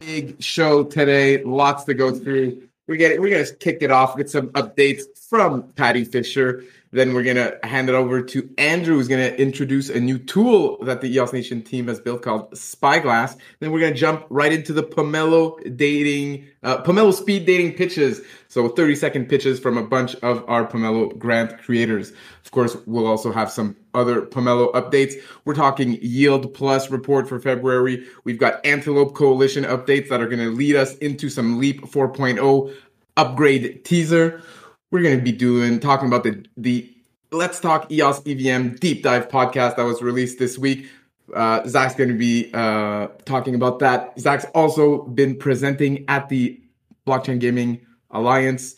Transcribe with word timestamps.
big 0.00 0.42
show 0.42 0.84
today. 0.84 1.42
Lots 1.42 1.84
to 1.84 1.94
go 1.94 2.12
through. 2.12 2.62
We're 2.86 2.96
getting 2.96 3.20
we're 3.20 3.30
gonna 3.30 3.56
kick 3.56 3.78
it 3.82 3.90
off 3.90 4.16
with 4.16 4.30
some 4.30 4.48
updates 4.50 5.02
from 5.28 5.64
Patty 5.74 6.04
Fisher. 6.04 6.64
Then 6.90 7.12
we're 7.12 7.22
gonna 7.22 7.54
hand 7.62 7.88
it 7.88 7.94
over 7.94 8.22
to 8.22 8.48
Andrew, 8.56 8.96
who's 8.96 9.08
gonna 9.08 9.28
introduce 9.28 9.90
a 9.90 10.00
new 10.00 10.18
tool 10.18 10.82
that 10.84 11.00
the 11.00 11.12
EOS 11.14 11.32
Nation 11.32 11.62
team 11.62 11.88
has 11.88 12.00
built 12.00 12.22
called 12.22 12.56
Spyglass. 12.56 13.36
Then 13.60 13.72
we're 13.72 13.80
gonna 13.80 13.94
jump 13.94 14.24
right 14.30 14.52
into 14.52 14.72
the 14.72 14.82
Pomelo 14.82 15.76
dating, 15.76 16.46
uh, 16.62 16.82
Pomelo 16.82 17.12
speed 17.12 17.46
dating 17.46 17.74
pitches. 17.74 18.20
So 18.48 18.68
30 18.68 18.94
second 18.96 19.28
pitches 19.28 19.60
from 19.60 19.76
a 19.76 19.82
bunch 19.82 20.14
of 20.16 20.42
our 20.48 20.66
Pomelo 20.66 21.16
grant 21.18 21.58
creators. 21.58 22.12
Of 22.44 22.50
course, 22.52 22.76
we'll 22.86 23.06
also 23.06 23.30
have 23.30 23.50
some 23.50 23.76
other 23.92 24.22
Pomelo 24.22 24.72
updates. 24.72 25.14
We're 25.44 25.54
talking 25.54 25.98
Yield 26.00 26.54
Plus 26.54 26.90
report 26.90 27.28
for 27.28 27.38
February. 27.38 28.06
We've 28.24 28.38
got 28.38 28.64
Antelope 28.64 29.14
Coalition 29.14 29.64
updates 29.64 30.08
that 30.08 30.22
are 30.22 30.26
going 30.26 30.38
to 30.38 30.50
lead 30.50 30.76
us 30.76 30.96
into 30.96 31.28
some 31.28 31.58
Leap 31.58 31.82
4.0 31.82 32.74
upgrade 33.18 33.84
teaser. 33.84 34.40
We're 34.90 35.02
going 35.02 35.18
to 35.18 35.24
be 35.24 35.32
doing 35.32 35.80
talking 35.80 36.08
about 36.08 36.24
the 36.24 36.46
the 36.56 36.94
Let's 37.30 37.60
Talk 37.60 37.92
EOS 37.92 38.22
EVM 38.24 38.76
deep 38.76 39.02
dive 39.02 39.28
podcast 39.28 39.76
that 39.76 39.82
was 39.82 40.00
released 40.00 40.38
this 40.38 40.56
week. 40.56 40.88
Uh, 41.34 41.66
Zach's 41.68 41.94
going 41.94 42.08
to 42.08 42.16
be 42.16 42.50
uh, 42.54 43.08
talking 43.26 43.54
about 43.54 43.80
that. 43.80 44.18
Zach's 44.18 44.46
also 44.54 45.02
been 45.02 45.36
presenting 45.36 46.06
at 46.08 46.30
the 46.30 46.58
Blockchain 47.06 47.38
Gaming 47.38 47.84
Alliance. 48.10 48.76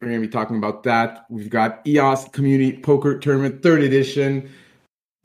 We're 0.00 0.08
going 0.08 0.22
to 0.22 0.28
be 0.28 0.32
talking 0.32 0.58
about 0.58 0.84
that. 0.84 1.26
We've 1.28 1.50
got 1.50 1.84
EOS 1.88 2.28
Community 2.28 2.78
Poker 2.78 3.18
Tournament, 3.18 3.64
third 3.64 3.82
edition, 3.82 4.48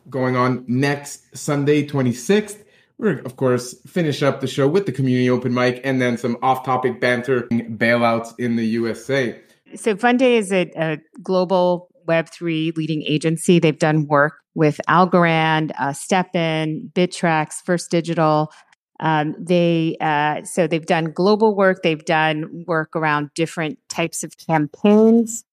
going 0.10 0.36
on 0.36 0.66
next 0.68 1.38
Sunday, 1.38 1.86
26th. 1.86 2.64
We're, 2.98 3.20
of 3.20 3.36
course, 3.36 3.80
finish 3.86 4.24
up 4.24 4.42
the 4.42 4.48
show 4.48 4.68
with 4.68 4.88
the 4.88 4.92
community 4.92 5.30
open 5.30 5.54
mic 5.54 5.82
and 5.84 6.02
then 6.02 6.18
some 6.18 6.38
off 6.42 6.66
topic 6.66 7.00
banter 7.00 7.44
bailouts 7.52 8.34
in 8.40 8.56
the 8.56 8.66
USA. 8.66 9.40
So, 9.76 9.96
Funday 9.96 10.38
is 10.38 10.52
a, 10.52 10.72
a 10.76 10.98
global 11.22 11.90
Web3 12.08 12.76
leading 12.76 13.04
agency. 13.04 13.60
They've 13.60 13.78
done 13.78 14.08
work 14.08 14.34
with 14.54 14.80
Algorand, 14.90 15.72
uh, 15.80 15.90
STEPN, 15.90 16.92
Bittrex, 16.94 17.56
First 17.64 17.92
Digital. 17.92 18.52
Um, 19.00 19.36
they 19.40 19.98
uh, 20.00 20.44
so 20.44 20.68
they've 20.68 20.86
done 20.86 21.12
global 21.12 21.56
work. 21.56 21.82
They've 21.82 22.04
done 22.06 22.66
work 22.68 22.96
around 22.96 23.32
different 23.34 23.80
types 23.90 24.24
of 24.24 24.38
campaigns. 24.38 25.44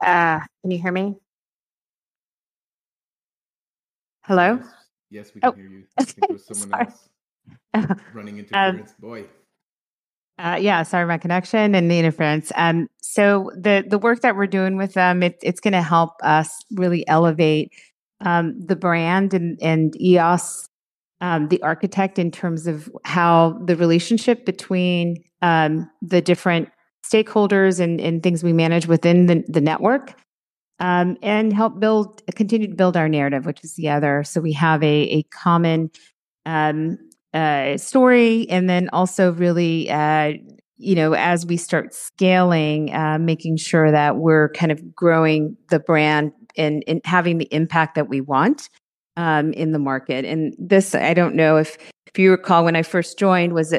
Uh, 0.00 0.38
can 0.62 0.70
you 0.70 0.78
hear 0.78 0.92
me? 0.92 1.16
Hello. 4.22 4.60
Yes, 5.10 5.32
we 5.34 5.40
can 5.40 5.50
oh. 5.50 5.52
hear 5.52 5.66
you. 5.66 5.84
I 5.98 6.04
think 6.04 6.30
it 6.30 6.32
was 6.32 6.46
someone 6.52 6.80
else 6.80 7.08
running 8.14 8.38
interference. 8.38 8.90
Um, 8.90 8.96
Boy. 9.00 9.24
Uh, 10.38 10.58
yeah, 10.60 10.82
sorry, 10.82 11.06
my 11.06 11.18
connection 11.18 11.74
and 11.74 11.90
the 11.90 11.98
interference. 11.98 12.50
Um, 12.56 12.88
so 13.00 13.52
the 13.56 13.84
the 13.86 13.98
work 13.98 14.20
that 14.22 14.34
we're 14.34 14.48
doing 14.48 14.76
with 14.76 14.94
them, 14.94 15.22
it, 15.22 15.38
it's 15.42 15.60
going 15.60 15.72
to 15.72 15.82
help 15.82 16.10
us 16.22 16.64
really 16.72 17.06
elevate 17.06 17.72
um, 18.20 18.54
the 18.66 18.74
brand 18.74 19.32
and 19.32 19.56
and 19.62 20.00
EOS, 20.00 20.68
um, 21.20 21.48
the 21.48 21.62
architect 21.62 22.18
in 22.18 22.32
terms 22.32 22.66
of 22.66 22.90
how 23.04 23.60
the 23.64 23.76
relationship 23.76 24.44
between 24.44 25.22
um, 25.40 25.88
the 26.02 26.20
different 26.20 26.68
stakeholders 27.06 27.78
and, 27.78 28.00
and 28.00 28.22
things 28.22 28.42
we 28.42 28.52
manage 28.52 28.86
within 28.88 29.26
the, 29.26 29.44
the 29.46 29.60
network, 29.60 30.14
um, 30.80 31.16
and 31.22 31.52
help 31.52 31.78
build 31.78 32.22
continue 32.34 32.66
to 32.66 32.74
build 32.74 32.96
our 32.96 33.08
narrative, 33.08 33.46
which 33.46 33.62
is 33.62 33.76
the 33.76 33.88
other. 33.88 34.24
So 34.24 34.40
we 34.40 34.52
have 34.54 34.82
a 34.82 35.02
a 35.02 35.22
common 35.24 35.92
um, 36.44 36.98
uh, 37.34 37.76
story, 37.76 38.48
and 38.48 38.70
then 38.70 38.88
also 38.92 39.32
really, 39.32 39.90
uh, 39.90 40.32
you 40.76 40.94
know, 40.94 41.14
as 41.14 41.44
we 41.44 41.56
start 41.56 41.92
scaling, 41.92 42.94
uh, 42.94 43.18
making 43.18 43.56
sure 43.56 43.90
that 43.90 44.16
we're 44.16 44.50
kind 44.50 44.72
of 44.72 44.94
growing 44.94 45.56
the 45.68 45.80
brand 45.80 46.32
and, 46.56 46.82
and 46.86 47.00
having 47.04 47.38
the 47.38 47.52
impact 47.52 47.96
that 47.96 48.08
we 48.08 48.20
want 48.20 48.68
um, 49.16 49.52
in 49.52 49.72
the 49.72 49.78
market. 49.78 50.24
And 50.24 50.54
this, 50.58 50.94
I 50.94 51.14
don't 51.14 51.34
know 51.34 51.56
if 51.56 51.76
if 52.06 52.18
you 52.18 52.30
recall 52.30 52.64
when 52.64 52.76
I 52.76 52.82
first 52.82 53.18
joined, 53.18 53.54
was 53.54 53.74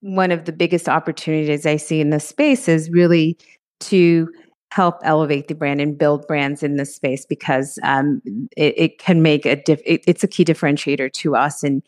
one 0.00 0.32
of 0.32 0.44
the 0.44 0.52
biggest 0.52 0.88
opportunities 0.88 1.64
I 1.66 1.76
see 1.76 2.00
in 2.00 2.10
this 2.10 2.28
space 2.28 2.68
is 2.68 2.90
really 2.90 3.38
to 3.80 4.28
help 4.72 4.96
elevate 5.04 5.46
the 5.46 5.54
brand 5.54 5.80
and 5.80 5.96
build 5.96 6.26
brands 6.26 6.62
in 6.62 6.76
this 6.76 6.94
space 6.94 7.24
because 7.24 7.78
um, 7.84 8.20
it, 8.56 8.74
it, 8.76 8.98
can 8.98 9.22
make 9.22 9.46
a 9.46 9.56
diff- 9.56 9.80
it, 9.86 10.02
it's 10.06 10.24
a 10.24 10.28
key 10.28 10.44
differentiator 10.44 11.12
to 11.12 11.36
us 11.36 11.62
and 11.62 11.82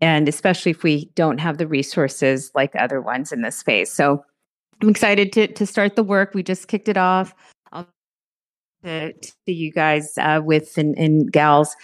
and 0.00 0.28
especially 0.28 0.70
if 0.70 0.82
we 0.82 1.10
don't 1.14 1.38
have 1.38 1.58
the 1.58 1.66
resources 1.66 2.50
like 2.54 2.74
other 2.76 3.00
ones 3.00 3.32
in 3.32 3.42
this 3.42 3.56
space. 3.56 3.92
So 3.92 4.24
I'm 4.82 4.88
excited 4.88 5.32
to 5.34 5.46
to 5.46 5.66
start 5.66 5.96
the 5.96 6.02
work. 6.02 6.34
We 6.34 6.42
just 6.42 6.68
kicked 6.68 6.88
it 6.88 6.96
off. 6.96 7.34
I'll 7.72 7.88
to, 8.84 9.12
to 9.12 9.52
you 9.52 9.72
guys 9.72 10.12
uh, 10.18 10.40
with 10.44 10.76
and, 10.76 10.96
and 10.98 11.32
gals 11.32 11.74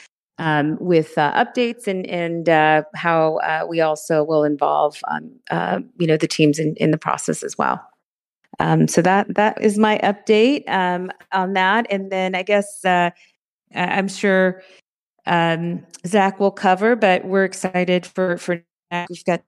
um, 0.41 0.79
with 0.81 1.17
uh, 1.19 1.33
updates 1.33 1.87
and 1.87 2.07
and 2.07 2.49
uh, 2.49 2.83
how 2.95 3.37
uh, 3.39 3.67
we 3.69 3.81
also 3.81 4.25
will 4.25 4.43
involve 4.43 4.99
um, 5.09 5.31
uh, 5.51 5.81
you 5.99 6.07
know 6.07 6.17
the 6.17 6.27
teams 6.27 6.59
in, 6.59 6.75
in 6.77 6.91
the 6.91 6.99
process 6.99 7.43
as 7.43 7.57
well. 7.59 7.81
Um, 8.59 8.89
so 8.89 9.03
that 9.03 9.35
that 9.35 9.61
is 9.63 9.79
my 9.79 9.99
update 9.99 10.69
um, 10.69 11.13
on 11.33 11.53
that, 11.53 11.87
and 11.91 12.11
then 12.11 12.35
I 12.35 12.43
guess 12.43 12.85
uh, 12.85 13.11
I'm 13.75 14.09
sure 14.09 14.63
um, 15.27 15.85
Zach 16.07 16.41
will 16.41 16.51
cover, 16.51 16.97
but 16.97 17.25
we're 17.25 17.45
excited 17.45 18.07
for 18.07 18.37
for. 18.39 18.63
We've 19.09 19.25
got 19.25 19.43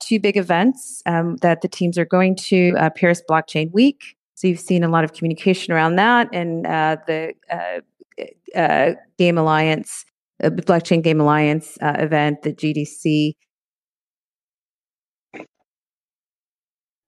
two 0.00 0.20
big 0.20 0.36
events 0.36 1.02
um, 1.06 1.36
that 1.36 1.62
the 1.62 1.68
teams 1.68 1.96
are 1.96 2.04
going 2.04 2.36
to 2.36 2.74
uh, 2.78 2.90
Paris 2.90 3.22
Blockchain 3.28 3.72
Week. 3.72 4.16
So 4.34 4.46
you've 4.48 4.60
seen 4.60 4.84
a 4.84 4.88
lot 4.88 5.02
of 5.02 5.14
communication 5.14 5.72
around 5.72 5.96
that, 5.96 6.28
and 6.32 6.66
uh, 6.66 6.96
the 7.06 7.32
uh, 7.50 8.58
uh 8.58 8.94
Game 9.18 9.38
Alliance, 9.38 10.04
uh, 10.42 10.50
Blockchain 10.50 11.02
Game 11.02 11.20
Alliance 11.20 11.78
uh, 11.80 11.96
event, 11.98 12.42
the 12.42 12.52
GDC. 12.52 13.32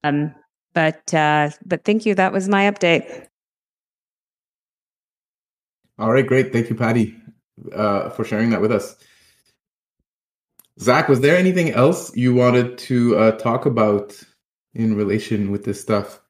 Um, 0.03 0.33
but 0.73 1.01
but 1.11 1.83
thank 1.83 2.05
you. 2.05 2.15
That 2.15 2.33
was 2.33 2.49
my 2.49 2.71
update. 2.71 3.27
All 5.99 6.11
right, 6.11 6.25
great. 6.25 6.53
Thank 6.53 6.69
you, 6.69 6.75
Patty 6.75 7.13
uh, 7.73 8.09
for 8.09 8.23
sharing 8.23 8.49
that 8.51 8.61
with 8.61 8.71
us. 8.71 8.95
Zach, 10.79 11.09
was 11.09 11.19
there 11.19 11.35
anything 11.35 11.71
else 11.71 12.15
you 12.15 12.33
wanted 12.33 12.77
to 12.77 13.17
uh, 13.17 13.31
talk 13.33 13.65
about 13.65 14.17
in 14.73 14.95
relation 14.95 15.51
with 15.51 15.65
this 15.65 15.81
stuff? 15.81 16.21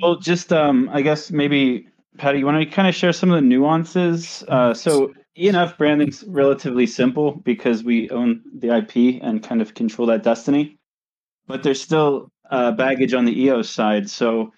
Well, 0.00 0.16
just 0.16 0.52
um, 0.52 0.88
I 0.92 1.02
guess 1.02 1.30
maybe 1.30 1.88
Patty, 2.16 2.38
you 2.38 2.46
want 2.46 2.62
to 2.62 2.74
kind 2.74 2.88
of 2.88 2.94
share 2.94 3.12
some 3.12 3.30
of 3.30 3.36
the 3.36 3.46
nuances? 3.46 4.44
Uh, 4.48 4.72
so 4.72 5.12
ENF 5.36 5.76
branding's 5.76 6.24
relatively 6.24 6.86
simple 6.86 7.32
because 7.44 7.82
we 7.82 8.08
own 8.10 8.42
the 8.56 8.76
IP 8.76 9.20
and 9.22 9.42
kind 9.42 9.60
of 9.60 9.74
control 9.74 10.06
that 10.08 10.22
destiny, 10.22 10.78
but 11.46 11.62
there's 11.62 11.82
still 11.82 12.30
uh, 12.50 12.72
baggage 12.72 13.14
on 13.14 13.24
the 13.24 13.42
EOS 13.42 13.68
side. 13.68 14.08
So 14.08 14.52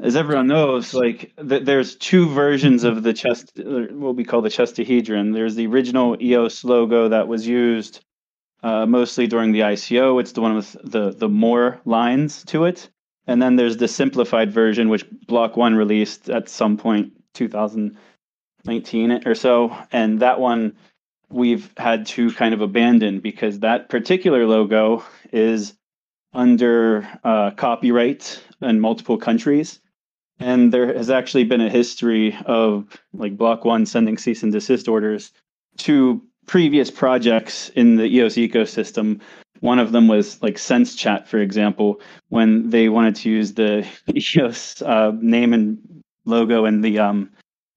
as 0.00 0.14
everyone 0.14 0.46
knows, 0.46 0.94
like 0.94 1.32
th- 1.36 1.64
there's 1.64 1.96
two 1.96 2.28
versions 2.28 2.84
of 2.84 3.02
the 3.02 3.12
chest, 3.12 3.52
what 3.56 4.14
we 4.14 4.24
call 4.24 4.42
the 4.42 4.48
chestahedron. 4.48 5.34
There's 5.34 5.56
the 5.56 5.66
original 5.66 6.16
EOS 6.22 6.62
logo 6.62 7.08
that 7.08 7.26
was 7.26 7.46
used 7.46 8.04
uh, 8.62 8.86
mostly 8.86 9.26
during 9.26 9.52
the 9.52 9.60
ICO. 9.60 10.20
It's 10.20 10.32
the 10.32 10.40
one 10.40 10.54
with 10.54 10.76
the 10.84 11.10
the 11.10 11.28
more 11.28 11.80
lines 11.84 12.44
to 12.46 12.64
it, 12.64 12.88
and 13.26 13.42
then 13.42 13.56
there's 13.56 13.76
the 13.76 13.88
simplified 13.88 14.52
version, 14.52 14.88
which 14.88 15.04
Block 15.26 15.56
One 15.56 15.74
released 15.74 16.30
at 16.30 16.48
some 16.48 16.76
point 16.76 17.12
2019 17.34 19.26
or 19.26 19.34
so, 19.34 19.76
and 19.90 20.20
that 20.20 20.38
one 20.38 20.76
we've 21.28 21.72
had 21.76 22.06
to 22.06 22.30
kind 22.32 22.54
of 22.54 22.60
abandon 22.60 23.18
because 23.18 23.60
that 23.60 23.88
particular 23.88 24.46
logo 24.46 25.04
is 25.32 25.74
under 26.32 27.06
uh, 27.24 27.50
copyright 27.50 28.40
in 28.62 28.80
multiple 28.80 29.18
countries 29.18 29.80
and 30.40 30.72
there 30.72 30.96
has 30.96 31.10
actually 31.10 31.44
been 31.44 31.60
a 31.60 31.70
history 31.70 32.36
of 32.46 32.86
like 33.12 33.36
Block 33.36 33.64
One 33.64 33.86
sending 33.86 34.18
cease 34.18 34.42
and 34.42 34.52
desist 34.52 34.88
orders 34.88 35.32
to 35.78 36.22
previous 36.46 36.90
projects 36.90 37.68
in 37.70 37.96
the 37.96 38.04
EOS 38.04 38.34
ecosystem. 38.34 39.20
One 39.60 39.78
of 39.78 39.92
them 39.92 40.06
was 40.08 40.40
like 40.42 40.54
SenseChat, 40.54 41.26
for 41.26 41.38
example, 41.38 42.00
when 42.28 42.70
they 42.70 42.88
wanted 42.88 43.16
to 43.16 43.30
use 43.30 43.54
the 43.54 43.86
EOS 44.14 44.82
uh, 44.82 45.12
name 45.20 45.52
and 45.52 46.02
logo 46.24 46.64
in 46.64 46.80
the 46.80 46.98
um, 47.00 47.30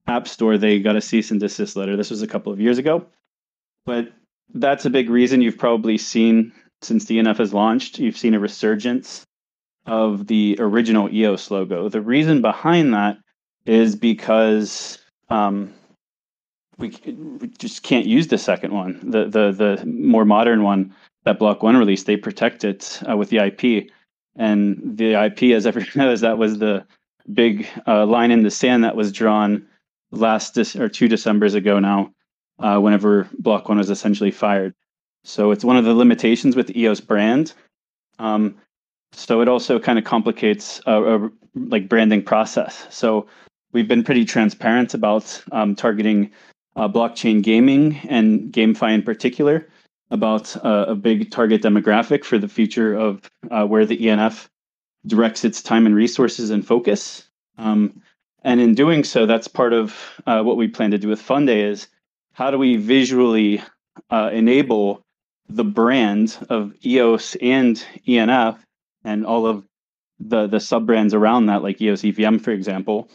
App 0.07 0.27
Store, 0.27 0.57
they 0.57 0.79
got 0.79 0.95
a 0.95 1.01
cease 1.01 1.31
and 1.31 1.39
desist 1.39 1.75
letter. 1.75 1.97
This 1.97 2.11
was 2.11 2.21
a 2.21 2.27
couple 2.27 2.53
of 2.53 2.59
years 2.59 2.77
ago. 2.77 3.05
But 3.85 4.11
that's 4.53 4.85
a 4.85 4.89
big 4.89 5.09
reason 5.09 5.41
you've 5.41 5.57
probably 5.57 5.97
seen 5.97 6.53
since 6.81 7.05
DNF 7.05 7.37
has 7.37 7.53
launched, 7.53 7.99
you've 7.99 8.17
seen 8.17 8.33
a 8.33 8.39
resurgence 8.39 9.25
of 9.85 10.27
the 10.27 10.55
original 10.59 11.09
EOS 11.13 11.51
logo. 11.51 11.89
The 11.89 12.01
reason 12.01 12.41
behind 12.41 12.93
that 12.93 13.17
is 13.65 13.95
because 13.95 14.99
um, 15.29 15.73
we, 16.77 16.89
we 17.39 17.47
just 17.47 17.83
can't 17.83 18.05
use 18.05 18.27
the 18.27 18.37
second 18.37 18.73
one. 18.73 18.99
The 19.03 19.25
the 19.25 19.51
the 19.51 19.85
more 19.85 20.25
modern 20.25 20.63
one 20.63 20.93
that 21.23 21.39
Block 21.39 21.63
One 21.63 21.77
released, 21.77 22.05
they 22.05 22.17
protect 22.17 22.63
it 22.63 22.99
uh, 23.09 23.15
with 23.15 23.29
the 23.29 23.37
IP, 23.37 23.89
and 24.35 24.97
the 24.97 25.13
IP, 25.13 25.55
as 25.55 25.65
everyone 25.65 25.91
knows, 25.95 26.21
that 26.21 26.37
was 26.37 26.59
the 26.59 26.85
big 27.33 27.67
uh, 27.87 28.05
line 28.05 28.31
in 28.31 28.43
the 28.43 28.51
sand 28.51 28.83
that 28.83 28.95
was 28.95 29.11
drawn 29.11 29.65
last 30.11 30.57
or 30.75 30.89
two 30.89 31.07
December's 31.07 31.53
ago 31.53 31.79
now, 31.79 32.11
uh, 32.59 32.79
whenever 32.79 33.29
Block 33.39 33.69
One 33.69 33.77
was 33.77 33.89
essentially 33.89 34.31
fired. 34.31 34.73
So 35.23 35.51
it's 35.51 35.63
one 35.63 35.77
of 35.77 35.85
the 35.85 35.93
limitations 35.93 36.55
with 36.55 36.67
the 36.67 36.79
EOS 36.81 36.99
brand. 36.99 37.53
Um, 38.17 38.55
so 39.13 39.41
it 39.41 39.47
also 39.47 39.79
kind 39.79 39.99
of 39.99 40.05
complicates 40.05 40.81
a, 40.85 41.15
a, 41.15 41.29
like 41.55 41.89
branding 41.89 42.23
process. 42.23 42.87
So 42.89 43.27
we've 43.73 43.87
been 43.87 44.03
pretty 44.03 44.25
transparent 44.25 44.93
about 44.93 45.43
um, 45.51 45.75
targeting 45.75 46.31
uh, 46.75 46.87
blockchain 46.87 47.41
gaming 47.43 47.97
and 48.07 48.51
GameFi 48.51 48.93
in 48.93 49.03
particular 49.03 49.67
about 50.09 50.55
uh, 50.65 50.85
a 50.89 50.95
big 50.95 51.31
target 51.31 51.61
demographic 51.61 52.23
for 52.23 52.37
the 52.37 52.47
future 52.47 52.93
of 52.93 53.21
uh, 53.49 53.65
where 53.65 53.85
the 53.85 53.97
ENF 53.97 54.47
directs 55.07 55.43
its 55.43 55.61
time 55.61 55.85
and 55.85 55.95
resources 55.95 56.49
and 56.49 56.67
focus. 56.67 57.27
Um, 57.57 58.01
and 58.43 58.59
in 58.59 58.75
doing 58.75 59.03
so, 59.03 59.25
that's 59.25 59.47
part 59.47 59.73
of 59.73 60.21
uh, 60.25 60.41
what 60.43 60.57
we 60.57 60.67
plan 60.67 60.91
to 60.91 60.97
do 60.97 61.07
with 61.07 61.21
Funday 61.21 61.63
is 61.63 61.87
how 62.33 62.51
do 62.51 62.57
we 62.57 62.75
visually 62.75 63.61
uh, 64.09 64.29
enable 64.33 65.01
the 65.49 65.63
brand 65.63 66.37
of 66.49 66.73
EOS 66.85 67.35
and 67.41 67.85
ENF 68.07 68.57
and 69.03 69.25
all 69.25 69.45
of 69.45 69.65
the 70.19 70.47
the 70.47 70.59
sub 70.59 70.85
brands 70.85 71.13
around 71.13 71.47
that, 71.47 71.63
like 71.63 71.81
EOS 71.81 72.05
EVM, 72.05 72.37
for 72.37 72.51
example, 72.51 73.09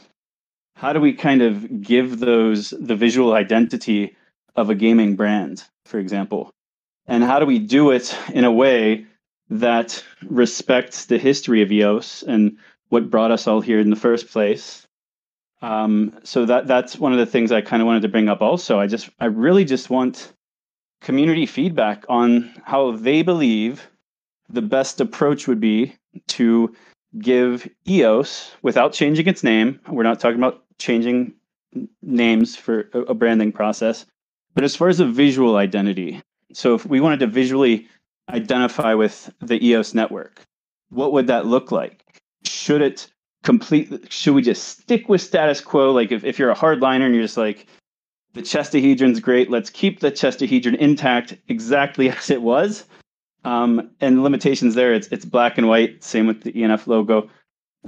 how 0.75 0.93
do 0.93 1.01
we 1.01 1.13
kind 1.13 1.43
of 1.43 1.83
give 1.83 2.21
those 2.21 2.71
the 2.71 2.97
visual 2.97 3.33
identity 3.33 4.17
of 4.57 4.71
a 4.71 4.75
gaming 4.75 5.17
brand, 5.17 5.65
for 5.85 5.99
example? 5.99 6.51
And 7.07 7.23
how 7.23 7.39
do 7.39 7.47
we 7.47 7.59
do 7.59 7.91
it 7.91 8.17
in 8.33 8.45
a 8.45 8.53
way 8.53 9.07
that 9.49 10.03
respects 10.25 11.07
the 11.07 11.19
history 11.19 11.63
of 11.63 11.71
EOS 11.71 12.25
and 12.25 12.59
what 12.89 13.11
brought 13.11 13.31
us 13.31 13.47
all 13.47 13.61
here 13.61 13.79
in 13.79 13.91
the 13.91 13.97
first 13.97 14.29
place? 14.29 14.87
Um, 15.63 16.19
so 16.25 16.45
that 16.47 16.67
that's 16.67 16.99
one 16.99 17.13
of 17.13 17.19
the 17.19 17.27
things 17.27 17.53
I 17.53 17.61
kind 17.61 17.81
of 17.81 17.87
wanted 17.87 18.03
to 18.03 18.09
bring 18.09 18.29
up. 18.29 18.43
Also, 18.43 18.79
I 18.79 18.87
just 18.87 19.09
I 19.19 19.27
really 19.27 19.65
just 19.65 19.89
want 19.89 20.33
community 21.01 21.47
feedback 21.47 22.05
on 22.09 22.53
how 22.65 22.93
they 22.93 23.23
believe 23.23 23.89
the 24.49 24.63
best 24.63 25.01
approach 25.01 25.49
would 25.49 25.61
be 25.61 25.95
to 26.29 26.75
give 27.19 27.69
EOS 27.89 28.53
without 28.63 28.93
changing 28.93 29.27
its 29.27 29.43
name. 29.43 29.81
We're 29.89 30.03
not 30.03 30.21
talking 30.21 30.39
about 30.39 30.65
changing 30.79 31.35
names 32.03 32.57
for 32.57 32.89
a, 32.93 33.15
branding 33.15 33.53
process. 33.53 34.07
But 34.55 34.65
as 34.65 34.77
far 34.77 34.89
as 34.89 35.01
a 35.01 35.07
visual 35.07 35.57
identity, 35.57 36.23
so 36.53 36.75
if 36.75 36.87
we 36.87 37.01
wanted 37.01 37.21
to 37.21 37.27
visually 37.27 37.89
identify 38.29 38.95
with 38.95 39.31
the 39.41 39.65
EOS 39.65 39.95
network, 39.95 40.43
what 40.91 41.13
would 41.13 41.27
that 41.27 41.47
look 41.47 41.71
like? 41.71 42.03
Should 42.45 42.81
it 42.81 43.11
complete? 43.43 44.13
Should 44.13 44.35
we 44.35 44.43
just 44.43 44.81
stick 44.81 45.09
with 45.09 45.21
status 45.21 45.61
quo? 45.61 45.93
Like 45.93 46.13
if, 46.13 46.25
if 46.25 46.39
you're 46.39 46.51
a 46.51 46.57
hardliner 46.57 47.07
and 47.07 47.15
you're 47.15 47.25
just 47.25 47.37
like, 47.37 47.67
the 48.33 48.43
chestahedron's 48.43 49.21
great, 49.21 49.51
let's 49.51 49.71
keep 49.71 50.01
the 50.01 50.13
chestahedron 50.13 50.77
intact 50.77 51.37
exactly 51.49 52.11
as 52.17 52.31
it 52.31 52.43
was. 52.43 52.85
Um, 53.47 53.91
and 54.01 54.25
limitations 54.25 54.75
there, 54.75 54.93
it's 54.93 55.07
it's 55.09 55.25
black 55.25 55.57
and 55.57 55.69
white. 55.69 56.03
Same 56.03 56.27
with 56.27 56.43
the 56.43 56.53
ENF 56.53 56.89
logo, 56.89 57.31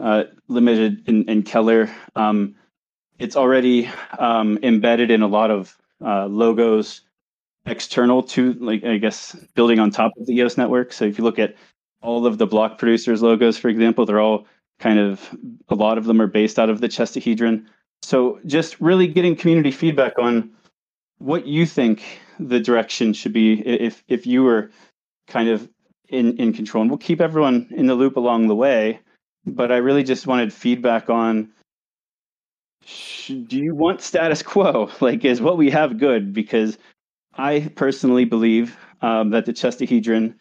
uh, 0.00 0.24
limited 0.46 1.08
in, 1.08 1.28
in 1.28 1.42
Keller. 1.42 1.90
Um, 2.14 2.54
it's 3.18 3.34
already 3.34 3.90
um, 4.20 4.60
embedded 4.62 5.10
in 5.10 5.20
a 5.20 5.26
lot 5.26 5.50
of 5.50 5.76
uh, 6.00 6.26
logos 6.26 7.00
external 7.66 8.22
to 8.22 8.54
like 8.54 8.82
i 8.84 8.96
guess 8.96 9.34
building 9.54 9.78
on 9.78 9.90
top 9.90 10.12
of 10.16 10.26
the 10.26 10.34
eos 10.34 10.56
network 10.56 10.90
so 10.90 11.04
if 11.04 11.18
you 11.18 11.24
look 11.24 11.38
at 11.38 11.54
all 12.00 12.24
of 12.24 12.38
the 12.38 12.46
block 12.46 12.78
producers 12.78 13.20
logos 13.20 13.58
for 13.58 13.68
example 13.68 14.06
they're 14.06 14.20
all 14.20 14.46
kind 14.78 14.98
of 14.98 15.36
a 15.68 15.74
lot 15.74 15.98
of 15.98 16.04
them 16.06 16.22
are 16.22 16.26
based 16.26 16.58
out 16.58 16.70
of 16.70 16.80
the 16.80 16.88
chestahedron 16.88 17.66
so 18.00 18.40
just 18.46 18.80
really 18.80 19.06
getting 19.06 19.36
community 19.36 19.70
feedback 19.70 20.18
on 20.18 20.50
what 21.18 21.46
you 21.46 21.66
think 21.66 22.20
the 22.38 22.60
direction 22.60 23.12
should 23.12 23.34
be 23.34 23.60
if 23.68 24.02
if 24.08 24.26
you 24.26 24.42
were 24.42 24.70
kind 25.28 25.48
of 25.48 25.68
in 26.08 26.36
in 26.38 26.52
control 26.52 26.82
and 26.82 26.90
we'll 26.90 26.98
keep 26.98 27.20
everyone 27.20 27.68
in 27.70 27.86
the 27.86 27.94
loop 27.94 28.16
along 28.16 28.48
the 28.48 28.54
way 28.54 28.98
but 29.46 29.70
i 29.70 29.76
really 29.76 30.02
just 30.02 30.26
wanted 30.26 30.52
feedback 30.52 31.08
on 31.08 31.48
do 33.26 33.58
you 33.58 33.74
want 33.74 34.00
status 34.00 34.42
quo? 34.42 34.90
Like, 35.00 35.24
is 35.24 35.40
what 35.40 35.58
we 35.58 35.70
have 35.70 35.98
good? 35.98 36.32
Because 36.32 36.78
I 37.34 37.70
personally 37.76 38.24
believe 38.24 38.76
um, 39.02 39.30
that 39.30 39.46
the 39.46 39.52
chestahedron 39.52 40.34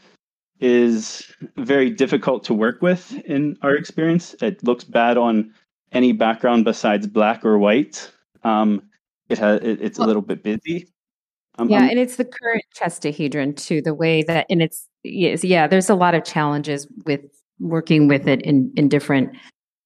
is 0.60 1.32
very 1.58 1.90
difficult 1.90 2.44
to 2.46 2.54
work 2.54 2.82
with 2.82 3.14
in 3.26 3.58
our 3.62 3.76
experience. 3.76 4.36
It 4.42 4.64
looks 4.64 4.84
bad 4.84 5.18
on 5.18 5.54
any 5.92 6.12
background 6.12 6.66
besides 6.66 7.06
black 7.06 7.46
or 7.46 7.60
white. 7.60 8.12
Um, 8.44 8.82
it 9.30 9.38
has 9.38 9.60
it's 9.62 10.00
a 10.00 10.06
little 10.06 10.22
bit 10.22 10.42
busy. 10.42 10.88
Um, 11.58 11.70
yeah, 11.70 11.80
um, 11.80 11.90
and 11.90 12.00
it's 12.00 12.18
the 12.18 12.26
current 12.26 12.64
chestahedron 12.76 13.56
too. 13.56 13.82
The 13.82 13.94
way 13.94 14.24
that 14.24 14.46
and 14.50 14.62
it's 14.62 14.88
yes, 15.04 15.44
yeah. 15.44 15.68
There's 15.68 15.90
a 15.90 15.96
lot 15.96 16.16
of 16.16 16.24
challenges 16.24 16.88
with 17.06 17.22
working 17.60 18.08
with 18.08 18.28
it 18.28 18.42
in 18.44 18.72
in 18.76 18.90
different 18.90 19.36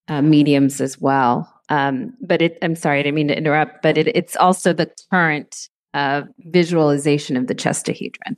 uh, 0.08 0.22
mediums 0.22 0.82
as 0.82 1.00
well. 1.00 1.52
Um, 1.70 2.14
but 2.22 2.42
it, 2.42 2.58
I'm 2.62 2.76
sorry, 2.76 3.00
I 3.00 3.04
didn't 3.04 3.16
mean 3.16 3.30
to 3.30 3.38
interrupt, 3.38 3.82
but 3.82 3.98
it, 3.98 4.08
it's 4.10 4.36
also 4.36 4.74
the 4.74 4.92
current 5.10 5.70
uh, 5.94 6.24
visualization 6.40 7.38
of 7.38 7.48
the 7.48 7.56
chestahedron, 7.56 8.36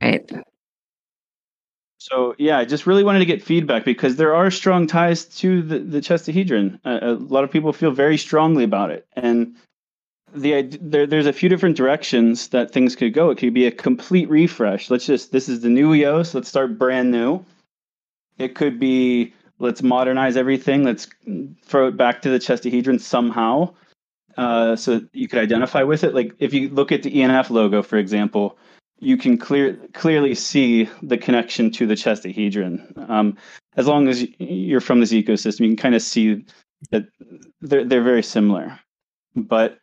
right? 0.00 0.30
So 1.98 2.36
yeah, 2.38 2.58
I 2.58 2.64
just 2.64 2.86
really 2.86 3.02
wanted 3.02 3.18
to 3.18 3.24
get 3.24 3.42
feedback 3.42 3.84
because 3.84 4.14
there 4.14 4.34
are 4.34 4.52
strong 4.52 4.86
ties 4.86 5.24
to 5.38 5.60
the, 5.60 5.80
the 5.80 6.00
chestahedron. 6.00 6.78
Uh, 6.84 6.98
a 7.02 7.12
lot 7.14 7.42
of 7.42 7.50
people 7.50 7.72
feel 7.72 7.90
very 7.90 8.16
strongly 8.16 8.62
about 8.62 8.92
it, 8.92 9.08
and 9.14 9.56
the 10.36 10.62
there, 10.80 11.06
there's 11.06 11.26
a 11.26 11.32
few 11.32 11.48
different 11.48 11.76
directions 11.76 12.48
that 12.48 12.70
things 12.72 12.94
could 12.94 13.14
go. 13.14 13.30
It 13.30 13.38
could 13.38 13.54
be 13.54 13.66
a 13.66 13.72
complete 13.72 14.28
refresh. 14.28 14.90
Let's 14.90 15.06
just 15.06 15.32
this 15.32 15.48
is 15.48 15.60
the 15.60 15.68
new 15.68 15.94
EOS. 15.94 16.34
Let's 16.34 16.48
start 16.48 16.78
brand 16.78 17.10
new. 17.10 17.44
It 18.38 18.54
could 18.54 18.78
be 18.78 19.32
let's 19.58 19.82
modernize 19.82 20.36
everything. 20.36 20.84
Let's 20.84 21.08
throw 21.64 21.88
it 21.88 21.96
back 21.96 22.22
to 22.22 22.30
the 22.30 22.38
chestahedron 22.38 23.00
somehow, 23.00 23.74
uh, 24.36 24.76
so 24.76 25.00
you 25.12 25.28
could 25.28 25.38
identify 25.38 25.82
with 25.82 26.04
it. 26.04 26.14
Like 26.14 26.34
if 26.38 26.52
you 26.52 26.68
look 26.68 26.92
at 26.92 27.02
the 27.02 27.10
ENF 27.10 27.50
logo, 27.50 27.82
for 27.82 27.96
example, 27.96 28.58
you 28.98 29.16
can 29.16 29.38
clear 29.38 29.78
clearly 29.94 30.34
see 30.34 30.88
the 31.02 31.18
connection 31.18 31.70
to 31.72 31.86
the 31.86 31.94
chestahedron. 31.94 33.10
Um, 33.10 33.36
as 33.76 33.86
long 33.86 34.08
as 34.08 34.26
you're 34.38 34.80
from 34.80 35.00
this 35.00 35.12
ecosystem, 35.12 35.60
you 35.60 35.68
can 35.68 35.76
kind 35.76 35.94
of 35.94 36.02
see 36.02 36.44
that 36.90 37.06
they're 37.60 37.84
they're 37.84 38.02
very 38.02 38.22
similar. 38.22 38.78
But 39.34 39.78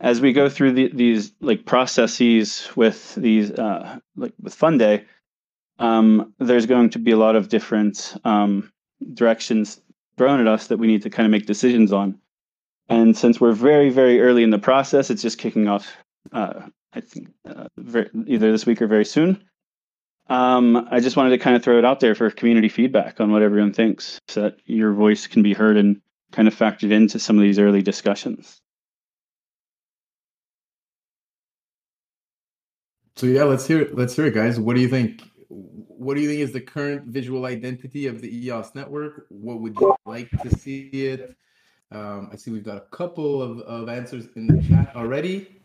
as 0.00 0.20
we 0.20 0.32
go 0.32 0.48
through 0.48 0.72
the, 0.72 0.90
these 0.92 1.32
like 1.40 1.64
processes 1.64 2.68
with 2.76 3.14
these 3.14 3.50
uh, 3.50 3.98
like 4.16 4.32
with 4.40 4.56
Funday, 4.56 5.04
um, 5.78 6.32
there's 6.38 6.66
going 6.66 6.90
to 6.90 6.98
be 6.98 7.10
a 7.10 7.16
lot 7.16 7.36
of 7.36 7.48
different 7.48 8.16
um, 8.24 8.72
directions 9.14 9.80
thrown 10.16 10.40
at 10.40 10.46
us 10.46 10.68
that 10.68 10.78
we 10.78 10.86
need 10.86 11.02
to 11.02 11.10
kind 11.10 11.26
of 11.26 11.30
make 11.30 11.46
decisions 11.46 11.92
on. 11.92 12.18
And 12.88 13.16
since 13.16 13.40
we're 13.40 13.52
very, 13.52 13.90
very 13.90 14.20
early 14.20 14.42
in 14.42 14.50
the 14.50 14.58
process, 14.58 15.10
it's 15.10 15.22
just 15.22 15.38
kicking 15.38 15.68
off, 15.68 15.92
uh, 16.32 16.62
I 16.92 17.00
think, 17.00 17.28
uh, 17.48 17.68
very, 17.76 18.08
either 18.26 18.50
this 18.50 18.66
week 18.66 18.80
or 18.80 18.86
very 18.86 19.04
soon. 19.04 19.44
Um, 20.28 20.88
I 20.90 21.00
just 21.00 21.16
wanted 21.16 21.30
to 21.30 21.38
kind 21.38 21.56
of 21.56 21.62
throw 21.62 21.78
it 21.78 21.84
out 21.84 22.00
there 22.00 22.14
for 22.14 22.30
community 22.30 22.68
feedback 22.68 23.20
on 23.20 23.30
what 23.32 23.42
everyone 23.42 23.72
thinks 23.72 24.18
so 24.28 24.42
that 24.42 24.58
your 24.64 24.92
voice 24.92 25.26
can 25.26 25.42
be 25.42 25.54
heard 25.54 25.76
and 25.76 26.00
kind 26.32 26.48
of 26.48 26.54
factored 26.54 26.90
into 26.90 27.18
some 27.18 27.36
of 27.36 27.42
these 27.42 27.58
early 27.58 27.82
discussions. 27.82 28.60
So 33.18 33.26
yeah, 33.26 33.42
let's 33.42 33.66
hear 33.66 33.80
it. 33.80 33.96
Let's 33.96 34.14
hear 34.14 34.26
it, 34.26 34.34
guys. 34.34 34.60
What 34.60 34.76
do 34.76 34.80
you 34.80 34.88
think? 34.88 35.22
what 35.48 36.14
do 36.14 36.20
you 36.20 36.28
think 36.28 36.40
is 36.40 36.52
the 36.52 36.60
current 36.60 37.06
visual 37.06 37.44
identity 37.44 38.06
of 38.06 38.20
the 38.20 38.46
EOS 38.46 38.74
network? 38.76 39.26
What 39.30 39.60
would 39.60 39.74
you 39.80 39.96
like 40.06 40.30
to 40.42 40.56
see 40.56 40.88
it? 40.92 41.36
Um, 41.90 42.30
I 42.32 42.36
see 42.36 42.52
we've 42.52 42.62
got 42.64 42.76
a 42.76 42.86
couple 42.92 43.42
of, 43.42 43.58
of 43.60 43.88
answers 43.88 44.28
in 44.36 44.46
the 44.46 44.62
chat 44.68 44.94
already. 44.94 45.60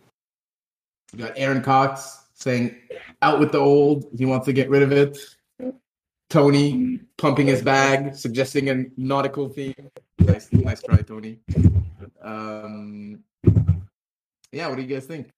We 1.13 1.19
got 1.19 1.33
Aaron 1.35 1.61
Cox 1.61 2.25
saying, 2.33 2.75
out 3.21 3.39
with 3.39 3.51
the 3.51 3.59
old. 3.59 4.05
He 4.17 4.25
wants 4.25 4.47
to 4.47 4.53
get 4.53 4.71
rid 4.71 4.81
of 4.81 4.91
it. 4.91 5.19
Tony 6.31 6.99
pumping 7.19 7.45
his 7.45 7.61
bag, 7.61 8.15
suggesting 8.15 8.71
a 8.71 8.85
nautical 8.97 9.49
theme. 9.49 9.75
Nice, 10.17 10.51
nice 10.51 10.81
try, 10.81 10.97
Tony. 10.97 11.37
Um, 12.23 13.23
yeah, 14.51 14.67
what 14.67 14.77
do 14.77 14.81
you 14.81 14.87
guys 14.87 15.05
think? 15.05 15.29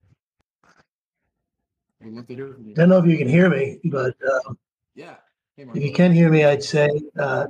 I 2.02 2.06
don't 2.06 2.90
know 2.90 2.98
if 2.98 3.06
you 3.06 3.18
can 3.18 3.28
hear 3.28 3.50
me, 3.50 3.80
but 3.86 4.16
uh, 4.28 4.54
yeah. 4.96 5.16
Hey, 5.58 5.66
if 5.74 5.84
you 5.84 5.94
can 5.94 6.12
hear 6.12 6.30
me, 6.30 6.44
I'd 6.44 6.64
say 6.64 6.90
uh, 7.18 7.48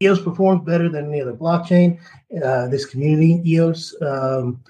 EOS 0.00 0.20
performs 0.20 0.64
better 0.64 0.88
than 0.88 1.06
any 1.08 1.20
other 1.20 1.34
blockchain. 1.34 1.98
Uh, 2.42 2.68
this 2.68 2.86
community, 2.86 3.42
EOS, 3.44 3.94
um, 4.02 4.62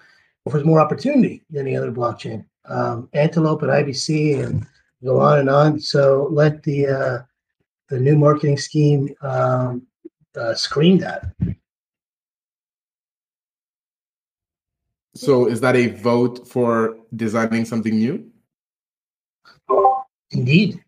offers 0.47 0.65
more 0.65 0.81
opportunity 0.81 1.43
than 1.51 1.67
any 1.67 1.77
other 1.77 1.93
blockchain. 1.93 2.45
Um, 2.65 3.09
Antelope 3.13 3.63
and 3.63 3.71
IBC 3.71 4.45
and 4.45 4.67
go 5.05 5.21
on 5.21 5.41
and 5.41 5.51
on. 5.51 5.81
So 5.81 6.29
let 6.31 6.63
the 6.63 6.87
uh, 6.87 7.19
the 7.89 8.01
new 8.01 8.17
marketing 8.17 8.59
scheme 8.59 9.15
um, 9.21 9.87
uh, 10.37 10.55
screen 10.55 10.99
that. 10.99 11.27
So 15.15 15.47
is 15.47 15.61
that 15.61 15.77
a 15.77 15.89
vote 15.89 16.47
for 16.47 16.99
designing 17.15 17.65
something 17.65 17.97
new? 17.97 18.31
Indeed. 20.31 20.83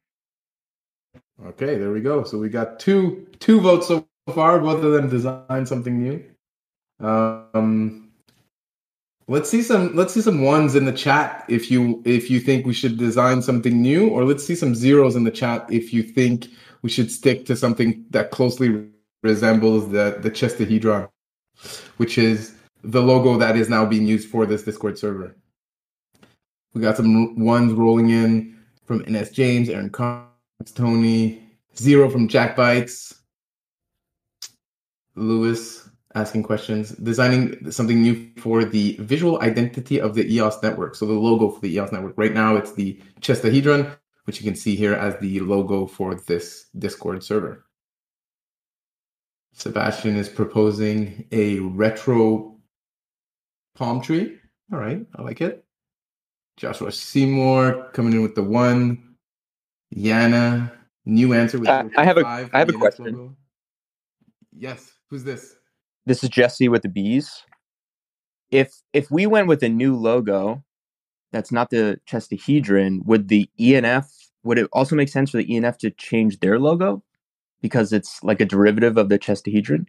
Okay, 1.47 1.77
there 1.77 1.93
we 1.93 2.01
go. 2.01 2.25
So 2.25 2.39
we 2.39 2.49
got 2.49 2.81
two 2.81 3.27
two 3.39 3.61
votes 3.61 3.87
so 3.89 4.07
far. 4.35 4.59
Both 4.59 4.83
of 4.83 4.93
them 4.93 5.09
design 5.09 5.65
something 5.67 6.03
new. 6.03 6.25
Um, 7.01 8.11
let's 9.29 9.49
see 9.49 9.63
some 9.63 9.95
let's 9.95 10.13
see 10.13 10.21
some 10.21 10.43
ones 10.43 10.75
in 10.75 10.85
the 10.85 10.93
chat 10.93 11.45
if 11.49 11.71
you 11.71 12.03
if 12.05 12.29
you 12.31 12.41
think 12.41 12.67
we 12.67 12.75
should 12.75 12.99
design 12.99 13.41
something 13.43 13.81
new, 13.81 14.09
or 14.09 14.25
let's 14.25 14.45
see 14.45 14.57
some 14.57 14.75
zeros 14.75 15.15
in 15.15 15.25
the 15.25 15.31
chat 15.31 15.67
if 15.71 15.93
you 15.93 16.03
think 16.03 16.49
we 16.83 16.91
should 16.91 17.11
stick 17.11 17.47
to 17.47 17.57
something 17.57 18.05
that 18.11 18.33
closely 18.33 18.89
resembles 19.23 19.89
the 19.91 20.19
the 20.21 20.31
chestahedron, 20.31 21.09
which 21.99 22.19
is 22.19 22.55
the 22.83 23.03
logo 23.03 23.37
that 23.37 23.57
is 23.57 23.69
now 23.69 23.85
being 23.85 24.07
used 24.07 24.29
for 24.29 24.47
this 24.47 24.65
Discord 24.65 24.99
server. 24.99 25.37
We 26.75 26.81
got 26.81 26.97
some 26.97 27.39
ones 27.45 27.73
rolling 27.73 28.11
in 28.11 28.58
from 28.89 29.05
NS 29.07 29.31
James, 29.31 29.69
Aaron 29.69 29.93
Tony, 30.75 31.43
zero 31.77 32.09
from 32.09 32.27
Jack 32.27 32.57
Bites, 32.57 33.15
Lewis 35.15 35.89
asking 36.15 36.43
questions, 36.43 36.91
designing 36.93 37.71
something 37.71 38.01
new 38.01 38.31
for 38.39 38.65
the 38.65 38.97
visual 39.01 39.41
identity 39.43 40.01
of 40.01 40.15
the 40.15 40.27
EOS 40.35 40.63
network. 40.63 40.95
So 40.95 41.05
the 41.05 41.13
logo 41.13 41.51
for 41.51 41.61
the 41.61 41.73
EOS 41.75 41.93
network. 41.93 42.15
Right 42.17 42.33
now 42.33 42.57
it's 42.57 42.73
the 42.73 42.99
chestahedron, 43.21 43.95
which 44.25 44.41
you 44.41 44.45
can 44.45 44.57
see 44.57 44.75
here 44.75 44.95
as 44.95 45.17
the 45.21 45.41
logo 45.41 45.87
for 45.87 46.15
this 46.15 46.67
Discord 46.77 47.23
server. 47.23 47.67
Sebastian 49.53 50.17
is 50.17 50.31
proposing 50.31 51.27
a 51.31 51.59
retro 51.59 52.57
palm 53.75 54.01
tree. 54.01 54.39
All 54.73 54.79
right, 54.79 55.05
I 55.15 55.23
like 55.23 55.43
it. 55.43 55.68
Joshua 56.59 56.91
Seymour 56.93 57.91
coming 57.93 58.13
in 58.15 58.23
with 58.23 58.35
the 58.35 58.43
one. 58.43 59.15
Yana, 59.95 60.71
new 61.07 61.33
answer. 61.33 61.59
With 61.59 61.69
Uh, 61.69 61.89
I 61.97 62.05
have 62.05 62.19
a- 62.19 62.23
five, 62.23 62.51
I 62.53 62.59
have 62.59 62.69
a 62.69 62.73
question. 62.73 63.05
logo. 63.07 63.37
Yes, 64.53 64.93
who's 65.09 65.25
this? 65.25 65.57
This 66.05 66.23
is 66.23 66.29
Jesse 66.31 66.69
with 66.69 66.83
the 66.83 66.89
bees. 66.89 67.45
If 68.51 68.73
if 68.93 69.11
we 69.11 69.27
went 69.27 69.47
with 69.47 69.63
a 69.63 69.69
new 69.69 69.95
logo 69.97 70.63
that's 71.33 71.53
not 71.53 71.71
the 71.71 72.01
chestahedron, 72.07 73.05
would 73.05 73.29
the 73.29 73.49
ENF 73.59 74.07
would 74.43 74.59
it 74.59 74.69
also 74.73 74.97
make 74.97 75.09
sense 75.09 75.31
for 75.31 75.37
the 75.39 75.47
ENF 75.47 75.77
to 75.79 75.91
change 75.91 76.41
their 76.41 76.59
logo 76.59 77.03
because 77.61 77.93
it's 77.93 78.23
like 78.23 78.41
a 78.41 78.45
derivative 78.47 78.97
of 78.97 79.09
the 79.11 79.19
chestahedron? 79.19 79.87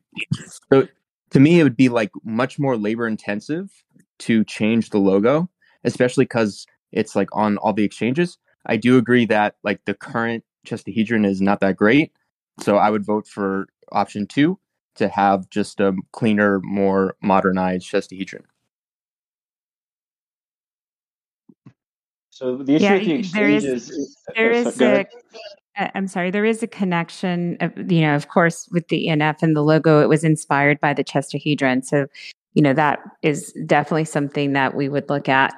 So 0.71 0.87
to 1.31 1.39
me, 1.39 1.59
it 1.59 1.63
would 1.63 1.77
be 1.77 1.89
like 1.89 2.11
much 2.23 2.59
more 2.59 2.77
labor 2.77 3.07
intensive 3.07 3.69
to 4.19 4.43
change 4.43 4.89
the 4.89 4.97
logo, 4.99 5.49
especially 5.83 6.25
because 6.25 6.65
it's 6.91 7.15
like 7.15 7.29
on 7.33 7.57
all 7.57 7.73
the 7.73 7.83
exchanges. 7.83 8.37
I 8.65 8.77
do 8.77 8.97
agree 8.97 9.25
that 9.25 9.55
like 9.63 9.81
the 9.85 9.93
current 9.93 10.43
chestahedron 10.67 11.25
is 11.25 11.41
not 11.41 11.59
that 11.61 11.75
great, 11.77 12.11
so 12.59 12.77
I 12.77 12.89
would 12.89 13.05
vote 13.05 13.27
for 13.27 13.67
option 13.91 14.27
two 14.27 14.59
to 14.95 15.07
have 15.07 15.49
just 15.49 15.79
a 15.79 15.93
cleaner, 16.11 16.59
more 16.63 17.15
modernized 17.21 17.89
chestahedron. 17.89 18.43
So 22.29 22.57
the 22.57 22.75
issue 22.75 22.83
Yeah, 22.85 22.93
with 22.93 23.03
the 23.03 23.07
there 23.33 23.49
is- 23.49 23.63
exchanges, 23.65 24.17
There 24.35 24.51
oh, 24.51 24.55
is 24.55 24.77
go 24.77 24.85
a, 24.87 24.91
ahead. 24.93 25.07
uh, 25.77 25.87
I'm 25.95 26.07
sorry, 26.07 26.31
there 26.31 26.45
is 26.45 26.63
a 26.63 26.67
connection, 26.67 27.57
of, 27.59 27.71
you 27.91 28.01
know, 28.01 28.15
of 28.15 28.29
course, 28.29 28.67
with 28.71 28.87
the 28.87 29.07
ENF 29.07 29.41
and 29.41 29.55
the 29.55 29.61
logo, 29.61 30.01
it 30.01 30.07
was 30.09 30.23
inspired 30.23 30.79
by 30.79 30.93
the 30.93 31.03
chestahedron. 31.03 31.83
So, 31.85 32.07
you 32.53 32.61
know, 32.61 32.73
that 32.73 32.99
is 33.21 33.53
definitely 33.65 34.05
something 34.05 34.53
that 34.53 34.75
we 34.75 34.89
would 34.89 35.09
look 35.09 35.29
at 35.29 35.53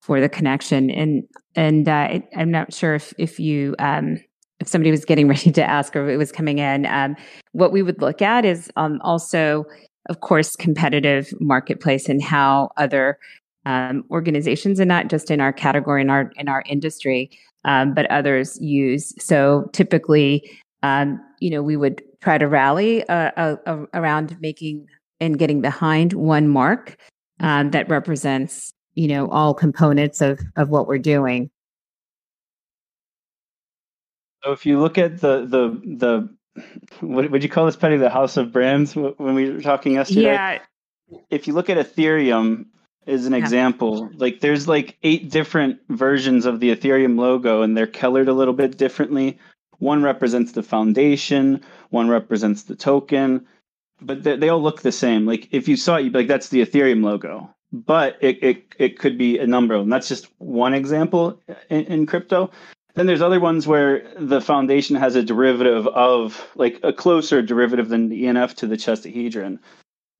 for 0.00 0.20
the 0.20 0.28
connection. 0.28 0.90
And, 0.90 1.24
and 1.54 1.88
uh, 1.88 2.20
I'm 2.36 2.50
not 2.50 2.72
sure 2.72 2.94
if, 2.94 3.12
if 3.18 3.40
you, 3.40 3.74
um, 3.78 4.18
if 4.60 4.68
somebody 4.68 4.90
was 4.90 5.04
getting 5.04 5.28
ready 5.34 5.50
to 5.52 5.64
ask 5.64 5.96
or 5.96 6.08
it 6.08 6.16
was 6.16 6.32
coming 6.32 6.58
in, 6.58 6.86
um, 6.86 7.16
what 7.52 7.72
we 7.72 7.82
would 7.82 8.00
look 8.00 8.22
at 8.22 8.44
is 8.44 8.70
um, 8.76 9.00
also, 9.02 9.64
of 10.08 10.20
course, 10.20 10.54
competitive 10.56 11.32
marketplace 11.40 12.08
and 12.08 12.22
how 12.22 12.70
other 12.76 13.18
um, 13.64 14.04
organizations, 14.10 14.78
and 14.78 14.88
not 14.88 15.08
just 15.08 15.30
in 15.30 15.40
our 15.40 15.52
category 15.52 16.00
in 16.00 16.08
our 16.08 16.30
in 16.36 16.48
our 16.48 16.62
industry, 16.66 17.28
um, 17.64 17.94
but 17.94 18.08
others 18.12 18.56
use. 18.60 19.12
So 19.18 19.68
typically, 19.72 20.48
um, 20.84 21.20
you 21.40 21.50
know, 21.50 21.62
we 21.62 21.76
would 21.76 22.00
try 22.20 22.38
to 22.38 22.46
rally 22.46 23.06
uh, 23.08 23.32
uh, 23.36 23.86
around 23.92 24.36
making 24.40 24.86
and 25.20 25.38
getting 25.38 25.60
behind 25.60 26.12
one 26.12 26.48
mark 26.48 26.96
um, 27.40 27.70
that 27.70 27.88
represents, 27.88 28.72
you 28.94 29.08
know, 29.08 29.28
all 29.28 29.54
components 29.54 30.20
of 30.20 30.38
of 30.56 30.68
what 30.68 30.86
we're 30.86 30.98
doing. 30.98 31.50
So 34.44 34.52
if 34.52 34.64
you 34.66 34.78
look 34.80 34.98
at 34.98 35.20
the 35.20 35.46
the 35.46 35.80
the 35.96 36.28
what 37.00 37.30
would 37.30 37.42
you 37.42 37.48
call 37.48 37.66
this, 37.66 37.76
Patty? 37.76 37.96
The 37.96 38.10
House 38.10 38.36
of 38.36 38.52
Brands 38.52 38.94
when 38.94 39.34
we 39.34 39.50
were 39.50 39.60
talking 39.60 39.94
yesterday. 39.94 40.22
Yeah, 40.22 40.58
If 41.30 41.46
you 41.46 41.52
look 41.52 41.68
at 41.68 41.76
Ethereum 41.76 42.66
as 43.06 43.26
an 43.26 43.32
Yeah. 43.32 43.38
example, 43.40 44.10
like 44.16 44.40
there's 44.40 44.66
like 44.66 44.96
eight 45.02 45.30
different 45.30 45.80
versions 45.88 46.46
of 46.46 46.60
the 46.60 46.74
Ethereum 46.74 47.18
logo, 47.18 47.62
and 47.62 47.76
they're 47.76 47.86
colored 47.86 48.28
a 48.28 48.32
little 48.32 48.54
bit 48.54 48.78
differently. 48.78 49.38
One 49.78 50.02
represents 50.02 50.52
the 50.52 50.62
foundation, 50.62 51.60
one 51.90 52.08
represents 52.08 52.62
the 52.62 52.76
token, 52.76 53.46
but 54.00 54.22
they, 54.22 54.36
they 54.36 54.48
all 54.48 54.62
look 54.62 54.82
the 54.82 54.92
same. 54.92 55.26
Like 55.26 55.48
if 55.52 55.68
you 55.68 55.76
saw 55.76 55.96
it, 55.96 56.04
you'd 56.04 56.12
be 56.12 56.20
like, 56.20 56.28
"That's 56.28 56.48
the 56.48 56.64
Ethereum 56.64 57.04
logo." 57.04 57.50
But 57.72 58.18
it 58.20 58.42
it 58.42 58.74
it 58.78 58.98
could 58.98 59.18
be 59.18 59.38
a 59.38 59.46
number 59.46 59.78
them. 59.78 59.88
That's 59.88 60.08
just 60.08 60.28
one 60.38 60.74
example 60.74 61.42
in, 61.68 61.84
in 61.84 62.06
crypto. 62.06 62.50
Then 62.94 63.06
there's 63.06 63.22
other 63.22 63.40
ones 63.40 63.66
where 63.66 64.10
the 64.18 64.40
foundation 64.40 64.96
has 64.96 65.16
a 65.16 65.22
derivative 65.22 65.86
of 65.86 66.48
like 66.54 66.80
a 66.82 66.92
closer 66.92 67.42
derivative 67.42 67.90
than 67.90 68.08
the 68.08 68.24
ENF 68.24 68.54
to 68.56 68.66
the 68.66 68.76
chestahedron. 68.76 69.58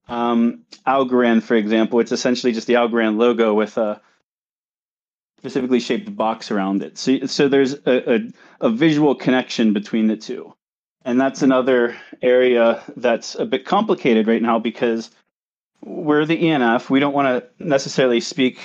Um, 0.07 0.63
Algorand, 0.85 1.43
for 1.43 1.55
example, 1.55 1.99
it's 1.99 2.11
essentially 2.11 2.53
just 2.53 2.67
the 2.67 2.75
Algorand 2.75 3.17
logo 3.17 3.53
with 3.53 3.77
a 3.77 3.99
specifically 5.39 5.79
shaped 5.79 6.15
box 6.15 6.51
around 6.51 6.83
it. 6.83 6.97
So, 6.97 7.25
so 7.25 7.47
there's 7.47 7.73
a, 7.73 8.15
a, 8.15 8.19
a 8.61 8.69
visual 8.69 9.15
connection 9.15 9.73
between 9.73 10.07
the 10.07 10.17
two. 10.17 10.53
And 11.07 11.21
that's 11.21 11.41
another 11.41 11.95
area 12.21 12.83
that's 12.97 13.35
a 13.35 13.45
bit 13.45 13.63
complicated 13.63 14.27
right 14.27 14.41
now 14.41 14.59
because 14.59 15.09
we're 15.81 16.25
the 16.25 16.35
ENF. 16.35 16.89
We 16.89 16.99
don't 16.99 17.13
want 17.13 17.27
to 17.29 17.65
necessarily 17.65 18.19
speak 18.19 18.59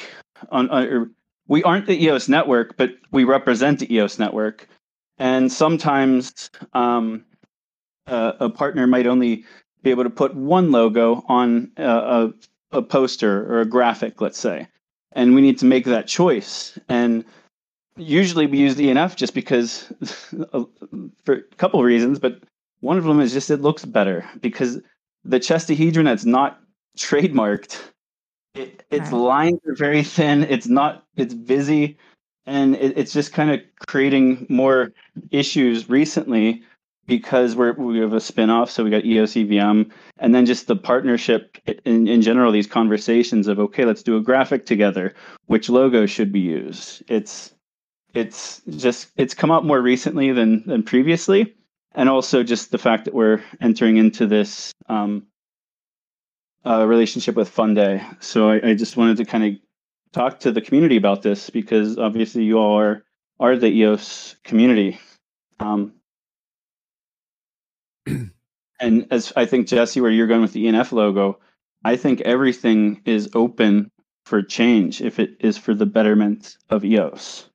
on, 0.51 0.69
on 0.71 0.89
or 0.89 1.11
we 1.47 1.63
aren't 1.63 1.87
the 1.87 2.03
EOS 2.03 2.29
network, 2.29 2.77
but 2.77 2.91
we 3.13 3.23
represent 3.23 3.79
the 3.79 3.95
EOS 3.95 4.19
network. 4.19 4.67
And 5.19 5.53
sometimes 5.53 6.51
um, 6.73 7.25
a, 8.09 8.35
a 8.41 8.51
partner 8.51 8.89
might 8.89 9.07
only 9.07 9.45
be 9.85 9.91
able 9.91 10.03
to 10.03 10.11
put 10.11 10.35
one 10.35 10.73
logo 10.73 11.25
on 11.29 11.71
a, 11.77 11.85
a, 11.85 12.33
a 12.73 12.83
poster 12.83 13.55
or 13.55 13.61
a 13.61 13.67
graphic, 13.67 14.21
let's 14.21 14.41
say. 14.41 14.67
And 15.13 15.37
we 15.37 15.43
need 15.43 15.61
to 15.61 15.67
make 15.67 15.85
that 15.85 16.09
choice. 16.09 16.77
And 16.89 17.25
usually 17.97 18.47
we 18.47 18.59
use 18.59 18.75
the 18.75 18.89
ENF 18.89 19.17
just 19.17 19.35
because, 19.35 19.93
for 21.25 21.35
a 21.35 21.43
couple 21.57 21.81
of 21.81 21.87
reasons, 21.87 22.19
but 22.19 22.41
one 22.81 22.99
of 22.99 23.05
them 23.05 23.21
is 23.21 23.33
just 23.33 23.51
it 23.51 23.61
looks 23.61 23.85
better 23.85 24.29
because 24.41 24.81
the 25.25 25.39
chestahedron 25.39 26.05
that's 26.05 26.25
not 26.25 26.61
trademarked, 26.99 27.81
it, 28.55 28.85
its 28.91 29.13
Right. 29.13 29.19
lines 29.19 29.61
are 29.67 29.75
very 29.75 30.03
thin. 30.03 30.45
It's 30.45 30.67
not, 30.67 31.05
it's 31.17 31.35
busy. 31.35 31.97
And 32.45 32.75
it, 32.77 32.99
it's 32.99 33.13
just 33.13 33.33
kind 33.33 33.51
of 33.51 33.61
creating 33.87 34.47
more 34.49 34.93
issues 35.31 35.89
recently 35.89 36.63
because 37.07 37.57
we're 37.57 37.73
we 37.73 37.99
have 37.99 38.13
a 38.13 38.21
spin-off 38.21 38.71
so 38.71 38.85
we 38.85 38.91
got 38.91 39.05
EOS 39.05 39.37
EVM, 39.37 39.83
and 40.19 40.35
then 40.35 40.47
just 40.47 40.67
the 40.67 40.77
partnership 40.77 41.59
in, 41.85 42.07
in 42.07 42.23
general 42.23 42.53
these 42.53 42.67
conversations 42.67 43.49
of 43.49 43.59
okay 43.59 43.85
let's 43.85 44.03
do 44.03 44.17
a 44.17 44.21
graphic 44.21 44.67
together 44.67 45.15
which 45.47 45.69
logo 45.69 46.07
should 46.07 46.33
be 46.33 46.41
used 46.41 47.03
it's 47.09 47.55
it's 48.15 48.63
just 48.77 49.11
it's 49.17 49.35
come 49.35 49.51
up 49.51 49.65
more 49.65 49.81
recently 49.81 50.33
than 50.33 50.65
than 50.67 50.83
previously 50.83 51.55
and 51.95 52.09
also 52.09 52.43
just 52.43 52.71
the 52.71 52.79
fact 52.79 53.05
that 53.05 53.15
we're 53.15 53.43
entering 53.61 53.97
into 53.97 54.27
this 54.27 54.73
um, 54.89 55.27
uh, 56.65 56.87
relationship 56.87 57.35
with 57.35 57.55
Funday. 57.55 58.05
So 58.23 58.51
I, 58.51 58.71
I 58.71 58.75
just 58.75 58.97
wanted 58.97 59.19
to 59.19 59.25
kind 59.25 59.45
of 59.45 59.55
talk 60.13 60.41
to 60.41 60.53
the 60.53 60.61
community 60.61 60.97
about 60.97 61.23
this 61.23 61.51
because 61.51 61.99
obviously 61.99 62.45
you 62.45 62.59
all 62.59 62.79
are 62.79 63.05
are 63.41 63.57
the 63.57 63.69
EOS 63.69 64.37
community. 64.45 64.99
Um, 65.59 65.95
and 68.81 69.07
as 69.11 69.33
I 69.35 69.47
think 69.47 69.67
Jesse, 69.67 70.01
where 70.01 70.11
you're 70.11 70.27
going 70.27 70.43
with 70.43 70.53
the 70.53 70.67
ENF 70.67 70.93
logo, 70.93 71.41
I 71.85 71.97
think 71.97 72.21
everything 72.21 73.03
is 73.05 73.31
open 73.35 73.91
for 74.25 74.43
change 74.43 75.01
if 75.01 75.19
it 75.19 75.37
is 75.41 75.59
for 75.59 75.75
the 75.75 75.87
betterment 75.87 76.57
of 76.71 76.85
EOS. 76.85 77.49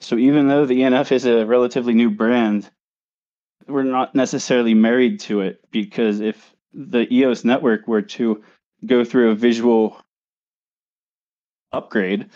So 0.00 0.16
even 0.16 0.48
though 0.48 0.66
the 0.66 0.80
ENF 0.80 1.12
is 1.12 1.24
a 1.24 1.46
relatively 1.46 1.94
new 1.94 2.10
brand, 2.10 2.70
we're 3.66 3.82
not 3.82 4.14
necessarily 4.14 4.74
married 4.74 5.20
to 5.20 5.40
it 5.40 5.60
because 5.70 6.20
if 6.20 6.54
the 6.72 7.06
EOS 7.12 7.44
network 7.44 7.86
were 7.88 8.02
to 8.02 8.42
go 8.84 9.04
through 9.04 9.30
a 9.30 9.34
visual 9.34 9.96
upgrade, 11.72 12.28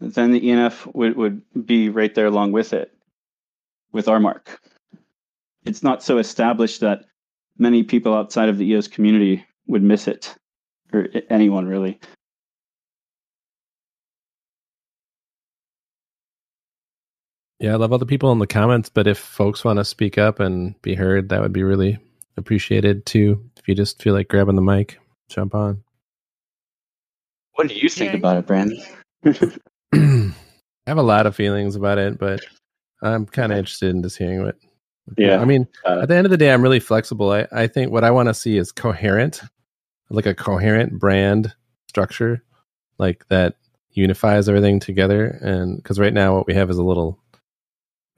then 0.00 0.32
the 0.32 0.40
ENF 0.40 0.92
would, 0.94 1.16
would 1.16 1.42
be 1.66 1.88
right 1.88 2.14
there 2.14 2.26
along 2.26 2.52
with 2.52 2.72
it, 2.72 2.92
with 3.92 4.08
our 4.08 4.20
mark. 4.20 4.60
It's 5.64 5.82
not 5.82 6.02
so 6.02 6.18
established 6.18 6.80
that 6.80 7.04
many 7.58 7.82
people 7.82 8.14
outside 8.14 8.48
of 8.48 8.58
the 8.58 8.66
EOS 8.66 8.88
community 8.88 9.44
would 9.66 9.82
miss 9.82 10.06
it, 10.08 10.34
or 10.92 11.08
anyone 11.30 11.66
really. 11.66 11.98
Yeah, 17.58 17.72
I 17.72 17.76
love 17.76 17.92
all 17.92 17.98
the 17.98 18.06
people 18.06 18.32
in 18.32 18.38
the 18.38 18.46
comments, 18.46 18.90
but 18.90 19.06
if 19.06 19.18
folks 19.18 19.64
want 19.64 19.78
to 19.78 19.84
speak 19.84 20.18
up 20.18 20.40
and 20.40 20.80
be 20.82 20.94
heard, 20.94 21.30
that 21.30 21.40
would 21.40 21.54
be 21.54 21.62
really 21.62 21.98
appreciated 22.36 23.06
too. 23.06 23.42
If 23.56 23.66
you 23.66 23.74
just 23.74 24.02
feel 24.02 24.12
like 24.12 24.28
grabbing 24.28 24.56
the 24.56 24.62
mic, 24.62 24.98
jump 25.28 25.54
on. 25.54 25.82
What 27.54 27.68
do 27.68 27.74
you 27.74 27.88
think 27.88 28.12
yeah. 28.12 28.18
about 28.18 28.36
it, 28.36 28.46
Brandon? 28.46 28.82
I 29.94 30.32
have 30.86 30.98
a 30.98 31.02
lot 31.02 31.26
of 31.26 31.34
feelings 31.34 31.76
about 31.76 31.96
it, 31.98 32.18
but 32.18 32.40
I'm 33.02 33.24
kind 33.24 33.52
of 33.52 33.58
interested 33.58 33.90
in 33.90 34.02
just 34.02 34.18
hearing 34.18 34.42
what. 34.42 34.56
Yeah. 35.16 35.38
I 35.38 35.44
mean, 35.44 35.66
uh, 35.86 36.00
at 36.02 36.08
the 36.08 36.16
end 36.16 36.26
of 36.26 36.30
the 36.30 36.36
day, 36.36 36.52
I'm 36.52 36.62
really 36.62 36.80
flexible. 36.80 37.30
I, 37.30 37.46
I 37.52 37.68
think 37.68 37.90
what 37.90 38.04
I 38.04 38.10
want 38.10 38.28
to 38.28 38.34
see 38.34 38.58
is 38.58 38.72
coherent, 38.72 39.40
like 40.10 40.26
a 40.26 40.34
coherent 40.34 40.98
brand 40.98 41.54
structure, 41.88 42.42
like 42.98 43.26
that 43.28 43.54
unifies 43.92 44.48
everything 44.48 44.80
together. 44.80 45.38
And 45.40 45.76
because 45.76 45.98
right 45.98 46.12
now, 46.12 46.34
what 46.34 46.46
we 46.46 46.54
have 46.54 46.70
is 46.70 46.78
a 46.78 46.84
little 46.84 47.18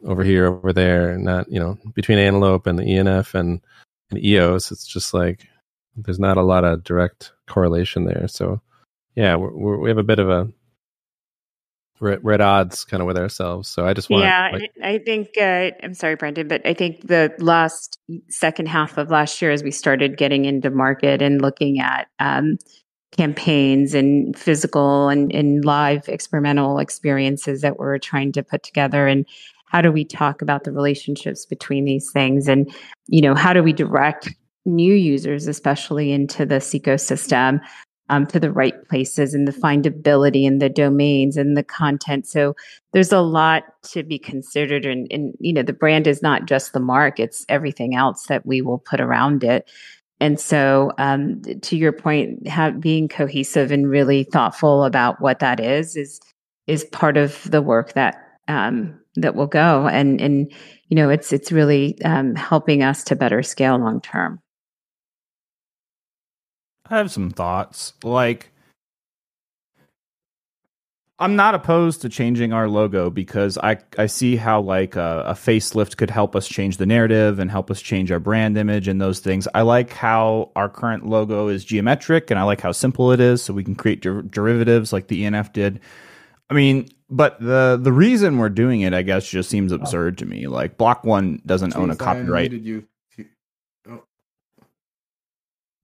over 0.04 0.22
here, 0.22 0.46
over 0.46 0.72
there, 0.72 1.16
not 1.18 1.50
you 1.50 1.60
know 1.60 1.78
between 1.94 2.18
Antelope 2.18 2.66
and 2.66 2.78
the 2.78 2.84
ENF 2.84 3.34
and, 3.34 3.60
and 4.10 4.24
EOS. 4.24 4.70
It's 4.70 4.86
just 4.86 5.14
like 5.14 5.46
there's 5.96 6.20
not 6.20 6.36
a 6.36 6.42
lot 6.42 6.64
of 6.64 6.84
direct 6.84 7.32
correlation 7.46 8.04
there. 8.04 8.28
So 8.28 8.60
yeah, 9.14 9.34
we're, 9.36 9.52
we're, 9.52 9.78
we 9.78 9.88
have 9.90 9.98
a 9.98 10.04
bit 10.04 10.18
of 10.18 10.30
a 10.30 10.48
we're 12.00 12.12
at, 12.12 12.22
we're 12.22 12.32
at 12.32 12.40
odds 12.40 12.84
kind 12.84 13.00
of 13.00 13.06
with 13.06 13.18
ourselves. 13.18 13.68
So 13.68 13.86
I 13.86 13.92
just 13.92 14.08
want 14.08 14.24
yeah, 14.24 14.50
like, 14.52 14.70
I 14.82 14.98
think 14.98 15.30
uh, 15.36 15.70
I'm 15.82 15.94
sorry, 15.94 16.14
Brendan, 16.14 16.48
but 16.48 16.64
I 16.64 16.74
think 16.74 17.06
the 17.06 17.34
last 17.38 17.98
second 18.28 18.68
half 18.68 18.98
of 18.98 19.10
last 19.10 19.42
year, 19.42 19.50
as 19.50 19.62
we 19.62 19.70
started 19.70 20.16
getting 20.16 20.44
into 20.44 20.70
market 20.70 21.20
and 21.20 21.42
looking 21.42 21.80
at 21.80 22.08
um, 22.20 22.58
campaigns 23.10 23.94
and 23.94 24.36
physical 24.38 25.08
and, 25.08 25.32
and 25.32 25.64
live 25.64 26.08
experimental 26.08 26.78
experiences 26.78 27.62
that 27.62 27.78
we're 27.78 27.98
trying 27.98 28.32
to 28.32 28.42
put 28.42 28.62
together 28.62 29.06
and 29.06 29.26
how 29.70 29.80
do 29.80 29.92
we 29.92 30.04
talk 30.04 30.42
about 30.42 30.64
the 30.64 30.72
relationships 30.72 31.46
between 31.46 31.84
these 31.84 32.10
things? 32.10 32.48
And 32.48 32.72
you 33.06 33.20
know 33.20 33.34
how 33.34 33.52
do 33.52 33.62
we 33.62 33.72
direct 33.72 34.34
new 34.64 34.94
users 34.94 35.46
especially 35.46 36.12
into 36.12 36.44
this 36.44 36.72
ecosystem 36.74 37.60
um, 38.10 38.26
to 38.26 38.40
the 38.40 38.50
right 38.50 38.74
places 38.88 39.34
and 39.34 39.46
the 39.46 39.52
findability 39.52 40.46
and 40.46 40.60
the 40.60 40.68
domains 40.68 41.36
and 41.36 41.56
the 41.56 41.62
content? 41.62 42.26
So 42.26 42.54
there's 42.92 43.12
a 43.12 43.20
lot 43.20 43.64
to 43.90 44.02
be 44.02 44.18
considered 44.18 44.84
and, 44.84 45.06
and 45.10 45.34
you 45.38 45.52
know 45.52 45.62
the 45.62 45.72
brand 45.72 46.06
is 46.06 46.22
not 46.22 46.46
just 46.46 46.72
the 46.72 46.80
mark 46.80 47.20
it's 47.20 47.44
everything 47.48 47.94
else 47.94 48.26
that 48.26 48.46
we 48.46 48.62
will 48.62 48.78
put 48.78 49.00
around 49.00 49.44
it. 49.44 49.70
And 50.20 50.40
so 50.40 50.92
um, 50.98 51.42
to 51.62 51.76
your 51.76 51.92
point 51.92 52.46
have, 52.48 52.80
being 52.80 53.08
cohesive 53.08 53.70
and 53.70 53.88
really 53.88 54.24
thoughtful 54.24 54.82
about 54.84 55.20
what 55.20 55.38
that 55.38 55.60
is 55.60 55.96
is 55.96 56.20
is 56.66 56.84
part 56.84 57.16
of 57.16 57.50
the 57.50 57.62
work 57.62 57.94
that 57.94 58.16
um, 58.48 58.98
that 59.22 59.34
will 59.34 59.46
go. 59.46 59.86
And 59.86 60.20
and 60.20 60.52
you 60.88 60.96
know 60.96 61.10
it's 61.10 61.32
it's 61.32 61.52
really 61.52 62.00
um, 62.02 62.34
helping 62.34 62.82
us 62.82 63.04
to 63.04 63.16
better 63.16 63.42
scale 63.42 63.78
long 63.78 64.00
term. 64.00 64.40
I 66.90 66.96
have 66.96 67.10
some 67.10 67.30
thoughts. 67.30 67.92
Like 68.02 68.50
i'm 71.20 71.36
not 71.36 71.54
opposed 71.54 72.02
to 72.02 72.08
changing 72.08 72.52
our 72.52 72.68
logo 72.68 73.10
because 73.10 73.58
i 73.58 73.76
i 73.98 74.06
see 74.06 74.36
how 74.36 74.60
like 74.60 74.96
a, 74.96 75.24
a 75.26 75.32
facelift 75.32 75.96
could 75.96 76.10
help 76.10 76.36
us 76.36 76.46
change 76.46 76.76
the 76.76 76.86
narrative 76.86 77.38
and 77.38 77.50
help 77.50 77.70
us 77.70 77.80
change 77.80 78.12
our 78.12 78.20
brand 78.20 78.56
image 78.56 78.88
and 78.88 79.00
those 79.00 79.20
things. 79.20 79.48
I 79.54 79.62
like 79.62 79.92
how 79.92 80.52
our 80.54 80.68
current 80.68 81.06
logo 81.06 81.48
is 81.48 81.64
geometric 81.64 82.30
and 82.30 82.38
i 82.38 82.42
like 82.42 82.60
how 82.60 82.72
simple 82.72 83.12
it 83.12 83.20
is 83.20 83.42
so 83.42 83.52
we 83.52 83.64
can 83.64 83.74
create 83.74 84.00
der- 84.00 84.22
derivatives 84.22 84.92
like 84.92 85.08
the 85.08 85.24
enf 85.24 85.52
did 85.52 85.80
i 86.50 86.54
mean 86.54 86.88
but 87.10 87.40
the 87.40 87.78
the 87.80 87.92
reason 87.92 88.38
we're 88.38 88.50
doing 88.50 88.82
it, 88.82 88.92
I 88.92 89.02
guess, 89.02 89.26
just 89.26 89.48
seems 89.48 89.72
absurd 89.72 90.18
to 90.18 90.26
me. 90.26 90.46
Like 90.46 90.76
Block 90.76 91.04
One 91.04 91.40
doesn't 91.46 91.74
own 91.74 91.90
a 91.90 91.96
copyright. 91.96 92.52
You. 92.52 92.86
Oh. 93.88 94.02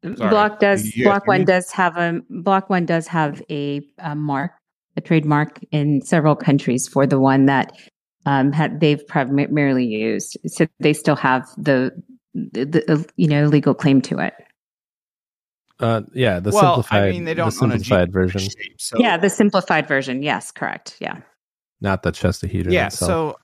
Block 0.03 0.61
does 0.61 0.93
Block 1.03 1.27
One 1.27 1.45
does 1.45 1.71
have 1.71 1.97
a 1.97 2.21
Block 2.29 2.69
One 2.69 2.85
does 2.85 3.07
have 3.07 3.43
a, 3.49 3.81
a, 3.99 4.15
mark, 4.15 4.53
a 4.99 5.01
trademark 5.01 5.61
in 5.71 6.03
several 6.03 6.37
countries 6.37 6.87
for 6.87 7.07
the 7.07 7.19
one 7.19 7.47
that 7.47 7.73
um, 8.27 8.53
had, 8.53 8.81
they've 8.81 9.07
primarily 9.07 9.87
used. 9.87 10.37
So 10.47 10.67
they 10.79 10.93
still 10.93 11.17
have 11.17 11.49
the, 11.57 11.91
the, 12.35 12.65
the 12.67 13.09
you 13.17 13.29
know 13.29 13.47
legal 13.47 13.73
claim 13.73 14.03
to 14.03 14.19
it. 14.19 14.35
Uh, 15.81 16.03
yeah, 16.13 16.41
the 16.41 16.51
well, 16.51 16.77
simplified. 16.77 17.03
I 17.03 17.11
mean, 17.11 17.25
they 17.25 17.35
don't 17.35 17.47
the 17.47 17.53
simplified 17.53 18.13
version. 18.13 18.41
Shape, 18.41 18.77
so. 18.79 18.99
Yeah, 18.99 19.17
the 19.17 19.31
simplified 19.31 19.89
version. 19.89 20.23
Yes, 20.23 20.51
correct. 20.53 20.97
Yeah. 21.01 21.21
Not 21.81 22.03
the 22.03 22.13
chestahedron. 22.13 22.73
Yeah. 22.73 22.87
Itself. 22.87 23.09
So 23.09 23.37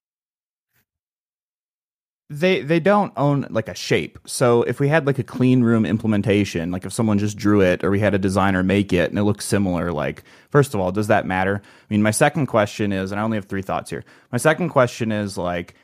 they 2.31 2.63
they 2.63 2.79
don't 2.79 3.13
own 3.17 3.47
like 3.51 3.69
a 3.69 3.75
shape. 3.75 4.19
So 4.25 4.63
if 4.63 4.79
we 4.79 4.87
had 4.87 5.07
like 5.07 5.19
a 5.19 5.25
clean 5.25 5.63
room 5.63 5.85
implementation, 5.85 6.71
like 6.71 6.85
if 6.85 6.93
someone 6.93 7.19
just 7.19 7.37
drew 7.37 7.61
it 7.61 7.83
or 7.83 7.91
we 7.91 7.99
had 7.99 8.15
a 8.15 8.19
designer 8.19 8.63
make 8.63 8.93
it 8.93 9.11
and 9.11 9.19
it 9.19 9.25
looks 9.25 9.45
similar, 9.45 9.93
like 9.93 10.23
first 10.51 10.73
of 10.73 10.81
all, 10.81 10.93
does 10.93 11.09
that 11.09 11.27
matter? 11.27 11.61
I 11.65 11.87
mean, 11.93 12.03
my 12.03 12.13
second 12.13 12.47
question 12.47 12.93
is, 12.93 13.11
and 13.11 13.21
I 13.21 13.25
only 13.25 13.37
have 13.37 13.47
three 13.47 13.63
thoughts 13.63 13.91
here. 13.91 14.05
My 14.31 14.39
second 14.39 14.69
question 14.69 15.11
is 15.11 15.37
like 15.37 15.75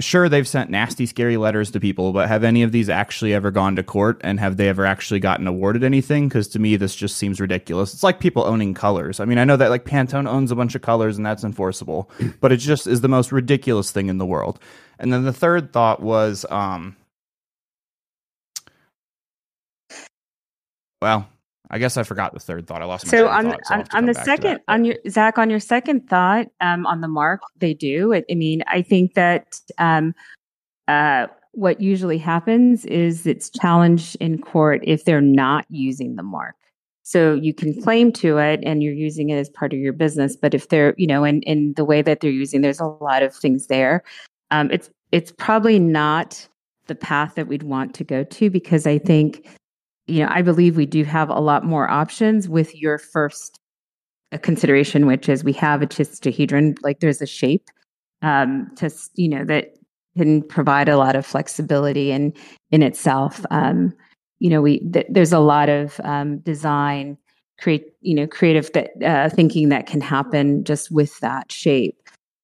sure 0.00 0.28
they've 0.28 0.46
sent 0.46 0.70
nasty 0.70 1.06
scary 1.06 1.36
letters 1.36 1.70
to 1.70 1.80
people 1.80 2.12
but 2.12 2.28
have 2.28 2.44
any 2.44 2.62
of 2.62 2.72
these 2.72 2.88
actually 2.88 3.32
ever 3.32 3.50
gone 3.50 3.76
to 3.76 3.82
court? 3.82 4.20
And 4.22 4.38
have 4.40 4.56
they 4.56 4.68
ever 4.68 4.84
actually 4.84 5.20
gotten 5.20 5.46
awarded 5.46 5.84
anything? 5.84 6.28
Because 6.28 6.48
to 6.48 6.58
me 6.58 6.76
this 6.76 6.94
just 6.94 7.16
seems 7.16 7.40
ridiculous. 7.40 7.94
It's 7.94 8.02
like 8.02 8.20
people 8.20 8.44
owning 8.44 8.74
colors. 8.74 9.20
I 9.20 9.24
mean 9.24 9.38
i 9.38 9.44
know 9.44 9.56
that 9.56 9.70
like 9.70 9.84
pantone 9.84 10.28
owns 10.28 10.50
a 10.50 10.56
bunch 10.56 10.74
of 10.74 10.82
colors 10.82 11.16
and 11.16 11.24
that's 11.24 11.44
enforceable 11.44 12.10
but 12.40 12.52
it 12.52 12.58
just 12.58 12.86
is 12.86 13.00
the 13.00 13.08
most 13.08 13.32
ridiculous 13.32 13.90
thing 13.90 14.08
in 14.08 14.18
the 14.18 14.26
world. 14.26 14.58
And 14.98 15.12
then 15.12 15.24
the 15.24 15.32
third 15.32 15.72
thought 15.72 16.00
was 16.00 16.44
um 16.50 16.96
well 21.00 21.28
I 21.70 21.78
guess 21.78 21.96
I 21.96 22.02
forgot 22.02 22.32
the 22.32 22.40
third 22.40 22.66
thought. 22.66 22.82
I 22.82 22.84
lost. 22.84 23.08
So 23.08 23.28
on 23.28 23.50
thought, 23.50 23.66
so 23.66 23.74
on, 23.74 23.84
on 23.92 24.06
the 24.06 24.14
second 24.14 24.60
on 24.68 24.84
your 24.84 24.96
Zach 25.08 25.38
on 25.38 25.50
your 25.50 25.60
second 25.60 26.08
thought 26.08 26.46
um, 26.60 26.86
on 26.86 27.00
the 27.00 27.08
mark 27.08 27.40
they 27.58 27.74
do. 27.74 28.14
I, 28.14 28.24
I 28.30 28.34
mean 28.34 28.62
I 28.66 28.82
think 28.82 29.14
that 29.14 29.60
um, 29.78 30.14
uh, 30.88 31.26
what 31.52 31.80
usually 31.80 32.18
happens 32.18 32.84
is 32.84 33.26
it's 33.26 33.50
challenged 33.50 34.16
in 34.20 34.38
court 34.38 34.80
if 34.84 35.04
they're 35.04 35.20
not 35.20 35.64
using 35.68 36.16
the 36.16 36.22
mark. 36.22 36.54
So 37.02 37.34
you 37.34 37.54
can 37.54 37.80
claim 37.82 38.12
to 38.14 38.38
it 38.38 38.60
and 38.64 38.82
you're 38.82 38.92
using 38.92 39.30
it 39.30 39.36
as 39.36 39.48
part 39.48 39.72
of 39.72 39.78
your 39.78 39.92
business, 39.92 40.36
but 40.36 40.54
if 40.54 40.68
they're 40.68 40.94
you 40.96 41.06
know 41.06 41.24
in 41.24 41.42
in 41.42 41.72
the 41.74 41.84
way 41.84 42.02
that 42.02 42.20
they're 42.20 42.30
using, 42.30 42.60
there's 42.60 42.80
a 42.80 42.86
lot 42.86 43.22
of 43.22 43.34
things 43.34 43.66
there. 43.66 44.02
Um, 44.50 44.70
it's 44.70 44.90
it's 45.12 45.32
probably 45.32 45.78
not 45.78 46.46
the 46.86 46.94
path 46.94 47.34
that 47.34 47.48
we'd 47.48 47.62
want 47.62 47.94
to 47.94 48.04
go 48.04 48.22
to 48.22 48.50
because 48.50 48.86
I 48.86 48.98
think 48.98 49.46
you 50.06 50.20
know, 50.20 50.28
I 50.30 50.42
believe 50.42 50.76
we 50.76 50.86
do 50.86 51.04
have 51.04 51.30
a 51.30 51.40
lot 51.40 51.64
more 51.64 51.88
options 51.90 52.48
with 52.48 52.74
your 52.74 52.98
first 52.98 53.60
uh, 54.32 54.38
consideration, 54.38 55.06
which 55.06 55.28
is 55.28 55.44
we 55.44 55.52
have 55.54 55.82
a 55.82 55.86
tetrahedron, 55.86 56.76
like 56.82 57.00
there's 57.00 57.22
a 57.22 57.26
shape 57.26 57.68
um, 58.22 58.70
to, 58.76 58.90
you 59.14 59.28
know, 59.28 59.44
that 59.44 59.74
can 60.16 60.42
provide 60.42 60.88
a 60.88 60.96
lot 60.96 61.16
of 61.16 61.26
flexibility 61.26 62.10
in 62.10 62.32
in 62.70 62.82
itself. 62.82 63.44
Um, 63.50 63.92
you 64.38 64.50
know, 64.50 64.62
we 64.62 64.80
th- 64.80 65.06
there's 65.08 65.32
a 65.32 65.38
lot 65.38 65.68
of 65.68 66.00
um, 66.04 66.38
design, 66.38 67.18
create, 67.60 67.86
you 68.00 68.14
know, 68.14 68.26
creative 68.26 68.72
that 68.72 68.90
uh, 69.04 69.28
thinking 69.28 69.68
that 69.70 69.86
can 69.86 70.00
happen 70.00 70.64
just 70.64 70.90
with 70.90 71.18
that 71.20 71.50
shape. 71.52 72.00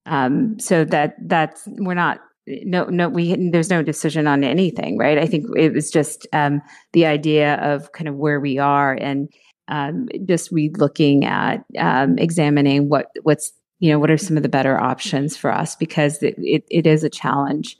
Um, 0.07 0.59
so 0.59 0.85
that 0.85 1.17
that's 1.27 1.63
we're 1.67 1.95
not 1.95 2.21
no 2.47 2.85
no 2.85 3.09
we 3.09 3.51
there's 3.51 3.71
no 3.71 3.83
decision 3.83 4.27
on 4.27 4.45
anything 4.45 4.99
right? 4.99 5.19
I 5.19 5.27
think 5.27 5.47
it 5.57 5.73
was 5.73 5.91
just 5.91 6.27
um, 6.33 6.61
the 6.93 7.07
idea 7.07 7.55
of 7.57 7.93
kind 7.93 8.09
of 8.09 8.17
where 8.17 8.41
we 8.41 8.59
are 8.59 8.95
and 8.95 9.29
um, 9.69 10.09
just 10.27 10.51
re-looking 10.51 11.25
at 11.25 11.65
um, 11.79 12.19
examining 12.19 12.89
what 12.89 13.07
what's 13.23 13.53
you 13.79 13.91
know 13.91 13.99
what 13.99 14.11
are 14.11 14.19
some 14.19 14.37
of 14.37 14.43
the 14.43 14.49
better 14.49 14.79
options 14.79 15.37
for 15.37 15.53
us 15.53 15.77
because 15.77 16.23
it, 16.23 16.35
it, 16.39 16.65
it 16.71 16.87
is 16.87 17.05
a 17.05 17.11
challenge. 17.11 17.77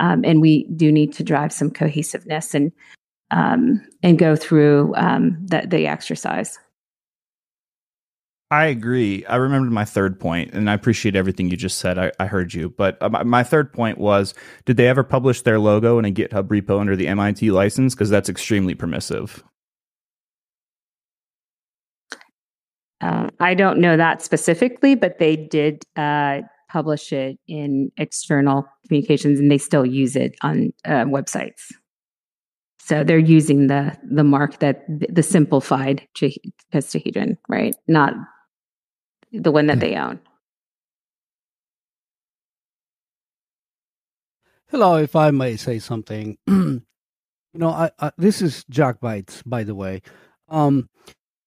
Um, 0.00 0.24
and 0.24 0.40
we 0.40 0.68
do 0.76 0.92
need 0.92 1.12
to 1.14 1.24
drive 1.24 1.52
some 1.52 1.70
cohesiveness 1.70 2.54
and 2.54 2.72
um, 3.30 3.84
and 4.02 4.18
go 4.18 4.36
through 4.36 4.94
um, 4.96 5.38
the, 5.44 5.66
the 5.66 5.86
exercise 5.86 6.58
I 8.50 8.66
agree. 8.66 9.26
I 9.26 9.36
remembered 9.36 9.72
my 9.72 9.84
third 9.84 10.18
point, 10.18 10.54
and 10.54 10.70
I 10.70 10.74
appreciate 10.74 11.14
everything 11.14 11.50
you 11.50 11.56
just 11.56 11.78
said. 11.78 11.98
I, 11.98 12.12
I 12.18 12.26
heard 12.26 12.54
you. 12.54 12.70
But 12.70 12.96
uh, 13.02 13.10
my- 13.24 13.44
third 13.44 13.72
point 13.72 13.98
was 13.98 14.34
did 14.64 14.76
they 14.78 14.88
ever 14.88 15.04
publish 15.04 15.42
their 15.42 15.58
logo 15.58 15.98
in 15.98 16.04
a 16.06 16.10
GitHub 16.10 16.48
repo 16.48 16.80
under 16.80 16.96
the 16.96 17.08
MIT 17.08 17.50
license? 17.50 17.94
Because 17.94 18.08
that's 18.08 18.28
extremely 18.28 18.74
permissive. 18.74 19.44
Uh, 23.00 23.28
I 23.38 23.54
don't 23.54 23.78
know 23.78 23.96
that 23.96 24.22
specifically, 24.22 24.94
but 24.94 25.18
they 25.18 25.36
did 25.36 25.84
uh, 25.96 26.40
publish 26.70 27.12
it 27.12 27.38
in 27.46 27.92
external 27.96 28.66
communications, 28.86 29.38
and 29.38 29.50
they 29.50 29.58
still 29.58 29.86
use 29.86 30.16
it 30.16 30.34
on 30.42 30.72
uh, 30.86 31.04
websites. 31.04 31.70
So 32.80 33.04
they're 33.04 33.18
using 33.18 33.66
the 33.66 33.96
the 34.10 34.24
mark 34.24 34.60
that 34.60 34.84
the 34.88 35.22
simplified 35.22 36.08
hexahedron, 36.72 37.36
right? 37.48 37.76
Not 37.86 38.14
the 39.32 39.52
one 39.52 39.66
that 39.68 39.80
they 39.80 39.96
own. 39.96 40.20
Hello, 44.70 44.96
if 44.96 45.16
I 45.16 45.30
may 45.30 45.56
say 45.56 45.78
something. 45.78 46.38
you 46.48 46.82
know, 47.54 47.70
I, 47.70 47.90
I, 48.00 48.12
this 48.18 48.42
is 48.42 48.64
Jack 48.70 49.00
Bites, 49.00 49.42
by 49.44 49.64
the 49.64 49.74
way. 49.74 50.02
Um, 50.48 50.88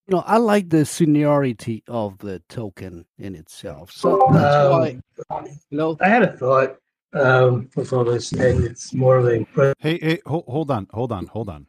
you 0.08 0.16
know, 0.16 0.24
I 0.26 0.38
like 0.38 0.70
the 0.70 0.86
seniority 0.86 1.84
of 1.88 2.18
the 2.20 2.42
token 2.50 3.06
in 3.20 3.36
itself. 3.36 3.92
So 3.92 4.20
that's 4.34 4.56
Um, 4.58 4.72
why. 4.72 5.02
Hello. 5.72 5.98
I 6.02 6.10
had 6.10 6.24
a 6.24 6.38
thought 6.38 6.78
um, 7.14 7.70
with 7.76 7.94
all 7.94 8.04
this, 8.04 8.32
and 8.34 8.64
it's 8.66 8.94
more 8.94 9.18
of 9.18 9.28
a 9.28 9.46
Hey, 9.80 10.00
hey, 10.02 10.20
hold, 10.26 10.46
hold 10.48 10.72
on, 10.72 10.88
hold 10.92 11.12
on, 11.12 11.28
hold 11.28 11.50
on. 11.50 11.68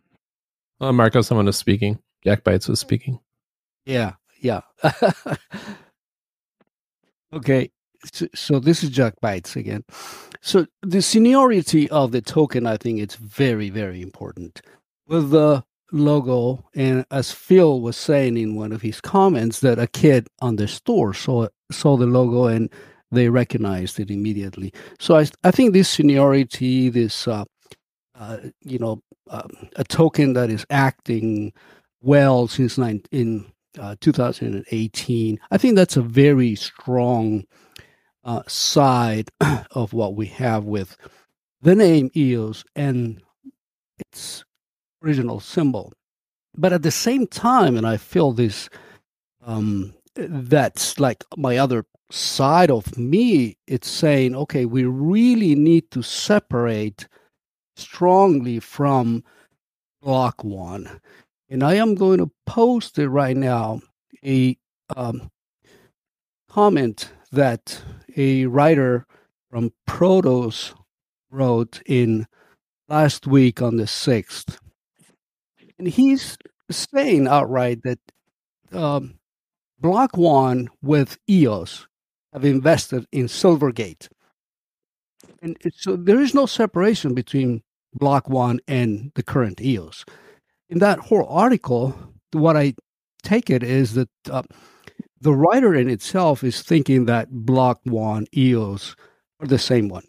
Oh, 0.81 0.92
Marco, 0.92 1.22
someone 1.22 1.48
is 1.48 1.57
speaking. 1.57 1.98
Jack 2.25 2.44
Bites 2.44 2.68
was 2.68 2.81
speaking. 2.81 3.20
Yeah, 3.87 4.14
yeah. 4.40 4.62
okay, 7.33 7.71
so, 8.12 8.27
so 8.35 8.59
this 8.59 8.83
is 8.83 8.90
Jack 8.90 9.14
Bites 9.21 9.57
again. 9.57 9.85
So 10.40 10.66
the 10.83 11.03
seniority 11.03 11.88
of 11.90 12.12
the 12.12 12.21
token, 12.21 12.66
I 12.66 12.77
think, 12.77 12.99
it's 12.99 13.16
very, 13.16 13.71
very 13.71 14.03
important. 14.03 14.61
With 15.07 15.31
the 15.31 15.64
logo, 15.92 16.64
and 16.75 17.05
as 17.11 17.33
Phil 17.33 17.81
was 17.81 17.97
saying 17.97 18.37
in 18.37 18.57
one 18.57 18.73
of 18.73 18.83
his 18.83 19.01
comments, 19.01 19.61
that 19.61 19.79
a 19.79 19.87
kid 19.87 20.27
on 20.40 20.57
the 20.57 20.66
store 20.66 21.14
saw 21.14 21.49
saw 21.71 21.97
the 21.97 22.07
logo 22.07 22.47
and 22.47 22.71
they 23.11 23.29
recognized 23.29 24.01
it 24.01 24.11
immediately. 24.11 24.73
So 24.99 25.16
I, 25.16 25.27
I 25.45 25.51
think 25.51 25.73
this 25.73 25.88
seniority, 25.88 26.88
this 26.88 27.29
uh, 27.29 27.45
uh, 28.18 28.38
you 28.61 28.79
know, 28.79 29.03
um, 29.31 29.51
a 29.77 29.85
token 29.85 30.33
that 30.33 30.51
is 30.51 30.66
acting 30.71 31.53
well 32.01 32.49
since 32.49 32.79
nine, 32.79 33.03
in 33.11 33.47
uh, 33.79 33.97
2018. 34.01 35.41
I 35.51 35.59
think 35.59 35.77
that's 35.77 35.97
a 35.97 36.03
very 36.03 36.55
strong 36.55 37.45
uh, 38.25 38.43
side 38.47 39.31
of 39.71 39.93
what 39.93 40.15
we 40.15 40.27
have 40.27 40.65
with 40.65 40.97
the 41.61 41.75
name 41.75 42.11
EOS 42.17 42.65
and 42.75 43.23
its 43.99 44.45
original 45.03 45.41
symbol. 45.41 45.93
But 46.57 46.73
at 46.73 46.83
the 46.83 46.91
same 46.91 47.27
time, 47.27 47.77
and 47.77 47.87
I 47.87 47.97
feel 47.97 48.33
this, 48.33 48.69
um, 49.45 49.95
that's 50.15 51.01
like 51.01 51.25
my 51.37 51.57
other 51.57 51.87
side 52.11 52.71
of 52.71 52.99
me, 52.99 53.57
it's 53.67 53.89
saying, 53.89 54.35
okay, 54.37 54.67
we 54.67 54.85
really 54.85 55.55
need 55.55 55.91
to 55.93 56.03
separate 56.03 57.09
strongly 57.77 58.61
from 58.61 59.25
block 60.03 60.45
one 60.45 61.01
and 61.53 61.62
I 61.62 61.75
am 61.75 61.95
going 61.95 62.17
to 62.17 62.31
post 62.47 62.99
it 62.99 63.11
right 63.11 63.37
now 63.37 63.83
a 64.25 64.57
um, 64.97 65.31
comment 66.49 67.12
that 67.31 67.83
a 68.17 68.47
writer 68.47 69.07
from 69.51 69.71
Protos 69.87 70.73
wrote 71.31 71.83
in 71.85 72.27
last 72.88 73.27
week 73.27 73.61
on 73.61 73.77
the 73.77 73.85
6th. 73.85 74.57
And 75.79 75.88
he's 75.88 76.38
saying 76.71 77.29
outright 77.29 77.83
that 77.83 77.99
um, 78.73 79.19
Block 79.79 80.17
One 80.17 80.71
with 80.81 81.19
EOS 81.29 81.87
have 82.33 82.47
invested 82.47 83.07
in 83.12 83.27
Silvergate. 83.27 84.09
And 85.43 85.59
so 85.77 85.97
there 85.97 86.23
is 86.23 86.33
no 86.33 86.47
separation 86.47 87.12
between 87.12 87.62
Block 87.93 88.31
One 88.31 88.59
and 88.67 89.12
the 89.17 89.23
current 89.23 89.61
EOS 89.61 90.07
in 90.73 90.79
that 90.79 90.99
whole 91.01 91.27
article, 91.29 91.95
what 92.33 92.57
I 92.57 92.73
take 93.23 93.51
it 93.51 93.63
is 93.63 93.93
that 93.93 94.09
uh, 94.31 94.43
the 95.21 95.35
writer 95.35 95.75
in 95.75 95.91
itself 95.91 96.43
is 96.43 96.63
thinking 96.63 97.05
that 97.05 97.31
Block 97.31 97.81
One 97.85 98.27
EOS 98.35 98.97
are 99.39 99.47
the 99.47 99.59
same 99.59 99.91
one. 99.91 100.05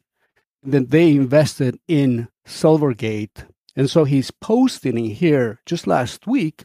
And 0.64 0.74
then 0.74 0.86
they 0.88 1.18
invested 1.18 1.78
in 1.90 2.30
Silvergate. 2.48 3.46
And 3.76 3.90
so 3.90 4.06
he's 4.06 4.32
posting 4.32 4.98
in 4.98 5.12
here 5.12 5.60
just 5.66 5.86
last 5.86 6.28
week 6.28 6.64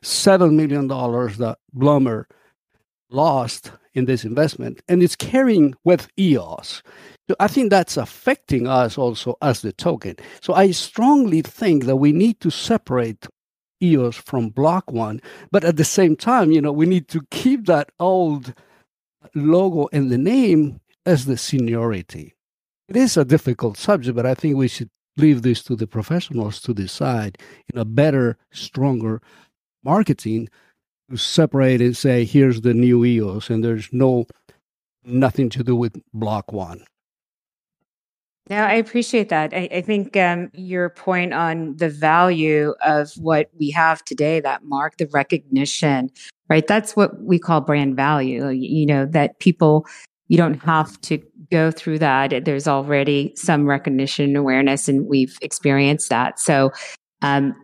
$7 0.00 0.54
million 0.54 0.86
that 0.86 1.58
Blumer 1.76 2.26
lost 3.10 3.72
in 3.94 4.04
this 4.04 4.24
investment. 4.24 4.80
And 4.88 5.02
it's 5.02 5.16
carrying 5.16 5.74
with 5.82 6.06
EOS. 6.16 6.84
So 7.28 7.34
I 7.40 7.48
think 7.48 7.70
that's 7.70 7.96
affecting 7.96 8.68
us 8.68 8.96
also 8.96 9.36
as 9.42 9.62
the 9.62 9.72
token. 9.72 10.14
So 10.40 10.54
I 10.54 10.70
strongly 10.70 11.42
think 11.42 11.86
that 11.86 11.96
we 11.96 12.12
need 12.12 12.38
to 12.42 12.50
separate 12.50 13.26
EOS 13.82 14.16
from 14.16 14.50
Block 14.50 14.90
One, 14.90 15.20
but 15.50 15.64
at 15.64 15.76
the 15.76 15.84
same 15.84 16.16
time, 16.16 16.50
you 16.52 16.60
know, 16.60 16.72
we 16.72 16.86
need 16.86 17.08
to 17.08 17.22
keep 17.30 17.66
that 17.66 17.90
old 17.98 18.54
logo 19.34 19.88
and 19.92 20.10
the 20.10 20.18
name 20.18 20.80
as 21.06 21.24
the 21.24 21.36
seniority. 21.36 22.34
It 22.88 22.96
is 22.96 23.16
a 23.16 23.24
difficult 23.24 23.76
subject, 23.76 24.16
but 24.16 24.26
I 24.26 24.34
think 24.34 24.56
we 24.56 24.68
should 24.68 24.90
leave 25.16 25.42
this 25.42 25.62
to 25.64 25.76
the 25.76 25.86
professionals 25.86 26.60
to 26.62 26.74
decide 26.74 27.38
in 27.72 27.78
a 27.78 27.84
better, 27.84 28.36
stronger 28.52 29.20
marketing 29.84 30.48
to 31.10 31.16
separate 31.16 31.80
and 31.80 31.96
say, 31.96 32.24
here's 32.24 32.60
the 32.60 32.74
new 32.74 33.04
EOS, 33.04 33.50
and 33.50 33.64
there's 33.64 33.88
no 33.92 34.26
nothing 35.04 35.48
to 35.50 35.64
do 35.64 35.74
with 35.74 36.00
Block 36.12 36.52
One. 36.52 36.84
No, 38.50 38.64
I 38.64 38.72
appreciate 38.74 39.28
that. 39.28 39.54
I, 39.54 39.68
I 39.70 39.80
think 39.80 40.16
um, 40.16 40.50
your 40.54 40.90
point 40.90 41.32
on 41.32 41.76
the 41.76 41.88
value 41.88 42.74
of 42.84 43.12
what 43.12 43.48
we 43.60 43.70
have 43.70 44.04
today, 44.04 44.40
that 44.40 44.64
mark, 44.64 44.96
the 44.96 45.06
recognition, 45.12 46.10
right? 46.48 46.66
That's 46.66 46.96
what 46.96 47.22
we 47.22 47.38
call 47.38 47.60
brand 47.60 47.94
value. 47.94 48.48
You 48.48 48.86
know, 48.86 49.06
that 49.06 49.38
people, 49.38 49.86
you 50.26 50.36
don't 50.36 50.60
have 50.64 51.00
to 51.02 51.22
go 51.52 51.70
through 51.70 52.00
that. 52.00 52.44
There's 52.44 52.66
already 52.66 53.32
some 53.36 53.66
recognition, 53.66 54.34
awareness, 54.34 54.88
and 54.88 55.06
we've 55.06 55.38
experienced 55.40 56.08
that. 56.10 56.40
So, 56.40 56.72
um, 57.22 57.54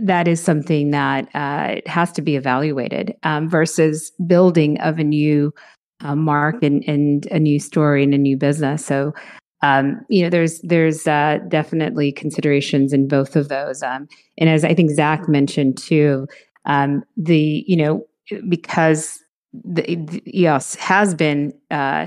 that 0.00 0.26
is 0.28 0.42
something 0.42 0.90
that 0.92 1.28
uh, 1.34 1.76
has 1.86 2.12
to 2.12 2.22
be 2.22 2.36
evaluated 2.36 3.14
um, 3.24 3.48
versus 3.48 4.12
building 4.26 4.80
of 4.80 4.98
a 4.98 5.04
new 5.04 5.52
uh, 6.00 6.16
mark 6.16 6.62
and, 6.62 6.84
and 6.88 7.26
a 7.26 7.38
new 7.38 7.58
story 7.60 8.02
and 8.02 8.14
a 8.14 8.18
new 8.18 8.36
business. 8.36 8.84
So 8.84 9.14
um, 9.62 10.00
you 10.08 10.22
know, 10.22 10.30
there's 10.30 10.60
there's 10.60 11.06
uh, 11.06 11.38
definitely 11.48 12.12
considerations 12.12 12.92
in 12.92 13.08
both 13.08 13.34
of 13.34 13.48
those. 13.48 13.82
Um, 13.82 14.08
and 14.38 14.48
as 14.48 14.64
I 14.64 14.74
think 14.74 14.90
Zach 14.90 15.28
mentioned 15.28 15.78
too, 15.78 16.26
um, 16.66 17.02
the 17.16 17.64
you 17.66 17.76
know 17.76 18.06
because 18.48 19.18
the, 19.52 19.82
the 19.82 20.40
EOS 20.40 20.76
has 20.76 21.14
been 21.14 21.52
uh, 21.70 22.06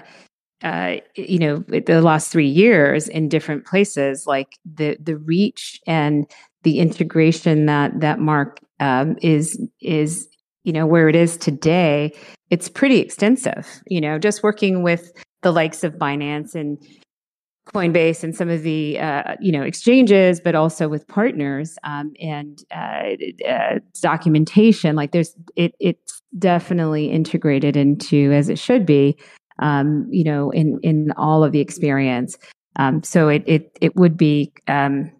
uh, 0.63 0.97
you 1.15 1.39
know 1.39 1.57
the 1.67 2.01
last 2.01 2.31
three 2.31 2.47
years 2.47 3.07
in 3.07 3.27
different 3.27 3.65
places, 3.65 4.25
like 4.25 4.57
the 4.63 4.97
the 5.01 5.17
reach 5.17 5.81
and 5.87 6.25
the 6.63 6.79
integration 6.79 7.65
that 7.65 7.99
that 7.99 8.19
Mark 8.19 8.59
um, 8.79 9.17
is 9.21 9.59
is 9.81 10.27
you 10.63 10.71
know 10.71 10.85
where 10.85 11.09
it 11.09 11.15
is 11.15 11.35
today. 11.35 12.13
It's 12.49 12.69
pretty 12.69 12.99
extensive. 12.99 13.81
You 13.87 13.99
know, 13.99 14.19
just 14.19 14.41
working 14.41 14.83
with 14.83 15.11
the 15.41 15.51
likes 15.51 15.83
of 15.83 15.93
Binance 15.95 16.55
and 16.55 16.77
Coinbase 17.67 18.23
and 18.23 18.35
some 18.35 18.49
of 18.49 18.63
the 18.63 18.99
uh, 18.99 19.35
you 19.39 19.51
know 19.51 19.61
exchanges, 19.61 20.41
but 20.41 20.55
also 20.55 20.87
with 20.87 21.07
partners 21.07 21.77
um, 21.83 22.13
and 22.19 22.63
uh, 22.71 23.11
uh, 23.47 23.79
documentation. 24.01 24.95
Like 24.95 25.11
there's 25.11 25.35
it 25.55 25.75
it's 25.79 26.21
definitely 26.39 27.11
integrated 27.11 27.77
into 27.77 28.31
as 28.31 28.49
it 28.49 28.57
should 28.57 28.85
be. 28.85 29.17
Um, 29.59 30.07
you 30.09 30.23
know, 30.23 30.49
in 30.49 30.79
in 30.81 31.11
all 31.17 31.43
of 31.43 31.51
the 31.51 31.59
experience. 31.59 32.37
Um, 32.77 33.03
so 33.03 33.27
it 33.27 33.43
it 33.45 33.77
it 33.79 33.95
would 33.95 34.17
be 34.17 34.51
um, 34.67 35.11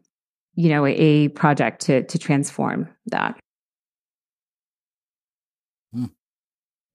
you 0.55 0.69
know 0.69 0.85
a, 0.85 1.27
project 1.29 1.81
to 1.83 2.03
to 2.03 2.17
transform 2.17 2.89
that. 3.07 3.37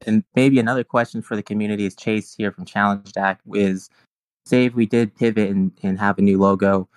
And 0.06 0.22
maybe 0.34 0.58
another 0.58 0.84
question 0.84 1.22
for 1.22 1.36
the 1.36 1.42
community 1.42 1.86
is 1.86 1.96
Chase 1.96 2.34
here 2.34 2.52
from 2.52 2.64
Challenge 2.64 3.10
DAC 3.12 3.38
is 3.54 3.88
say 4.46 4.66
if 4.66 4.74
we 4.74 4.86
did 4.86 5.14
pivot 5.14 5.50
and, 5.50 5.72
and 5.82 5.98
have 5.98 6.18
a 6.18 6.22
new 6.22 6.38
logo, 6.38 6.88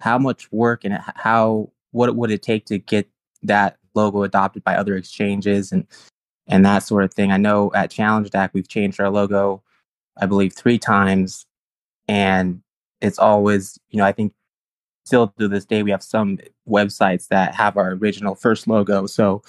how 0.00 0.18
much 0.18 0.50
work 0.52 0.84
and 0.84 0.94
how 0.94 1.70
what 1.92 2.14
would 2.16 2.30
it 2.30 2.42
take 2.42 2.66
to 2.66 2.78
get 2.78 3.08
that 3.42 3.78
logo 3.94 4.22
adopted 4.22 4.64
by 4.64 4.76
other 4.76 4.96
exchanges 4.96 5.72
and 5.72 5.86
and 6.46 6.64
that 6.64 6.80
sort 6.80 7.04
of 7.04 7.14
thing. 7.14 7.30
I 7.30 7.36
know 7.36 7.70
at 7.74 7.90
Challenge 7.90 8.28
DAC 8.28 8.50
we've 8.52 8.66
changed 8.66 9.00
our 9.00 9.10
logo, 9.10 9.62
I 10.16 10.26
believe 10.26 10.52
three 10.52 10.78
times, 10.78 11.46
and 12.08 12.62
it's 13.00 13.18
always 13.18 13.78
you 13.90 13.98
know 13.98 14.04
I 14.04 14.12
think 14.12 14.32
still 15.04 15.28
to 15.38 15.48
this 15.48 15.64
day 15.64 15.82
we 15.82 15.90
have 15.90 16.02
some 16.02 16.38
websites 16.68 17.28
that 17.28 17.54
have 17.54 17.76
our 17.76 17.92
original 17.92 18.34
first 18.34 18.66
logo. 18.66 19.06
So 19.06 19.42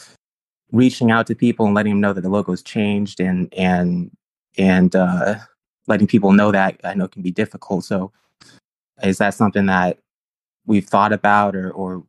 reaching 0.72 1.12
out 1.12 1.28
to 1.28 1.36
people 1.36 1.66
and 1.66 1.76
letting 1.76 1.94
them 1.94 2.02
know 2.02 2.14
that 2.14 2.22
the 2.22 2.30
logo's 2.30 2.64
changed 2.64 3.20
and 3.20 3.54
and 3.54 4.12
and 4.58 4.96
uh, 4.96 5.36
letting 5.92 6.08
people 6.08 6.32
know 6.32 6.52
that 6.52 6.80
I 6.84 6.94
know 6.94 7.08
can 7.08 7.22
be 7.22 7.32
difficult. 7.32 7.84
So 7.84 8.12
is 9.04 9.18
that 9.18 9.34
something 9.34 9.66
that 9.66 10.00
we've 10.66 10.88
thought 10.88 11.12
about 11.14 11.56
or 11.56 11.72
or 11.72 12.04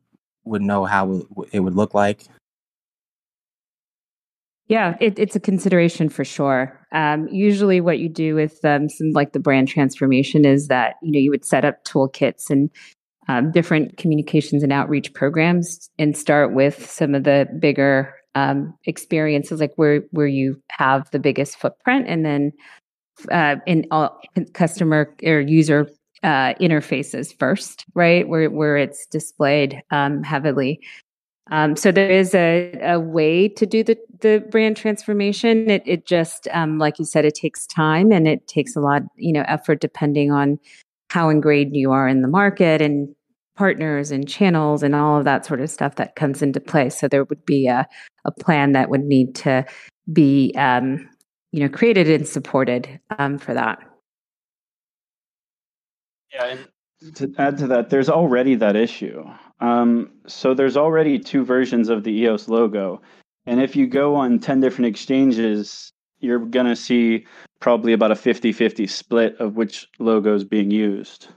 would 0.45 0.61
know 0.61 0.85
how 0.85 1.21
it 1.51 1.59
would 1.59 1.75
look 1.75 1.93
like? 1.93 2.23
Yeah, 4.67 4.95
it, 5.01 5.19
it's 5.19 5.35
a 5.35 5.41
consideration 5.41 6.07
for 6.07 6.23
sure. 6.23 6.79
Um, 6.93 7.27
usually, 7.29 7.81
what 7.81 7.99
you 7.99 8.07
do 8.07 8.35
with 8.35 8.63
um, 8.63 8.87
some 8.87 9.11
like 9.11 9.33
the 9.33 9.39
brand 9.39 9.67
transformation 9.67 10.45
is 10.45 10.67
that 10.69 10.95
you 11.01 11.11
know 11.11 11.19
you 11.19 11.29
would 11.31 11.45
set 11.45 11.65
up 11.65 11.83
toolkits 11.83 12.49
and 12.49 12.69
um, 13.27 13.51
different 13.51 13.97
communications 13.97 14.63
and 14.63 14.71
outreach 14.71 15.13
programs, 15.13 15.89
and 15.99 16.17
start 16.17 16.53
with 16.53 16.89
some 16.89 17.13
of 17.15 17.25
the 17.25 17.47
bigger 17.59 18.13
um, 18.35 18.73
experiences, 18.85 19.59
like 19.59 19.73
where 19.75 20.01
where 20.11 20.27
you 20.27 20.61
have 20.71 21.11
the 21.11 21.19
biggest 21.19 21.57
footprint, 21.57 22.05
and 22.07 22.25
then 22.25 22.51
uh, 23.31 23.57
in 23.65 23.85
all 23.91 24.19
customer 24.53 25.13
or 25.23 25.39
user 25.39 25.89
uh, 26.23 26.53
interfaces 26.55 27.37
first, 27.37 27.85
right? 27.95 28.27
Where 28.27 28.49
where 28.49 28.77
it's 28.77 29.05
displayed 29.07 29.81
um, 29.91 30.23
heavily. 30.23 30.79
Um, 31.51 31.75
so 31.75 31.91
there 31.91 32.09
is 32.09 32.33
a, 32.33 32.71
a 32.81 32.99
way 32.99 33.49
to 33.49 33.65
do 33.65 33.83
the, 33.83 33.97
the 34.21 34.41
brand 34.49 34.77
transformation. 34.77 35.69
It, 35.69 35.83
it 35.85 36.05
just, 36.05 36.47
um, 36.53 36.79
like 36.79 36.99
you 36.99 37.05
said, 37.05 37.25
it 37.25 37.35
takes 37.35 37.67
time 37.67 38.13
and 38.13 38.29
it 38.29 38.47
takes 38.47 38.77
a 38.77 38.79
lot, 38.79 39.01
you 39.17 39.33
know, 39.33 39.43
effort 39.47 39.81
depending 39.81 40.31
on 40.31 40.57
how 41.09 41.27
ingrained 41.27 41.75
you 41.75 41.91
are 41.91 42.07
in 42.07 42.21
the 42.21 42.29
market 42.29 42.81
and 42.81 43.13
partners 43.57 44.09
and 44.09 44.27
channels 44.27 44.83
and 44.83 44.95
all 44.95 45.19
of 45.19 45.25
that 45.25 45.45
sort 45.45 45.59
of 45.59 45.69
stuff 45.69 45.95
that 45.95 46.15
comes 46.15 46.41
into 46.41 46.61
play. 46.61 46.89
So 46.89 47.09
there 47.09 47.25
would 47.25 47.45
be 47.45 47.67
a, 47.67 47.85
a 48.23 48.31
plan 48.31 48.71
that 48.71 48.89
would 48.89 49.03
need 49.03 49.35
to 49.35 49.65
be, 50.13 50.53
um, 50.57 51.09
you 51.53 51.59
know, 51.59 51.69
created 51.69 52.09
and 52.09 52.27
supported 52.27 52.99
um, 53.19 53.37
for 53.37 53.53
that. 53.53 53.79
Yeah, 56.33 56.45
and 56.45 57.15
to 57.15 57.31
add 57.37 57.59
to 57.59 57.67
that, 57.67 57.91
there's 57.91 58.09
already 58.09 58.55
that 58.55 58.75
issue. 58.75 59.23
Um, 59.59 60.09
so 60.25 60.55
there's 60.55 60.75
already 60.75 61.19
two 61.19 61.45
versions 61.45 61.89
of 61.89 62.03
the 62.03 62.11
EOS 62.11 62.49
logo. 62.49 63.01
And 63.45 63.61
if 63.61 63.75
you 63.75 63.85
go 63.85 64.15
on 64.15 64.39
10 64.39 64.61
different 64.61 64.87
exchanges, 64.87 65.93
you're 66.21 66.39
going 66.39 66.65
to 66.65 66.75
see 66.75 67.27
probably 67.59 67.93
about 67.93 68.11
a 68.11 68.15
50 68.15 68.51
50 68.51 68.87
split 68.87 69.37
of 69.39 69.55
which 69.55 69.87
logo 69.99 70.33
is 70.33 70.43
being 70.43 70.71
used. 70.71 71.27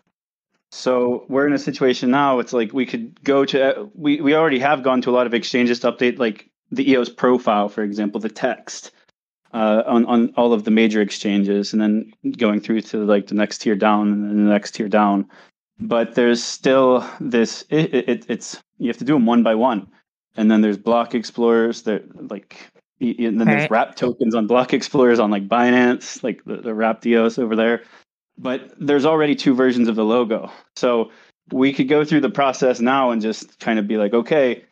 So 0.72 1.26
we're 1.28 1.46
in 1.46 1.52
a 1.52 1.58
situation 1.58 2.10
now, 2.10 2.38
it's 2.38 2.54
like 2.54 2.72
we 2.72 2.86
could 2.86 3.22
go 3.22 3.44
to, 3.44 3.90
we, 3.94 4.22
we 4.22 4.34
already 4.34 4.60
have 4.60 4.82
gone 4.82 5.02
to 5.02 5.10
a 5.10 5.12
lot 5.12 5.26
of 5.26 5.34
exchanges 5.34 5.80
to 5.80 5.92
update 5.92 6.18
like 6.18 6.48
the 6.70 6.90
EOS 6.90 7.10
profile, 7.10 7.68
for 7.68 7.82
example, 7.82 8.18
the 8.18 8.30
text 8.30 8.92
uh, 9.56 9.82
on 9.86 10.04
on 10.04 10.32
all 10.36 10.52
of 10.52 10.64
the 10.64 10.70
major 10.70 11.00
exchanges, 11.00 11.72
and 11.72 11.80
then 11.80 12.12
going 12.36 12.60
through 12.60 12.82
to 12.82 12.98
like 13.04 13.26
the 13.28 13.34
next 13.34 13.58
tier 13.58 13.74
down 13.74 14.12
and 14.12 14.38
the 14.46 14.52
next 14.52 14.72
tier 14.72 14.88
down. 14.88 15.26
But 15.80 16.14
there's 16.14 16.42
still 16.42 17.08
this. 17.20 17.64
It, 17.70 17.94
it, 17.94 18.26
it's 18.28 18.62
you 18.76 18.88
have 18.88 18.98
to 18.98 19.04
do 19.04 19.14
them 19.14 19.24
one 19.24 19.42
by 19.42 19.54
one, 19.54 19.88
and 20.36 20.50
then 20.50 20.60
there's 20.60 20.76
block 20.76 21.14
explorers. 21.14 21.82
that 21.82 22.30
like 22.30 22.70
and 23.00 23.40
then 23.40 23.48
right. 23.48 23.58
there's 23.58 23.70
wrap 23.70 23.96
tokens 23.96 24.34
on 24.34 24.46
block 24.46 24.74
explorers 24.74 25.18
on 25.18 25.30
like 25.30 25.48
Binance, 25.48 26.22
like 26.22 26.44
the, 26.44 26.58
the 26.58 26.74
wrap 26.74 27.04
EOS 27.06 27.38
over 27.38 27.56
there. 27.56 27.82
But 28.36 28.74
there's 28.78 29.06
already 29.06 29.34
two 29.34 29.54
versions 29.54 29.88
of 29.88 29.96
the 29.96 30.04
logo, 30.04 30.52
so 30.76 31.10
we 31.50 31.72
could 31.72 31.88
go 31.88 32.04
through 32.04 32.20
the 32.20 32.30
process 32.30 32.78
now 32.80 33.10
and 33.10 33.22
just 33.22 33.58
kind 33.58 33.78
of 33.78 33.88
be 33.88 33.96
like, 33.96 34.12
okay, 34.12 34.64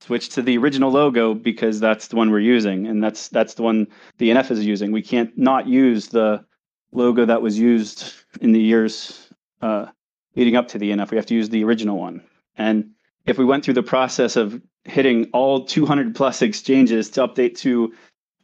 switch 0.00 0.30
to 0.30 0.42
the 0.42 0.58
original 0.58 0.90
logo 0.90 1.34
because 1.34 1.80
that's 1.80 2.08
the 2.08 2.16
one 2.16 2.30
we're 2.30 2.40
using 2.40 2.86
and 2.86 3.02
that's 3.02 3.28
that's 3.28 3.54
the 3.54 3.62
one 3.62 3.86
the 4.18 4.30
ENF 4.30 4.50
is 4.50 4.64
using. 4.64 4.92
We 4.92 5.02
can't 5.02 5.36
not 5.36 5.66
use 5.66 6.08
the 6.08 6.44
logo 6.92 7.24
that 7.24 7.42
was 7.42 7.58
used 7.58 8.12
in 8.40 8.52
the 8.52 8.60
years 8.60 9.28
uh, 9.62 9.86
leading 10.34 10.56
up 10.56 10.68
to 10.68 10.78
the 10.78 10.90
ENF. 10.90 11.10
We 11.10 11.16
have 11.16 11.26
to 11.26 11.34
use 11.34 11.48
the 11.48 11.64
original 11.64 11.98
one. 11.98 12.22
And 12.56 12.90
if 13.26 13.38
we 13.38 13.44
went 13.44 13.64
through 13.64 13.74
the 13.74 13.82
process 13.82 14.36
of 14.36 14.60
hitting 14.84 15.30
all 15.32 15.64
200 15.64 16.14
plus 16.14 16.42
exchanges 16.42 17.10
to 17.10 17.26
update 17.26 17.58
to 17.58 17.92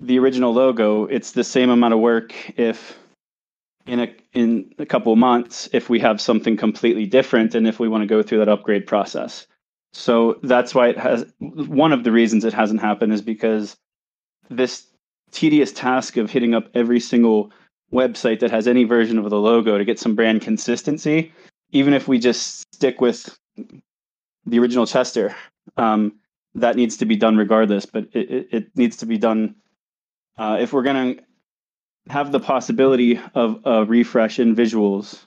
the 0.00 0.18
original 0.18 0.52
logo, 0.52 1.06
it's 1.06 1.32
the 1.32 1.44
same 1.44 1.70
amount 1.70 1.94
of 1.94 2.00
work 2.00 2.34
if 2.58 2.98
in 3.86 4.00
a 4.00 4.14
in 4.32 4.74
a 4.78 4.86
couple 4.86 5.14
months 5.16 5.68
if 5.72 5.88
we 5.88 6.00
have 6.00 6.20
something 6.20 6.56
completely 6.56 7.06
different 7.06 7.54
and 7.54 7.66
if 7.66 7.78
we 7.78 7.88
want 7.88 8.02
to 8.02 8.06
go 8.06 8.22
through 8.22 8.38
that 8.38 8.48
upgrade 8.48 8.86
process. 8.86 9.46
So 9.96 10.38
that's 10.42 10.74
why 10.74 10.88
it 10.88 10.98
has 10.98 11.24
one 11.38 11.92
of 11.92 12.04
the 12.04 12.12
reasons 12.12 12.44
it 12.44 12.52
hasn't 12.52 12.80
happened 12.80 13.14
is 13.14 13.22
because 13.22 13.76
this 14.50 14.86
tedious 15.30 15.72
task 15.72 16.18
of 16.18 16.30
hitting 16.30 16.54
up 16.54 16.68
every 16.74 17.00
single 17.00 17.50
website 17.92 18.40
that 18.40 18.50
has 18.50 18.68
any 18.68 18.84
version 18.84 19.18
of 19.18 19.30
the 19.30 19.40
logo 19.40 19.78
to 19.78 19.84
get 19.86 19.98
some 19.98 20.14
brand 20.14 20.42
consistency, 20.42 21.32
even 21.70 21.94
if 21.94 22.06
we 22.06 22.18
just 22.18 22.62
stick 22.74 23.00
with 23.00 23.38
the 24.44 24.58
original 24.58 24.86
Chester, 24.86 25.34
um, 25.78 26.12
that 26.54 26.76
needs 26.76 26.98
to 26.98 27.06
be 27.06 27.16
done 27.16 27.38
regardless. 27.38 27.86
But 27.86 28.08
it, 28.12 28.48
it, 28.52 28.76
needs 28.76 28.98
to 28.98 29.06
be 29.06 29.16
done 29.16 29.56
uh, 30.36 30.58
if 30.60 30.74
we're 30.74 30.82
going 30.82 31.16
to 31.16 31.22
have 32.12 32.32
the 32.32 32.40
possibility 32.40 33.18
of 33.34 33.60
a 33.64 33.86
refresh 33.86 34.38
in 34.38 34.54
visuals, 34.54 35.24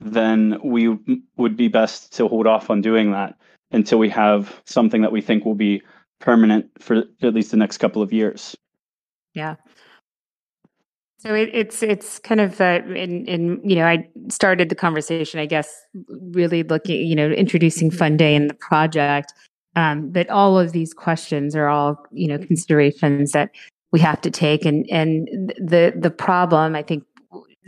then 0.00 0.60
we 0.62 0.98
would 1.38 1.56
be 1.56 1.68
best 1.68 2.12
to 2.16 2.28
hold 2.28 2.46
off 2.46 2.68
on 2.68 2.82
doing 2.82 3.12
that 3.12 3.38
until 3.76 3.98
we 3.98 4.08
have 4.08 4.60
something 4.64 5.02
that 5.02 5.12
we 5.12 5.20
think 5.20 5.44
will 5.44 5.54
be 5.54 5.82
permanent 6.18 6.68
for 6.80 7.04
at 7.22 7.34
least 7.34 7.52
the 7.52 7.56
next 7.56 7.78
couple 7.78 8.02
of 8.02 8.12
years. 8.12 8.56
Yeah. 9.34 9.56
So 11.18 11.34
it, 11.34 11.50
it's 11.52 11.82
it's 11.82 12.18
kind 12.18 12.40
of 12.40 12.60
uh, 12.60 12.80
in 12.86 13.26
in 13.26 13.60
you 13.62 13.76
know 13.76 13.86
I 13.86 14.08
started 14.28 14.68
the 14.68 14.74
conversation 14.74 15.40
I 15.40 15.46
guess 15.46 15.68
really 16.08 16.62
looking 16.62 17.06
you 17.06 17.14
know 17.14 17.28
introducing 17.30 17.90
Funday 17.90 18.34
in 18.34 18.48
the 18.48 18.54
project, 18.54 19.32
um, 19.76 20.10
but 20.10 20.28
all 20.30 20.58
of 20.58 20.72
these 20.72 20.92
questions 20.92 21.54
are 21.56 21.68
all 21.68 21.96
you 22.12 22.28
know 22.28 22.38
considerations 22.38 23.32
that 23.32 23.50
we 23.92 24.00
have 24.00 24.20
to 24.22 24.30
take 24.30 24.64
and 24.64 24.86
and 24.90 25.28
the 25.58 25.92
the 25.96 26.10
problem 26.10 26.74
I 26.74 26.82
think 26.82 27.04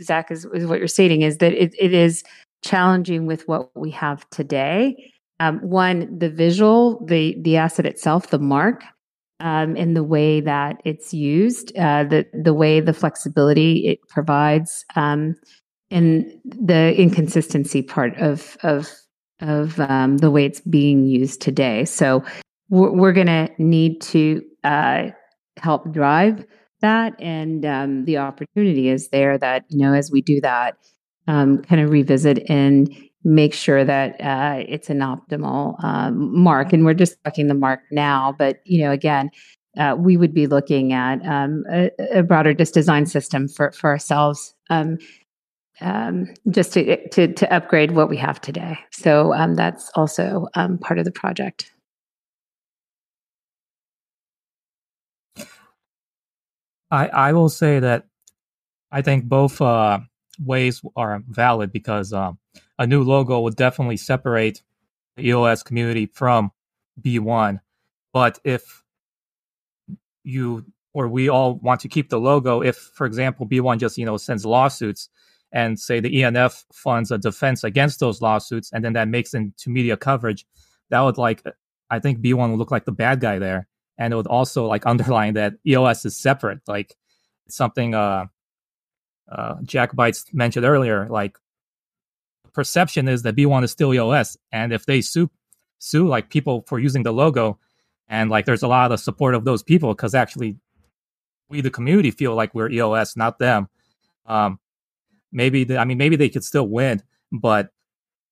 Zach 0.01 0.31
is, 0.31 0.45
is 0.53 0.65
what 0.65 0.79
you're 0.79 0.87
stating 0.87 1.21
is 1.23 1.37
that 1.37 1.53
it, 1.53 1.73
it 1.77 1.93
is 1.93 2.23
challenging 2.63 3.25
with 3.25 3.47
what 3.47 3.75
we 3.75 3.91
have 3.91 4.29
today 4.29 5.11
um, 5.39 5.59
one, 5.59 6.17
the 6.19 6.29
visual, 6.29 7.05
the 7.05 7.35
the 7.41 7.57
asset 7.57 7.85
itself, 7.85 8.29
the 8.29 8.39
mark, 8.39 8.83
um, 9.39 9.75
the 9.93 10.03
way 10.03 10.41
that 10.41 10.81
it's 10.83 11.13
used, 11.13 11.75
uh, 11.77 12.03
the 12.03 12.25
the 12.33 12.53
way 12.53 12.79
the 12.81 12.93
flexibility 12.93 13.87
it 13.87 13.99
provides, 14.09 14.85
um, 14.95 15.35
and 15.89 16.25
the 16.43 16.93
inconsistency 16.97 17.81
part 17.81 18.17
of 18.17 18.57
of 18.63 18.91
of 19.41 19.79
um, 19.79 20.17
the 20.17 20.29
way 20.29 20.45
it's 20.45 20.61
being 20.61 21.05
used 21.05 21.41
today. 21.41 21.85
So 21.85 22.23
we're, 22.69 22.91
we're 22.91 23.13
going 23.13 23.27
to 23.27 23.49
need 23.57 24.01
to 24.01 24.41
uh, 24.65 25.11
help 25.57 25.89
drive 25.93 26.45
that, 26.81 27.13
and 27.21 27.65
um, 27.65 28.05
the 28.05 28.17
opportunity 28.17 28.89
is 28.89 29.07
there 29.09 29.37
that 29.37 29.63
you 29.69 29.79
know 29.79 29.93
as 29.93 30.11
we 30.11 30.21
do 30.21 30.41
that, 30.41 30.75
um, 31.27 31.61
kind 31.63 31.81
of 31.81 31.91
revisit 31.91 32.49
and 32.49 32.93
make 33.23 33.53
sure 33.53 33.83
that 33.83 34.19
uh, 34.21 34.63
it's 34.67 34.89
an 34.89 34.99
optimal 34.99 35.81
um, 35.83 36.37
mark. 36.37 36.73
And 36.73 36.85
we're 36.85 36.93
just 36.93 37.17
talking 37.23 37.47
the 37.47 37.53
mark 37.53 37.81
now, 37.91 38.35
but 38.37 38.61
you 38.65 38.83
know, 38.83 38.91
again, 38.91 39.29
uh, 39.77 39.95
we 39.97 40.17
would 40.17 40.33
be 40.33 40.47
looking 40.47 40.93
at 40.93 41.25
um, 41.25 41.63
a, 41.71 41.91
a, 42.13 42.23
broader 42.23 42.53
just 42.53 42.73
design 42.73 43.05
system 43.05 43.47
for 43.47 43.71
for 43.71 43.89
ourselves, 43.91 44.55
um, 44.69 44.97
um 45.81 46.27
just 46.49 46.73
to, 46.73 47.07
to, 47.09 47.31
to 47.33 47.53
upgrade 47.53 47.91
what 47.91 48.09
we 48.09 48.17
have 48.17 48.41
today. 48.41 48.77
So 48.91 49.33
um, 49.33 49.55
that's 49.55 49.91
also 49.95 50.47
um, 50.55 50.79
part 50.79 50.97
of 50.97 51.05
the 51.05 51.11
project. 51.11 51.71
I 56.91 57.07
I 57.07 57.33
will 57.33 57.49
say 57.49 57.79
that 57.79 58.05
I 58.91 59.01
think 59.01 59.25
both 59.25 59.61
uh, 59.61 59.99
ways 60.43 60.81
are 60.95 61.21
valid 61.27 61.71
because 61.71 62.13
um, 62.13 62.39
a 62.79 62.87
new 62.87 63.03
logo 63.03 63.41
would 63.41 63.57
definitely 63.57 63.97
separate 63.97 64.63
the 65.17 65.27
EOS 65.27 65.61
community 65.61 66.07
from 66.07 66.51
B1. 66.99 67.59
But 68.13 68.39
if 68.43 68.83
you 70.23 70.65
or 70.93 71.07
we 71.07 71.29
all 71.29 71.55
want 71.55 71.81
to 71.81 71.87
keep 71.87 72.09
the 72.09 72.19
logo, 72.19 72.61
if, 72.61 72.75
for 72.75 73.05
example, 73.05 73.45
B1 73.45 73.79
just 73.79 73.97
you 73.97 74.05
know 74.05 74.17
sends 74.17 74.45
lawsuits 74.45 75.09
and 75.51 75.79
say 75.79 75.99
the 75.99 76.21
ENF 76.21 76.63
funds 76.73 77.11
a 77.11 77.17
defense 77.17 77.63
against 77.63 77.99
those 77.99 78.21
lawsuits, 78.21 78.71
and 78.71 78.83
then 78.83 78.93
that 78.93 79.07
makes 79.07 79.33
into 79.33 79.69
media 79.69 79.97
coverage, 79.97 80.45
that 80.89 81.01
would 81.01 81.17
like 81.17 81.43
I 81.91 81.99
think 81.99 82.19
B1 82.19 82.49
would 82.49 82.59
look 82.59 82.71
like 82.71 82.85
the 82.85 82.91
bad 82.91 83.19
guy 83.19 83.39
there, 83.39 83.67
and 83.97 84.13
it 84.13 84.15
would 84.15 84.27
also 84.27 84.65
like 84.65 84.85
underline 84.87 85.33
that 85.33 85.53
EOS 85.67 86.05
is 86.05 86.17
separate. 86.17 86.61
Like 86.65 86.95
something 87.49 87.93
uh, 87.93 88.27
uh, 89.29 89.55
Jack 89.63 89.95
Bites 89.95 90.25
mentioned 90.33 90.65
earlier. 90.65 91.07
Like 91.09 91.37
perception 92.53 93.07
is 93.07 93.23
that 93.23 93.35
B1 93.35 93.63
is 93.63 93.71
still 93.71 93.93
EOS, 93.93 94.37
and 94.51 94.73
if 94.73 94.85
they 94.85 95.01
sue 95.01 95.29
sue 95.79 96.07
like 96.07 96.29
people 96.29 96.63
for 96.67 96.79
using 96.79 97.03
the 97.03 97.13
logo, 97.13 97.57
and 98.07 98.29
like 98.29 98.45
there's 98.45 98.63
a 98.63 98.67
lot 98.67 98.91
of 98.91 98.99
support 98.99 99.35
of 99.35 99.45
those 99.45 99.63
people 99.63 99.93
because 99.93 100.13
actually 100.13 100.57
we 101.49 101.61
the 101.61 101.69
community 101.69 102.11
feel 102.11 102.35
like 102.35 102.53
we're 102.53 102.69
EOS, 102.69 103.15
not 103.17 103.39
them. 103.39 103.67
Um, 104.25 104.59
maybe 105.31 105.63
the, 105.63 105.77
I 105.77 105.85
mean 105.85 105.97
maybe 105.97 106.15
they 106.15 106.29
could 106.29 106.43
still 106.43 106.67
win, 106.67 107.01
but 107.31 107.69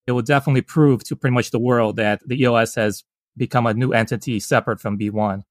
it 0.05 0.13
will 0.13 0.21
definitely 0.21 0.61
prove 0.61 1.03
to 1.05 1.15
pretty 1.15 1.33
much 1.33 1.51
the 1.51 1.59
world 1.59 1.97
that 1.97 2.21
the 2.25 2.41
EOS 2.41 2.75
has 2.75 3.03
become 3.35 3.67
a 3.67 3.73
new 3.73 3.93
entity 3.93 4.39
separate 4.39 4.79
from 4.79 4.97
B1. 4.97 5.43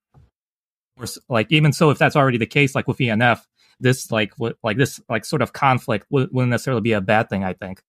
Or 0.99 1.07
like 1.29 1.53
even 1.53 1.73
so, 1.73 1.91
if 1.91 1.99
that's 1.99 2.17
already 2.17 2.39
the 2.39 2.47
case, 2.47 2.75
like 2.75 2.89
with 2.89 2.99
ENF, 2.99 3.43
this 3.81 4.11
like 4.11 4.35
w- 4.37 4.55
like 4.63 4.79
this 4.79 5.01
like 5.09 5.25
sort 5.25 5.43
of 5.43 5.53
conflict 5.53 6.07
w- 6.11 6.29
wouldn't 6.33 6.51
necessarily 6.51 6.81
be 6.81 6.93
a 6.93 7.03
bad 7.03 7.29
thing. 7.29 7.45
I 7.45 7.53
think. 7.53 7.83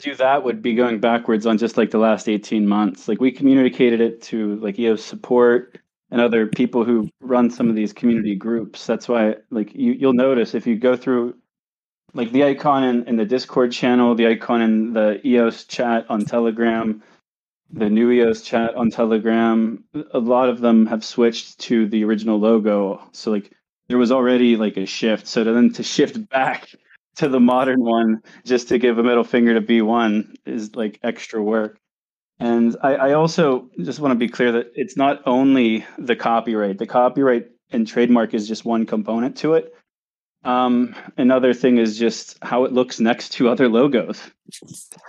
Do 0.00 0.14
that 0.14 0.44
would 0.44 0.62
be 0.62 0.74
going 0.74 1.00
backwards 1.00 1.46
on 1.46 1.58
just 1.58 1.76
like 1.76 1.90
the 1.90 1.98
last 1.98 2.28
18 2.28 2.66
months. 2.66 3.08
Like 3.08 3.20
we 3.20 3.32
communicated 3.32 4.00
it 4.00 4.22
to 4.22 4.56
like 4.56 4.78
EOS 4.78 5.02
support 5.02 5.78
and 6.10 6.20
other 6.20 6.46
people 6.46 6.84
who 6.84 7.08
run 7.20 7.50
some 7.50 7.68
of 7.68 7.74
these 7.74 7.92
community 7.92 8.34
groups. 8.34 8.86
That's 8.86 9.08
why 9.08 9.36
like 9.50 9.74
you, 9.74 9.92
you'll 9.92 10.12
notice 10.12 10.54
if 10.54 10.66
you 10.66 10.76
go 10.76 10.96
through 10.96 11.34
like 12.14 12.32
the 12.32 12.44
icon 12.44 12.84
in, 12.84 13.08
in 13.08 13.16
the 13.16 13.24
Discord 13.24 13.72
channel, 13.72 14.14
the 14.14 14.28
icon 14.28 14.62
in 14.62 14.92
the 14.92 15.20
EOS 15.26 15.64
chat 15.64 16.06
on 16.08 16.24
Telegram, 16.24 17.02
the 17.70 17.90
new 17.90 18.10
EOS 18.10 18.42
chat 18.42 18.74
on 18.74 18.90
Telegram, 18.90 19.84
a 20.12 20.18
lot 20.18 20.48
of 20.48 20.60
them 20.60 20.86
have 20.86 21.04
switched 21.04 21.58
to 21.60 21.86
the 21.86 22.04
original 22.04 22.38
logo. 22.38 23.02
So 23.12 23.30
like 23.30 23.52
there 23.88 23.98
was 23.98 24.12
already 24.12 24.56
like 24.56 24.76
a 24.76 24.86
shift. 24.86 25.26
So 25.26 25.44
to 25.44 25.52
then 25.52 25.72
to 25.74 25.82
shift 25.82 26.28
back 26.28 26.70
to 27.18 27.28
the 27.28 27.40
modern 27.40 27.84
one 27.84 28.22
just 28.44 28.68
to 28.68 28.78
give 28.78 28.98
a 28.98 29.02
middle 29.02 29.24
finger 29.24 29.54
to 29.54 29.60
B1 29.60 30.36
is 30.46 30.74
like 30.74 30.98
extra 31.02 31.42
work. 31.42 31.78
And 32.40 32.76
I, 32.82 32.94
I 32.94 33.12
also 33.14 33.68
just 33.82 33.98
want 33.98 34.12
to 34.12 34.18
be 34.18 34.28
clear 34.28 34.52
that 34.52 34.70
it's 34.74 34.96
not 34.96 35.22
only 35.26 35.84
the 35.98 36.14
copyright. 36.14 36.78
The 36.78 36.86
copyright 36.86 37.46
and 37.70 37.86
trademark 37.86 38.34
is 38.34 38.46
just 38.46 38.64
one 38.64 38.86
component 38.86 39.36
to 39.38 39.54
it. 39.54 39.74
Um, 40.44 40.94
another 41.16 41.52
thing 41.52 41.78
is 41.78 41.98
just 41.98 42.38
how 42.42 42.64
it 42.64 42.72
looks 42.72 43.00
next 43.00 43.30
to 43.30 43.48
other 43.48 43.68
logos. 43.68 44.20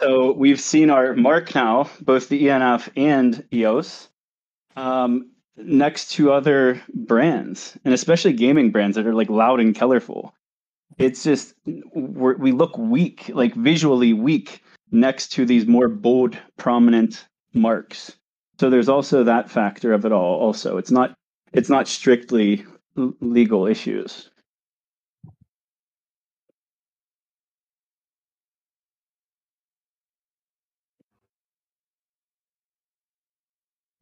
So 0.02 0.34
we've 0.34 0.60
seen 0.60 0.90
our 0.90 1.14
mark 1.14 1.54
now, 1.54 1.92
both 2.02 2.30
the 2.30 2.46
ENF 2.46 2.90
and 2.96 3.46
EOS, 3.54 4.10
um, 4.76 5.30
next 5.56 6.14
to 6.14 6.32
other 6.32 6.82
brands, 6.94 7.78
and 7.86 7.94
especially 7.94 8.34
gaming 8.34 8.72
brands 8.72 8.96
that 8.96 9.06
are 9.06 9.14
like 9.14 9.30
loud 9.30 9.60
and 9.60 9.76
colorful. 9.76 10.34
It's 11.00 11.24
just 11.24 11.56
we 11.66 12.52
look 12.52 12.78
weak, 12.78 13.32
like 13.34 13.56
visually 13.56 14.14
weak, 14.14 14.62
next 14.92 15.30
to 15.34 15.46
these 15.46 15.66
more 15.66 15.88
bold, 15.88 16.38
prominent 16.58 17.26
marks. 17.54 18.16
So 18.60 18.70
there's 18.70 18.90
also 18.90 19.24
that 19.24 19.50
factor 19.50 19.94
of 19.94 20.06
it 20.06 20.12
all. 20.12 20.40
Also, 20.40 20.78
it's 20.78 20.92
not 20.92 21.16
it's 21.54 21.70
not 21.70 21.88
strictly 21.88 22.66
legal 22.96 23.66
issues. 23.66 24.30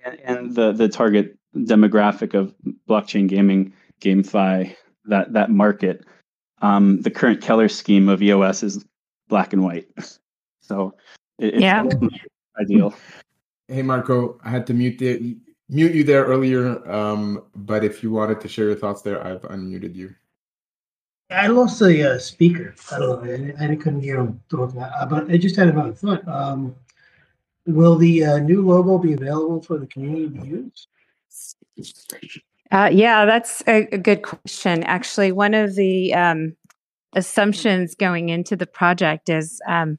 and, 0.08 0.20
and 0.22 0.56
the 0.56 0.72
the 0.72 0.90
target 0.90 1.38
demographic 1.56 2.34
of 2.34 2.54
blockchain 2.90 3.28
gaming, 3.28 3.74
GameFi, 4.02 4.76
that 5.06 5.34
that 5.34 5.50
market. 5.50 6.06
Um, 6.62 7.02
the 7.02 7.12
current 7.12 7.41
Keller 7.41 7.70
scheme 7.70 8.10
of 8.10 8.22
EOS 8.22 8.63
is 8.63 8.86
black 9.28 9.54
and 9.54 9.63
white, 9.63 9.88
so 10.62 10.93
it, 11.39 11.56
it's 11.56 11.62
Yeah. 11.62 11.86
ideal. 12.60 12.93
Hey 13.67 13.82
Marco, 13.82 14.39
I 14.43 14.50
had 14.50 14.65
to 14.67 14.74
mute 14.74 14.98
the, 14.98 15.38
mute 15.70 15.93
you 15.93 16.04
there 16.04 16.26
earlier, 16.26 16.89
um, 16.89 17.43
but 17.56 17.84
if 17.84 18.02
you 18.02 18.12
wanted 18.12 18.41
to 18.41 18.48
share 18.48 18.65
your 18.65 18.76
thoughts 18.76 19.02
there, 19.02 19.24
I've 19.26 19.41
unmuted 19.43 19.93
you. 19.93 20.15
I 21.30 21.48
lost 21.48 21.80
the 21.80 22.13
uh, 22.13 22.20
speaker. 22.20 22.74
I 22.91 23.00
don't 23.00 23.26
know. 23.26 23.54
I, 23.60 23.72
I 23.72 23.76
couldn't 23.76 24.02
hear 24.02 24.20
him 24.22 24.41
talking. 24.50 24.82
Uh, 24.82 25.06
but 25.10 25.30
I 25.30 25.38
just 25.38 25.58
had 25.58 25.67
another 25.67 25.93
thought. 25.93 26.26
Um, 26.28 26.74
will 27.65 27.98
the 27.98 28.24
uh, 28.24 28.39
new 28.39 28.65
logo 28.65 28.98
be 28.98 29.13
available 29.13 29.62
for 29.62 29.78
the 29.78 29.88
community 29.88 30.39
to 30.39 30.48
use? 30.48 30.88
Uh, 32.71 32.89
yeah, 32.91 33.25
that's 33.25 33.63
a, 33.67 33.88
a 33.91 33.97
good 33.97 34.23
question. 34.23 34.84
Actually, 34.84 35.32
one 35.32 35.53
of 35.53 35.75
the 35.75 36.13
um, 36.13 36.56
assumptions 37.15 37.95
going 37.95 38.30
into 38.30 38.56
the 38.56 38.67
project 38.67 39.30
is 39.30 39.62
um, 39.67 39.97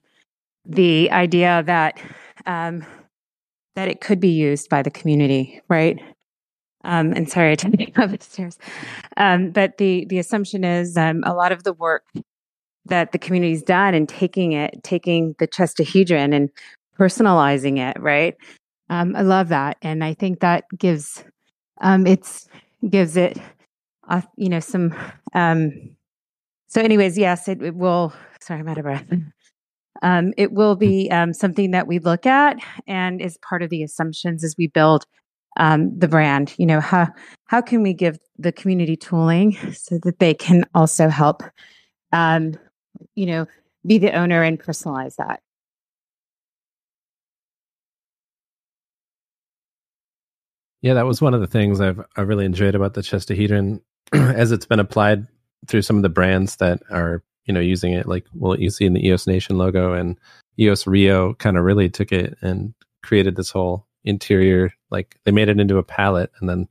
the 0.67 1.11
idea 1.11 1.63
that 1.67 1.99
um, 2.47 2.85
that 3.75 3.89
it 3.89 4.01
could 4.01 4.21
be 4.21 4.31
used 4.31 4.69
by 4.69 4.83
the 4.83 4.91
community, 4.91 5.63
right? 5.69 5.99
Um, 6.85 7.13
and 7.13 7.29
sorry, 7.29 7.53
I 7.53 7.55
tend 7.55 7.79
to 7.79 7.87
go 7.91 8.05
upstairs. 8.05 8.59
Um, 9.17 9.51
but 9.51 9.79
the 9.79 10.05
the 10.09 10.19
assumption 10.19 10.65
is 10.65 10.97
um, 10.97 11.23
a 11.25 11.35
lot 11.35 11.53
of 11.53 11.65
the 11.65 11.73
work 11.73 12.05
that 12.85 13.13
the 13.13 13.19
community's 13.19 13.63
done 13.63 13.95
and 13.95 14.09
taking 14.09 14.53
it, 14.53 14.83
taking 14.83 15.35
the 15.39 15.47
chestahedron 15.47 16.35
and 16.35 16.51
personalizing 16.99 17.79
it, 17.79 18.01
right? 18.01 18.35
I 18.91 19.03
love 19.05 19.49
that, 19.49 19.77
and 19.83 20.03
I 20.03 20.15
think 20.15 20.41
that 20.41 20.65
gives 20.77 21.23
um, 21.81 22.07
it's 22.07 22.49
gives 22.89 23.17
it, 23.17 23.39
uh, 24.09 24.23
you 24.37 24.49
know, 24.49 24.61
some. 24.61 24.95
Um, 25.35 25.97
so, 26.69 26.81
anyways, 26.81 27.17
yes, 27.17 27.49
it, 27.49 27.63
it 27.63 27.75
will. 27.75 28.13
Sorry, 28.41 28.61
I'm 28.61 28.69
out 28.69 28.79
of 28.79 28.85
breath. 28.85 29.07
Um, 30.03 30.33
it 30.37 30.53
will 30.53 30.77
be 30.77 31.11
um, 31.11 31.33
something 31.33 31.73
that 31.73 31.87
we 31.87 31.99
look 31.99 32.25
at 32.25 32.59
and 32.87 33.21
is 33.21 33.39
part 33.39 33.63
of 33.63 33.71
the 33.71 33.83
assumptions 33.83 34.45
as 34.45 34.55
we 34.57 34.69
build 34.69 35.05
um, 35.59 35.99
the 35.99 36.09
brand. 36.09 36.55
You 36.57 36.67
know, 36.67 36.81
how 36.81 37.09
how 37.47 37.61
can 37.61 37.83
we 37.83 37.95
give 37.95 38.19
the 38.39 38.53
community 38.53 38.97
tooling 38.97 39.57
so 39.73 39.99
that 40.05 40.19
they 40.21 40.35
can 40.35 40.65
also 40.75 41.09
help, 41.09 41.43
um, 42.13 42.55
you 43.15 43.27
know, 43.27 43.47
be 43.87 43.99
the 43.99 44.13
owner 44.13 44.43
and 44.43 44.61
personalize 44.61 45.17
that. 45.17 45.41
Yeah, 50.83 50.95
that 50.95 51.07
was 51.07 51.21
one 51.21 51.35
of 51.35 51.41
the 51.41 51.47
things 51.47 51.81
I've 51.81 52.01
I 52.17 52.23
really 52.23 52.45
enjoyed 52.45 52.75
about 52.75 52.95
the 52.95 53.03
chestahedron 53.03 53.81
as 54.13 54.53
it's 54.53 54.67
been 54.67 54.81
applied 54.81 55.27
through 55.67 55.83
some 55.83 55.97
of 55.97 56.03
the 56.03 56.09
brands 56.09 56.57
that 56.57 56.83
are 56.91 57.23
you 57.47 57.55
know 57.55 57.61
using 57.61 57.93
it. 57.93 58.07
Like 58.07 58.27
well, 58.35 58.59
you 58.59 58.71
see 58.71 58.87
in 58.87 58.95
the 58.95 59.07
EOS 59.07 59.27
Nation 59.27 59.59
logo 59.59 59.93
and 59.93 60.19
EOS 60.59 60.87
Rio 60.87 61.35
kind 61.35 61.57
of 61.57 61.65
really 61.65 61.89
took 61.89 62.13
it 62.13 62.37
and 62.43 62.75
created 63.03 63.37
this 63.37 63.51
whole 63.51 63.87
interior. 64.05 64.73
Like 64.91 65.17
they 65.25 65.33
made 65.33 65.49
it 65.49 65.61
into 65.61 65.79
a 65.79 65.83
palette 65.83 66.31
and 66.41 66.49
then 66.49 66.69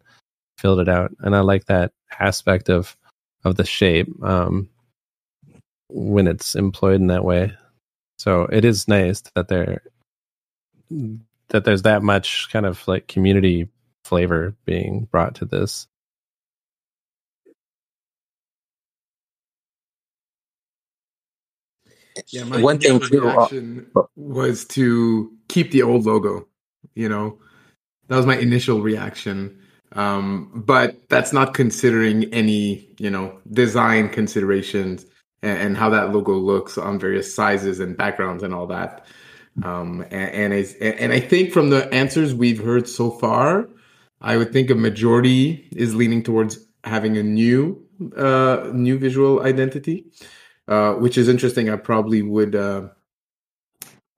filled 0.57 0.79
it 0.79 0.89
out. 0.89 1.11
And 1.19 1.35
I 1.35 1.41
like 1.41 1.65
that 1.65 1.91
aspect 2.19 2.69
of 2.69 2.95
of 3.43 3.55
the 3.55 3.65
shape 3.65 4.07
um, 4.23 4.69
when 5.89 6.27
it's 6.27 6.55
employed 6.55 7.01
in 7.01 7.07
that 7.07 7.25
way. 7.25 7.53
So 8.19 8.43
it 8.43 8.65
is 8.65 8.87
nice 8.87 9.21
that 9.35 9.49
there 9.49 9.81
that 11.49 11.65
there's 11.65 11.83
that 11.83 12.03
much 12.03 12.49
kind 12.51 12.65
of 12.65 12.87
like 12.87 13.07
community 13.07 13.67
flavor 14.07 14.55
being 14.65 15.07
brought 15.11 15.35
to 15.35 15.45
this. 15.45 15.87
Yeah, 22.29 22.45
my 22.45 22.61
One 22.61 22.79
thing 22.79 22.95
initial 22.95 23.47
too, 23.47 23.87
uh, 23.95 24.03
was 24.15 24.65
to 24.69 25.31
keep 25.49 25.71
the 25.71 25.83
old 25.83 26.05
logo. 26.05 26.47
You 26.95 27.09
know, 27.09 27.39
that 28.07 28.17
was 28.17 28.25
my 28.25 28.37
initial 28.37 28.81
reaction. 28.81 29.59
Um, 29.93 30.51
but 30.53 31.09
that's 31.09 31.31
not 31.31 31.53
considering 31.53 32.25
any, 32.33 32.89
you 32.99 33.09
know, 33.09 33.39
design 33.51 34.09
considerations 34.09 35.05
and, 35.41 35.59
and 35.59 35.77
how 35.77 35.89
that 35.91 36.11
logo 36.11 36.33
looks 36.33 36.77
on 36.77 36.99
various 36.99 37.33
sizes 37.33 37.79
and 37.79 37.95
backgrounds 37.95 38.43
and 38.43 38.53
all 38.53 38.67
that. 38.67 39.05
Um, 39.63 40.01
and 40.11 40.31
and, 40.31 40.53
is, 40.53 40.75
and 40.75 41.13
I 41.13 41.19
think 41.19 41.51
from 41.53 41.69
the 41.69 41.91
answers 41.93 42.33
we've 42.33 42.63
heard 42.63 42.87
so 42.89 43.11
far, 43.11 43.69
I 44.21 44.37
would 44.37 44.51
think 44.51 44.69
a 44.69 44.75
majority 44.75 45.67
is 45.71 45.95
leaning 45.95 46.23
towards 46.23 46.59
having 46.83 47.17
a 47.17 47.23
new, 47.23 47.85
uh, 48.15 48.69
new 48.73 48.97
visual 48.97 49.41
identity 49.41 50.05
uh, 50.67 50.93
which 50.93 51.17
is 51.17 51.27
interesting. 51.27 51.69
I 51.69 51.75
probably 51.77 52.21
would 52.21 52.55
uh, 52.55 52.89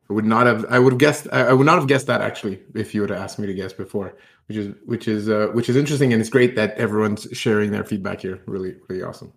would 0.10 0.26
not 0.26 0.48
have 0.48 0.66
I 0.70 0.80
would 0.80 0.94
have 0.94 1.00
guessed 1.00 1.28
I 1.32 1.54
would 1.54 1.66
not 1.66 1.78
have 1.78 1.88
guessed 1.88 2.08
that 2.08 2.22
actually 2.22 2.60
if 2.76 2.96
you 2.96 3.02
would 3.02 3.12
have 3.12 3.20
asked 3.20 3.40
me 3.40 3.48
to 3.48 3.54
guess 3.54 3.74
before, 3.74 4.18
which 4.48 4.58
is 4.58 4.76
which 4.86 5.08
is 5.08 5.30
uh, 5.30 5.50
which 5.54 5.70
is 5.70 5.76
interesting 5.76 6.12
and 6.12 6.22
it's 6.22 6.30
great 6.30 6.56
that 6.56 6.76
everyone's 6.78 7.28
sharing 7.34 7.72
their 7.72 7.84
feedback 7.84 8.22
here. 8.22 8.42
Really 8.48 8.76
really 8.88 9.04
awesome. 9.04 9.34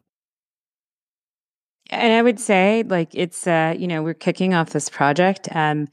And 1.90 2.14
I 2.14 2.22
would 2.22 2.40
say, 2.40 2.84
like, 2.86 3.10
it's, 3.12 3.46
uh, 3.46 3.74
you 3.76 3.86
know, 3.86 4.02
we're 4.02 4.14
kicking 4.14 4.54
off 4.54 4.70
this 4.70 4.88
project 4.88 5.46
um, 5.54 5.88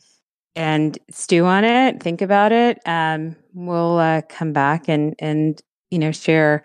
and 0.56 0.98
stew 1.10 1.46
on 1.46 1.66
it, 1.66 2.02
think 2.02 2.22
about 2.22 2.54
it. 2.54 2.80
Um, 2.86 3.36
we'll 3.68 3.98
uh, 3.98 4.22
come 4.30 4.54
back 4.54 4.88
and 4.88 5.16
and 5.20 5.62
you 5.92 6.00
know 6.00 6.12
share 6.12 6.64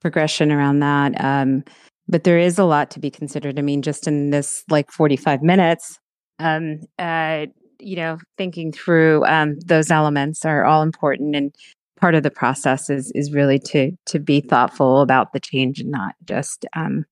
progression 0.00 0.52
around 0.52 0.80
that. 0.80 1.12
Um, 1.22 1.64
but 2.08 2.24
there 2.24 2.38
is 2.38 2.58
a 2.58 2.64
lot 2.64 2.90
to 2.92 3.00
be 3.00 3.10
considered. 3.10 3.58
I 3.58 3.62
mean, 3.62 3.82
just 3.82 4.06
in 4.06 4.30
this 4.30 4.62
like 4.70 4.92
45 4.92 5.42
minutes, 5.42 5.98
um, 6.38 6.80
uh, 6.98 7.46
you 7.80 7.96
know, 7.96 8.18
thinking 8.38 8.72
through 8.72 9.24
um, 9.24 9.58
those 9.66 9.90
elements 9.90 10.44
are 10.44 10.64
all 10.64 10.82
important 10.82 11.34
and 11.34 11.54
part 11.98 12.14
of 12.14 12.22
the 12.22 12.30
process 12.30 12.90
is 12.90 13.10
is 13.14 13.32
really 13.32 13.58
to 13.58 13.92
to 14.06 14.18
be 14.18 14.40
thoughtful 14.40 15.00
about 15.00 15.32
the 15.32 15.40
change 15.40 15.80
and 15.80 15.90
not 15.90 16.14
just 16.24 16.66
um, 16.74 17.04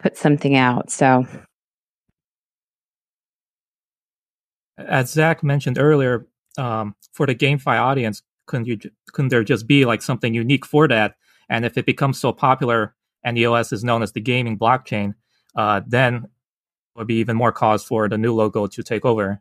put 0.00 0.16
something 0.16 0.56
out. 0.56 0.90
So 0.90 1.24
as 4.78 5.10
Zach 5.10 5.42
mentioned 5.42 5.78
earlier, 5.78 6.26
um, 6.56 6.94
for 7.12 7.26
the 7.26 7.34
GameFi 7.34 7.78
audience, 7.78 8.22
couldn't 8.50 8.66
you 8.66 8.78
couldn't 9.12 9.28
there 9.28 9.44
just 9.44 9.66
be 9.68 9.84
like 9.84 10.02
something 10.02 10.34
unique 10.34 10.66
for 10.66 10.88
that? 10.88 11.14
And 11.48 11.64
if 11.64 11.78
it 11.78 11.86
becomes 11.86 12.18
so 12.18 12.32
popular 12.32 12.94
and 13.24 13.38
EOS 13.38 13.72
is 13.72 13.84
known 13.84 14.02
as 14.02 14.12
the 14.12 14.20
gaming 14.20 14.58
blockchain, 14.58 15.14
uh, 15.54 15.80
then 15.86 16.26
would 16.96 17.06
be 17.06 17.14
even 17.14 17.36
more 17.36 17.52
cause 17.52 17.84
for 17.84 18.08
the 18.08 18.18
new 18.18 18.34
logo 18.34 18.66
to 18.66 18.82
take 18.82 19.04
over. 19.04 19.40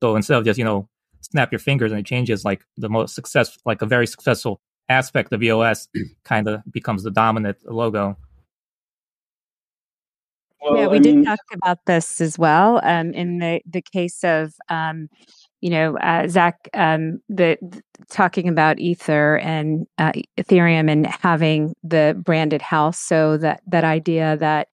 So 0.00 0.14
instead 0.14 0.38
of 0.38 0.44
just 0.44 0.58
you 0.58 0.64
know 0.64 0.88
snap 1.20 1.50
your 1.50 1.58
fingers 1.58 1.90
and 1.90 2.00
it 2.00 2.06
changes, 2.06 2.44
like 2.44 2.64
the 2.76 2.88
most 2.88 3.14
success, 3.14 3.58
like 3.66 3.82
a 3.82 3.86
very 3.86 4.06
successful 4.06 4.60
aspect 4.88 5.32
of 5.32 5.42
EOS, 5.42 5.88
kind 6.24 6.48
of 6.48 6.62
becomes 6.70 7.02
the 7.02 7.10
dominant 7.10 7.58
logo. 7.66 8.16
Well, 10.62 10.78
yeah, 10.78 10.86
we 10.86 10.98
I 10.98 11.00
did 11.00 11.16
mean, 11.16 11.24
talk 11.24 11.40
about 11.52 11.84
this 11.86 12.20
as 12.20 12.38
well. 12.38 12.80
Um, 12.84 13.12
in 13.12 13.38
the 13.38 13.60
the 13.66 13.82
case 13.82 14.22
of 14.22 14.54
um, 14.68 15.08
you 15.64 15.70
know, 15.70 15.96
uh, 15.96 16.28
Zach, 16.28 16.68
um, 16.74 17.20
the, 17.30 17.56
the, 17.62 17.80
talking 18.10 18.48
about 18.50 18.78
Ether 18.78 19.38
and 19.38 19.86
uh, 19.96 20.12
Ethereum 20.36 20.90
and 20.90 21.06
having 21.06 21.74
the 21.82 22.14
branded 22.22 22.60
house. 22.60 22.98
So 22.98 23.38
that 23.38 23.62
that 23.68 23.82
idea 23.82 24.36
that 24.36 24.68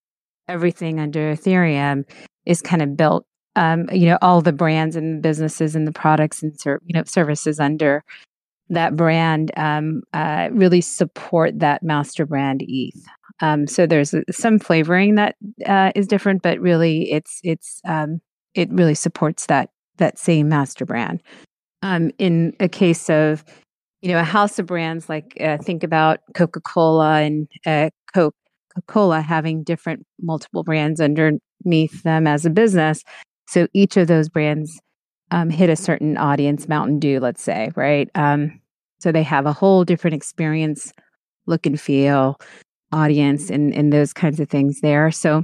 everything 0.50 1.00
under 1.00 1.34
Ethereum 1.34 2.04
is 2.46 2.62
kind 2.62 2.82
of 2.82 2.98
built. 2.98 3.26
Um, 3.56 3.88
you 3.94 4.08
know, 4.08 4.18
all 4.22 4.42
the 4.42 4.52
brands 4.52 4.98
and 4.98 5.22
businesses 5.22 5.78
and 5.78 5.88
the 5.88 5.94
products 5.94 6.44
and 6.44 6.60
ser- 6.60 6.82
you 6.84 6.94
know 6.94 7.06
services 7.06 7.58
under 7.58 8.04
that 8.68 8.98
brand 8.98 9.52
um, 9.56 10.02
uh, 10.12 10.50
really 10.52 10.82
support 10.82 11.58
that 11.60 11.84
master 11.84 12.26
brand 12.26 12.66
ETH. 12.68 13.02
Um, 13.40 13.66
so 13.66 13.88
there's 13.88 14.14
some 14.30 14.60
flavoring 14.60 15.16
that 15.16 15.38
uh, 15.66 15.94
is 15.96 16.06
different, 16.06 16.42
but 16.42 16.60
really 16.60 17.10
it's 17.14 17.40
it's 17.46 17.80
um, 17.86 18.20
it 18.56 18.70
really 18.74 18.96
supports 18.96 19.46
that 19.46 19.70
that 20.02 20.20
same 20.20 20.50
master 20.50 20.86
brand. 20.86 21.24
Um, 21.82 22.12
in 22.20 22.54
a 22.60 22.68
case 22.68 23.10
of 23.10 23.44
you 24.02 24.10
know 24.10 24.20
a 24.20 24.24
house 24.24 24.60
of 24.60 24.66
brands, 24.66 25.08
like 25.08 25.38
uh, 25.40 25.58
think 25.58 25.84
about 25.84 26.20
Coca 26.36 26.60
Cola 26.60 27.22
and 27.22 27.48
uh, 27.66 27.90
Coke 28.14 28.36
Cola 28.88 29.22
having 29.22 29.64
different 29.64 30.06
multiple 30.22 30.64
brands 30.64 31.00
underneath 31.00 32.04
them 32.04 32.28
as 32.28 32.46
a 32.46 32.50
business. 32.50 33.04
So 33.48 33.68
each 33.74 33.98
of 33.98 34.08
those 34.08 34.30
brands 34.30 34.80
um, 35.32 35.50
hit 35.50 35.70
a 35.70 35.76
certain 35.76 36.18
audience. 36.18 36.68
Mountain 36.68 37.00
Dew, 37.00 37.20
let's 37.20 37.42
say, 37.42 37.72
right? 37.76 38.10
Um, 38.16 38.60
so 39.00 39.12
they 39.12 39.24
have 39.24 39.46
a 39.46 39.54
whole 39.54 39.84
different 39.84 40.16
experience, 40.16 40.94
look 41.48 41.66
and 41.66 41.80
feel, 41.80 42.40
audience 42.92 43.50
and, 43.50 43.74
and 43.74 43.92
those 43.92 44.14
kinds 44.14 44.40
of 44.40 44.50
things 44.50 44.82
there. 44.82 45.12
So 45.12 45.44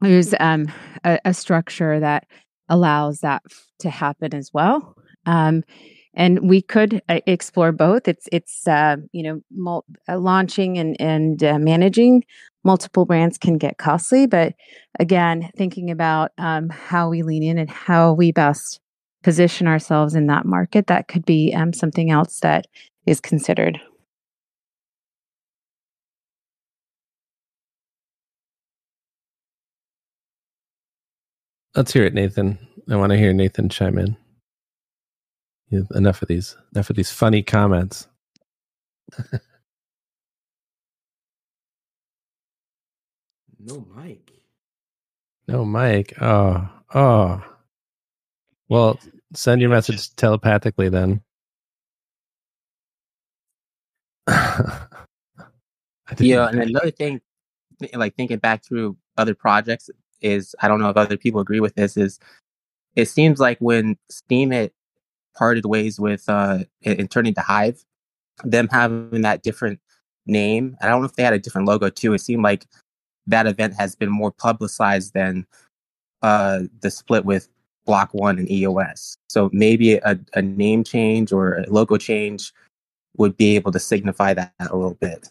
there's 0.00 0.34
um, 0.40 0.70
a, 1.04 1.18
a, 1.24 1.34
structure 1.34 1.98
that 2.00 2.26
allows 2.68 3.20
that 3.20 3.42
to 3.80 3.90
happen 3.90 4.34
as 4.34 4.50
well. 4.52 4.96
Um, 5.26 5.62
and 6.14 6.48
we 6.48 6.62
could 6.62 7.02
uh, 7.08 7.20
explore 7.26 7.72
both. 7.72 8.08
It's 8.08 8.26
it's 8.32 8.66
uh, 8.66 8.96
you 9.12 9.22
know 9.22 9.40
mul- 9.50 9.84
uh, 10.08 10.18
launching 10.18 10.78
and 10.78 10.98
and 11.00 11.42
uh, 11.44 11.58
managing 11.58 12.24
multiple 12.64 13.06
brands 13.06 13.38
can 13.38 13.58
get 13.58 13.78
costly, 13.78 14.26
but 14.26 14.52
again, 14.98 15.50
thinking 15.56 15.90
about 15.90 16.32
um, 16.36 16.68
how 16.68 17.08
we 17.08 17.22
lean 17.22 17.44
in 17.44 17.58
and 17.58 17.70
how 17.70 18.12
we 18.12 18.32
best 18.32 18.80
position 19.22 19.66
ourselves 19.66 20.14
in 20.14 20.26
that 20.26 20.44
market, 20.44 20.88
that 20.88 21.08
could 21.08 21.24
be 21.24 21.54
um, 21.54 21.72
something 21.72 22.10
else 22.10 22.40
that 22.40 22.66
is 23.06 23.20
considered. 23.20 23.80
Let's 31.76 31.92
hear 31.92 32.04
it, 32.04 32.14
Nathan. 32.14 32.58
I 32.88 32.96
want 32.96 33.10
to 33.10 33.18
hear 33.18 33.34
Nathan 33.34 33.68
chime 33.68 33.98
in. 33.98 34.16
enough 35.94 36.22
of 36.22 36.28
these. 36.28 36.56
Enough 36.74 36.88
of 36.88 36.96
these 36.96 37.10
funny 37.10 37.42
comments. 37.42 38.08
no 43.58 43.86
mic. 43.94 44.32
No 45.46 45.66
mic. 45.66 46.14
Oh, 46.22 46.66
oh. 46.94 47.44
Well, 48.70 48.98
send 49.34 49.60
your 49.60 49.68
message 49.68 50.16
telepathically 50.16 50.88
then. 50.88 51.20
yeah, 56.18 56.48
and 56.48 56.62
another 56.62 56.90
thing, 56.90 57.20
like 57.92 58.16
thinking 58.16 58.38
back 58.38 58.64
through 58.64 58.96
other 59.18 59.34
projects, 59.34 59.90
is 60.20 60.54
I 60.60 60.68
don't 60.68 60.80
know 60.80 60.90
if 60.90 60.96
other 60.96 61.16
people 61.16 61.40
agree 61.40 61.60
with 61.60 61.74
this 61.74 61.96
is 61.96 62.18
it 62.94 63.06
seems 63.06 63.38
like 63.40 63.58
when 63.58 63.96
Steem 64.10 64.50
had 64.50 64.70
parted 65.34 65.66
ways 65.66 66.00
with 66.00 66.28
uh 66.28 66.60
and 66.84 67.10
turning 67.10 67.34
to 67.34 67.40
Hive, 67.40 67.84
them 68.44 68.68
having 68.70 69.22
that 69.22 69.42
different 69.42 69.80
name, 70.26 70.76
I 70.80 70.88
don't 70.88 71.00
know 71.00 71.06
if 71.06 71.14
they 71.14 71.22
had 71.22 71.34
a 71.34 71.38
different 71.38 71.68
logo 71.68 71.90
too. 71.90 72.14
It 72.14 72.20
seemed 72.20 72.42
like 72.42 72.66
that 73.26 73.46
event 73.46 73.74
has 73.74 73.94
been 73.94 74.10
more 74.10 74.32
publicized 74.32 75.14
than 75.14 75.46
uh 76.22 76.60
the 76.80 76.90
split 76.90 77.24
with 77.24 77.48
Block 77.86 78.12
One 78.12 78.38
and 78.38 78.50
EOS. 78.50 79.16
So 79.28 79.48
maybe 79.52 79.94
a, 79.94 80.18
a 80.34 80.42
name 80.42 80.84
change 80.84 81.32
or 81.32 81.58
a 81.58 81.70
logo 81.70 81.96
change 81.96 82.52
would 83.16 83.36
be 83.36 83.56
able 83.56 83.72
to 83.72 83.78
signify 83.78 84.34
that 84.34 84.52
a 84.58 84.76
little 84.76 84.94
bit. 84.94 85.28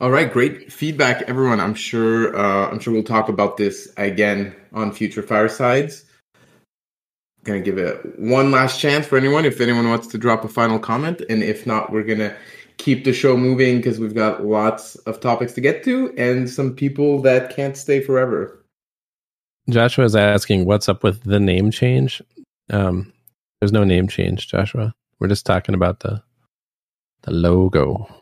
All 0.00 0.10
right, 0.10 0.32
great 0.32 0.72
feedback, 0.72 1.22
everyone. 1.28 1.60
I'm 1.60 1.74
sure 1.74 2.34
uh, 2.34 2.70
I'm 2.70 2.78
sure 2.78 2.94
we'll 2.94 3.02
talk 3.02 3.28
about 3.28 3.58
this 3.58 3.92
again 3.98 4.56
on 4.72 4.92
future 4.92 5.22
firesides. 5.22 6.06
I'm 6.34 7.44
Gonna 7.44 7.60
give 7.60 7.76
it 7.76 8.18
one 8.18 8.50
last 8.50 8.80
chance 8.80 9.06
for 9.06 9.18
anyone 9.18 9.44
if 9.44 9.60
anyone 9.60 9.90
wants 9.90 10.06
to 10.06 10.18
drop 10.18 10.42
a 10.42 10.48
final 10.48 10.78
comment, 10.78 11.20
and 11.28 11.42
if 11.42 11.66
not, 11.66 11.92
we're 11.92 12.02
gonna 12.02 12.34
keep 12.78 13.04
the 13.04 13.12
show 13.12 13.36
moving 13.36 13.76
because 13.76 14.00
we've 14.00 14.14
got 14.14 14.42
lots 14.42 14.96
of 14.96 15.20
topics 15.20 15.52
to 15.52 15.60
get 15.60 15.84
to 15.84 16.14
and 16.16 16.48
some 16.48 16.74
people 16.74 17.20
that 17.20 17.54
can't 17.54 17.76
stay 17.76 18.00
forever. 18.00 18.64
Joshua 19.68 20.06
is 20.06 20.16
asking, 20.16 20.64
"What's 20.64 20.88
up 20.88 21.04
with 21.04 21.24
the 21.24 21.40
name 21.40 21.70
change?" 21.70 22.22
Um, 22.70 23.12
there's 23.60 23.72
no 23.72 23.84
name 23.84 24.08
change, 24.08 24.48
Joshua. 24.48 24.94
We're 25.18 25.28
just 25.28 25.44
talking 25.44 25.74
about 25.74 26.00
the 26.00 26.22
the 27.20 27.32
logo. 27.32 28.19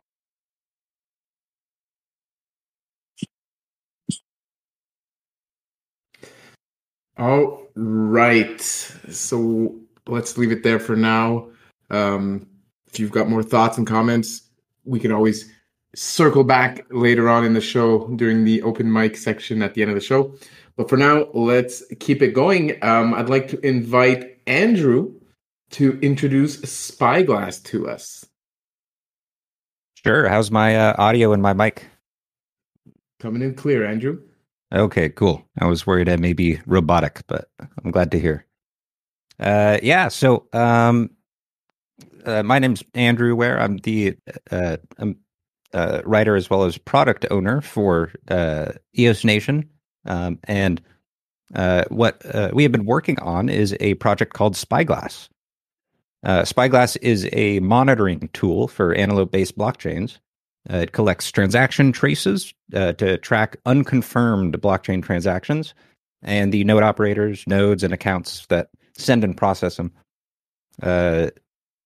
All 7.19 7.67
right. 7.75 8.61
So 8.61 9.77
let's 10.07 10.39
leave 10.39 10.53
it 10.53 10.63
there 10.63 10.79
for 10.79 10.97
now. 10.97 11.49
Um, 11.91 12.47
if 12.87 13.01
you've 13.01 13.11
got 13.11 13.29
more 13.29 13.43
thoughts 13.43 13.77
and 13.77 13.87
comments, 13.87 14.43
we 14.85 15.01
can 15.01 15.13
always 15.13 15.53
circle 15.95 16.45
back 16.45 16.87
later 16.91 17.29
on 17.29 17.45
in 17.45 17.55
the 17.55 17.61
show 17.61 18.07
during 18.17 18.45
the 18.45 18.63
open 18.63 18.93
mic 18.93 19.17
section 19.17 19.63
at 19.63 19.75
the 19.75 19.83
end 19.83 19.91
of 19.91 19.95
the 19.95 20.01
show. 20.01 20.35
But 20.77 20.89
for 20.89 20.97
now, 20.97 21.27
let's 21.35 21.83
keep 21.99 22.23
it 22.23 22.35
going. 22.35 22.83
Um, 22.85 23.15
I'd 23.15 23.29
like 23.29 23.49
to 23.49 23.67
invite 23.67 24.39
Andrew 24.47 25.15
to 25.71 25.99
introduce 26.01 26.61
Spyglass 26.61 27.59
to 27.61 27.89
us. 27.89 28.25
Sure. 30.05 30.29
How's 30.29 30.51
my 30.51 30.77
uh, 30.77 30.95
audio 30.97 31.33
and 31.33 31.43
my 31.43 31.53
mic? 31.53 31.87
Coming 33.19 33.43
in 33.43 33.55
clear, 33.55 33.85
Andrew. 33.85 34.23
Okay, 34.73 35.09
cool. 35.09 35.43
I 35.59 35.67
was 35.67 35.87
worried 35.87 36.09
I 36.09 36.17
may 36.17 36.35
be 36.35 36.61
robotic, 36.67 37.23
but 37.27 37.49
I'm 37.83 37.91
glad 37.91 38.11
to 38.13 38.21
hear. 38.21 38.45
Uh, 39.41 39.79
yeah. 39.83 40.09
So, 40.09 40.47
um, 40.53 41.11
uh, 42.25 42.43
my 42.43 42.59
name's 42.59 42.83
Andrew 42.95 43.35
Ware. 43.35 43.59
I'm 43.61 43.79
the 43.79 44.17
uh, 44.51 44.77
I'm, 44.99 45.17
uh, 45.73 46.03
writer 46.05 46.37
as 46.37 46.51
well 46.51 46.65
as 46.65 46.77
product 46.77 47.27
owner 47.31 47.61
for 47.61 48.13
uh, 48.29 48.73
EOS 48.99 49.25
Nation, 49.25 49.71
um, 50.05 50.39
and 50.45 50.83
uh, 51.55 51.85
what 51.89 52.21
uh, 52.35 52.51
we 52.53 52.63
have 52.63 52.73
been 52.73 52.85
working 52.85 53.19
on 53.21 53.49
is 53.49 53.75
a 53.81 53.95
project 53.95 54.35
called 54.35 54.57
Spyglass. 54.57 55.29
Spyglass 56.45 56.97
is 56.97 57.29
a 57.33 57.61
monitoring 57.61 58.29
tool 58.33 58.69
for 58.69 58.93
antelope-based 58.93 59.57
blockchains, 59.57 60.19
Uh, 60.71 60.79
it 60.79 60.93
collects 60.93 61.31
transaction 61.31 61.93
traces 61.93 62.53
uh, 62.75 62.93
to 62.95 63.17
track 63.19 63.57
unconfirmed 63.65 64.61
blockchain 64.61 65.03
transactions 65.03 65.75
and 66.23 66.53
the 66.53 66.65
node 66.65 66.83
operators, 66.83 67.45
nodes, 67.47 67.83
and 67.83 67.95
accounts 67.95 68.47
that 68.47 68.69
send 68.97 69.25
and 69.25 69.37
process 69.37 69.77
them. 69.77 69.93
Uh, 70.83 71.29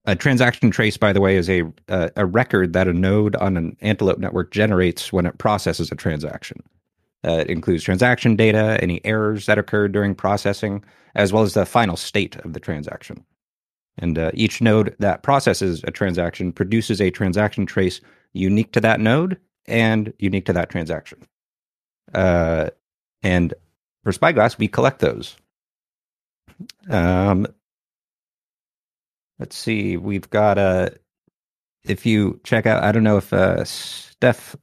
a 0.04 0.16
transaction 0.16 0.70
trace, 0.70 0.96
by 0.96 1.12
the 1.12 1.20
way, 1.20 1.36
is 1.36 1.48
a 1.48 1.62
uh, 1.88 2.08
a 2.16 2.26
record 2.26 2.72
that 2.72 2.88
a 2.88 2.92
node 2.92 3.36
on 3.36 3.56
an 3.56 3.76
Antelope 3.80 4.18
network 4.18 4.50
generates 4.50 5.12
when 5.12 5.26
it 5.26 5.38
processes 5.38 5.92
a 5.92 5.96
transaction. 5.96 6.60
Uh, 7.24 7.38
it 7.38 7.50
includes 7.50 7.84
transaction 7.84 8.34
data, 8.34 8.78
any 8.82 9.04
errors 9.04 9.46
that 9.46 9.58
occurred 9.58 9.92
during 9.92 10.14
processing, 10.14 10.82
as 11.14 11.32
well 11.32 11.44
as 11.44 11.54
the 11.54 11.64
final 11.64 11.96
state 11.96 12.34
of 12.36 12.52
the 12.52 12.58
transaction. 12.58 13.24
And 13.98 14.18
uh, 14.18 14.32
each 14.34 14.60
node 14.60 14.96
that 14.98 15.22
processes 15.22 15.84
a 15.84 15.92
transaction 15.92 16.52
produces 16.52 17.00
a 17.00 17.10
transaction 17.10 17.64
trace 17.64 18.00
unique 18.32 18.72
to 18.72 18.80
that 18.80 19.00
node 19.00 19.38
and 19.66 20.12
unique 20.18 20.46
to 20.46 20.52
that 20.52 20.70
transaction. 20.70 21.26
Uh, 22.12 22.70
and 23.22 23.54
for 24.04 24.12
Spyglass, 24.12 24.58
we 24.58 24.68
collect 24.68 24.98
those. 25.00 25.36
Um, 26.88 27.46
let's 29.38 29.56
see, 29.56 29.96
we've 29.96 30.28
got 30.30 30.58
a. 30.58 30.96
If 31.84 32.06
you 32.06 32.40
check 32.44 32.66
out, 32.66 32.84
I 32.84 32.92
don't 32.92 33.02
know 33.02 33.16
if 33.16 33.32
uh, 33.32 33.64
Steph 33.64 34.54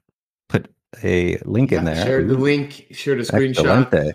put 0.47 0.73
a 1.03 1.37
link 1.43 1.71
in 1.71 1.83
there. 1.83 2.05
Share 2.05 2.23
the 2.23 2.37
link. 2.37 2.87
Share 2.91 3.15
the 3.15 3.23
screenshot. 3.23 4.13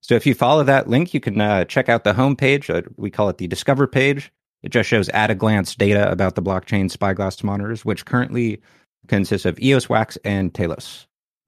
So 0.00 0.16
if 0.16 0.26
you 0.26 0.34
follow 0.34 0.64
that 0.64 0.88
link, 0.88 1.14
you 1.14 1.20
can 1.20 1.40
uh, 1.40 1.64
check 1.64 1.88
out 1.88 2.02
the 2.02 2.12
homepage. 2.12 2.68
Uh, 2.68 2.82
we 2.96 3.10
call 3.10 3.28
it 3.28 3.38
the 3.38 3.46
Discover 3.46 3.86
page. 3.86 4.32
It 4.64 4.70
just 4.70 4.88
shows 4.88 5.08
at 5.10 5.30
a 5.30 5.34
glance 5.34 5.74
data 5.76 6.10
about 6.10 6.34
the 6.34 6.42
blockchain 6.42 6.90
Spyglass 6.90 7.42
monitors, 7.44 7.84
which 7.84 8.04
currently 8.04 8.60
consists 9.08 9.46
of 9.46 9.58
EOS, 9.60 9.88
Wax, 9.88 10.16
and 10.24 10.54
Telos. 10.54 11.06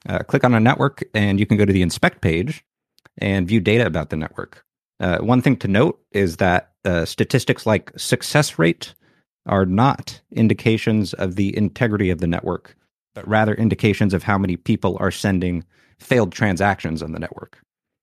Uh, 0.08 0.18
click 0.20 0.44
on 0.44 0.54
a 0.54 0.60
network, 0.60 1.02
and 1.14 1.40
you 1.40 1.46
can 1.46 1.56
go 1.56 1.64
to 1.64 1.72
the 1.72 1.82
Inspect 1.82 2.20
page 2.20 2.64
and 3.18 3.48
view 3.48 3.60
data 3.60 3.86
about 3.86 4.10
the 4.10 4.16
network. 4.16 4.64
Uh, 5.00 5.18
one 5.18 5.42
thing 5.42 5.56
to 5.56 5.68
note 5.68 6.00
is 6.12 6.36
that 6.36 6.72
uh, 6.84 7.04
statistics 7.04 7.66
like 7.66 7.90
success 7.96 8.58
rate 8.58 8.94
are 9.46 9.66
not 9.66 10.20
indications 10.32 11.12
of 11.14 11.36
the 11.36 11.56
integrity 11.56 12.10
of 12.10 12.20
the 12.20 12.26
network, 12.26 12.76
but 13.14 13.26
rather 13.26 13.54
indications 13.54 14.14
of 14.14 14.22
how 14.22 14.38
many 14.38 14.56
people 14.56 14.96
are 15.00 15.10
sending 15.10 15.64
failed 15.98 16.32
transactions 16.32 17.02
on 17.02 17.12
the 17.12 17.18
network. 17.18 17.60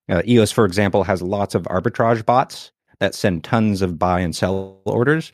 Uh, 0.10 0.22
EOS, 0.28 0.52
for 0.52 0.66
example, 0.66 1.04
has 1.04 1.22
lots 1.22 1.56
of 1.56 1.64
arbitrage 1.64 2.26
bots 2.26 2.72
that 3.00 3.16
send 3.16 3.44
tons 3.44 3.82
of 3.82 3.98
buy 3.98 4.20
and 4.20 4.36
sell 4.36 4.80
orders, 4.86 5.32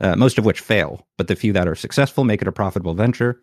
uh, 0.00 0.16
most 0.16 0.38
of 0.38 0.44
which 0.44 0.60
fail, 0.60 1.06
but 1.16 1.28
the 1.28 1.36
few 1.36 1.52
that 1.52 1.68
are 1.68 1.74
successful 1.74 2.24
make 2.24 2.42
it 2.42 2.48
a 2.48 2.52
profitable 2.52 2.94
venture. 2.94 3.40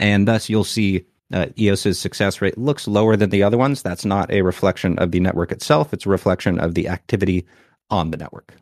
And 0.00 0.26
thus, 0.26 0.48
you'll 0.48 0.64
see 0.64 1.04
uh, 1.32 1.46
EOS's 1.58 1.98
success 1.98 2.40
rate 2.40 2.58
looks 2.58 2.88
lower 2.88 3.16
than 3.16 3.30
the 3.30 3.42
other 3.42 3.58
ones. 3.58 3.82
That's 3.82 4.04
not 4.04 4.32
a 4.32 4.42
reflection 4.42 4.98
of 4.98 5.12
the 5.12 5.20
network 5.20 5.52
itself, 5.52 5.92
it's 5.94 6.06
a 6.06 6.10
reflection 6.10 6.58
of 6.58 6.74
the 6.74 6.88
activity 6.88 7.46
on 7.90 8.10
the 8.10 8.16
network. 8.16 8.54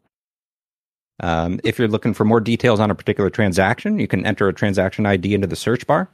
Um, 1.20 1.60
if 1.64 1.78
you're 1.78 1.88
looking 1.88 2.14
for 2.14 2.24
more 2.24 2.40
details 2.40 2.80
on 2.80 2.90
a 2.90 2.94
particular 2.94 3.30
transaction, 3.30 3.98
you 3.98 4.06
can 4.06 4.26
enter 4.26 4.48
a 4.48 4.52
transaction 4.52 5.06
ID 5.06 5.34
into 5.34 5.46
the 5.46 5.56
search 5.56 5.86
bar, 5.86 6.08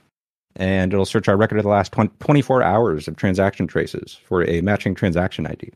and 0.56 0.92
it'll 0.92 1.04
search 1.04 1.28
our 1.28 1.36
record 1.36 1.58
of 1.58 1.64
the 1.64 1.70
last 1.70 1.92
20, 1.92 2.10
24 2.20 2.62
hours 2.62 3.08
of 3.08 3.16
transaction 3.16 3.66
traces 3.66 4.14
for 4.24 4.48
a 4.48 4.60
matching 4.60 4.94
transaction 4.94 5.46
ID. 5.46 5.72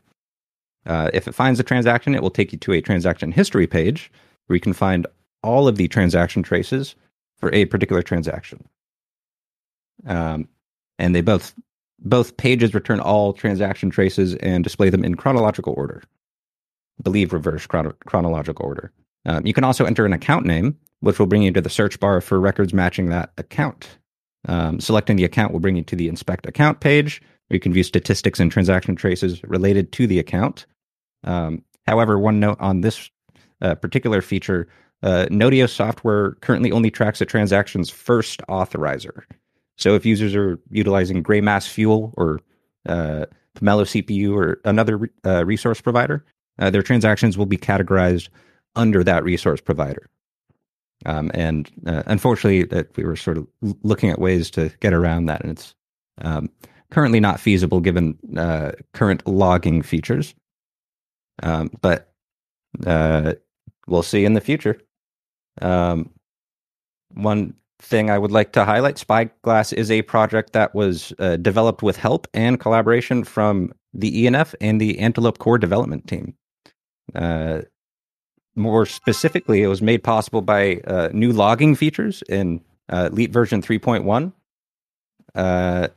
Uh, 0.85 1.09
if 1.13 1.27
it 1.27 1.35
finds 1.35 1.59
a 1.59 1.63
transaction, 1.63 2.15
it 2.15 2.21
will 2.21 2.29
take 2.29 2.51
you 2.51 2.57
to 2.59 2.73
a 2.73 2.81
transaction 2.81 3.31
history 3.31 3.67
page 3.67 4.11
where 4.47 4.55
you 4.55 4.61
can 4.61 4.73
find 4.73 5.05
all 5.43 5.67
of 5.67 5.75
the 5.77 5.87
transaction 5.87 6.43
traces 6.43 6.95
for 7.37 7.53
a 7.53 7.65
particular 7.65 8.01
transaction. 8.01 8.67
Um, 10.05 10.47
and 10.97 11.15
they 11.15 11.21
both 11.21 11.53
both 12.01 12.37
pages 12.37 12.73
return 12.73 12.99
all 12.99 13.33
transaction 13.33 13.89
traces 13.89 14.35
and 14.35 14.63
display 14.63 14.89
them 14.89 15.03
in 15.03 15.15
chronological 15.15 15.73
order. 15.75 16.01
I 16.99 17.03
believe 17.03 17.33
reverse 17.33 17.67
chrono- 17.67 17.95
chronological 18.05 18.65
order. 18.65 18.91
Um, 19.25 19.45
you 19.45 19.53
can 19.53 19.63
also 19.63 19.85
enter 19.85 20.05
an 20.05 20.13
account 20.13 20.45
name, 20.45 20.77
which 21.01 21.19
will 21.19 21.27
bring 21.27 21.43
you 21.43 21.51
to 21.51 21.61
the 21.61 21.69
search 21.69 21.99
bar 21.99 22.21
for 22.21 22.39
records 22.39 22.73
matching 22.73 23.09
that 23.09 23.31
account. 23.37 23.97
Um, 24.47 24.79
selecting 24.79 25.17
the 25.17 25.25
account 25.25 25.51
will 25.51 25.59
bring 25.59 25.75
you 25.75 25.83
to 25.83 25.95
the 25.95 26.07
inspect 26.07 26.45
account 26.45 26.79
page, 26.79 27.21
where 27.47 27.55
you 27.55 27.59
can 27.59 27.73
view 27.73 27.83
statistics 27.83 28.39
and 28.39 28.51
transaction 28.51 28.95
traces 28.95 29.43
related 29.43 29.91
to 29.93 30.07
the 30.07 30.19
account. 30.19 30.65
Um, 31.25 31.63
however, 31.85 32.17
one 32.17 32.39
note 32.39 32.57
on 32.61 32.81
this 32.81 33.09
uh, 33.61 33.75
particular 33.75 34.21
feature 34.21 34.69
uh, 35.03 35.25
Nodeos 35.29 35.69
software 35.69 36.31
currently 36.41 36.71
only 36.71 36.91
tracks 36.91 37.21
a 37.21 37.25
transaction's 37.25 37.89
first 37.89 38.41
authorizer. 38.49 39.23
So 39.79 39.95
if 39.95 40.05
users 40.05 40.35
are 40.35 40.59
utilizing 40.69 41.23
Greymass 41.23 41.67
Fuel 41.67 42.13
or 42.17 42.41
uh, 42.87 43.25
Pomelo 43.55 43.85
CPU 43.85 44.35
or 44.35 44.59
another 44.65 45.09
uh, 45.25 45.45
resource 45.45 45.81
provider, 45.81 46.25
uh, 46.59 46.69
their 46.69 46.83
transactions 46.83 47.37
will 47.37 47.45
be 47.45 47.57
categorized 47.57 48.27
under 48.75 49.03
that 49.03 49.23
resource 49.23 49.61
provider. 49.61 50.09
Um, 51.05 51.31
and 51.33 51.71
uh, 51.87 52.03
unfortunately, 52.07 52.63
that 52.65 52.95
we 52.97 53.05
were 53.05 53.15
sort 53.15 53.37
of 53.37 53.47
looking 53.83 54.09
at 54.09 54.19
ways 54.19 54.51
to 54.51 54.69
get 54.81 54.93
around 54.93 55.27
that, 55.27 55.41
and 55.41 55.51
it's 55.51 55.73
um, 56.21 56.49
currently 56.91 57.21
not 57.21 57.39
feasible 57.39 57.79
given 57.79 58.17
uh, 58.37 58.73
current 58.93 59.25
logging 59.25 59.81
features. 59.81 60.35
Um, 61.41 61.71
but 61.79 62.11
uh, 62.85 63.35
we'll 63.87 64.03
see 64.03 64.25
in 64.25 64.33
the 64.33 64.41
future. 64.41 64.81
Um, 65.61 66.09
one 67.13 67.53
thing 67.81 68.09
I 68.09 68.17
would 68.17 68.31
like 68.31 68.51
to 68.53 68.65
highlight 68.65 68.97
Spyglass 68.97 69.73
is 69.73 69.89
a 69.89 70.01
project 70.03 70.53
that 70.53 70.75
was 70.75 71.13
uh, 71.19 71.37
developed 71.37 71.81
with 71.81 71.97
help 71.97 72.27
and 72.33 72.59
collaboration 72.59 73.23
from 73.23 73.73
the 73.93 74.25
ENF 74.25 74.53
and 74.61 74.79
the 74.79 74.99
Antelope 74.99 75.39
Core 75.39 75.57
development 75.57 76.07
team. 76.07 76.35
Uh, 77.15 77.61
more 78.55 78.85
specifically, 78.85 79.63
it 79.63 79.67
was 79.67 79.81
made 79.81 80.03
possible 80.03 80.41
by 80.41 80.81
uh, 80.85 81.09
new 81.13 81.31
logging 81.31 81.75
features 81.75 82.21
in 82.27 82.61
uh, 82.89 83.09
Leap 83.11 83.31
version 83.31 83.61
3.1. 83.61 84.33
Uh, 85.33 85.87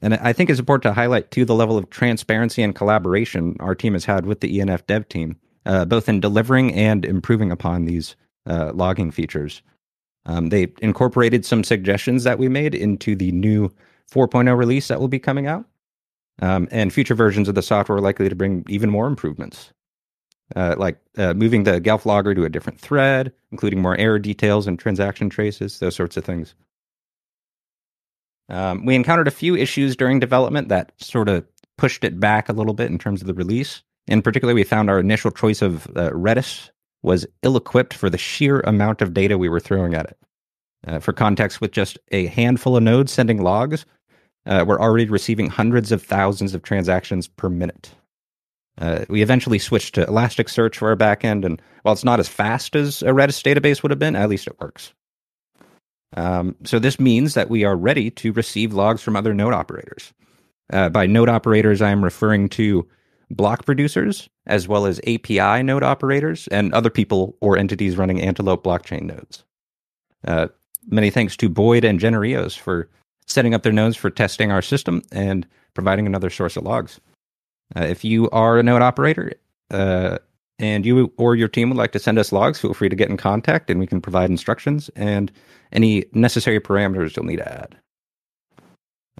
and 0.00 0.14
I 0.14 0.32
think 0.32 0.50
it's 0.50 0.58
important 0.58 0.82
to 0.82 0.92
highlight 0.92 1.30
too 1.30 1.44
the 1.44 1.54
level 1.54 1.78
of 1.78 1.88
transparency 1.90 2.62
and 2.62 2.74
collaboration 2.74 3.56
our 3.60 3.76
team 3.76 3.92
has 3.92 4.04
had 4.04 4.26
with 4.26 4.40
the 4.40 4.58
ENF 4.58 4.84
dev 4.86 5.08
team, 5.08 5.36
uh, 5.64 5.84
both 5.84 6.08
in 6.08 6.18
delivering 6.18 6.74
and 6.74 7.04
improving 7.04 7.52
upon 7.52 7.84
these 7.84 8.16
logging 8.44 9.12
features. 9.12 9.62
Um, 10.26 10.50
they 10.50 10.72
incorporated 10.80 11.44
some 11.44 11.64
suggestions 11.64 12.24
that 12.24 12.38
we 12.38 12.48
made 12.48 12.74
into 12.74 13.16
the 13.16 13.32
new 13.32 13.70
4.0 14.10 14.56
release 14.56 14.88
that 14.88 15.00
will 15.00 15.08
be 15.08 15.18
coming 15.18 15.46
out. 15.46 15.64
Um, 16.40 16.68
and 16.70 16.92
future 16.92 17.14
versions 17.14 17.48
of 17.48 17.54
the 17.54 17.62
software 17.62 17.98
are 17.98 18.02
likely 18.02 18.28
to 18.28 18.34
bring 18.34 18.64
even 18.68 18.90
more 18.90 19.06
improvements, 19.06 19.72
uh, 20.56 20.76
like 20.78 20.98
uh, 21.18 21.34
moving 21.34 21.64
the 21.64 21.80
GELF 21.80 22.06
logger 22.06 22.34
to 22.34 22.44
a 22.44 22.48
different 22.48 22.80
thread, 22.80 23.32
including 23.50 23.82
more 23.82 23.96
error 23.96 24.18
details 24.18 24.66
and 24.66 24.78
transaction 24.78 25.28
traces, 25.28 25.78
those 25.78 25.94
sorts 25.94 26.16
of 26.16 26.24
things. 26.24 26.54
Um, 28.48 28.84
we 28.84 28.94
encountered 28.94 29.28
a 29.28 29.32
few 29.32 29.56
issues 29.56 29.96
during 29.96 30.20
development 30.20 30.68
that 30.68 30.92
sort 30.98 31.28
of 31.28 31.44
pushed 31.78 32.04
it 32.04 32.18
back 32.18 32.48
a 32.48 32.52
little 32.52 32.74
bit 32.74 32.90
in 32.90 32.98
terms 32.98 33.20
of 33.20 33.26
the 33.26 33.34
release. 33.34 33.82
In 34.08 34.22
particular, 34.22 34.54
we 34.54 34.64
found 34.64 34.90
our 34.90 34.98
initial 34.98 35.30
choice 35.30 35.62
of 35.62 35.86
uh, 35.88 36.10
Redis 36.10 36.70
was 37.02 37.26
ill 37.42 37.56
equipped 37.56 37.94
for 37.94 38.08
the 38.08 38.18
sheer 38.18 38.60
amount 38.60 39.02
of 39.02 39.14
data 39.14 39.38
we 39.38 39.48
were 39.48 39.60
throwing 39.60 39.94
at 39.94 40.06
it. 40.06 40.18
Uh, 40.86 40.98
for 40.98 41.12
context, 41.12 41.60
with 41.60 41.72
just 41.72 41.98
a 42.10 42.26
handful 42.26 42.76
of 42.76 42.82
nodes 42.82 43.12
sending 43.12 43.42
logs, 43.42 43.84
uh, 44.46 44.64
we're 44.66 44.80
already 44.80 45.06
receiving 45.06 45.48
hundreds 45.48 45.92
of 45.92 46.02
thousands 46.02 46.54
of 46.54 46.62
transactions 46.62 47.28
per 47.28 47.48
minute. 47.48 47.90
Uh, 48.78 49.04
we 49.08 49.22
eventually 49.22 49.58
switched 49.58 49.94
to 49.94 50.06
Elasticsearch 50.06 50.76
for 50.76 50.88
our 50.88 50.96
backend, 50.96 51.44
and 51.44 51.60
while 51.82 51.92
it's 51.92 52.04
not 52.04 52.18
as 52.18 52.28
fast 52.28 52.74
as 52.74 53.02
a 53.02 53.06
Redis 53.06 53.42
database 53.42 53.82
would 53.82 53.90
have 53.90 53.98
been, 53.98 54.16
at 54.16 54.28
least 54.28 54.46
it 54.46 54.58
works. 54.60 54.92
Um, 56.16 56.56
so 56.64 56.78
this 56.78 56.98
means 56.98 57.34
that 57.34 57.50
we 57.50 57.64
are 57.64 57.76
ready 57.76 58.10
to 58.10 58.32
receive 58.32 58.74
logs 58.74 59.02
from 59.02 59.16
other 59.16 59.34
node 59.34 59.54
operators. 59.54 60.12
Uh, 60.72 60.88
by 60.88 61.06
node 61.06 61.28
operators, 61.28 61.82
I 61.82 61.90
am 61.90 62.02
referring 62.02 62.48
to 62.50 62.88
block 63.30 63.64
producers, 63.64 64.28
as 64.46 64.66
well 64.66 64.86
as 64.86 65.00
API 65.06 65.62
node 65.62 65.82
operators 65.82 66.48
and 66.48 66.72
other 66.74 66.90
people 66.90 67.36
or 67.40 67.56
entities 67.56 67.96
running 67.96 68.20
Antelope 68.20 68.64
blockchain 68.64 69.02
nodes. 69.02 69.44
Uh, 70.26 70.48
many 70.88 71.10
thanks 71.10 71.36
to 71.36 71.48
Boyd 71.48 71.84
and 71.84 72.00
Genereos 72.00 72.58
for 72.58 72.88
setting 73.26 73.54
up 73.54 73.62
their 73.62 73.72
nodes 73.72 73.96
for 73.96 74.10
testing 74.10 74.50
our 74.50 74.62
system 74.62 75.02
and 75.12 75.46
providing 75.74 76.06
another 76.06 76.30
source 76.30 76.56
of 76.56 76.64
logs. 76.64 77.00
Uh, 77.76 77.84
if 77.84 78.04
you 78.04 78.28
are 78.30 78.58
a 78.58 78.62
node 78.62 78.82
operator 78.82 79.32
uh, 79.70 80.18
and 80.58 80.84
you 80.84 81.12
or 81.16 81.34
your 81.34 81.48
team 81.48 81.70
would 81.70 81.78
like 81.78 81.92
to 81.92 81.98
send 81.98 82.18
us 82.18 82.32
logs, 82.32 82.60
feel 82.60 82.74
free 82.74 82.88
to 82.88 82.96
get 82.96 83.10
in 83.10 83.16
contact 83.16 83.70
and 83.70 83.80
we 83.80 83.86
can 83.86 84.00
provide 84.00 84.30
instructions 84.30 84.90
and 84.96 85.32
any 85.72 86.04
necessary 86.12 86.60
parameters 86.60 87.16
you'll 87.16 87.24
need 87.24 87.36
to 87.36 87.52
add. 87.52 87.76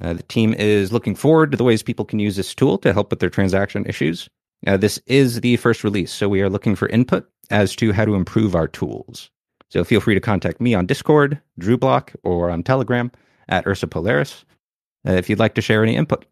Uh, 0.01 0.15
the 0.15 0.23
team 0.25 0.55
is 0.55 0.93
looking 0.93 1.15
forward 1.15 1.51
to 1.51 1.57
the 1.57 1.65
ways 1.65 1.83
people 1.83 2.05
can 2.05 2.19
use 2.19 2.37
this 2.37 2.55
tool 2.55 2.79
to 2.79 2.93
help 2.93 3.11
with 3.11 3.21
their 3.21 3.31
transaction 3.31 3.87
issues. 3.87 4.29
Uh, 4.67 4.77
this 4.77 4.99
is 5.07 5.41
the 5.41 5.57
first 5.57 5.85
release, 5.85 6.13
so 6.13 6.29
we 6.29 6.41
are 6.41 6.51
looking 6.51 6.77
for 6.77 6.89
input 6.89 7.29
as 7.51 7.75
to 7.77 7.93
how 7.93 8.05
to 8.05 8.15
improve 8.15 8.55
our 8.55 8.69
tools. 8.69 9.31
So 9.71 9.85
feel 9.85 10.01
free 10.01 10.15
to 10.15 10.21
contact 10.21 10.61
me 10.61 10.75
on 10.75 10.87
Discord, 10.87 11.41
DrewBlock, 11.61 12.15
or 12.23 12.51
on 12.51 12.63
Telegram. 12.63 13.11
at 13.49 13.67
Ursa 13.67 13.87
Polaris 13.87 14.45
uh, 15.07 15.13
if 15.13 15.29
you'd 15.29 15.39
like 15.39 15.55
to 15.55 15.61
share 15.61 15.83
any 15.83 15.97
input. 15.97 16.25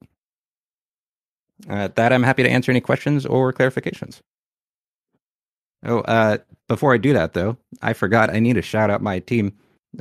At 1.69 1.97
that, 1.97 2.13
I'm 2.13 2.23
happy 2.23 2.43
to 2.43 2.51
answer 2.51 2.71
any 2.71 2.81
questions 2.81 3.27
or 3.27 3.53
clarifications. 3.53 4.21
Oh, 5.85 6.01
uh, 6.01 6.39
before 6.69 6.95
I 6.95 6.99
do 6.99 7.13
that, 7.13 7.33
though, 7.33 7.57
I 7.83 7.93
forgot 7.93 8.31
I 8.31 8.39
need 8.39 8.55
to 8.55 8.63
shout 8.63 8.91
out 8.91 9.03
my 9.03 9.19
team. 9.19 9.53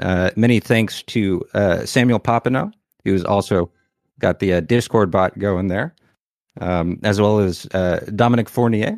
Uh, 0.01 0.29
many 0.35 0.59
thanks 0.59 1.03
to 1.03 1.43
uh, 1.53 1.85
Samuel 1.85 2.19
Papineau, 2.19 2.71
who's 3.03 3.23
also 3.23 3.71
got 4.19 4.39
the 4.39 4.53
uh, 4.53 4.59
Discord 4.59 5.09
bot 5.09 5.37
going 5.39 5.67
there, 5.67 5.95
um, 6.59 6.99
as 7.03 7.19
well 7.19 7.39
as 7.39 7.65
uh, 7.73 8.05
Dominic 8.15 8.49
Fournier 8.49 8.97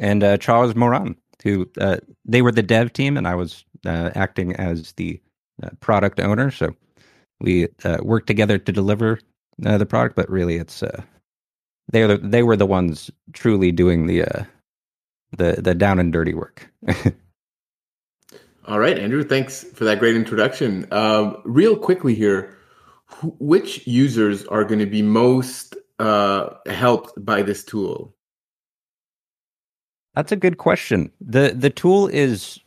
and 0.00 0.22
uh, 0.24 0.36
Charles 0.38 0.74
Moran, 0.74 1.16
who 1.42 1.68
uh, 1.80 1.98
they 2.24 2.42
were 2.42 2.52
the 2.52 2.62
dev 2.62 2.92
team, 2.92 3.16
and 3.16 3.28
I 3.28 3.34
was 3.34 3.64
uh, 3.86 4.10
acting 4.14 4.54
as 4.56 4.92
the 4.92 5.20
uh, 5.62 5.70
product 5.80 6.20
owner. 6.20 6.50
So 6.50 6.74
we 7.40 7.68
uh, 7.84 7.98
worked 8.02 8.26
together 8.26 8.58
to 8.58 8.72
deliver 8.72 9.20
the 9.58 9.86
product, 9.86 10.14
but 10.14 10.30
really, 10.30 10.56
it's 10.56 10.82
they 11.90 12.06
were 12.06 12.16
they 12.16 12.42
were 12.42 12.56
the 12.56 12.66
ones 12.66 13.10
truly 13.32 13.72
doing 13.72 14.06
the 14.06 14.24
the 15.36 15.60
the 15.60 15.74
down 15.74 15.98
and 15.98 16.12
dirty 16.12 16.34
work. 16.34 16.70
All 18.66 18.78
right, 18.78 18.98
Andrew, 18.98 19.24
thanks 19.24 19.64
for 19.64 19.84
that 19.84 19.98
great 19.98 20.14
introduction. 20.14 20.86
Um, 20.90 21.40
real 21.44 21.74
quickly 21.74 22.14
here, 22.14 22.54
wh- 23.06 23.40
which 23.40 23.86
users 23.86 24.44
are 24.44 24.62
going 24.62 24.78
to 24.80 24.86
be 24.86 25.00
most 25.00 25.74
uh, 25.98 26.50
helped 26.66 27.12
by 27.24 27.42
this 27.42 27.64
tool? 27.64 28.14
That's 30.14 30.32
a 30.32 30.36
good 30.36 30.58
question. 30.58 31.10
the 31.20 31.52
The 31.54 31.70
tool 31.70 32.08
is 32.08 32.58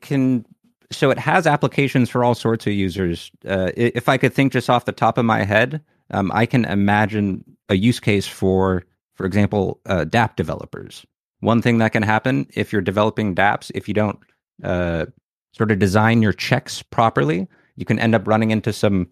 can 0.00 0.44
so 0.90 1.10
it 1.10 1.18
has 1.18 1.46
applications 1.46 2.08
for 2.08 2.24
all 2.24 2.34
sorts 2.34 2.66
of 2.66 2.72
users. 2.72 3.30
Uh, 3.46 3.70
if 3.76 4.08
I 4.08 4.16
could 4.16 4.32
think 4.32 4.52
just 4.52 4.70
off 4.70 4.86
the 4.86 4.92
top 4.92 5.18
of 5.18 5.24
my 5.24 5.44
head, 5.44 5.82
um, 6.10 6.30
I 6.32 6.46
can 6.46 6.64
imagine 6.64 7.44
a 7.68 7.74
use 7.76 8.00
case 8.00 8.26
for, 8.26 8.84
for 9.14 9.26
example, 9.26 9.80
uh, 9.86 10.04
developers. 10.04 11.04
One 11.40 11.62
thing 11.62 11.78
that 11.78 11.92
can 11.92 12.02
happen 12.02 12.46
if 12.54 12.72
you're 12.72 12.82
developing 12.82 13.34
DApps, 13.34 13.70
if 13.74 13.86
you 13.86 13.94
don't 13.94 14.18
uh, 14.64 15.06
sort 15.52 15.70
of 15.70 15.78
design 15.78 16.22
your 16.22 16.32
checks 16.32 16.82
properly, 16.82 17.46
you 17.76 17.84
can 17.84 17.98
end 17.98 18.14
up 18.14 18.26
running 18.26 18.50
into 18.50 18.72
some 18.72 19.08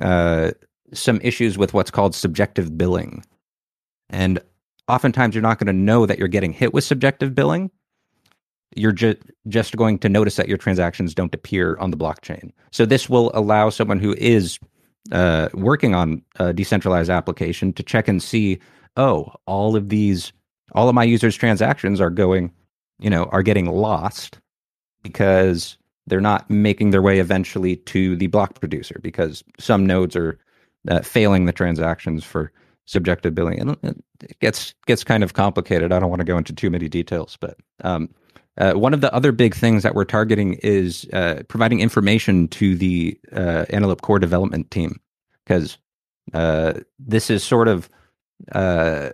uh, 0.00 0.52
some 0.92 1.20
issues 1.22 1.56
with 1.58 1.74
what's 1.74 1.90
called 1.90 2.14
subjective 2.14 2.76
billing. 2.76 3.24
And 4.10 4.38
oftentimes, 4.88 5.34
you're 5.34 5.42
not 5.42 5.58
going 5.58 5.66
to 5.66 5.72
know 5.72 6.06
that 6.06 6.18
you're 6.18 6.28
getting 6.28 6.52
hit 6.52 6.74
with 6.74 6.84
subjective 6.84 7.34
billing 7.34 7.70
you're 8.76 8.92
just 8.92 9.18
just 9.48 9.76
going 9.76 9.98
to 9.98 10.08
notice 10.08 10.36
that 10.36 10.48
your 10.48 10.58
transactions 10.58 11.14
don't 11.14 11.34
appear 11.34 11.76
on 11.78 11.90
the 11.90 11.96
blockchain. 11.96 12.50
So 12.72 12.84
this 12.84 13.08
will 13.08 13.30
allow 13.34 13.70
someone 13.70 14.00
who 14.00 14.14
is 14.18 14.58
uh, 15.12 15.48
working 15.54 15.94
on 15.94 16.22
a 16.36 16.52
decentralized 16.52 17.10
application 17.10 17.72
to 17.74 17.82
check 17.82 18.08
and 18.08 18.22
see, 18.22 18.58
oh, 18.96 19.32
all 19.46 19.76
of 19.76 19.88
these, 19.88 20.32
all 20.72 20.88
of 20.88 20.94
my 20.94 21.04
users' 21.04 21.36
transactions 21.36 22.00
are 22.00 22.10
going, 22.10 22.50
you 22.98 23.10
know, 23.10 23.24
are 23.26 23.42
getting 23.42 23.66
lost 23.66 24.38
because 25.02 25.76
they're 26.06 26.20
not 26.20 26.48
making 26.50 26.90
their 26.90 27.02
way 27.02 27.18
eventually 27.18 27.76
to 27.76 28.16
the 28.16 28.26
block 28.28 28.58
producer 28.58 28.98
because 29.02 29.44
some 29.58 29.86
nodes 29.86 30.16
are 30.16 30.38
uh, 30.88 31.00
failing 31.00 31.46
the 31.46 31.52
transactions 31.52 32.24
for 32.24 32.52
subjective 32.86 33.34
billing, 33.34 33.60
and 33.60 33.76
it 33.82 34.38
gets 34.40 34.74
gets 34.86 35.04
kind 35.04 35.22
of 35.22 35.34
complicated. 35.34 35.92
I 35.92 35.98
don't 35.98 36.10
want 36.10 36.20
to 36.20 36.26
go 36.26 36.38
into 36.38 36.52
too 36.52 36.70
many 36.70 36.88
details, 36.88 37.36
but 37.40 37.56
um, 37.82 38.08
uh, 38.58 38.74
one 38.74 38.94
of 38.94 39.00
the 39.00 39.12
other 39.12 39.32
big 39.32 39.54
things 39.54 39.82
that 39.82 39.94
we're 39.94 40.04
targeting 40.04 40.54
is 40.54 41.08
uh, 41.12 41.42
providing 41.48 41.80
information 41.80 42.48
to 42.48 42.76
the 42.76 43.18
uh, 43.32 43.64
Antelope 43.70 44.02
Core 44.02 44.18
development 44.18 44.70
team 44.70 45.00
because 45.44 45.78
uh, 46.32 46.74
this 46.98 47.30
is 47.30 47.42
sort 47.42 47.68
of 47.68 47.88
uh, 48.52 49.10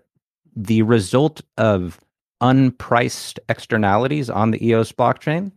the 0.54 0.82
result 0.82 1.40
of 1.56 2.00
unpriced 2.42 3.38
externalities 3.48 4.30
on 4.30 4.50
the 4.50 4.66
EOS 4.66 4.92
blockchain. 4.92 5.52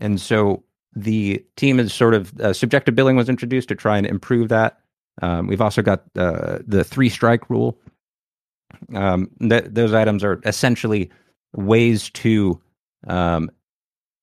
And 0.00 0.20
so 0.20 0.64
the 0.94 1.44
team 1.56 1.78
is 1.78 1.92
sort 1.92 2.14
of 2.14 2.38
uh, 2.40 2.52
subjective 2.52 2.94
billing 2.94 3.16
was 3.16 3.28
introduced 3.28 3.68
to 3.68 3.74
try 3.74 3.96
and 3.96 4.06
improve 4.06 4.48
that. 4.48 4.80
Um, 5.22 5.46
we've 5.46 5.60
also 5.60 5.82
got 5.82 6.04
uh, 6.16 6.58
the 6.66 6.84
three 6.84 7.08
strike 7.08 7.50
rule. 7.50 7.78
Um, 8.94 9.30
th- 9.40 9.66
those 9.68 9.92
items 9.92 10.24
are 10.24 10.40
essentially 10.44 11.10
ways 11.54 12.10
to 12.10 12.60
um, 13.06 13.50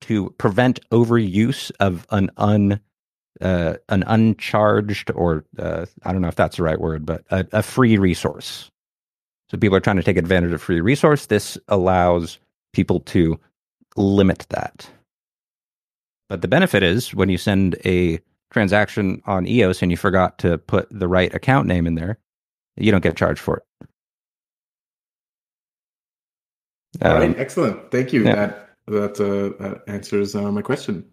to 0.02 0.30
prevent 0.38 0.80
overuse 0.92 1.72
of 1.80 2.06
an 2.12 2.30
un 2.38 2.80
uh, 3.42 3.76
an 3.90 4.04
uncharged 4.08 5.12
or 5.12 5.46
uh, 5.60 5.86
I 6.04 6.12
don't 6.12 6.22
know 6.22 6.28
if 6.28 6.36
that's 6.36 6.58
the 6.58 6.64
right 6.64 6.80
word, 6.80 7.06
but 7.06 7.24
a, 7.30 7.46
a 7.54 7.64
free 7.64 7.98
resource. 7.98 8.72
So 9.50 9.58
people 9.58 9.78
are 9.78 9.82
trying 9.82 9.98
to 9.98 10.04
take 10.04 10.18
advantage 10.18 10.52
of 10.52 10.62
free 10.62 10.82
resource. 10.82 11.28
This 11.28 11.58
allows 11.68 12.40
people 12.74 13.00
to 13.02 13.40
limit 13.96 14.46
that. 14.50 14.90
But 16.30 16.42
the 16.42 16.48
benefit 16.48 16.84
is 16.84 17.14
when 17.14 17.30
you 17.30 17.38
send 17.38 17.78
a 17.86 18.20
transaction 18.52 19.22
on 19.26 19.48
EOS 19.48 19.82
and 19.82 19.92
you 19.92 19.98
forgot 19.98 20.38
to 20.40 20.58
put 20.58 20.88
the 20.92 21.08
right 21.08 21.34
account 21.34 21.68
name 21.68 21.88
in 21.88 21.96
there, 21.96 22.20
you 22.78 22.92
don't 22.92 23.04
get 23.04 23.18
charged 23.18 23.42
for 23.42 23.58
it. 23.58 23.64
All 27.02 27.12
Um, 27.12 27.20
right, 27.20 27.38
excellent. 27.38 27.92
Thank 27.92 28.14
you. 28.14 28.26
yeah. 28.26 28.36
That 28.36 28.70
that, 28.88 29.20
uh, 29.20 29.64
that 29.64 29.84
answers 29.88 30.36
uh, 30.36 30.52
my 30.52 30.62
question. 30.62 31.06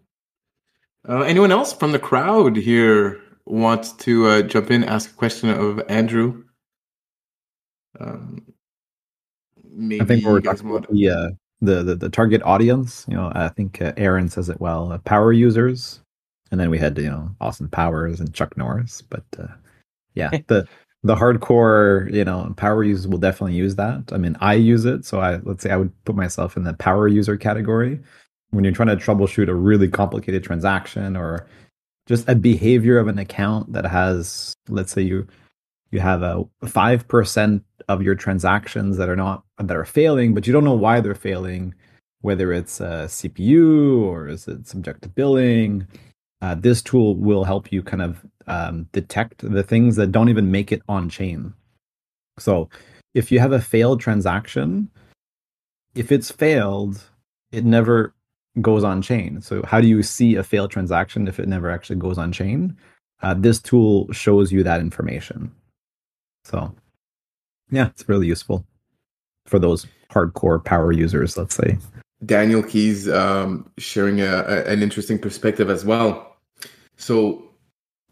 Uh, 1.07 1.21
anyone 1.21 1.51
else 1.51 1.73
from 1.73 1.91
the 1.91 1.99
crowd 1.99 2.55
here 2.55 3.21
wants 3.45 3.93
to 3.93 4.27
uh, 4.27 4.41
jump 4.43 4.71
in, 4.71 4.83
ask 4.83 5.11
a 5.11 5.13
question 5.13 5.49
of 5.49 5.81
Andrew? 5.89 6.43
Um, 7.99 8.45
maybe 9.71 10.01
I 10.01 10.05
think 10.05 10.25
we're 10.25 10.41
talking 10.41 10.69
about 10.69 10.89
the, 10.91 11.09
uh, 11.09 11.29
the 11.61 11.83
the 11.83 11.95
the 11.95 12.09
target 12.09 12.41
audience. 12.43 13.05
You 13.09 13.15
know, 13.15 13.31
I 13.35 13.49
think 13.49 13.81
uh, 13.81 13.93
Aaron 13.97 14.29
says 14.29 14.49
it 14.49 14.61
well. 14.61 14.91
Uh, 14.93 14.97
power 14.99 15.33
users, 15.33 16.01
and 16.51 16.59
then 16.59 16.69
we 16.69 16.77
had 16.77 16.97
you 16.97 17.09
know 17.09 17.29
Austin 17.41 17.67
Powers 17.67 18.19
and 18.19 18.33
Chuck 18.33 18.57
Norris. 18.57 19.01
But 19.01 19.25
uh, 19.39 19.47
yeah, 20.13 20.29
the 20.47 20.67
the 21.03 21.15
hardcore 21.15 22.11
you 22.13 22.25
know 22.25 22.53
power 22.57 22.83
users 22.83 23.07
will 23.07 23.17
definitely 23.17 23.55
use 23.55 23.75
that. 23.75 24.11
I 24.11 24.17
mean, 24.17 24.37
I 24.39 24.53
use 24.55 24.85
it, 24.85 25.05
so 25.05 25.19
I 25.19 25.37
let's 25.43 25.63
say 25.63 25.71
I 25.71 25.77
would 25.77 25.91
put 26.05 26.15
myself 26.15 26.57
in 26.57 26.63
the 26.63 26.73
power 26.73 27.07
user 27.07 27.37
category. 27.37 27.99
When 28.51 28.63
you're 28.63 28.73
trying 28.73 28.95
to 28.97 29.03
troubleshoot 29.03 29.49
a 29.49 29.53
really 29.53 29.87
complicated 29.87 30.43
transaction 30.43 31.17
or 31.17 31.47
just 32.07 32.29
a 32.29 32.35
behavior 32.35 32.99
of 32.99 33.07
an 33.07 33.17
account 33.17 33.73
that 33.73 33.85
has, 33.85 34.53
let's 34.69 34.91
say 34.91 35.01
you 35.01 35.27
you 35.91 35.99
have 35.99 36.21
a 36.21 36.45
five 36.65 37.07
percent 37.07 37.63
of 37.87 38.01
your 38.01 38.15
transactions 38.15 38.97
that 38.97 39.09
are 39.09 39.15
not 39.15 39.43
that 39.59 39.77
are 39.77 39.85
failing, 39.85 40.33
but 40.33 40.47
you 40.47 40.53
don't 40.53 40.63
know 40.63 40.73
why 40.73 41.01
they're 41.01 41.15
failing, 41.15 41.73
whether 42.21 42.51
it's 42.51 42.81
uh, 42.81 43.05
CPU 43.07 44.01
or 44.01 44.27
is 44.27 44.47
it 44.47 44.67
subjective 44.67 45.13
billing. 45.15 45.87
Uh, 46.45 46.53
this 46.53 46.83
tool 46.83 47.15
will 47.15 47.43
help 47.43 47.71
you 47.71 47.81
kind 47.81 48.03
of 48.03 48.23
um, 48.45 48.87
detect 48.91 49.39
the 49.39 49.63
things 49.63 49.95
that 49.95 50.11
don't 50.11 50.29
even 50.29 50.51
make 50.51 50.71
it 50.71 50.83
on 50.87 51.09
chain. 51.09 51.51
So, 52.37 52.69
if 53.15 53.31
you 53.31 53.39
have 53.39 53.51
a 53.51 53.59
failed 53.59 53.99
transaction, 53.99 54.91
if 55.95 56.11
it's 56.11 56.29
failed, 56.29 57.01
it 57.51 57.65
never 57.65 58.13
goes 58.61 58.83
on 58.83 59.01
chain. 59.01 59.41
So, 59.41 59.63
how 59.65 59.81
do 59.81 59.87
you 59.87 60.03
see 60.03 60.35
a 60.35 60.43
failed 60.43 60.69
transaction 60.69 61.27
if 61.27 61.39
it 61.39 61.47
never 61.47 61.71
actually 61.71 61.95
goes 61.95 62.19
on 62.19 62.31
chain? 62.31 62.77
Uh, 63.23 63.33
this 63.33 63.59
tool 63.59 64.11
shows 64.11 64.51
you 64.51 64.61
that 64.61 64.81
information. 64.81 65.51
So, 66.43 66.75
yeah, 67.71 67.87
it's 67.87 68.07
really 68.07 68.27
useful 68.27 68.67
for 69.47 69.57
those 69.57 69.87
hardcore 70.11 70.63
power 70.63 70.91
users, 70.91 71.37
let's 71.37 71.55
say. 71.55 71.79
Daniel 72.23 72.61
Keys 72.61 73.09
um, 73.09 73.67
sharing 73.79 74.21
a, 74.21 74.45
a, 74.47 74.65
an 74.65 74.83
interesting 74.83 75.17
perspective 75.17 75.71
as 75.71 75.83
well. 75.83 76.33
So, 76.97 77.43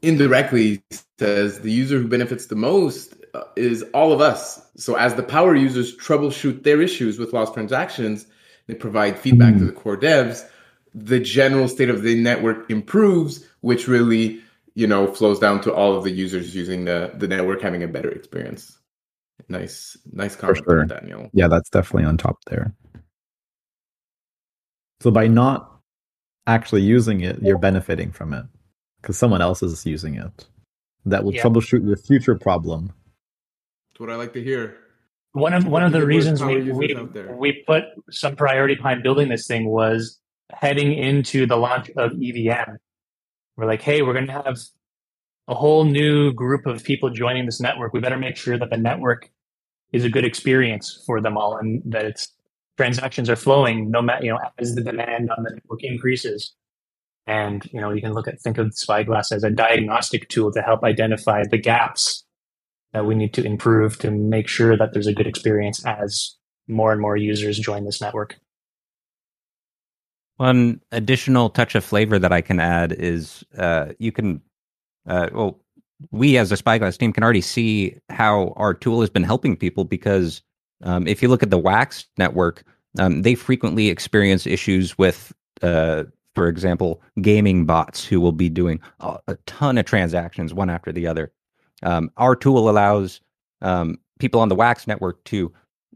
indirectly, 0.02 0.84
he 0.90 0.98
says 1.20 1.62
the 1.62 1.72
user 1.72 2.00
who 2.00 2.08
benefits 2.08 2.48
the 2.48 2.56
most 2.56 3.16
uh, 3.34 3.44
is 3.56 3.84
all 3.94 4.12
of 4.12 4.22
us. 4.22 4.62
So, 4.78 4.96
as 4.96 5.16
the 5.16 5.24
power 5.24 5.56
users 5.56 5.96
troubleshoot 5.98 6.64
their 6.64 6.82
issues 6.82 7.18
with 7.18 7.34
lost 7.34 7.54
transactions, 7.54 8.28
they 8.68 8.76
provide 8.76 9.18
feedback 9.18 9.58
to 9.58 9.66
the 9.66 9.72
core 9.72 9.98
devs. 9.98 10.48
The 10.94 11.20
general 11.20 11.68
state 11.68 11.90
of 11.90 12.04
the 12.04 12.16
network 12.22 12.70
improves, 12.70 13.46
which 13.62 13.88
really, 13.88 14.42
you 14.76 14.88
know, 14.88 15.12
flows 15.12 15.40
down 15.40 15.62
to 15.62 15.74
all 15.74 15.98
of 15.98 16.04
the 16.04 16.12
users 16.12 16.56
using 16.56 16.86
the, 16.86 17.12
the 17.16 17.28
network 17.28 17.62
having 17.62 17.84
a 17.84 17.88
better 17.88 18.12
experience. 18.12 18.78
Nice, 19.50 19.98
nice 20.12 20.36
For 20.36 20.54
comment, 20.54 20.66
sure. 20.66 20.86
Daniel. 20.86 21.30
Yeah, 21.34 21.48
that's 21.48 21.70
definitely 21.70 22.06
on 22.06 22.18
top 22.18 22.38
there. 22.46 22.74
So 25.02 25.12
by 25.12 25.28
not 25.28 25.82
actually 26.48 26.84
using 26.84 27.22
it, 27.22 27.42
you're 27.42 27.58
benefiting 27.58 28.12
from 28.12 28.34
it 28.34 28.46
because 29.04 29.18
someone 29.18 29.42
else 29.42 29.62
is 29.62 29.86
using 29.86 30.16
it. 30.16 30.48
That 31.06 31.26
will 31.26 31.34
Yeah. 31.34 31.44
troubleshoot 31.44 31.86
your 31.86 31.98
future 31.98 32.36
problem. 32.36 32.94
That's 33.92 34.00
what 34.00 34.10
I 34.10 34.16
like 34.16 34.32
to 34.34 34.44
hear. 34.44 34.78
One 35.34 35.54
of 35.54 35.68
one 35.68 35.84
of 35.84 35.92
the 35.92 36.00
Good 36.00 36.08
reasons 36.08 36.44
we 36.44 36.72
we, 36.72 36.96
we 37.36 37.64
put 37.68 37.84
some 38.10 38.36
priority 38.36 38.76
behind 38.76 39.04
building 39.04 39.28
this 39.30 39.46
thing 39.46 39.68
was 39.68 40.20
heading 40.52 40.94
into 40.94 41.46
the 41.46 41.58
launch 41.58 41.90
of 41.98 42.14
EVM. 42.14 42.78
we're 43.58 43.66
like, 43.66 43.82
hey, 43.82 44.02
we're 44.02 44.14
going 44.14 44.28
to 44.28 44.32
have 44.32 44.58
a 45.48 45.56
whole 45.56 45.84
new 45.84 46.32
group 46.34 46.66
of 46.66 46.84
people 46.84 47.10
joining 47.10 47.46
this 47.46 47.60
network. 47.60 47.94
We 47.94 48.00
better 48.00 48.18
make 48.18 48.38
sure 48.38 48.58
that 48.58 48.70
the 48.70 48.78
network 48.78 49.30
is 49.92 50.04
a 50.06 50.10
good 50.10 50.24
experience 50.26 51.04
for 51.06 51.20
them 51.20 51.38
all 51.38 51.58
and 51.58 51.82
that 51.86 52.06
it's 52.06 52.32
transactions 52.78 53.30
are 53.30 53.36
flowing 53.36 53.92
no 53.92 54.02
matter 54.02 54.26
you 54.26 54.32
know 54.32 54.40
as 54.58 54.74
the 54.74 54.82
demand 54.82 55.30
on 55.30 55.44
the 55.44 55.52
network 55.52 55.84
increases 55.84 56.56
and 57.28 57.66
you 57.72 57.80
know 57.80 57.92
you 57.92 58.02
can 58.02 58.14
look 58.14 58.28
at 58.28 58.42
think 58.42 58.58
of 58.58 58.74
spyglass 58.74 59.32
as 59.32 59.44
a 59.44 59.50
diagnostic 59.50 60.28
tool 60.30 60.52
to 60.52 60.62
help 60.62 60.84
identify 60.84 61.44
the 61.50 61.58
gaps 61.58 62.24
that 62.94 63.06
we 63.06 63.16
need 63.16 63.34
to 63.34 63.44
improve 63.44 63.98
to 64.00 64.12
make 64.12 64.48
sure 64.48 64.78
that 64.78 64.94
there's 64.94 65.08
a 65.08 65.14
good 65.14 65.28
experience 65.28 65.84
as 65.86 66.36
more 66.68 66.92
and 66.92 67.02
more 67.02 67.18
users 67.18 67.60
join 67.60 67.86
this 67.86 68.00
network. 68.00 68.38
One 70.38 70.82
additional 70.92 71.50
touch 71.50 71.76
of 71.76 71.84
flavor 71.84 72.18
that 72.20 72.32
I 72.32 72.42
can 72.42 72.60
add 72.60 72.92
is 72.92 73.44
uh, 73.58 73.94
you 74.00 74.12
can, 74.12 74.42
uh, 75.08 75.30
well, 75.34 75.60
we 76.12 76.38
as 76.38 76.52
a 76.52 76.58
Spyglass 76.58 76.98
team 76.98 77.14
can 77.14 77.24
already 77.24 77.42
see 77.42 77.98
how 78.10 78.54
our 78.56 78.74
tool 78.74 79.02
has 79.02 79.10
been 79.10 79.24
helping 79.24 79.56
people 79.56 79.84
because 79.86 80.42
um, 80.84 81.08
if 81.08 81.22
you 81.22 81.30
look 81.30 81.44
at 81.44 81.50
the 81.50 81.58
Wax 81.58 82.06
network, 82.18 82.64
um, 83.00 83.22
they 83.22 83.36
frequently 83.36 83.90
experience 83.90 84.46
issues 84.46 84.98
with, 84.98 85.34
uh, 85.62 86.04
for 86.36 86.48
example, 86.48 87.02
gaming 87.22 87.66
bots 87.66 88.06
who 88.06 88.20
will 88.20 88.32
be 88.32 88.50
doing 88.50 88.80
a, 89.00 89.18
a 89.28 89.36
ton 89.46 89.78
of 89.78 89.86
transactions 89.86 90.54
one 90.54 90.70
after 90.70 90.92
the 90.92 91.08
other. 91.08 91.32
Um, 91.84 92.10
our 92.18 92.36
tool 92.36 92.70
allows 92.70 93.22
um, 93.62 94.00
people 94.20 94.42
on 94.42 94.50
the 94.50 94.56
Wax 94.56 94.88
network 94.88 95.24
to 95.26 95.52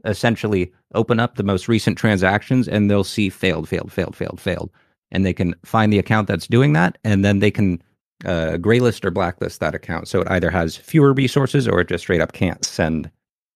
essentially 0.05 0.71
open 0.93 1.19
up 1.19 1.35
the 1.35 1.43
most 1.43 1.67
recent 1.67 1.97
transactions 1.97 2.67
and 2.67 2.89
they'll 2.89 3.03
see 3.03 3.29
failed, 3.29 3.67
failed, 3.67 3.91
failed, 3.91 4.15
failed, 4.15 4.39
failed. 4.39 4.71
And 5.11 5.25
they 5.25 5.33
can 5.33 5.55
find 5.63 5.91
the 5.91 5.99
account 5.99 6.27
that's 6.27 6.47
doing 6.47 6.73
that 6.73 6.97
and 7.03 7.23
then 7.23 7.39
they 7.39 7.51
can 7.51 7.81
uh, 8.25 8.57
graylist 8.57 9.05
or 9.05 9.11
blacklist 9.11 9.59
that 9.59 9.75
account. 9.75 10.07
So 10.07 10.21
it 10.21 10.27
either 10.29 10.49
has 10.49 10.75
fewer 10.75 11.13
resources 11.13 11.67
or 11.67 11.81
it 11.81 11.89
just 11.89 12.03
straight 12.03 12.21
up 12.21 12.33
can't 12.33 12.63
send 12.65 13.09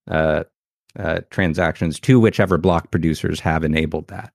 uh, 0.10 0.44
uh, 0.98 1.22
transactions 1.30 2.00
to 2.02 2.20
whichever 2.20 2.58
block 2.58 2.92
producers 2.92 3.40
have 3.40 3.64
enabled 3.64 4.08
that. 4.10 4.34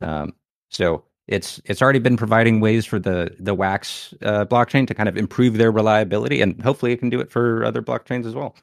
Um, 0.00 0.34
so 0.70 1.04
it's 1.28 1.60
it's 1.64 1.82
already 1.82 1.98
been 2.00 2.16
providing 2.16 2.60
ways 2.60 2.86
for 2.86 2.98
the 2.98 3.34
the 3.40 3.54
Wax 3.54 4.14
uh, 4.22 4.44
blockchain 4.46 4.86
to 4.88 4.94
kind 4.94 5.08
of 5.08 5.16
improve 5.16 5.58
their 5.58 5.72
reliability, 5.72 6.42
and 6.42 6.60
hopefully 6.62 6.92
it 6.92 6.98
can 6.98 7.10
do 7.10 7.20
it 7.20 7.30
for 7.30 7.64
other 7.64 7.82
blockchains 7.82 8.26
as 8.26 8.34
well. 8.34 8.54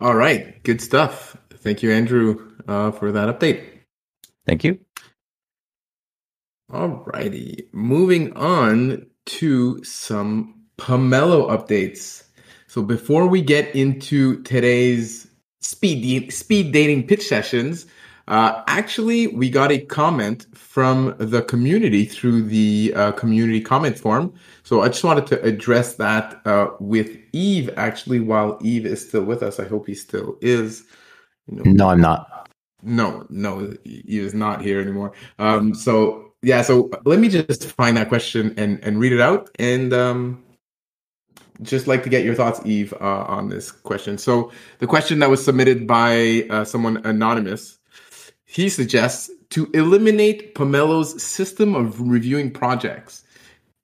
All 0.00 0.14
right, 0.14 0.62
good 0.64 0.80
stuff. 0.82 1.36
Thank 1.54 1.82
you, 1.82 1.92
Andrew, 1.92 2.52
uh, 2.68 2.92
for 2.92 3.12
that 3.12 3.28
update. 3.40 3.64
Thank 4.46 4.64
you. 4.64 4.80
All 6.72 7.04
righty, 7.14 7.68
moving 7.72 8.34
on 8.36 9.06
to 9.26 9.84
some 9.84 10.64
Pomelo 10.78 11.50
updates. 11.50 12.23
So 12.74 12.82
before 12.82 13.28
we 13.28 13.40
get 13.40 13.72
into 13.72 14.42
today's 14.42 15.28
speed 15.60 16.32
speed 16.32 16.72
dating 16.72 17.06
pitch 17.06 17.22
sessions, 17.22 17.86
uh, 18.26 18.64
actually 18.66 19.28
we 19.28 19.48
got 19.48 19.70
a 19.70 19.78
comment 19.78 20.48
from 20.56 21.14
the 21.18 21.42
community 21.42 22.04
through 22.04 22.42
the 22.42 22.92
uh, 22.96 23.12
community 23.12 23.60
comment 23.60 23.96
form. 23.96 24.34
So 24.64 24.80
I 24.80 24.88
just 24.88 25.04
wanted 25.04 25.28
to 25.28 25.40
address 25.44 25.94
that 26.02 26.44
uh, 26.46 26.70
with 26.80 27.16
Yves. 27.32 27.70
Actually, 27.76 28.18
while 28.18 28.58
Yves 28.60 28.86
is 28.86 29.08
still 29.08 29.22
with 29.22 29.44
us, 29.44 29.60
I 29.60 29.68
hope 29.68 29.86
he 29.86 29.94
still 29.94 30.36
is. 30.40 30.82
You 31.46 31.58
know, 31.58 31.70
No, 31.70 31.88
I'm 31.90 32.00
not. 32.00 32.50
no, 32.82 33.24
no, 33.30 33.72
he 33.84 34.18
is 34.18 34.34
not 34.34 34.62
here 34.62 34.80
anymore. 34.80 35.12
Um, 35.38 35.76
so 35.76 36.32
yeah, 36.42 36.62
so 36.62 36.90
let 37.04 37.20
me 37.20 37.28
just 37.28 37.66
find 37.66 37.96
that 37.98 38.08
question 38.08 38.52
and 38.56 38.82
and 38.82 38.98
read 38.98 39.12
it 39.12 39.20
out, 39.20 39.48
and 39.60 39.92
um, 39.92 40.43
just 41.62 41.86
like 41.86 42.02
to 42.02 42.08
get 42.08 42.24
your 42.24 42.34
thoughts, 42.34 42.60
Yves, 42.64 42.92
uh, 42.94 43.24
on 43.28 43.48
this 43.48 43.70
question. 43.70 44.18
So 44.18 44.50
the 44.78 44.86
question 44.86 45.20
that 45.20 45.30
was 45.30 45.44
submitted 45.44 45.86
by 45.86 46.46
uh, 46.50 46.64
someone 46.64 46.98
anonymous, 47.04 47.78
he 48.44 48.68
suggests 48.68 49.30
to 49.50 49.70
eliminate 49.72 50.54
Pomelo's 50.54 51.22
system 51.22 51.74
of 51.74 52.00
reviewing 52.00 52.50
projects. 52.50 53.22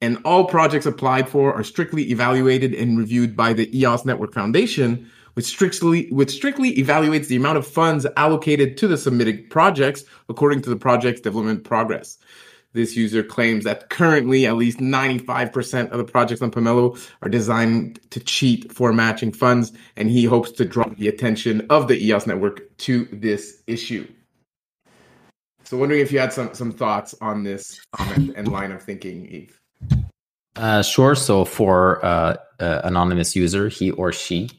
And 0.03 0.19
all 0.25 0.45
projects 0.47 0.87
applied 0.87 1.29
for 1.29 1.55
are 1.55 1.63
strictly 1.63 2.11
evaluated 2.11 2.75
and 2.75 2.99
reviewed 2.99 3.37
by 3.37 3.53
the 3.53 3.79
EOS 3.79 4.05
Network 4.05 4.33
Foundation, 4.33 5.11
which 5.35 5.45
strictly 5.45 6.09
which 6.11 6.31
strictly 6.31 6.75
evaluates 6.77 7.29
the 7.29 7.37
amount 7.37 7.59
of 7.59 7.67
funds 7.67 8.07
allocated 8.17 8.77
to 8.79 8.89
the 8.89 8.97
submitted 8.97 9.49
projects 9.51 10.05
according 10.29 10.63
to 10.63 10.71
the 10.71 10.77
project's 10.77 11.21
development 11.21 11.65
progress. 11.65 12.19
This 12.73 12.97
user 12.97 13.25
claims 13.25 13.65
that 13.65 13.91
currently 13.91 14.47
at 14.47 14.57
least 14.57 14.79
95% 14.79 15.91
of 15.91 15.99
the 15.99 16.05
projects 16.05 16.41
on 16.41 16.53
Pomelo 16.53 16.97
are 17.21 17.29
designed 17.29 17.99
to 18.11 18.21
cheat 18.21 18.73
for 18.73 18.93
matching 18.93 19.33
funds, 19.33 19.73
and 19.97 20.09
he 20.09 20.25
hopes 20.25 20.53
to 20.53 20.65
draw 20.65 20.89
the 20.89 21.09
attention 21.09 21.67
of 21.69 21.89
the 21.89 21.99
EOS 21.99 22.29
network 22.29 22.77
to 22.79 23.09
this 23.11 23.63
issue. 23.67 24.07
So 25.65 25.77
wondering 25.77 26.01
if 26.01 26.11
you 26.11 26.19
had 26.19 26.33
some 26.33 26.53
some 26.55 26.73
thoughts 26.73 27.15
on 27.21 27.45
this 27.45 27.81
comment 27.93 28.35
and 28.37 28.49
line 28.49 28.73
of 28.73 28.83
thinking, 28.83 29.27
Yves. 29.33 29.61
Uh, 30.57 30.83
sure. 30.83 31.15
So 31.15 31.45
for 31.45 32.05
uh, 32.05 32.37
uh, 32.59 32.81
anonymous 32.85 33.37
user, 33.37 33.69
he 33.69 33.93
or 33.93 34.13
she, 34.13 34.51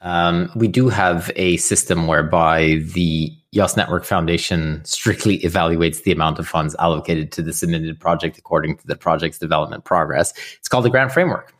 um, 0.00 0.50
we 0.56 0.68
do 0.68 0.88
have 0.88 1.30
a 1.36 1.56
system 1.58 2.06
whereby 2.06 2.80
the 2.94 3.35
EOS 3.54 3.76
Network 3.76 4.04
Foundation 4.04 4.84
strictly 4.84 5.38
evaluates 5.40 6.02
the 6.02 6.12
amount 6.12 6.38
of 6.38 6.46
funds 6.46 6.74
allocated 6.78 7.32
to 7.32 7.42
the 7.42 7.52
submitted 7.52 7.98
project 7.98 8.38
according 8.38 8.76
to 8.76 8.86
the 8.86 8.96
project's 8.96 9.38
development 9.38 9.84
progress. 9.84 10.32
It's 10.58 10.68
called 10.68 10.84
the 10.84 10.90
grant 10.90 11.12
framework. 11.12 11.54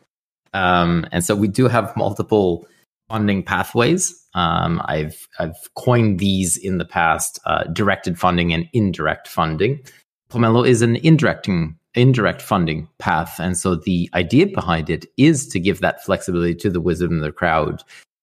Um, 0.53 1.05
and 1.11 1.23
so 1.23 1.35
we 1.35 1.47
do 1.47 1.67
have 1.67 1.95
multiple 1.95 2.67
funding 3.09 3.43
pathways. 3.43 4.13
Um, 4.33 4.81
I've 4.85 5.27
I've 5.39 5.55
coined 5.75 6.19
these 6.19 6.57
in 6.57 6.77
the 6.77 6.85
past: 6.85 7.39
uh, 7.45 7.63
directed 7.65 8.19
funding 8.19 8.53
and 8.53 8.67
indirect 8.73 9.27
funding. 9.27 9.81
Pomelo 10.29 10.67
is 10.67 10.81
an 10.81 10.97
indirecting 10.97 11.77
indirect 11.95 12.41
funding 12.41 12.87
path, 12.99 13.39
and 13.39 13.57
so 13.57 13.75
the 13.75 14.09
idea 14.13 14.47
behind 14.47 14.89
it 14.89 15.05
is 15.17 15.47
to 15.47 15.59
give 15.59 15.79
that 15.79 16.03
flexibility 16.03 16.55
to 16.55 16.69
the 16.69 16.81
wisdom 16.81 17.15
of 17.15 17.21
the 17.21 17.31
crowd. 17.31 17.81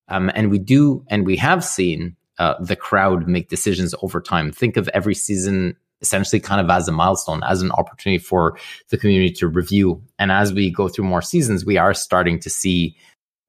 Um, 0.09 0.31
and 0.35 0.51
we 0.51 0.59
do, 0.59 1.05
and 1.09 1.25
we 1.25 1.37
have 1.37 1.65
seen 1.65 2.15
uh, 2.39 2.55
the 2.61 2.77
crowd 2.77 3.29
make 3.29 3.49
decisions 3.49 3.95
over 4.03 4.21
time. 4.21 4.53
Think 4.53 4.77
of 4.77 4.89
every 4.89 5.15
season 5.15 5.77
essentially 6.01 6.41
kind 6.41 6.61
of 6.61 6.69
as 6.69 6.87
a 6.87 6.93
milestone, 6.93 7.43
as 7.45 7.63
an 7.63 7.71
opportunity 7.73 8.23
for 8.23 8.59
the 8.91 8.99
community 8.99 9.33
to 9.33 9.49
review. 9.49 10.03
And 10.19 10.31
as 10.31 10.53
we 10.53 10.71
go 10.71 10.89
through 10.89 11.07
more 11.07 11.23
seasons, 11.23 11.65
we 11.65 11.79
are 11.79 11.95
starting 11.95 12.39
to 12.41 12.51
see 12.51 12.97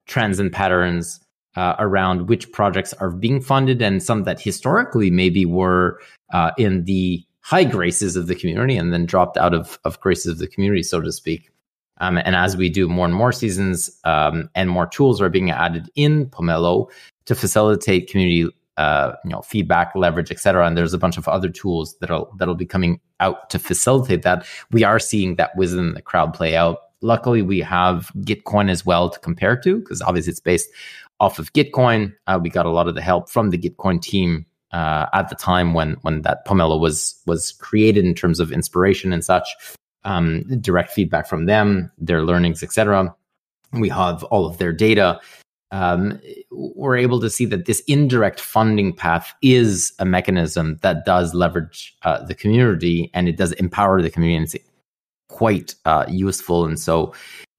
trends 0.06 0.38
and 0.38 0.50
patterns 0.50 1.20
uh, 1.56 1.74
around 1.78 2.28
which 2.28 2.50
projects 2.52 2.92
are 2.94 3.10
being 3.10 3.40
funded 3.40 3.82
and 3.82 4.02
some 4.02 4.24
that 4.24 4.40
historically 4.40 5.10
maybe 5.10 5.44
were 5.44 6.00
uh, 6.32 6.52
in 6.56 6.84
the 6.84 7.22
high 7.40 7.64
graces 7.64 8.16
of 8.16 8.26
the 8.26 8.34
community 8.34 8.76
and 8.76 8.92
then 8.92 9.06
dropped 9.06 9.36
out 9.36 9.54
of, 9.54 9.78
of 9.84 10.00
graces 10.00 10.32
of 10.32 10.38
the 10.38 10.48
community, 10.48 10.82
so 10.82 11.00
to 11.00 11.12
speak. 11.12 11.50
Um, 11.98 12.18
and 12.18 12.36
as 12.36 12.56
we 12.56 12.68
do 12.68 12.88
more 12.88 13.06
and 13.06 13.14
more 13.14 13.32
seasons 13.32 13.90
um, 14.04 14.50
and 14.54 14.68
more 14.68 14.86
tools 14.86 15.20
are 15.20 15.30
being 15.30 15.50
added 15.50 15.90
in 15.94 16.26
Pomelo 16.26 16.90
to 17.24 17.34
facilitate 17.34 18.10
community 18.10 18.50
uh, 18.76 19.12
you 19.24 19.30
know 19.30 19.40
feedback 19.42 19.94
leverage 19.94 20.30
et 20.30 20.38
cetera 20.38 20.66
and 20.66 20.76
there's 20.76 20.92
a 20.92 20.98
bunch 20.98 21.16
of 21.16 21.26
other 21.28 21.48
tools 21.48 21.96
that'll 22.00 22.32
that'll 22.38 22.54
be 22.54 22.66
coming 22.66 23.00
out 23.20 23.48
to 23.50 23.58
facilitate 23.58 24.22
that. 24.22 24.46
We 24.70 24.84
are 24.84 24.98
seeing 24.98 25.36
that 25.36 25.56
wisdom 25.56 25.88
in 25.88 25.94
the 25.94 26.02
crowd 26.02 26.34
play 26.34 26.56
out. 26.56 26.78
Luckily 27.00 27.42
we 27.42 27.60
have 27.60 28.10
gitcoin 28.18 28.70
as 28.70 28.84
well 28.84 29.10
to 29.10 29.18
compare 29.20 29.56
to 29.56 29.78
because 29.78 30.02
obviously 30.02 30.32
it's 30.32 30.40
based 30.40 30.68
off 31.20 31.38
of 31.38 31.52
gitcoin. 31.52 32.14
Uh, 32.26 32.38
we 32.42 32.50
got 32.50 32.66
a 32.66 32.70
lot 32.70 32.88
of 32.88 32.94
the 32.94 33.02
help 33.02 33.30
from 33.30 33.50
the 33.50 33.58
gitcoin 33.58 34.00
team 34.00 34.44
uh, 34.72 35.06
at 35.12 35.28
the 35.28 35.34
time 35.34 35.74
when 35.74 35.94
when 36.02 36.22
that 36.22 36.46
pomelo 36.46 36.78
was 36.78 37.20
was 37.26 37.52
created 37.52 38.04
in 38.04 38.14
terms 38.14 38.40
of 38.40 38.52
inspiration 38.52 39.12
and 39.12 39.24
such 39.24 39.48
um, 40.04 40.42
direct 40.60 40.92
feedback 40.92 41.26
from 41.26 41.46
them 41.46 41.90
their 41.98 42.22
learnings 42.22 42.62
etc 42.62 43.14
we 43.72 43.88
have 43.88 44.22
all 44.24 44.46
of 44.46 44.58
their 44.58 44.72
data 44.72 45.20
um, 45.76 46.18
we're 46.50 46.96
able 46.96 47.20
to 47.20 47.28
see 47.28 47.44
that 47.44 47.66
this 47.66 47.80
indirect 47.80 48.40
funding 48.40 48.94
path 48.94 49.34
is 49.42 49.92
a 49.98 50.06
mechanism 50.06 50.78
that 50.80 51.04
does 51.04 51.34
leverage 51.34 51.94
uh, 52.02 52.24
the 52.24 52.34
community 52.34 53.10
and 53.12 53.28
it 53.28 53.36
does 53.36 53.52
empower 53.52 54.00
the 54.00 54.08
community. 54.08 54.58
It's 54.58 54.68
quite 55.28 55.74
uh, 55.84 56.06
useful. 56.08 56.64
And 56.64 56.80
so, 56.80 57.12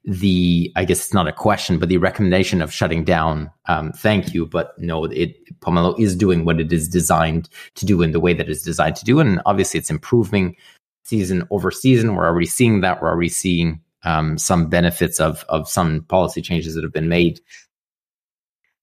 the 0.04 0.72
I 0.78 0.86
guess 0.86 1.00
it's 1.00 1.14
not 1.14 1.28
a 1.28 1.34
question, 1.34 1.80
but 1.80 1.90
the 1.90 1.98
recommendation 1.98 2.62
of 2.62 2.72
shutting 2.72 3.04
down, 3.04 3.52
um, 3.66 3.92
thank 3.92 4.34
you, 4.34 4.46
but 4.46 4.74
no, 4.80 5.04
it 5.04 5.36
Pomelo 5.60 6.00
is 6.00 6.16
doing 6.16 6.46
what 6.46 6.62
it 6.62 6.72
is 6.72 6.88
designed 6.88 7.50
to 7.76 7.86
do 7.86 8.02
in 8.02 8.12
the 8.12 8.22
way 8.22 8.34
that 8.34 8.50
it's 8.50 8.64
designed 8.64 8.96
to 8.96 9.04
do, 9.04 9.20
and 9.20 9.42
obviously 9.46 9.78
it's 9.80 9.92
improving 9.92 10.56
season 11.04 11.44
over 11.52 11.72
season. 11.72 12.16
We're 12.16 12.26
already 12.26 12.48
seeing 12.48 12.80
that. 12.82 13.02
We're 13.02 13.10
already 13.10 13.28
seeing 13.28 13.82
um, 14.04 14.38
some 14.38 14.70
benefits 14.70 15.20
of 15.20 15.44
of 15.50 15.68
some 15.68 16.04
policy 16.04 16.42
changes 16.42 16.74
that 16.76 16.86
have 16.86 16.94
been 16.94 17.10
made. 17.10 17.42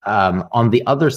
Um, 0.07 0.47
on 0.53 0.71
the 0.71 0.85
other 0.87 1.11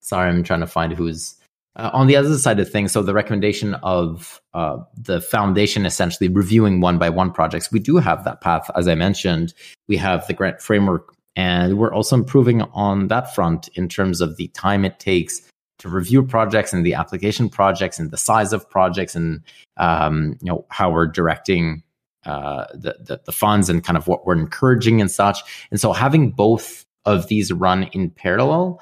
sorry, 0.00 0.28
I'm 0.28 0.42
trying 0.42 0.60
to 0.60 0.66
find 0.66 0.92
who's 0.92 1.36
uh, 1.76 1.90
on 1.92 2.06
the 2.08 2.16
other 2.16 2.36
side 2.36 2.58
of 2.58 2.70
things. 2.70 2.92
So 2.92 3.02
the 3.02 3.14
recommendation 3.14 3.74
of 3.74 4.40
uh, 4.54 4.78
the 4.96 5.20
foundation 5.20 5.86
essentially 5.86 6.28
reviewing 6.28 6.80
one 6.80 6.98
by 6.98 7.10
one 7.10 7.32
projects. 7.32 7.70
We 7.70 7.78
do 7.78 7.96
have 7.96 8.24
that 8.24 8.40
path, 8.40 8.70
as 8.74 8.88
I 8.88 8.94
mentioned. 8.94 9.54
We 9.88 9.96
have 9.98 10.26
the 10.26 10.34
grant 10.34 10.60
framework, 10.60 11.14
and 11.36 11.78
we're 11.78 11.94
also 11.94 12.16
improving 12.16 12.62
on 12.62 13.08
that 13.08 13.34
front 13.34 13.68
in 13.74 13.88
terms 13.88 14.20
of 14.20 14.36
the 14.36 14.48
time 14.48 14.84
it 14.84 14.98
takes 14.98 15.42
to 15.78 15.88
review 15.88 16.22
projects 16.22 16.72
and 16.72 16.84
the 16.84 16.94
application 16.94 17.48
projects 17.48 17.98
and 17.98 18.10
the 18.10 18.18
size 18.18 18.52
of 18.52 18.68
projects 18.68 19.14
and 19.14 19.42
um, 19.78 20.36
you 20.42 20.50
know 20.50 20.66
how 20.68 20.90
we're 20.90 21.06
directing 21.06 21.82
uh, 22.26 22.66
the, 22.74 22.96
the, 23.00 23.20
the 23.24 23.32
funds 23.32 23.70
and 23.70 23.82
kind 23.82 23.96
of 23.96 24.06
what 24.06 24.26
we're 24.26 24.36
encouraging 24.36 25.00
and 25.00 25.10
such. 25.10 25.38
And 25.70 25.80
so 25.80 25.92
having 25.94 26.32
both 26.32 26.84
of 27.04 27.28
these 27.28 27.52
run 27.52 27.84
in 27.92 28.10
parallel 28.10 28.80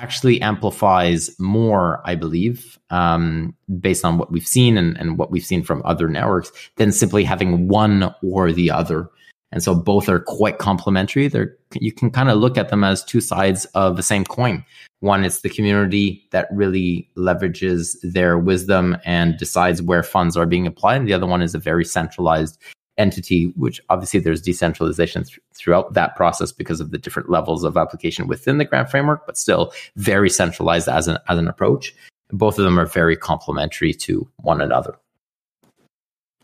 actually 0.00 0.40
amplifies 0.40 1.38
more, 1.38 2.00
I 2.04 2.14
believe, 2.14 2.78
um, 2.88 3.54
based 3.80 4.04
on 4.04 4.18
what 4.18 4.32
we've 4.32 4.46
seen 4.46 4.78
and, 4.78 4.96
and 4.96 5.18
what 5.18 5.30
we've 5.30 5.44
seen 5.44 5.62
from 5.62 5.82
other 5.84 6.08
networks, 6.08 6.50
than 6.76 6.90
simply 6.90 7.22
having 7.22 7.68
one 7.68 8.14
or 8.22 8.50
the 8.52 8.70
other. 8.70 9.10
And 9.52 9.62
so 9.62 9.74
both 9.74 10.08
are 10.08 10.20
quite 10.20 10.58
complementary. 10.58 11.28
They're 11.28 11.56
you 11.74 11.92
can 11.92 12.10
kind 12.10 12.30
of 12.30 12.38
look 12.38 12.56
at 12.58 12.68
them 12.68 12.82
as 12.82 13.04
two 13.04 13.20
sides 13.20 13.64
of 13.74 13.96
the 13.96 14.02
same 14.02 14.24
coin. 14.24 14.64
One 15.00 15.24
is 15.24 15.40
the 15.40 15.48
community 15.48 16.26
that 16.30 16.48
really 16.52 17.08
leverages 17.16 17.96
their 18.02 18.38
wisdom 18.38 18.96
and 19.04 19.38
decides 19.38 19.82
where 19.82 20.02
funds 20.02 20.36
are 20.36 20.46
being 20.46 20.66
applied. 20.66 20.96
And 20.96 21.08
the 21.08 21.14
other 21.14 21.26
one 21.26 21.42
is 21.42 21.54
a 21.54 21.58
very 21.58 21.84
centralized 21.84 22.60
entity, 23.00 23.52
which 23.56 23.80
obviously 23.88 24.20
there's 24.20 24.42
decentralization 24.42 25.24
th- 25.24 25.40
throughout 25.54 25.94
that 25.94 26.14
process 26.14 26.52
because 26.52 26.80
of 26.80 26.90
the 26.90 26.98
different 26.98 27.30
levels 27.30 27.64
of 27.64 27.76
application 27.76 28.28
within 28.28 28.58
the 28.58 28.64
grant 28.64 28.90
framework, 28.90 29.26
but 29.26 29.38
still 29.38 29.72
very 29.96 30.28
centralized 30.28 30.88
as 30.88 31.08
an, 31.08 31.18
as 31.28 31.38
an 31.38 31.48
approach. 31.48 31.94
Both 32.30 32.58
of 32.58 32.64
them 32.64 32.78
are 32.78 32.86
very 32.86 33.16
complementary 33.16 33.94
to 33.94 34.28
one 34.36 34.60
another. 34.60 34.96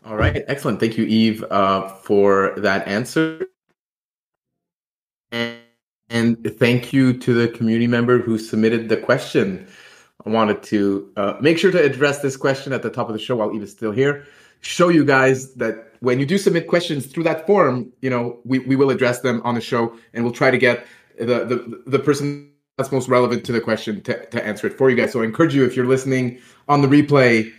All 0.05 0.15
right, 0.15 0.43
excellent. 0.47 0.79
Thank 0.79 0.97
you, 0.97 1.05
Yves, 1.05 1.43
uh, 1.51 1.89
for 1.89 2.53
that 2.57 2.87
answer. 2.87 3.45
And, 5.31 5.57
and, 6.09 6.57
thank 6.57 6.93
you 6.93 7.13
to 7.19 7.33
the 7.33 7.49
community 7.49 7.87
member 7.87 8.17
who 8.17 8.37
submitted 8.37 8.87
the 8.87 8.95
question. 8.95 9.67
I 10.25 10.29
wanted 10.29 10.63
to 10.63 11.11
uh, 11.17 11.33
make 11.41 11.57
sure 11.57 11.71
to 11.71 11.83
address 11.83 12.21
this 12.21 12.37
question 12.37 12.71
at 12.71 12.81
the 12.81 12.89
top 12.89 13.09
of 13.09 13.13
the 13.13 13.19
show 13.19 13.35
while 13.35 13.51
Yves 13.51 13.63
is 13.63 13.71
still 13.71 13.91
here. 13.91 14.25
Show 14.61 14.87
you 14.87 15.03
guys 15.03 15.53
that 15.55 15.86
when 15.99 16.19
you 16.19 16.25
do 16.25 16.37
submit 16.37 16.67
questions 16.67 17.05
through 17.05 17.23
that 17.23 17.47
form, 17.47 17.91
you 18.01 18.09
know, 18.09 18.39
we, 18.43 18.59
we 18.59 18.75
will 18.75 18.89
address 18.89 19.21
them 19.21 19.41
on 19.43 19.55
the 19.55 19.61
show 19.61 19.95
and 20.13 20.23
we'll 20.23 20.33
try 20.33 20.51
to 20.51 20.57
get 20.57 20.85
the, 21.17 21.45
the, 21.45 21.83
the 21.85 21.99
person 21.99 22.51
that's 22.77 22.91
most 22.91 23.09
relevant 23.09 23.43
to 23.45 23.51
the 23.51 23.61
question 23.61 24.01
to, 24.01 24.25
to 24.27 24.45
answer 24.45 24.67
it 24.67 24.73
for 24.77 24.89
you 24.89 24.95
guys. 24.95 25.11
So 25.11 25.21
I 25.21 25.25
encourage 25.25 25.55
you, 25.55 25.65
if 25.65 25.75
you're 25.75 25.87
listening 25.87 26.39
on 26.67 26.81
the 26.81 26.87
replay, 26.87 27.51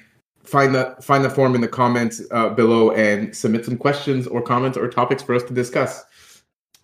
find 0.45 0.75
the 0.75 0.97
find 1.01 1.25
the 1.25 1.31
form 1.31 1.55
in 1.55 1.61
the 1.61 1.69
comments 1.69 2.23
uh, 2.31 2.51
below 2.51 2.91
and 2.93 3.37
submit 3.37 3.65
some 3.65 3.77
questions 3.77 4.27
or 4.27 4.41
comments 4.41 4.79
or 4.79 4.89
topics 4.89 5.23
for 5.23 5.35
us 5.35 5.43
to 5.45 5.53
discuss. 5.53 6.05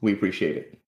We 0.01 0.13
appreciate 0.13 0.57
it. 0.57 0.79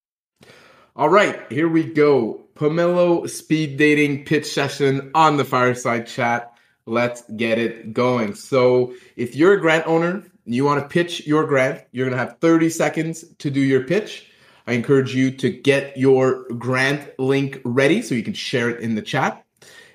All 0.95 1.09
right, 1.09 1.41
here 1.51 1.69
we 1.69 1.85
go. 1.85 2.43
Pomelo 2.55 3.29
speed 3.29 3.77
dating 3.77 4.25
pitch 4.25 4.47
session 4.47 5.11
on 5.15 5.37
the 5.37 5.45
fireside 5.45 6.07
chat. 6.07 6.53
Let's 6.87 7.23
get 7.37 7.59
it 7.59 7.93
going. 7.93 8.35
So, 8.35 8.95
if 9.17 9.35
you're 9.35 9.55
a 9.55 9.61
grant 9.61 9.87
owner, 9.87 10.25
you 10.47 10.65
want 10.65 10.81
to 10.81 10.89
pitch 10.89 11.27
your 11.27 11.45
grant, 11.45 11.83
you're 11.93 12.07
going 12.07 12.19
to 12.19 12.25
have 12.25 12.39
30 12.41 12.71
seconds 12.71 13.25
to 13.39 13.51
do 13.51 13.61
your 13.61 13.85
pitch. 13.85 14.31
I 14.67 14.73
encourage 14.73 15.15
you 15.15 15.31
to 15.33 15.51
get 15.51 15.97
your 15.97 16.45
grant 16.51 17.19
link 17.19 17.61
ready 17.65 18.03
so 18.03 18.15
you 18.15 18.23
can 18.23 18.35
share 18.35 18.71
it 18.71 18.81
in 18.81 18.95
the 18.95 19.03
chat. 19.03 19.45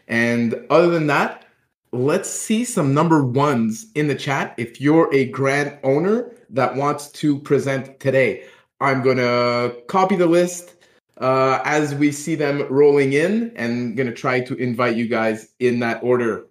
And 0.07 0.65
other 0.69 0.89
than 0.89 1.07
that, 1.07 1.45
let's 1.91 2.29
see 2.29 2.63
some 2.63 2.93
number 2.93 3.23
ones 3.23 3.87
in 3.95 4.07
the 4.07 4.15
chat 4.15 4.53
if 4.57 4.79
you're 4.79 5.13
a 5.13 5.25
grant 5.25 5.79
owner 5.83 6.31
that 6.49 6.75
wants 6.75 7.11
to 7.11 7.39
present 7.39 7.99
today. 7.99 8.45
I'm 8.79 9.01
going 9.01 9.17
to 9.17 9.75
copy 9.87 10.15
the 10.15 10.25
list 10.27 10.75
uh, 11.17 11.61
as 11.63 11.93
we 11.95 12.11
see 12.11 12.35
them 12.35 12.65
rolling 12.69 13.13
in 13.13 13.53
and 13.55 13.95
going 13.95 14.07
to 14.07 14.15
try 14.15 14.39
to 14.41 14.55
invite 14.55 14.95
you 14.95 15.07
guys 15.07 15.49
in 15.59 15.79
that 15.79 16.01
order. 16.03 16.47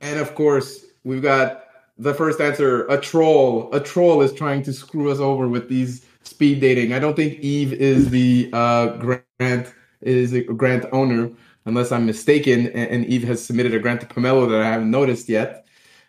And 0.00 0.20
of 0.20 0.34
course, 0.34 0.84
we've 1.04 1.22
got 1.22 1.64
the 1.98 2.14
first 2.14 2.40
answer 2.40 2.86
a 2.86 3.00
troll. 3.00 3.72
A 3.74 3.80
troll 3.80 4.22
is 4.22 4.32
trying 4.32 4.62
to 4.64 4.72
screw 4.72 5.10
us 5.10 5.18
over 5.18 5.48
with 5.48 5.68
these 5.68 6.04
speed 6.22 6.60
dating. 6.60 6.92
I 6.92 6.98
don't 6.98 7.16
think 7.16 7.38
Yves 7.42 7.72
is 7.72 8.10
the 8.10 8.50
uh, 8.52 8.96
grant 8.96 9.72
is 10.00 10.32
a 10.32 10.42
grant 10.42 10.86
owner 10.92 11.30
unless 11.64 11.92
I'm 11.92 12.06
mistaken, 12.06 12.68
and, 12.68 13.04
Yves 13.04 13.26
has 13.26 13.44
submitted 13.44 13.74
a 13.74 13.78
grant 13.78 14.00
to 14.00 14.06
Pomelo 14.06 14.48
that 14.48 14.60
I 14.60 14.66
haven't 14.66 14.90
noticed 14.90 15.28
yet. 15.28 15.66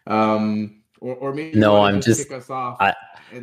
Um, 0.08 0.79
or, 1.02 1.16
or 1.16 1.34
maybe 1.34 1.58
no, 1.58 1.84
I'm 1.84 2.02
just. 2.02 2.32
I, 2.32 2.94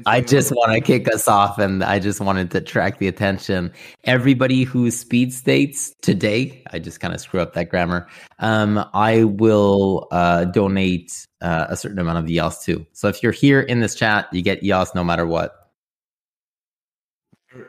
I 0.05 0.21
just 0.21 0.51
want 0.53 0.73
to 0.73 0.81
kick 0.81 1.13
us 1.13 1.29
off, 1.29 1.59
and 1.59 1.83
I 1.83 1.99
just 1.99 2.21
wanted 2.21 2.51
to 2.53 2.61
track 2.61 2.99
the 2.99 3.09
attention. 3.09 3.73
Everybody 4.05 4.65
who 4.65 4.91
speed 4.91 5.33
states 5.33 5.95
today, 6.03 6.63
I 6.73 6.79
just 6.79 7.01
kind 7.01 7.15
of 7.15 7.21
screw 7.21 7.41
up 7.41 7.55
that 7.55 7.71
grammar. 7.71 8.09
Um, 8.39 8.85
I 8.95 9.25
will 9.25 10.09
uh, 10.11 10.47
donate 10.47 11.27
uh, 11.41 11.67
a 11.69 11.77
certain 11.77 11.99
amount 11.99 12.19
of 12.19 12.29
EOS 12.29 12.65
too. 12.65 12.87
So 12.93 13.09
if 13.09 13.23
you're 13.23 13.33
here 13.33 13.61
in 13.61 13.81
this 13.81 13.95
chat, 13.95 14.29
you 14.33 14.43
get 14.43 14.63
EOS 14.63 14.95
no 14.95 15.05
matter 15.05 15.27
what. 15.27 15.55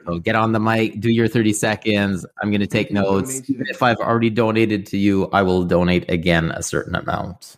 So 0.05 0.19
get 0.19 0.35
on 0.35 0.51
the 0.51 0.59
mic, 0.59 0.99
do 0.99 1.09
your 1.09 1.29
30 1.29 1.53
seconds. 1.53 2.25
I'm 2.41 2.49
going 2.49 2.61
to 2.61 2.67
take 2.67 2.91
notes. 2.91 3.41
If 3.47 3.81
I've 3.81 3.97
already 3.97 4.29
donated 4.29 4.85
to 4.87 4.97
you, 4.97 5.27
I 5.31 5.43
will 5.43 5.63
donate 5.63 6.09
again 6.11 6.51
a 6.51 6.61
certain 6.61 6.95
amount. 6.95 7.55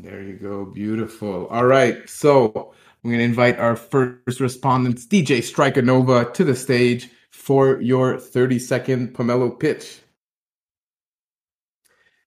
There 0.00 0.22
you 0.22 0.34
go. 0.34 0.64
Beautiful. 0.64 1.48
All 1.48 1.66
right. 1.66 2.08
So 2.08 2.72
I'm 3.02 3.10
going 3.10 3.18
to 3.18 3.24
invite 3.24 3.58
our 3.58 3.74
first 3.74 4.38
respondents, 4.38 5.04
DJ 5.04 5.38
Strikanova, 5.38 6.32
to 6.34 6.44
the 6.44 6.54
stage 6.54 7.08
for 7.30 7.80
your 7.80 8.16
30 8.16 8.60
second 8.60 9.14
Pomelo 9.14 9.58
pitch. 9.58 10.00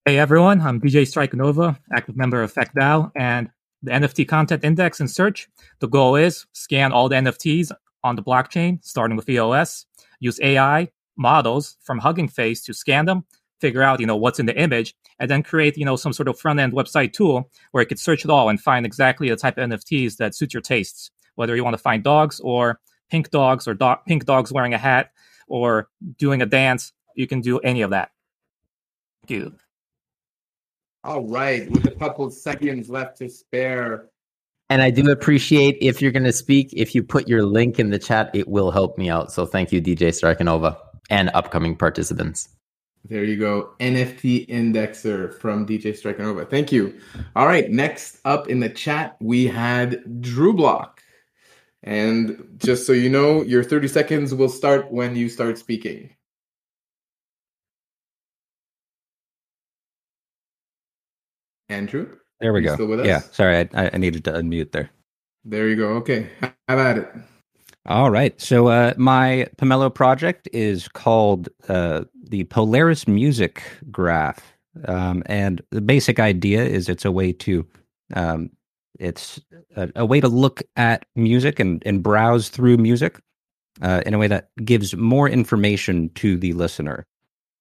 Hey 0.04 0.18
everyone, 0.18 0.60
I'm 0.62 0.82
DJ 0.82 1.04
Strikanova, 1.04 1.78
active 1.94 2.18
member 2.18 2.42
of 2.42 2.54
FectDAO 2.54 3.12
and 3.16 3.50
the 3.84 3.92
NFT 3.92 4.28
content 4.28 4.66
index 4.66 5.00
and 5.00 5.10
search. 5.10 5.48
The 5.80 5.88
goal 5.88 6.16
is 6.16 6.48
scan 6.54 6.92
all 6.92 7.08
the 7.08 7.16
NFTs 7.16 7.72
on 8.04 8.16
the 8.16 8.24
blockchain, 8.24 8.84
starting 8.84 9.16
with 9.16 9.30
EOS, 9.30 9.86
use 10.20 10.40
AI 10.42 10.90
models 11.16 11.78
from 11.82 12.00
Hugging 12.00 12.28
Face 12.28 12.64
to 12.64 12.74
scan 12.74 13.06
them, 13.06 13.26
figure 13.62 13.82
out, 13.84 14.00
you 14.00 14.06
know, 14.06 14.18
what's 14.18 14.40
in 14.40 14.48
the 14.48 14.60
image, 14.60 14.94
and 15.20 15.30
then 15.30 15.44
create, 15.44 15.78
you 15.78 15.86
know, 15.86 15.96
some 15.96 16.12
sort 16.12 16.28
of 16.28 16.38
front 16.38 16.60
end 16.60 16.74
website 16.74 17.14
tool 17.14 17.50
where 17.72 17.82
it 17.82 17.86
could 17.86 18.00
search 18.00 18.26
it 18.26 18.32
all 18.32 18.50
and 18.50 18.60
find 18.60 18.86
exactly 18.86 19.30
the 19.30 19.36
type 19.36 19.58
of 19.58 19.70
NFTs 19.70 20.18
that 20.18 20.36
suit 20.36 20.54
your 20.54 20.62
tastes. 20.62 21.12
Whether 21.36 21.56
you 21.56 21.64
want 21.64 21.76
to 21.76 21.82
find 21.82 22.04
dogs 22.04 22.40
or 22.42 22.80
pink 23.10 23.30
dogs 23.30 23.68
or 23.68 23.74
do- 23.74 23.96
pink 24.08 24.26
dogs 24.26 24.52
wearing 24.52 24.74
a 24.74 24.78
hat 24.78 25.12
or 25.48 25.88
doing 26.18 26.42
a 26.42 26.46
dance, 26.46 26.92
you 27.16 27.28
can 27.28 27.42
do 27.42 27.60
any 27.60 27.82
of 27.82 27.92
that. 27.92 28.12
Thank 29.22 29.40
you. 29.40 29.56
All 31.04 31.24
right, 31.24 31.70
with 31.70 31.86
a 31.86 31.92
couple 31.92 32.30
seconds 32.30 32.90
left 32.90 33.18
to 33.18 33.30
spare, 33.30 34.12
and 34.72 34.82
I 34.82 34.90
do 34.90 35.12
appreciate 35.12 35.78
if 35.82 36.02
you're 36.02 36.14
going 36.14 36.24
to 36.24 36.32
speak, 36.32 36.70
if 36.72 36.96
you 36.96 37.04
put 37.04 37.28
your 37.28 37.44
link 37.44 37.78
in 37.78 37.90
the 37.90 38.00
chat, 38.00 38.32
it 38.34 38.48
will 38.48 38.72
help 38.72 38.98
me 38.98 39.10
out. 39.10 39.30
So 39.34 39.46
thank 39.46 39.74
you, 39.74 39.82
DJ 39.82 40.14
Strikanova, 40.14 40.78
and 41.10 41.30
upcoming 41.34 41.76
participants. 41.76 42.48
There 43.06 43.24
you 43.24 43.38
go. 43.38 43.74
NFT 43.80 44.48
indexer 44.48 45.34
from 45.40 45.66
DJ 45.66 45.88
Strikanova. 45.88 46.50
Thank 46.50 46.72
you. 46.72 47.00
All 47.36 47.48
right. 47.48 47.70
Next 47.70 48.20
up 48.26 48.48
in 48.48 48.60
the 48.60 48.70
chat, 48.70 49.18
we 49.20 49.48
had 49.48 50.22
Drew 50.22 50.54
Block. 50.54 51.02
And 51.84 52.58
just 52.58 52.86
so 52.86 52.94
you 52.94 53.10
know, 53.10 53.42
your 53.42 53.64
30 53.64 53.88
seconds 53.88 54.36
will 54.36 54.50
start 54.50 54.92
when 54.92 55.16
you 55.16 55.30
start 55.30 55.58
speaking. 55.58 56.12
Andrew? 61.70 62.18
There 62.40 62.54
we 62.54 62.62
go. 62.62 62.76
Yeah, 63.04 63.20
sorry, 63.20 63.70
I, 63.74 63.92
I 63.94 63.98
needed 63.98 64.24
to 64.26 64.32
unmute 64.32 64.72
there. 64.72 64.90
There 65.46 65.68
you 65.68 65.76
go. 65.76 65.90
Okay, 65.98 66.30
have 66.68 66.80
at 66.80 66.98
it. 66.98 67.08
All 67.88 68.12
right. 68.12 68.40
So 68.40 68.68
uh, 68.68 68.94
my 68.98 69.48
Pomelo 69.58 69.94
project 69.94 70.48
is 70.54 70.88
called 70.88 71.50
uh, 71.68 72.04
the 72.30 72.44
Polaris 72.46 73.08
Music 73.08 73.64
Graph, 73.90 74.56
um, 74.86 75.24
and 75.26 75.62
the 75.72 75.82
basic 75.82 76.20
idea 76.20 76.64
is 76.64 76.88
it's 76.88 77.06
a 77.06 77.12
way 77.12 77.34
to 77.34 77.66
um, 78.16 78.52
it's 79.00 79.42
a, 79.76 79.90
a, 79.96 80.06
way 80.06 80.20
to 80.20 80.28
look 80.28 80.62
at 80.76 81.06
music 81.16 81.60
and, 81.60 81.82
and 81.86 82.04
browse 82.04 82.50
through 82.50 82.78
music 82.78 83.20
uh, 83.82 84.02
in 84.06 84.14
a 84.14 84.18
way 84.18 84.28
that 84.28 84.50
gives 84.64 84.96
more 84.96 85.28
information 85.28 86.10
to 86.10 86.38
the 86.38 86.54
listener. 86.54 87.06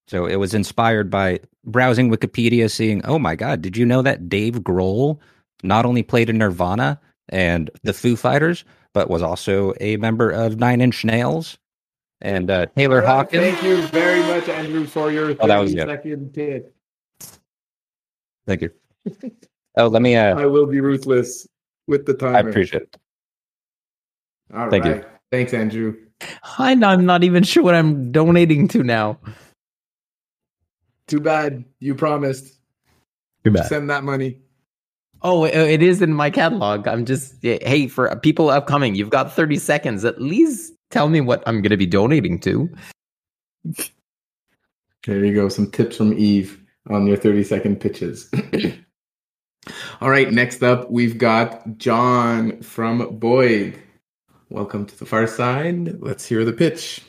So 0.07 0.27
it 0.27 0.37
was 0.37 0.55
inspired 0.55 1.09
by 1.09 1.41
browsing 1.65 2.11
Wikipedia, 2.11 2.71
seeing, 2.71 3.03
oh 3.05 3.19
my 3.19 3.37
God, 3.37 3.63
did 3.63 3.77
you 3.77 3.87
know 3.87 4.03
that 4.03 4.29
Dave 4.29 4.57
Grohl 4.57 5.19
not 5.63 5.87
only 5.87 6.03
played 6.03 6.29
in 6.29 6.39
Nirvana 6.39 7.01
and 7.29 7.71
the 7.85 7.93
Foo 7.95 8.17
Fighters, 8.17 8.65
but 8.95 9.09
was 9.11 9.23
also 9.23 9.73
a 9.81 9.97
member 9.97 10.31
of 10.31 10.59
Nine 10.59 10.81
Inch 10.81 11.05
Nails? 11.05 11.59
And 12.23 12.51
uh, 12.51 12.67
Taylor 12.77 13.01
Hawkins. 13.01 13.43
Thank 13.43 13.63
you 13.63 13.83
very 13.89 14.21
much, 14.21 14.49
Andrew, 14.49 14.87
for 14.87 15.11
your 15.11 15.35
Oh, 15.41 15.47
that 15.47 15.59
was 15.59 15.75
good. 15.75 15.89
second 15.89 16.35
tip. 16.35 16.75
Thank 18.47 18.63
you. 18.63 18.71
Oh, 19.77 19.87
let 19.87 20.03
me. 20.03 20.17
Uh, 20.17 20.39
I 20.39 20.47
will 20.47 20.67
be 20.67 20.81
ruthless 20.81 21.47
with 21.87 22.05
the 22.05 22.15
time. 22.15 22.37
I 22.37 22.41
appreciate 22.41 22.83
it. 22.83 22.97
All 24.55 24.69
Thank 24.69 24.85
you. 24.85 25.05
Thanks, 25.31 25.55
Andrew. 25.55 25.97
I, 26.59 26.73
I'm 26.73 27.07
not 27.07 27.25
even 27.25 27.43
sure 27.45 27.63
what 27.63 27.75
I'm 27.75 28.13
donating 28.13 28.69
to 28.69 28.83
now. 28.83 29.19
Too 31.07 31.21
bad. 31.21 31.65
You 31.79 31.95
promised. 31.95 32.59
Too 33.45 33.53
bad. 33.53 33.67
Send 33.67 33.89
that 33.91 34.05
money. 34.05 34.41
Oh, 35.23 35.45
it- 35.45 35.83
is 35.83 36.01
in 36.01 36.15
my 36.15 36.31
catalog. 36.31 36.89
I'm 36.89 37.05
just 37.05 37.35
hey 37.43 37.87
for 37.89 38.15
people 38.17 38.49
upcoming. 38.49 38.95
You've 38.95 39.11
got 39.11 39.33
30 39.33 39.57
seconds. 39.57 40.05
At 40.05 40.21
least 40.21 40.73
tell 40.91 41.09
me 41.09 41.21
what 41.21 41.43
I'm 41.47 41.61
going 41.63 41.71
to 41.71 41.77
be 41.77 41.87
donating 41.87 42.39
to. 42.41 42.69
There 45.07 45.25
you 45.25 45.35
go. 45.35 45.49
Some 45.49 45.71
tips 45.71 45.97
from 45.97 46.13
Yves 46.13 46.57
on 46.89 47.07
your 47.07 47.17
30 47.17 47.45
second 47.45 47.81
pitches. 47.81 48.31
All 50.01 50.11
right. 50.11 50.33
Next 50.33 50.63
up, 50.63 50.91
we've 50.91 51.19
got 51.19 51.77
John 51.79 52.61
from 52.63 53.19
Boid. 53.19 53.79
Welcome 54.49 54.87
to 54.87 54.99
the 54.99 55.07
far 55.07 55.27
side. 55.27 56.01
Let's 56.01 56.27
hear 56.27 56.45
the 56.45 56.53
pitch. 56.53 57.03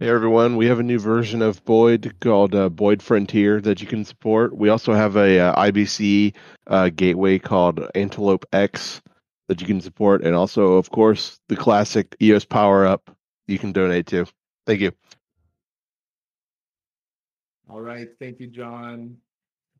Hey 0.00 0.10
everyone, 0.10 0.54
we 0.54 0.66
have 0.66 0.78
a 0.78 0.84
new 0.84 1.00
version 1.00 1.42
of 1.42 1.64
Boid 1.64 2.20
called 2.20 2.54
uh, 2.54 2.70
Boid 2.70 3.02
Frontier 3.02 3.60
that 3.62 3.80
you 3.80 3.88
can 3.88 4.04
support. 4.04 4.56
We 4.56 4.68
also 4.68 4.92
have 4.92 5.16
a 5.16 5.40
uh, 5.40 5.60
IBC 5.60 6.36
uh, 6.68 6.90
gateway 6.90 7.40
called 7.40 7.84
Antelope 7.96 8.46
X 8.52 9.02
that 9.48 9.60
you 9.60 9.66
can 9.66 9.80
support, 9.80 10.22
and 10.22 10.36
also, 10.36 10.74
of 10.74 10.88
course, 10.90 11.40
the 11.48 11.56
classic 11.56 12.14
EOS 12.22 12.44
Power 12.44 12.86
Up 12.86 13.10
you 13.48 13.58
can 13.58 13.72
donate 13.72 14.06
to. 14.06 14.26
Thank 14.68 14.82
you. 14.82 14.92
All 17.68 17.80
right. 17.80 18.06
Thank 18.20 18.38
you, 18.38 18.46
John. 18.46 19.16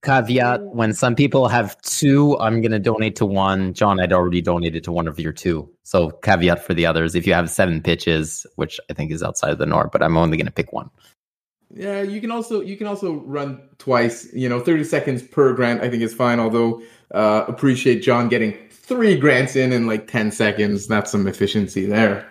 Caveat: 0.02 0.62
When 0.62 0.92
some 0.92 1.14
people 1.14 1.48
have 1.48 1.80
two, 1.82 2.38
I'm 2.38 2.60
going 2.60 2.72
to 2.72 2.78
donate 2.78 3.16
to 3.16 3.26
one. 3.26 3.74
John, 3.74 4.00
I'd 4.00 4.12
already 4.12 4.40
donated 4.40 4.84
to 4.84 4.92
one 4.92 5.08
of 5.08 5.18
your 5.18 5.32
two. 5.32 5.68
So 5.82 6.10
caveat 6.22 6.64
for 6.64 6.74
the 6.74 6.86
others: 6.86 7.14
if 7.14 7.26
you 7.26 7.34
have 7.34 7.50
seven 7.50 7.82
pitches, 7.82 8.46
which 8.56 8.80
I 8.90 8.94
think 8.94 9.10
is 9.10 9.22
outside 9.22 9.50
of 9.50 9.58
the 9.58 9.66
norm, 9.66 9.90
but 9.92 10.02
I'm 10.02 10.16
only 10.16 10.36
going 10.36 10.46
to 10.46 10.52
pick 10.52 10.72
one. 10.72 10.90
Yeah, 11.74 12.02
you 12.02 12.20
can 12.20 12.30
also 12.30 12.60
you 12.60 12.76
can 12.76 12.86
also 12.86 13.14
run 13.14 13.60
twice. 13.78 14.32
You 14.32 14.48
know, 14.48 14.60
thirty 14.60 14.84
seconds 14.84 15.22
per 15.22 15.52
grant. 15.52 15.82
I 15.82 15.90
think 15.90 16.02
is 16.02 16.14
fine. 16.14 16.40
Although 16.40 16.82
uh, 17.12 17.44
appreciate 17.46 18.00
John 18.00 18.28
getting 18.28 18.56
three 18.70 19.16
grants 19.16 19.56
in 19.56 19.72
in 19.72 19.86
like 19.86 20.06
ten 20.06 20.30
seconds. 20.30 20.86
That's 20.86 21.10
some 21.10 21.26
efficiency 21.26 21.84
there. 21.84 22.30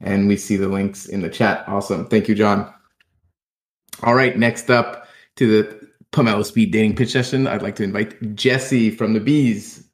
And 0.00 0.26
we 0.26 0.36
see 0.36 0.56
the 0.56 0.68
links 0.68 1.06
in 1.06 1.20
the 1.20 1.28
chat. 1.28 1.68
Awesome. 1.68 2.06
Thank 2.08 2.28
you, 2.28 2.34
John. 2.34 2.72
All 4.02 4.14
right, 4.14 4.36
next 4.36 4.70
up 4.70 5.06
to 5.36 5.46
the 5.46 5.88
Pomelo 6.12 6.44
Speed 6.44 6.72
Dating 6.72 6.94
Pitch 6.94 7.10
Session, 7.10 7.46
I'd 7.46 7.62
like 7.62 7.74
to 7.76 7.82
invite 7.82 8.34
Jesse 8.34 8.90
from 8.90 9.14
the 9.14 9.20
Bees. 9.20 9.88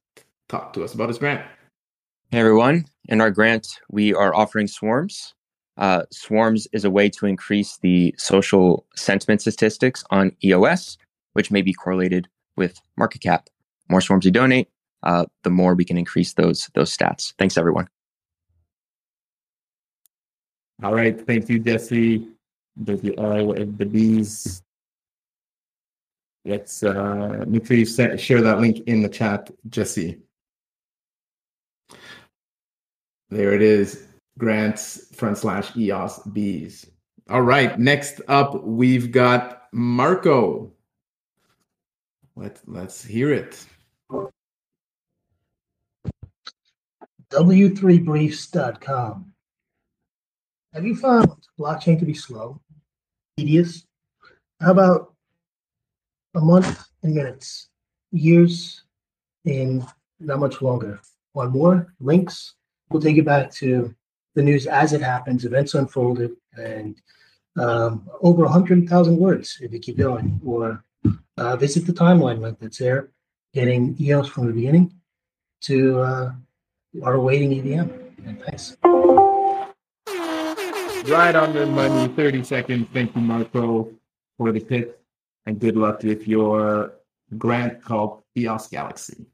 Talk 0.48 0.72
to 0.72 0.82
us 0.82 0.92
about 0.92 1.08
his 1.08 1.18
grant. 1.18 1.46
Hey 2.30 2.40
everyone, 2.40 2.86
in 3.08 3.20
our 3.20 3.30
grant, 3.30 3.68
we 3.88 4.12
are 4.12 4.34
offering 4.34 4.66
swarms. 4.66 5.34
Uh, 5.76 6.02
swarms 6.10 6.66
is 6.72 6.84
a 6.84 6.90
way 6.90 7.08
to 7.08 7.26
increase 7.26 7.78
the 7.78 8.12
social 8.18 8.84
sentiment 8.96 9.42
statistics 9.42 10.02
on 10.10 10.32
EOS, 10.42 10.98
which 11.34 11.52
may 11.52 11.62
be 11.62 11.72
correlated 11.72 12.28
with 12.56 12.80
market 12.96 13.20
cap. 13.20 13.48
More 13.88 14.00
swarms 14.00 14.24
you 14.24 14.32
donate, 14.32 14.68
uh, 15.04 15.26
the 15.44 15.50
more 15.50 15.76
we 15.76 15.84
can 15.84 15.96
increase 15.96 16.32
those 16.32 16.68
those 16.74 16.94
stats. 16.94 17.32
Thanks, 17.38 17.56
everyone. 17.56 17.88
All 20.82 20.94
right, 20.94 21.24
thank 21.26 21.48
you, 21.48 21.60
Jesse. 21.60 22.26
The, 22.76 22.94
uh, 23.18 23.64
the 23.76 23.86
Bees. 23.86 24.62
Let's 26.48 26.82
uh, 26.82 27.44
make 27.46 27.66
sure 27.66 27.76
you 27.76 27.84
share 27.84 28.40
that 28.40 28.58
link 28.58 28.78
in 28.86 29.02
the 29.02 29.10
chat, 29.10 29.50
Jesse. 29.68 30.18
There 33.28 33.52
it 33.52 33.60
is. 33.60 34.08
Grants 34.38 35.14
front 35.14 35.36
slash 35.36 35.76
EOS 35.76 36.20
Bees. 36.32 36.90
All 37.28 37.42
right. 37.42 37.78
Next 37.78 38.22
up, 38.28 38.64
we've 38.64 39.12
got 39.12 39.64
Marco. 39.74 40.72
Let, 42.34 42.62
let's 42.66 43.04
hear 43.04 43.30
it. 43.30 43.66
W3briefs.com. 47.30 49.32
Have 50.72 50.86
you 50.86 50.96
found 50.96 51.30
blockchain 51.60 51.98
to 51.98 52.06
be 52.06 52.14
slow, 52.14 52.58
tedious? 53.36 53.84
How 54.62 54.70
about 54.70 55.12
a 56.34 56.40
month 56.40 56.86
in 57.02 57.14
minutes, 57.14 57.68
years 58.10 58.82
in 59.44 59.84
not 60.20 60.40
much 60.40 60.62
longer? 60.62 61.00
One 61.32 61.50
more 61.50 61.94
links. 62.00 62.54
We'll 62.90 63.02
take 63.02 63.16
you 63.16 63.22
back 63.22 63.52
to 63.54 63.94
the 64.34 64.42
news 64.42 64.66
as 64.66 64.92
it 64.92 65.02
happens, 65.02 65.44
events 65.44 65.74
unfolded, 65.74 66.32
and 66.56 66.96
um, 67.58 68.08
over 68.20 68.44
100,000 68.44 69.16
words 69.16 69.58
if 69.60 69.72
you 69.72 69.78
keep 69.78 69.98
going. 69.98 70.40
Or 70.44 70.84
uh, 71.36 71.56
visit 71.56 71.86
the 71.86 71.92
timeline 71.92 72.40
link 72.40 72.58
that's 72.60 72.78
there, 72.78 73.10
getting 73.52 73.96
EOS 74.00 74.28
from 74.28 74.46
the 74.46 74.52
beginning 74.52 74.94
to 75.62 76.00
uh, 76.00 76.32
our 77.02 77.14
awaiting 77.14 77.52
EVM. 77.58 77.90
And 78.26 78.42
thanks. 78.42 78.76
Right 81.08 81.34
on 81.34 81.52
the 81.54 81.66
money, 81.66 82.12
30 82.14 82.44
seconds. 82.44 82.88
Thank 82.92 83.14
you, 83.14 83.22
Marco, 83.22 83.90
for 84.36 84.52
the 84.52 84.60
pitch. 84.60 84.90
And 85.48 85.58
good 85.58 85.78
luck 85.78 86.02
with 86.02 86.28
your 86.28 86.92
grant 87.38 87.82
called 87.82 88.22
EOS 88.36 88.68
Galaxy. 88.68 89.24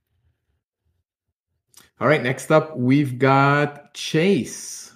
All 2.01 2.07
right, 2.07 2.23
next 2.23 2.53
up, 2.53 2.77
we've 2.77 3.19
got 3.19 3.93
Chase. 3.95 4.93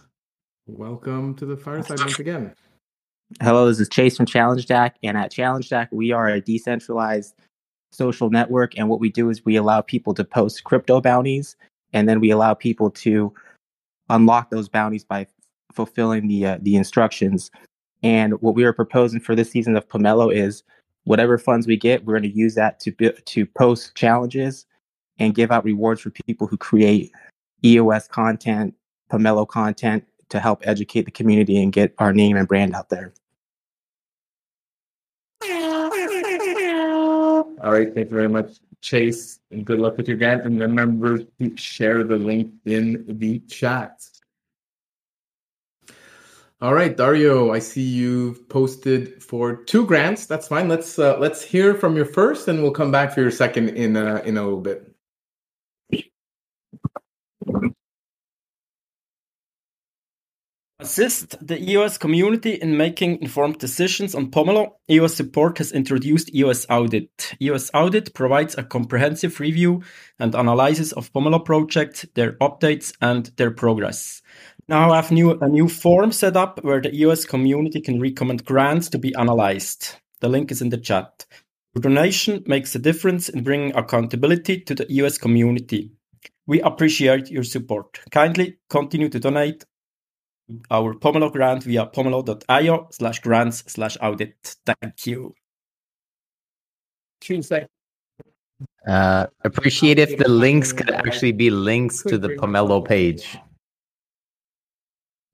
Welcome 0.68 1.34
to 1.34 1.44
the 1.44 1.56
fireside 1.56 1.98
once 1.98 2.20
again. 2.20 2.54
Hello, 3.42 3.66
this 3.66 3.80
is 3.80 3.88
Chase 3.88 4.16
from 4.16 4.26
Challenge 4.26 4.64
DAC, 4.64 4.92
and 5.02 5.16
at 5.16 5.32
Challenge 5.32 5.68
DAC, 5.68 5.88
we 5.90 6.12
are 6.12 6.28
a 6.28 6.40
decentralized 6.40 7.34
social 7.90 8.30
network. 8.30 8.78
And 8.78 8.88
what 8.88 9.00
we 9.00 9.10
do 9.10 9.28
is 9.28 9.44
we 9.44 9.56
allow 9.56 9.80
people 9.80 10.14
to 10.14 10.22
post 10.22 10.62
crypto 10.62 11.00
bounties, 11.00 11.56
and 11.92 12.08
then 12.08 12.20
we 12.20 12.30
allow 12.30 12.54
people 12.54 12.92
to 12.92 13.34
unlock 14.08 14.50
those 14.50 14.68
bounties 14.68 15.02
by 15.02 15.26
fulfilling 15.72 16.28
the 16.28 16.46
uh, 16.46 16.58
the 16.62 16.76
instructions. 16.76 17.50
And 18.04 18.40
what 18.40 18.54
we 18.54 18.62
are 18.62 18.72
proposing 18.72 19.18
for 19.18 19.34
this 19.34 19.50
season 19.50 19.76
of 19.76 19.88
Pomelo 19.88 20.32
is 20.32 20.62
whatever 21.04 21.38
funds 21.38 21.66
we 21.66 21.76
get, 21.76 22.04
we're 22.04 22.18
going 22.18 22.30
to 22.30 22.36
use 22.36 22.54
that 22.54 22.80
to 22.80 22.92
to 22.92 23.46
post 23.46 23.94
challenges 23.94 24.66
and 25.18 25.34
give 25.34 25.50
out 25.50 25.64
rewards 25.64 26.00
for 26.00 26.10
people 26.10 26.46
who 26.46 26.56
create 26.56 27.12
EOS 27.64 28.08
content, 28.08 28.74
Pomelo 29.10 29.46
content 29.46 30.04
to 30.28 30.40
help 30.40 30.60
educate 30.64 31.02
the 31.02 31.10
community 31.10 31.62
and 31.62 31.72
get 31.72 31.94
our 31.98 32.12
name 32.12 32.36
and 32.36 32.46
brand 32.46 32.74
out 32.74 32.88
there. 32.90 33.12
All 37.60 37.72
right, 37.72 37.92
thank 37.92 38.10
you 38.10 38.16
very 38.16 38.28
much, 38.28 38.58
Chase, 38.82 39.40
and 39.50 39.64
good 39.64 39.80
luck 39.80 39.96
with 39.96 40.06
your 40.06 40.16
grant. 40.16 40.44
And 40.44 40.60
remember 40.60 41.18
to 41.18 41.56
share 41.56 42.04
the 42.04 42.16
link 42.16 42.52
in 42.66 43.04
the 43.18 43.40
chat. 43.40 44.07
All 46.60 46.74
right, 46.74 46.96
Dario, 46.96 47.52
I 47.52 47.60
see 47.60 47.82
you've 47.82 48.48
posted 48.48 49.22
for 49.22 49.62
two 49.64 49.86
grants. 49.86 50.26
That's 50.26 50.48
fine. 50.48 50.66
Let's 50.68 50.98
uh, 50.98 51.16
let's 51.20 51.40
hear 51.40 51.72
from 51.72 51.94
your 51.94 52.04
first, 52.04 52.48
and 52.48 52.62
we'll 52.62 52.72
come 52.72 52.90
back 52.90 53.12
for 53.12 53.20
your 53.20 53.30
second 53.30 53.70
in 53.70 53.96
uh, 53.96 54.22
in 54.24 54.36
a 54.36 54.42
little 54.42 54.60
bit. 54.60 54.92
Assist 60.80 61.46
the 61.46 61.60
EOS 61.60 61.98
community 61.98 62.54
in 62.54 62.76
making 62.76 63.22
informed 63.22 63.58
decisions 63.58 64.16
on 64.16 64.30
Pomelo. 64.30 64.74
EOS 64.90 65.14
support 65.14 65.58
has 65.58 65.70
introduced 65.70 66.34
EOS 66.34 66.66
Audit. 66.70 67.34
EOS 67.40 67.70
Audit 67.72 68.14
provides 68.14 68.56
a 68.56 68.64
comprehensive 68.64 69.38
review 69.38 69.82
and 70.18 70.34
analysis 70.34 70.90
of 70.92 71.12
Pomelo 71.12 71.44
projects, 71.44 72.06
their 72.14 72.32
updates, 72.34 72.92
and 73.00 73.26
their 73.36 73.50
progress. 73.52 74.22
Now 74.68 74.92
I 74.92 74.96
have 74.96 75.10
new, 75.10 75.32
a 75.32 75.48
new 75.48 75.66
form 75.66 76.12
set 76.12 76.36
up 76.36 76.62
where 76.62 76.82
the 76.82 76.94
EOS 76.94 77.24
community 77.24 77.80
can 77.80 77.98
recommend 77.98 78.44
grants 78.44 78.90
to 78.90 78.98
be 78.98 79.14
analyzed. 79.14 79.94
The 80.20 80.28
link 80.28 80.50
is 80.50 80.60
in 80.60 80.68
the 80.68 80.76
chat. 80.76 81.24
Your 81.74 81.80
donation 81.80 82.44
makes 82.46 82.74
a 82.74 82.78
difference 82.78 83.30
in 83.30 83.44
bringing 83.44 83.74
accountability 83.74 84.60
to 84.60 84.74
the 84.74 84.90
EOS 84.92 85.16
community. 85.16 85.92
We 86.46 86.60
appreciate 86.60 87.30
your 87.30 87.44
support. 87.44 88.00
Kindly 88.10 88.58
continue 88.68 89.08
to 89.08 89.18
donate 89.18 89.64
our 90.70 90.94
Pomelo 90.94 91.32
grant 91.32 91.62
via 91.62 91.86
pomelo.io 91.86 92.88
slash 92.90 93.20
grants 93.20 93.64
slash 93.68 93.96
audit. 94.02 94.56
Thank 94.66 95.06
you. 95.06 95.34
Tuesday. 97.20 97.66
Uh, 98.86 99.26
appreciate 99.44 99.98
if 99.98 100.16
the 100.18 100.28
links 100.28 100.72
could 100.72 100.90
actually 100.90 101.32
be 101.32 101.50
links 101.50 102.02
to 102.02 102.18
the 102.18 102.30
Pomelo 102.30 102.84
page. 102.84 103.38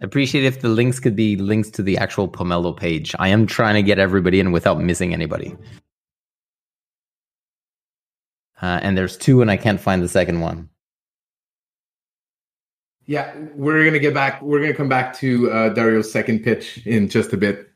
Appreciate 0.01 0.45
if 0.45 0.61
the 0.61 0.69
links 0.69 0.99
could 1.01 1.17
be 1.17 1.37
links 1.37 1.71
to 1.71 1.83
the 1.83 1.97
actual 1.97 2.29
Pomelo 2.29 2.77
page. 2.77 3.15
I 3.19 3.29
am 3.29 3.47
trying 3.47 3.75
to 3.75 3.83
get 3.83 3.99
everybody 3.99 4.41
in 4.41 4.53
without 4.53 4.81
missing 4.81 5.13
anybody. 5.13 5.57
Uh, 8.61 8.81
and 8.83 8.97
there's 8.97 9.17
two, 9.17 9.41
and 9.41 9.51
I 9.51 9.57
can't 9.57 9.81
find 9.81 10.03
the 10.03 10.09
second 10.09 10.41
one. 10.41 10.69
Yeah, 13.07 13.35
we're 13.55 13.85
gonna 13.85 13.99
get 13.99 14.15
back. 14.15 14.41
We're 14.41 14.61
gonna 14.61 14.75
come 14.75 14.89
back 14.89 15.15
to 15.19 15.51
uh, 15.51 15.69
Dario's 15.75 16.11
second 16.11 16.43
pitch 16.43 16.85
in 16.87 17.09
just 17.09 17.33
a 17.33 17.37
bit. 17.37 17.71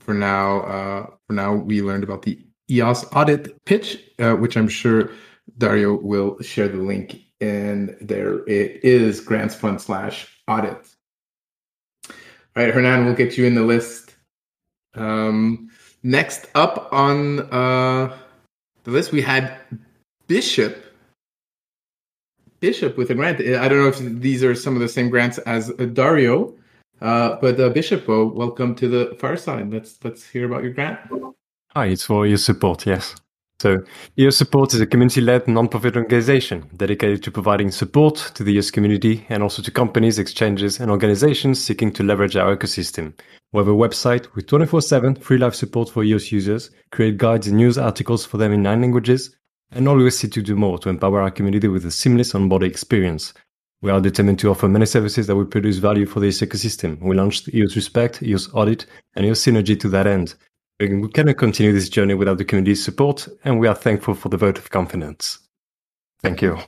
For 0.00 0.14
now, 0.14 0.60
uh, 0.60 1.06
for 1.26 1.32
now, 1.32 1.54
we 1.54 1.82
learned 1.82 2.04
about 2.04 2.22
the 2.22 2.38
EOS 2.70 3.04
audit 3.12 3.64
pitch, 3.64 4.02
uh, 4.18 4.34
which 4.34 4.56
I'm 4.56 4.68
sure 4.68 5.10
Dario 5.58 5.94
will 5.94 6.40
share 6.42 6.68
the 6.68 6.78
link. 6.78 7.20
And 7.40 7.96
there 8.00 8.38
it 8.48 8.84
is, 8.84 9.20
grants 9.20 9.54
fund 9.54 9.80
slash 9.80 10.28
audit. 10.48 10.95
Right, 12.56 12.72
Hernan, 12.72 13.04
we'll 13.04 13.14
get 13.14 13.36
you 13.36 13.44
in 13.44 13.54
the 13.54 13.62
list. 13.62 14.14
Um, 14.94 15.70
next 16.02 16.46
up 16.54 16.88
on 16.90 17.40
uh, 17.52 18.16
the 18.84 18.90
list, 18.90 19.12
we 19.12 19.20
had 19.20 19.58
Bishop. 20.26 20.82
Bishop 22.60 22.96
with 22.96 23.10
a 23.10 23.14
grant. 23.14 23.40
I 23.40 23.68
don't 23.68 23.78
know 23.78 23.88
if 23.88 23.98
these 23.98 24.42
are 24.42 24.54
some 24.54 24.74
of 24.74 24.80
the 24.80 24.88
same 24.88 25.10
grants 25.10 25.36
as 25.36 25.68
Dario, 25.92 26.54
uh, 27.02 27.36
but 27.42 27.60
uh, 27.60 27.68
Bishop, 27.68 28.08
welcome 28.08 28.74
to 28.76 28.88
the 28.88 29.14
fireside. 29.20 29.70
Let's 29.70 30.02
let's 30.02 30.24
hear 30.26 30.46
about 30.46 30.62
your 30.62 30.72
grant. 30.72 30.98
Hi, 31.74 31.86
it's 31.88 32.06
for 32.06 32.26
your 32.26 32.38
Support, 32.38 32.86
yes. 32.86 33.16
So, 33.58 33.78
EOS 34.18 34.36
Support 34.36 34.74
is 34.74 34.82
a 34.82 34.86
community 34.86 35.22
led 35.22 35.48
non-profit 35.48 35.96
organization 35.96 36.68
dedicated 36.76 37.22
to 37.22 37.30
providing 37.30 37.70
support 37.70 38.16
to 38.34 38.44
the 38.44 38.52
EOS 38.52 38.70
community 38.70 39.24
and 39.30 39.42
also 39.42 39.62
to 39.62 39.70
companies, 39.70 40.18
exchanges, 40.18 40.78
and 40.78 40.90
organizations 40.90 41.62
seeking 41.62 41.90
to 41.92 42.02
leverage 42.02 42.36
our 42.36 42.54
ecosystem. 42.54 43.14
We 43.52 43.60
have 43.60 43.68
a 43.68 43.70
website 43.70 44.26
with 44.34 44.46
24 44.46 44.82
7 44.82 45.14
free 45.14 45.38
live 45.38 45.56
support 45.56 45.88
for 45.88 46.04
EOS 46.04 46.32
users, 46.32 46.70
create 46.92 47.16
guides 47.16 47.46
and 47.46 47.56
news 47.56 47.78
articles 47.78 48.26
for 48.26 48.36
them 48.36 48.52
in 48.52 48.62
nine 48.62 48.82
languages, 48.82 49.34
and 49.70 49.88
always 49.88 50.18
seek 50.18 50.32
to 50.32 50.42
do 50.42 50.54
more 50.54 50.78
to 50.80 50.90
empower 50.90 51.22
our 51.22 51.30
community 51.30 51.68
with 51.68 51.86
a 51.86 51.90
seamless 51.90 52.34
onboarding 52.34 52.68
experience. 52.68 53.32
We 53.80 53.90
are 53.90 54.02
determined 54.02 54.38
to 54.40 54.50
offer 54.50 54.68
many 54.68 54.84
services 54.84 55.28
that 55.28 55.36
will 55.36 55.46
produce 55.46 55.78
value 55.78 56.04
for 56.04 56.20
this 56.20 56.42
ecosystem. 56.42 57.00
We 57.00 57.16
launched 57.16 57.48
EOS 57.54 57.74
Respect, 57.74 58.22
EOS 58.22 58.52
Audit, 58.52 58.84
and 59.14 59.24
EOS 59.24 59.46
Synergy 59.46 59.80
to 59.80 59.88
that 59.88 60.06
end. 60.06 60.34
We 60.78 61.08
cannot 61.08 61.38
continue 61.38 61.72
this 61.72 61.88
journey 61.88 62.12
without 62.12 62.36
the 62.36 62.44
community's 62.44 62.84
support, 62.84 63.26
and 63.44 63.58
we 63.58 63.66
are 63.66 63.74
thankful 63.74 64.14
for 64.14 64.28
the 64.28 64.36
vote 64.36 64.58
of 64.58 64.68
confidence. 64.68 65.38
Thank 66.22 66.42
you. 66.42 66.58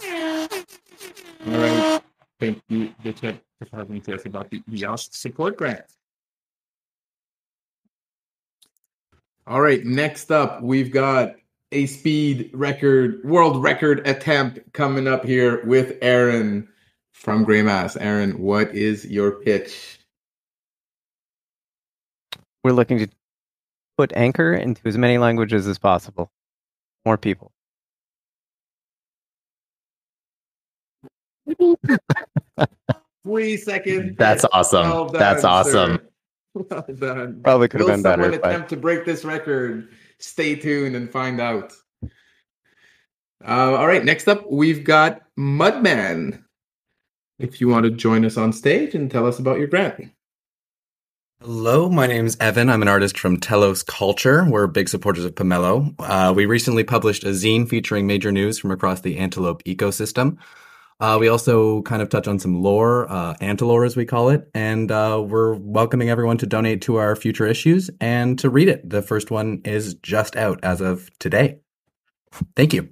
All 0.00 1.52
right. 1.52 2.00
Thank 2.38 2.62
you, 2.68 2.94
Bishop, 3.02 3.42
for 3.58 3.64
talking 3.64 4.00
to 4.02 4.14
us 4.14 4.26
about 4.26 4.50
the 4.50 4.62
EOS 4.72 5.08
support 5.10 5.56
grant. 5.56 5.82
All 9.48 9.60
right. 9.60 9.84
Next 9.84 10.30
up, 10.30 10.62
we've 10.62 10.92
got 10.92 11.34
a 11.72 11.86
speed 11.86 12.50
record, 12.52 13.24
world 13.24 13.60
record 13.60 14.06
attempt 14.06 14.72
coming 14.72 15.08
up 15.08 15.24
here 15.24 15.64
with 15.66 15.98
Aaron 16.00 16.68
from 17.12 17.44
Greymass. 17.44 17.96
Aaron, 18.00 18.38
what 18.38 18.72
is 18.72 19.04
your 19.04 19.32
pitch? 19.40 19.98
We're 22.66 22.72
looking 22.72 22.98
to 22.98 23.08
put 23.96 24.12
Anchor 24.16 24.52
into 24.52 24.80
as 24.86 24.98
many 24.98 25.18
languages 25.18 25.68
as 25.68 25.78
possible. 25.78 26.32
More 27.04 27.16
people. 27.16 27.52
Three 33.24 33.56
seconds. 33.56 34.16
That's 34.18 34.44
awesome. 34.52 34.90
Well 34.90 35.06
done, 35.06 35.20
That's 35.20 35.44
awesome. 35.44 36.00
Well 36.54 36.84
done. 36.92 37.40
Probably 37.44 37.68
could 37.68 37.82
have 37.82 37.88
been 37.88 38.02
better, 38.02 38.22
someone 38.24 38.40
but- 38.40 38.50
attempt 38.50 38.70
to 38.70 38.76
break 38.76 39.04
this 39.04 39.24
record? 39.24 39.88
Stay 40.18 40.56
tuned 40.56 40.96
and 40.96 41.08
find 41.08 41.40
out. 41.40 41.72
Uh, 43.46 43.76
all 43.76 43.86
right. 43.86 44.04
Next 44.04 44.26
up, 44.26 44.50
we've 44.50 44.82
got 44.82 45.20
Mudman. 45.38 46.42
If 47.38 47.60
you 47.60 47.68
want 47.68 47.84
to 47.84 47.92
join 47.92 48.24
us 48.24 48.36
on 48.36 48.52
stage 48.52 48.96
and 48.96 49.08
tell 49.08 49.24
us 49.24 49.38
about 49.38 49.58
your 49.58 49.68
grant. 49.68 50.10
Hello, 51.42 51.90
my 51.90 52.06
name 52.06 52.24
is 52.24 52.34
Evan. 52.40 52.70
I'm 52.70 52.80
an 52.80 52.88
artist 52.88 53.18
from 53.18 53.38
Telos 53.38 53.82
Culture. 53.82 54.46
We're 54.48 54.66
big 54.66 54.88
supporters 54.88 55.26
of 55.26 55.34
Pomelo. 55.34 55.94
Uh, 55.98 56.32
we 56.34 56.46
recently 56.46 56.82
published 56.82 57.24
a 57.24 57.28
zine 57.28 57.68
featuring 57.68 58.06
major 58.06 58.32
news 58.32 58.58
from 58.58 58.70
across 58.70 59.02
the 59.02 59.18
antelope 59.18 59.62
ecosystem. 59.64 60.38
Uh, 60.98 61.18
we 61.20 61.28
also 61.28 61.82
kind 61.82 62.00
of 62.00 62.08
touch 62.08 62.26
on 62.26 62.38
some 62.38 62.62
lore, 62.62 63.06
uh, 63.12 63.34
antilore 63.42 63.84
as 63.84 63.96
we 63.96 64.06
call 64.06 64.30
it, 64.30 64.48
and 64.54 64.90
uh, 64.90 65.22
we're 65.24 65.52
welcoming 65.56 66.08
everyone 66.08 66.38
to 66.38 66.46
donate 66.46 66.80
to 66.80 66.96
our 66.96 67.14
future 67.14 67.46
issues 67.46 67.90
and 68.00 68.38
to 68.38 68.48
read 68.48 68.68
it. 68.68 68.88
The 68.88 69.02
first 69.02 69.30
one 69.30 69.60
is 69.66 69.92
just 69.96 70.36
out 70.36 70.58
as 70.62 70.80
of 70.80 71.10
today. 71.18 71.58
Thank 72.56 72.72
you. 72.72 72.88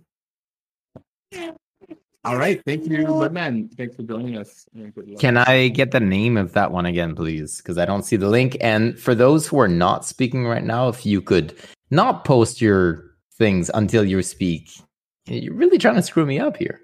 All 2.25 2.39
right. 2.39 2.63
Thank 2.65 2.87
you, 2.87 2.99
Mudman. 2.99 3.75
Thanks 3.77 3.97
for 3.97 4.03
joining 4.03 4.39
us. 4.39 4.67
and 4.75 4.95
good 4.95 5.09
luck. 5.09 5.21
Can 5.21 5.37
I 5.37 5.69
get 5.69 5.91
the 5.91 6.01
name 6.01 6.39
of 6.39 6.53
that 6.55 6.73
one 6.73 6.87
again, 6.87 7.15
please? 7.15 7.59
Because 7.59 7.77
I 7.77 7.85
don't 7.85 8.03
see 8.03 8.17
the 8.17 8.29
link. 8.29 8.57
And 8.63 8.99
for 8.99 9.15
those 9.15 9.47
who 9.47 9.61
are 9.61 9.69
not 9.69 10.07
speaking 10.07 10.47
right 10.47 10.65
now, 10.65 10.89
if 10.89 11.05
you 11.05 11.21
could 11.21 11.55
not 11.91 12.25
post 12.25 12.63
your 12.63 13.05
things 13.37 13.71
until 13.75 14.05
you 14.05 14.23
speak, 14.23 14.71
you're 15.27 15.55
really 15.55 15.77
trying 15.77 15.97
to 15.97 16.03
screw 16.03 16.25
me 16.25 16.39
up 16.39 16.57
here. 16.57 16.81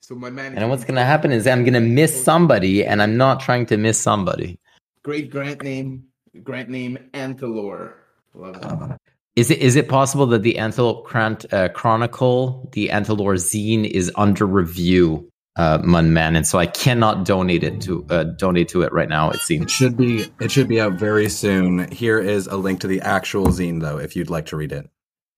So, 0.00 0.14
my 0.14 0.30
man. 0.30 0.56
And 0.56 0.70
what's 0.70 0.84
going 0.84 0.96
to 0.96 1.04
happen 1.04 1.32
is 1.32 1.46
I'm 1.46 1.64
going 1.64 1.74
to 1.74 1.80
miss 1.80 2.24
somebody, 2.24 2.84
and 2.84 3.02
I'm 3.02 3.16
not 3.16 3.40
trying 3.40 3.66
to 3.66 3.76
miss 3.76 3.98
somebody. 3.98 4.58
great 5.02 5.30
grant 5.30 5.62
name, 5.62 6.04
grant 6.42 6.68
name 6.68 6.98
Antilore. 7.14 7.96
Love 8.34 8.60
that. 8.60 9.00
Is 9.36 9.50
it 9.50 9.58
is 9.58 9.74
it 9.74 9.88
possible 9.88 10.26
that 10.26 10.42
the 10.42 10.58
Antelope 10.58 11.06
Crant, 11.06 11.52
uh, 11.52 11.68
Chronicle, 11.70 12.68
the 12.72 12.88
Antelore 12.88 13.34
zine, 13.34 13.84
is 13.84 14.12
under 14.14 14.46
review, 14.46 15.28
uh, 15.56 15.78
Mudman, 15.78 16.36
and 16.36 16.46
so 16.46 16.58
I 16.58 16.66
cannot 16.66 17.24
donate 17.24 17.64
it 17.64 17.80
to 17.82 18.06
uh, 18.10 18.24
donate 18.24 18.68
to 18.68 18.82
it 18.82 18.92
right 18.92 19.08
now. 19.08 19.30
It 19.30 19.40
seems 19.40 19.64
It 19.64 19.70
should 19.70 19.96
be 19.96 20.30
it 20.40 20.52
should 20.52 20.68
be 20.68 20.80
out 20.80 20.92
very 20.94 21.28
soon. 21.28 21.90
Here 21.90 22.20
is 22.20 22.46
a 22.46 22.56
link 22.56 22.80
to 22.80 22.86
the 22.86 23.00
actual 23.00 23.48
zine 23.48 23.80
though 23.80 23.98
if 23.98 24.14
you'd 24.14 24.30
like 24.30 24.46
to 24.46 24.56
read 24.56 24.70
it. 24.70 24.88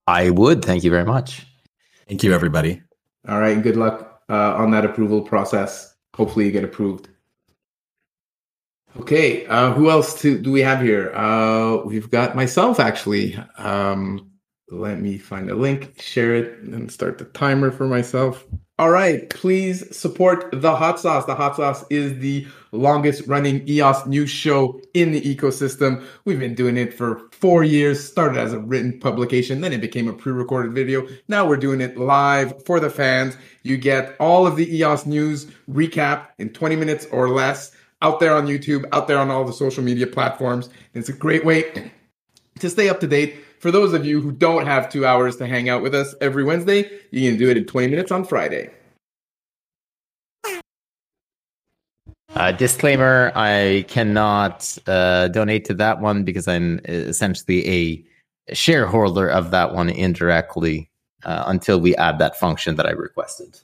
I 0.06 0.28
would. 0.28 0.62
Thank 0.62 0.84
you 0.84 0.90
very 0.90 1.06
much. 1.06 1.46
Thank 2.06 2.22
you 2.22 2.34
everybody. 2.34 2.82
All 3.26 3.40
right. 3.40 3.60
Good 3.60 3.76
luck 3.76 4.22
uh, 4.28 4.54
on 4.54 4.70
that 4.72 4.84
approval 4.84 5.22
process. 5.22 5.94
Hopefully, 6.14 6.44
you 6.44 6.52
get 6.52 6.64
approved. 6.64 7.08
Okay. 9.00 9.46
Uh, 9.46 9.72
who 9.72 9.90
else 9.90 10.20
to, 10.22 10.38
do 10.38 10.50
we 10.50 10.60
have 10.62 10.80
here? 10.80 11.14
Uh, 11.14 11.78
we've 11.84 12.10
got 12.10 12.34
myself, 12.34 12.80
actually. 12.80 13.38
Um, 13.58 14.30
let 14.68 15.00
me 15.00 15.18
find 15.18 15.50
a 15.50 15.54
link, 15.54 16.00
share 16.00 16.34
it, 16.34 16.58
and 16.60 16.90
start 16.90 17.18
the 17.18 17.26
timer 17.26 17.70
for 17.70 17.86
myself. 17.86 18.44
All 18.78 18.90
right. 18.90 19.30
Please 19.30 19.96
support 19.96 20.50
the 20.52 20.74
Hot 20.74 20.98
Sauce. 20.98 21.24
The 21.24 21.34
Hot 21.34 21.56
Sauce 21.56 21.84
is 21.88 22.18
the 22.18 22.46
longest 22.72 23.26
running 23.26 23.66
EOS 23.68 24.06
news 24.06 24.28
show 24.28 24.80
in 24.92 25.12
the 25.12 25.20
ecosystem. 25.20 26.04
We've 26.24 26.38
been 26.38 26.54
doing 26.54 26.76
it 26.76 26.92
for 26.92 27.28
four 27.32 27.64
years, 27.64 28.06
started 28.06 28.38
as 28.38 28.52
a 28.52 28.58
written 28.58 28.98
publication, 28.98 29.60
then 29.60 29.72
it 29.72 29.80
became 29.80 30.08
a 30.08 30.12
pre 30.12 30.32
recorded 30.32 30.74
video. 30.74 31.06
Now 31.28 31.46
we're 31.46 31.56
doing 31.56 31.80
it 31.80 31.96
live 31.96 32.64
for 32.66 32.80
the 32.80 32.90
fans. 32.90 33.36
You 33.62 33.76
get 33.78 34.16
all 34.20 34.46
of 34.46 34.56
the 34.56 34.76
EOS 34.76 35.06
news 35.06 35.46
recap 35.70 36.28
in 36.38 36.50
20 36.50 36.76
minutes 36.76 37.06
or 37.12 37.30
less 37.30 37.72
out 38.02 38.20
there 38.20 38.34
on 38.34 38.46
YouTube, 38.46 38.84
out 38.92 39.08
there 39.08 39.18
on 39.18 39.30
all 39.30 39.44
the 39.44 39.52
social 39.52 39.82
media 39.82 40.06
platforms. 40.06 40.68
It's 40.94 41.08
a 41.08 41.12
great 41.12 41.44
way 41.44 41.90
to 42.58 42.70
stay 42.70 42.88
up 42.88 43.00
to 43.00 43.06
date. 43.06 43.36
For 43.58 43.70
those 43.70 43.94
of 43.94 44.04
you 44.04 44.20
who 44.20 44.32
don't 44.32 44.66
have 44.66 44.90
two 44.90 45.06
hours 45.06 45.36
to 45.36 45.46
hang 45.46 45.68
out 45.68 45.82
with 45.82 45.94
us 45.94 46.14
every 46.20 46.44
Wednesday, 46.44 46.90
you 47.10 47.28
can 47.28 47.38
do 47.38 47.48
it 47.50 47.56
in 47.56 47.64
20 47.64 47.88
minutes 47.88 48.12
on 48.12 48.24
Friday. 48.24 48.70
Uh, 52.34 52.52
disclaimer: 52.52 53.32
I 53.34 53.86
cannot 53.88 54.76
uh, 54.86 55.28
donate 55.28 55.64
to 55.66 55.74
that 55.74 56.02
one 56.02 56.22
because 56.22 56.46
I'm 56.46 56.80
essentially 56.84 57.66
a 57.66 58.54
shareholder 58.54 59.28
of 59.28 59.52
that 59.52 59.74
one 59.74 59.88
indirectly 59.88 60.90
uh, 61.24 61.44
until 61.46 61.80
we 61.80 61.96
add 61.96 62.18
that 62.18 62.38
function 62.38 62.76
that 62.76 62.84
I 62.84 62.90
requested. 62.90 63.58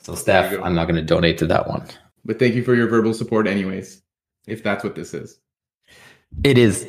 So, 0.00 0.16
Steph, 0.16 0.60
I'm 0.60 0.74
not 0.74 0.86
going 0.86 0.96
to 0.96 1.02
donate 1.02 1.38
to 1.38 1.46
that 1.46 1.68
one. 1.68 1.86
But 2.24 2.38
thank 2.38 2.54
you 2.54 2.64
for 2.64 2.74
your 2.74 2.88
verbal 2.88 3.14
support, 3.14 3.46
anyways, 3.46 4.02
if 4.46 4.62
that's 4.62 4.82
what 4.82 4.94
this 4.94 5.14
is. 5.14 5.38
It 6.42 6.58
is. 6.58 6.86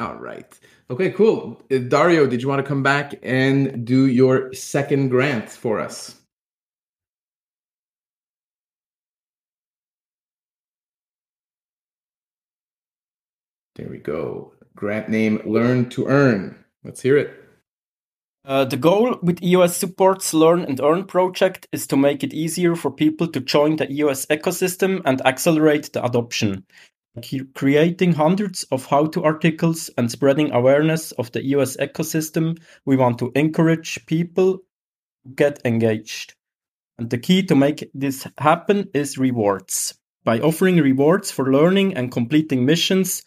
All 0.00 0.16
right. 0.16 0.58
Okay, 0.90 1.10
cool. 1.10 1.62
Uh, 1.70 1.78
Dario, 1.78 2.26
did 2.26 2.42
you 2.42 2.48
want 2.48 2.64
to 2.64 2.68
come 2.68 2.82
back 2.82 3.14
and 3.22 3.86
do 3.86 4.06
your 4.06 4.52
second 4.54 5.10
grant 5.10 5.50
for 5.50 5.78
us? 5.78 6.16
There 13.76 13.88
we 13.88 13.98
go. 13.98 14.52
Grant 14.74 15.08
name 15.08 15.40
Learn 15.44 15.88
to 15.90 16.06
Earn. 16.06 16.64
Let's 16.82 17.00
hear 17.02 17.16
it. 17.16 17.39
Uh, 18.44 18.64
the 18.64 18.76
goal 18.76 19.18
with 19.22 19.42
EOS 19.42 19.76
Support's 19.76 20.32
Learn 20.32 20.60
and 20.62 20.80
Earn 20.80 21.04
project 21.04 21.68
is 21.72 21.86
to 21.88 21.96
make 21.96 22.24
it 22.24 22.32
easier 22.32 22.74
for 22.74 22.90
people 22.90 23.28
to 23.28 23.40
join 23.40 23.76
the 23.76 23.90
EOS 23.90 24.24
ecosystem 24.26 25.02
and 25.04 25.20
accelerate 25.26 25.92
the 25.92 26.02
adoption. 26.02 26.64
Creating 27.54 28.12
hundreds 28.12 28.62
of 28.70 28.86
how 28.86 29.06
to 29.06 29.24
articles 29.24 29.90
and 29.98 30.10
spreading 30.10 30.52
awareness 30.52 31.12
of 31.12 31.30
the 31.32 31.42
EOS 31.42 31.76
ecosystem, 31.76 32.58
we 32.86 32.96
want 32.96 33.18
to 33.18 33.30
encourage 33.34 34.04
people 34.06 34.58
to 34.58 35.30
get 35.34 35.60
engaged. 35.66 36.34
And 36.98 37.10
the 37.10 37.18
key 37.18 37.42
to 37.42 37.54
make 37.54 37.90
this 37.92 38.26
happen 38.38 38.88
is 38.94 39.18
rewards. 39.18 39.94
By 40.24 40.38
offering 40.38 40.76
rewards 40.76 41.30
for 41.30 41.52
learning 41.52 41.94
and 41.94 42.12
completing 42.12 42.64
missions, 42.64 43.22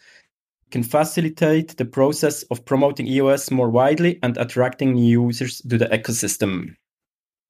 can 0.74 0.82
facilitate 0.82 1.76
the 1.76 1.84
process 1.84 2.42
of 2.50 2.64
promoting 2.64 3.06
EOS 3.06 3.48
more 3.52 3.70
widely 3.70 4.18
and 4.24 4.36
attracting 4.36 4.94
new 4.94 5.22
users 5.28 5.60
to 5.60 5.78
the 5.78 5.86
ecosystem. 5.86 6.74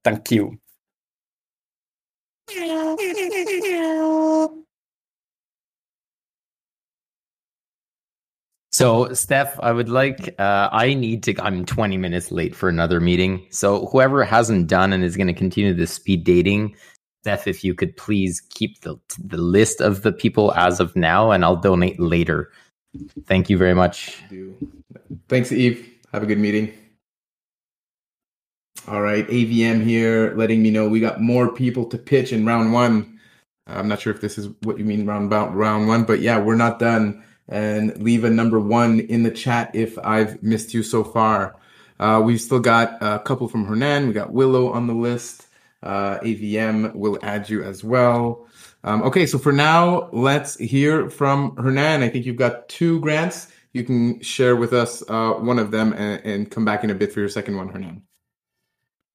Thank 0.04 0.30
you. 0.30 0.58
So, 8.72 9.14
Steph, 9.14 9.58
I 9.60 9.72
would 9.72 9.88
like, 9.88 10.38
uh, 10.38 10.68
I 10.70 10.92
need 10.92 11.22
to, 11.22 11.34
I'm 11.42 11.64
20 11.64 11.96
minutes 11.96 12.30
late 12.30 12.54
for 12.54 12.68
another 12.68 13.00
meeting. 13.00 13.46
So, 13.48 13.86
whoever 13.86 14.22
hasn't 14.22 14.66
done 14.66 14.92
and 14.92 15.02
is 15.02 15.16
going 15.16 15.28
to 15.28 15.32
continue 15.32 15.72
the 15.72 15.86
speed 15.86 16.24
dating, 16.24 16.76
Steph, 17.22 17.46
if 17.46 17.64
you 17.64 17.72
could 17.72 17.96
please 17.96 18.42
keep 18.50 18.82
the, 18.82 18.96
the 19.18 19.38
list 19.38 19.80
of 19.80 20.02
the 20.02 20.12
people 20.12 20.52
as 20.56 20.78
of 20.78 20.94
now, 20.94 21.30
and 21.30 21.42
I'll 21.42 21.56
donate 21.56 21.98
later. 21.98 22.50
Thank 23.26 23.50
you 23.50 23.58
very 23.58 23.74
much. 23.74 24.22
Thanks, 25.28 25.50
Yves. 25.50 25.84
Have 26.12 26.22
a 26.22 26.26
good 26.26 26.38
meeting. 26.38 26.72
All 28.86 29.00
right, 29.00 29.26
AVM 29.28 29.82
here, 29.82 30.34
letting 30.36 30.62
me 30.62 30.70
know 30.70 30.88
we 30.88 31.00
got 31.00 31.20
more 31.20 31.50
people 31.50 31.86
to 31.86 31.96
pitch 31.96 32.32
in 32.32 32.44
round 32.44 32.72
one. 32.72 33.18
I'm 33.66 33.88
not 33.88 34.00
sure 34.00 34.12
if 34.12 34.20
this 34.20 34.36
is 34.36 34.48
what 34.62 34.78
you 34.78 34.84
mean 34.84 35.06
round 35.06 35.26
about 35.26 35.54
round 35.54 35.88
one, 35.88 36.04
but 36.04 36.20
yeah, 36.20 36.38
we're 36.38 36.54
not 36.54 36.78
done. 36.78 37.24
And 37.48 37.96
leave 38.02 38.24
a 38.24 38.30
number 38.30 38.60
one 38.60 39.00
in 39.00 39.22
the 39.22 39.30
chat 39.30 39.70
if 39.74 39.98
I've 39.98 40.42
missed 40.42 40.74
you 40.74 40.82
so 40.82 41.02
far. 41.02 41.56
Uh, 41.98 42.20
we've 42.24 42.40
still 42.40 42.60
got 42.60 42.98
a 43.02 43.20
couple 43.20 43.48
from 43.48 43.66
Hernan. 43.66 44.06
We 44.06 44.12
got 44.12 44.32
Willow 44.32 44.70
on 44.70 44.86
the 44.86 44.94
list. 44.94 45.46
Uh, 45.82 46.18
AVM 46.20 46.94
will 46.94 47.18
add 47.22 47.48
you 47.48 47.62
as 47.62 47.84
well. 47.84 48.46
Um, 48.84 49.02
okay, 49.02 49.24
so 49.24 49.38
for 49.38 49.52
now, 49.52 50.10
let's 50.12 50.56
hear 50.56 51.08
from 51.08 51.56
Hernan. 51.56 52.02
I 52.02 52.08
think 52.10 52.26
you've 52.26 52.36
got 52.36 52.68
two 52.68 53.00
grants. 53.00 53.48
You 53.72 53.82
can 53.82 54.20
share 54.20 54.56
with 54.56 54.74
us 54.74 55.02
uh, 55.08 55.32
one 55.32 55.58
of 55.58 55.70
them 55.70 55.94
and, 55.94 56.24
and 56.24 56.50
come 56.50 56.66
back 56.66 56.84
in 56.84 56.90
a 56.90 56.94
bit 56.94 57.12
for 57.12 57.20
your 57.20 57.30
second 57.30 57.56
one, 57.56 57.68
Hernan. 57.70 58.02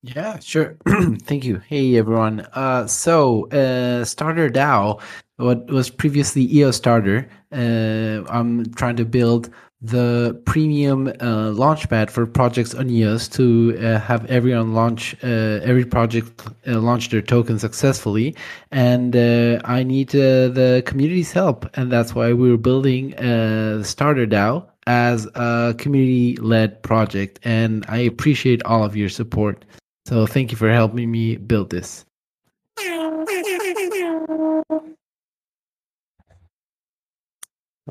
Yeah, 0.02 0.40
sure. 0.40 0.78
Thank 0.88 1.46
you. 1.46 1.62
Hey, 1.68 1.98
everyone. 1.98 2.48
Uh, 2.54 2.88
so, 2.88 3.48
uh, 3.50 4.06
Starter 4.06 4.50
DAO, 4.50 5.00
what 5.38 5.68
was 5.68 5.90
previously 5.90 6.52
EO 6.56 6.72
Starter, 6.72 7.30
uh, 7.52 8.24
I'm 8.30 8.74
trying 8.74 8.96
to 8.96 9.06
build 9.06 9.50
the 9.82 10.40
premium 10.46 11.08
uh, 11.08 11.52
launchpad 11.56 12.10
for 12.10 12.26
projects 12.26 12.74
on 12.76 12.90
EOS 12.90 13.30
to 13.30 13.78
uh, 13.80 14.00
have 14.00 14.26
everyone 14.26 14.74
launch, 14.74 15.16
uh, 15.24 15.62
every 15.64 15.86
project 15.86 16.48
uh, 16.68 16.80
launch 16.80 17.10
their 17.10 17.22
token 17.22 17.58
successfully. 17.60 18.36
And 18.72 19.16
uh, 19.16 19.62
I 19.64 19.84
need 19.84 20.10
uh, 20.14 20.50
the 20.50 20.84
community's 20.86 21.32
help. 21.32 21.66
And 21.76 21.92
that's 21.92 22.14
why 22.14 22.34
we 22.34 22.52
were 22.52 22.58
building 22.58 23.16
uh, 23.16 23.84
Starter 23.84 24.28
DAO 24.28 24.66
as 24.86 25.28
a 25.36 25.74
community 25.78 26.36
led 26.38 26.84
project. 26.84 27.40
And 27.44 27.86
I 27.88 28.00
appreciate 28.00 28.62
all 28.64 28.84
of 28.84 28.98
your 28.98 29.10
support. 29.10 29.64
So 30.06 30.26
thank 30.26 30.52
you 30.52 30.58
for 30.58 30.70
helping 30.70 31.10
me 31.10 31.38
build 31.38 31.70
this. 31.70 32.06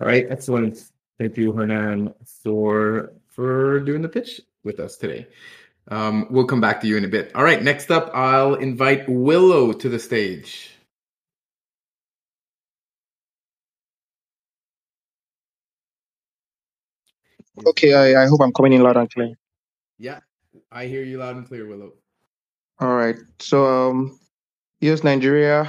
All 0.00 0.06
right, 0.06 0.26
excellent. 0.30 0.90
Thank 1.18 1.36
you, 1.36 1.52
Hernan, 1.52 2.14
for 2.42 3.12
for 3.28 3.80
doing 3.80 4.02
the 4.02 4.08
pitch 4.08 4.40
with 4.64 4.80
us 4.80 4.96
today. 4.96 5.26
Um, 5.90 6.26
we'll 6.30 6.46
come 6.46 6.60
back 6.60 6.80
to 6.82 6.86
you 6.86 6.96
in 6.96 7.04
a 7.04 7.08
bit. 7.08 7.34
All 7.34 7.42
right, 7.42 7.62
next 7.62 7.90
up, 7.90 8.10
I'll 8.14 8.54
invite 8.54 9.08
Willow 9.08 9.72
to 9.72 9.88
the 9.88 9.98
stage. 9.98 10.70
Okay, 17.66 17.94
I, 17.94 18.24
I 18.24 18.26
hope 18.26 18.40
I'm 18.40 18.52
coming 18.52 18.72
in 18.74 18.82
loud 18.82 18.96
and 18.96 19.10
clear. 19.10 19.34
Yeah, 19.98 20.20
I 20.70 20.86
hear 20.86 21.02
you 21.02 21.18
loud 21.18 21.36
and 21.36 21.46
clear, 21.48 21.66
Willow. 21.66 21.94
All 22.80 22.94
right. 22.94 23.16
So, 23.40 23.66
um, 23.66 24.20
EOS 24.82 25.02
Nigeria, 25.02 25.68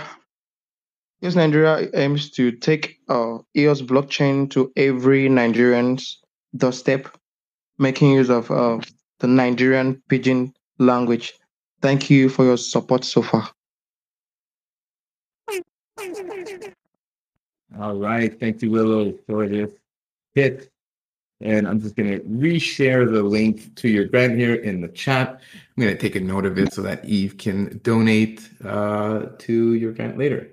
EOS 1.21 1.35
Nigeria 1.35 1.89
aims 1.93 2.29
to 2.31 2.51
take 2.51 2.99
uh, 3.09 3.39
EOS 3.55 3.81
blockchain 3.81 4.49
to 4.51 4.71
every 4.77 5.27
Nigerian's 5.27 6.21
doorstep, 6.55 7.09
making 7.77 8.11
use 8.11 8.29
of 8.29 8.49
uh, 8.49 8.79
the 9.19 9.27
Nigerian 9.27 10.01
pidgin 10.07 10.53
language. 10.77 11.33
Thank 11.81 12.09
you 12.09 12.29
for 12.29 12.45
your 12.45 12.57
support 12.57 13.03
so 13.03 13.21
far. 13.21 13.49
All 17.79 17.95
right, 17.95 18.37
thank 18.39 18.61
you, 18.61 18.71
Willow, 18.71 19.13
for 19.27 19.47
this 19.47 19.71
hit. 20.33 20.71
And 21.41 21.67
I'm 21.67 21.79
just 21.79 21.95
going 21.95 22.11
to 22.11 22.19
reshare 22.25 23.09
the 23.09 23.23
link 23.23 23.75
to 23.75 23.87
your 23.87 24.05
grant 24.05 24.37
here 24.37 24.55
in 24.55 24.81
the 24.81 24.89
chat. 24.89 25.41
I'm 25.77 25.83
going 25.83 25.95
to 25.95 26.01
take 26.01 26.15
a 26.15 26.19
note 26.19 26.45
of 26.45 26.57
it 26.57 26.73
so 26.73 26.81
that 26.81 27.05
Yves 27.05 27.35
can 27.37 27.79
donate 27.83 28.49
uh, 28.65 29.27
to 29.37 29.73
your 29.73 29.93
grant 29.93 30.17
later. 30.17 30.49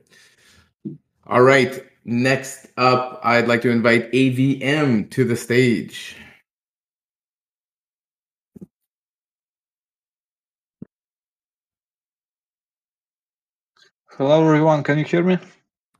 All 1.28 1.42
right, 1.42 1.84
next 2.04 2.68
up, 2.76 3.20
I'd 3.24 3.48
like 3.48 3.60
to 3.62 3.70
invite 3.70 4.12
AVM 4.12 5.10
to 5.10 5.24
the 5.24 5.34
stage. 5.34 6.14
Hello, 14.10 14.46
everyone. 14.46 14.84
Can 14.84 14.98
you 14.98 15.04
hear 15.04 15.24
me? 15.24 15.38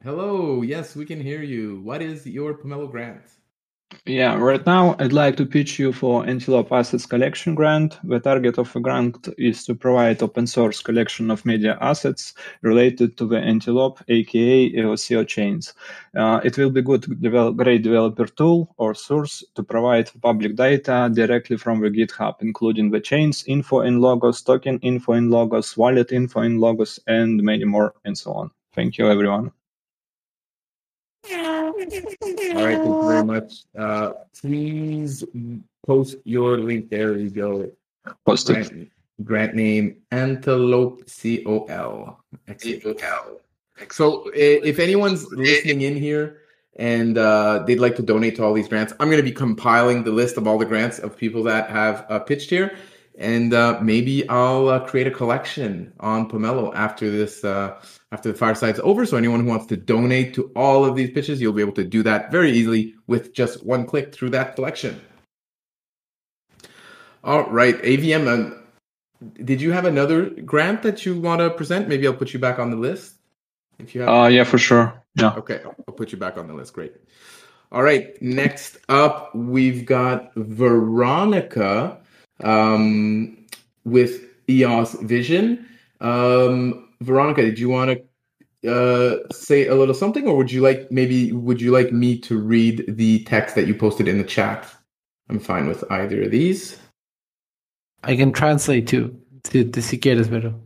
Hello, 0.05 0.63
yes, 0.63 0.95
we 0.95 1.05
can 1.05 1.21
hear 1.21 1.43
you. 1.43 1.81
What 1.81 2.03
is 2.03 2.25
your 2.25 2.55
Pomelo 2.55 2.89
grant? 2.89 3.25
Yeah, 4.05 4.37
right 4.37 4.65
now 4.67 4.97
I'd 4.99 5.13
like 5.13 5.37
to 5.37 5.47
pitch 5.47 5.79
you 5.79 5.93
for 5.93 6.27
Antelope 6.27 6.73
Assets 6.73 7.07
Collection 7.07 7.55
Grant. 7.55 7.99
The 8.03 8.19
target 8.19 8.59
of 8.59 8.73
the 8.73 8.81
grant 8.81 9.29
is 9.39 9.65
to 9.65 9.77
provide 9.77 10.23
open 10.23 10.49
source 10.49 10.83
collection 10.83 11.31
of 11.31 11.47
media 11.47 11.79
assets 11.81 12.35
related 12.63 13.17
to 13.19 13.27
the 13.27 13.39
Antelope, 13.39 14.01
aka 14.09 14.73
EOSIO 14.73 15.27
chains. 15.27 15.75
Uh, 16.17 16.41
it 16.43 16.59
will 16.59 16.71
be 16.71 16.83
good, 16.83 17.21
develop, 17.21 17.57
great 17.57 17.83
developer 17.83 18.27
tool 18.27 18.75
or 18.77 18.93
source 18.93 19.45
to 19.55 19.63
provide 19.63 20.11
public 20.21 20.57
data 20.57 21.09
directly 21.13 21.57
from 21.57 21.81
the 21.81 21.91
GitHub, 21.91 22.35
including 22.41 22.91
the 22.91 23.01
chains, 23.01 23.45
info 23.47 23.81
in 23.81 24.01
logos, 24.01 24.43
token 24.43 24.81
info 24.81 25.13
in 25.13 25.31
logos, 25.31 25.77
wallet 25.77 26.11
info 26.11 26.41
in 26.41 26.59
logos, 26.59 26.99
and 27.07 27.41
many 27.41 27.65
more, 27.65 27.95
and 28.05 28.19
so 28.19 28.33
on. 28.33 28.51
Thank 28.75 28.99
you, 28.99 29.09
everyone. 29.09 29.53
All 31.77 31.83
right, 31.85 32.07
thank 32.21 32.41
you 32.41 33.09
very 33.09 33.25
much. 33.35 33.65
Uh, 33.79 34.13
please 34.41 35.25
post 35.87 36.17
your 36.25 36.59
link. 36.59 36.89
There 36.91 37.17
you 37.17 37.31
go. 37.31 37.71
Post 38.25 38.51
it. 38.51 38.69
grant, 38.69 38.91
grant 39.25 39.55
name 39.55 39.97
Antelope 40.11 41.09
C 41.09 41.45
O 41.47 41.65
L. 41.65 42.25
Excellent. 42.49 42.83
So, 43.91 44.31
if 44.35 44.79
anyone's 44.79 45.27
listening 45.33 45.83
in 45.83 45.97
here 45.97 46.39
and 46.77 47.19
uh, 47.19 47.63
they'd 47.67 47.81
like 47.81 47.97
to 47.97 48.03
donate 48.03 48.37
to 48.37 48.45
all 48.45 48.55
these 48.55 48.69
grants, 48.69 48.95
I'm 48.99 49.09
going 49.09 49.19
to 49.19 49.23
be 49.23 49.33
compiling 49.33 50.03
the 50.05 50.13
list 50.13 50.39
of 50.39 50.47
all 50.47 50.57
the 50.57 50.65
grants 50.65 50.99
of 50.99 51.15
people 51.17 51.43
that 51.45 51.69
have 51.69 52.07
uh, 52.09 52.19
pitched 52.21 52.49
here, 52.49 52.75
and 53.19 53.55
uh, 53.55 53.79
maybe 53.81 54.29
I'll 54.29 54.69
uh, 54.69 54.81
create 54.81 55.07
a 55.07 55.11
collection 55.11 55.93
on 56.01 56.29
Pomelo 56.29 56.75
after 56.75 57.11
this 57.11 57.45
uh, 57.45 57.81
after 58.13 58.31
the 58.31 58.39
fireside's 58.39 58.81
over. 58.81 59.07
So, 59.07 59.17
anyone 59.17 59.41
who 59.41 59.47
wants 59.47 59.67
to 59.67 59.77
donate 59.77 60.35
to 60.35 60.51
all 60.55 60.85
of 60.85 60.97
these 60.97 61.11
pitches, 61.11 61.41
you'll 61.41 61.53
be 61.53 61.63
able 61.63 61.73
to 61.73 61.85
do 61.85 62.03
that 62.03 62.31
very 62.31 62.53
easily 62.53 62.95
with 63.07 63.33
just 63.33 63.65
one 63.65 63.87
click 63.87 64.15
through 64.15 64.31
that 64.31 64.55
collection. 64.55 65.01
All 67.25 67.45
right, 67.51 67.81
AVM. 67.83 68.29
Um, 68.29 68.63
did 69.45 69.61
you 69.63 69.73
have 69.73 69.87
another 69.87 70.29
grant 70.31 70.83
that 70.83 71.07
you 71.07 71.19
want 71.19 71.41
to 71.41 71.51
present? 71.51 71.89
Maybe 71.89 72.07
I'll 72.07 72.15
put 72.15 72.35
you 72.35 72.39
back 72.39 72.59
on 72.59 72.71
the 72.71 72.77
list. 72.77 73.15
If 73.79 73.95
you 73.95 74.03
have, 74.03 74.11
Uh, 74.11 74.29
yeah, 74.29 74.45
for 74.45 74.59
sure. 74.59 75.03
Yeah. 75.15 75.33
Okay, 75.37 75.63
I'll 75.65 75.95
put 75.95 76.13
you 76.13 76.19
back 76.19 76.37
on 76.37 76.47
the 76.47 76.55
list. 76.55 76.75
Great. 76.75 76.95
All 77.73 77.83
right, 77.83 78.21
next 78.23 78.77
up, 78.89 79.35
we've 79.35 79.87
got 79.87 80.33
Veronica 80.37 81.99
um, 82.45 83.47
with 83.85 84.23
EOS 84.49 84.95
Vision. 85.03 85.67
Um, 86.01 86.89
Veronica, 87.01 87.43
did 87.43 87.59
you 87.59 87.69
want 87.69 87.99
to 88.63 88.71
uh, 88.71 89.33
say 89.33 89.67
a 89.67 89.75
little 89.75 89.95
something, 89.95 90.27
or 90.27 90.37
would 90.37 90.51
you 90.51 90.61
like 90.61 90.91
maybe 90.91 91.33
would 91.33 91.61
you 91.61 91.71
like 91.71 91.93
me 91.93 92.19
to 92.21 92.39
read 92.39 92.85
the 92.89 93.23
text 93.25 93.55
that 93.55 93.67
you 93.67 93.75
posted 93.75 94.09
in 94.09 94.19
the 94.19 94.25
chat? 94.25 94.67
I'm 95.29 95.39
fine 95.39 95.67
with 95.67 95.85
either 95.91 96.23
of 96.23 96.31
these. 96.31 96.79
I 98.05 98.17
can 98.17 98.33
translate 98.33 98.87
too, 98.87 99.21
si, 99.45 99.71
si 99.81 99.99
quieres, 99.99 100.29
pero. 100.29 100.61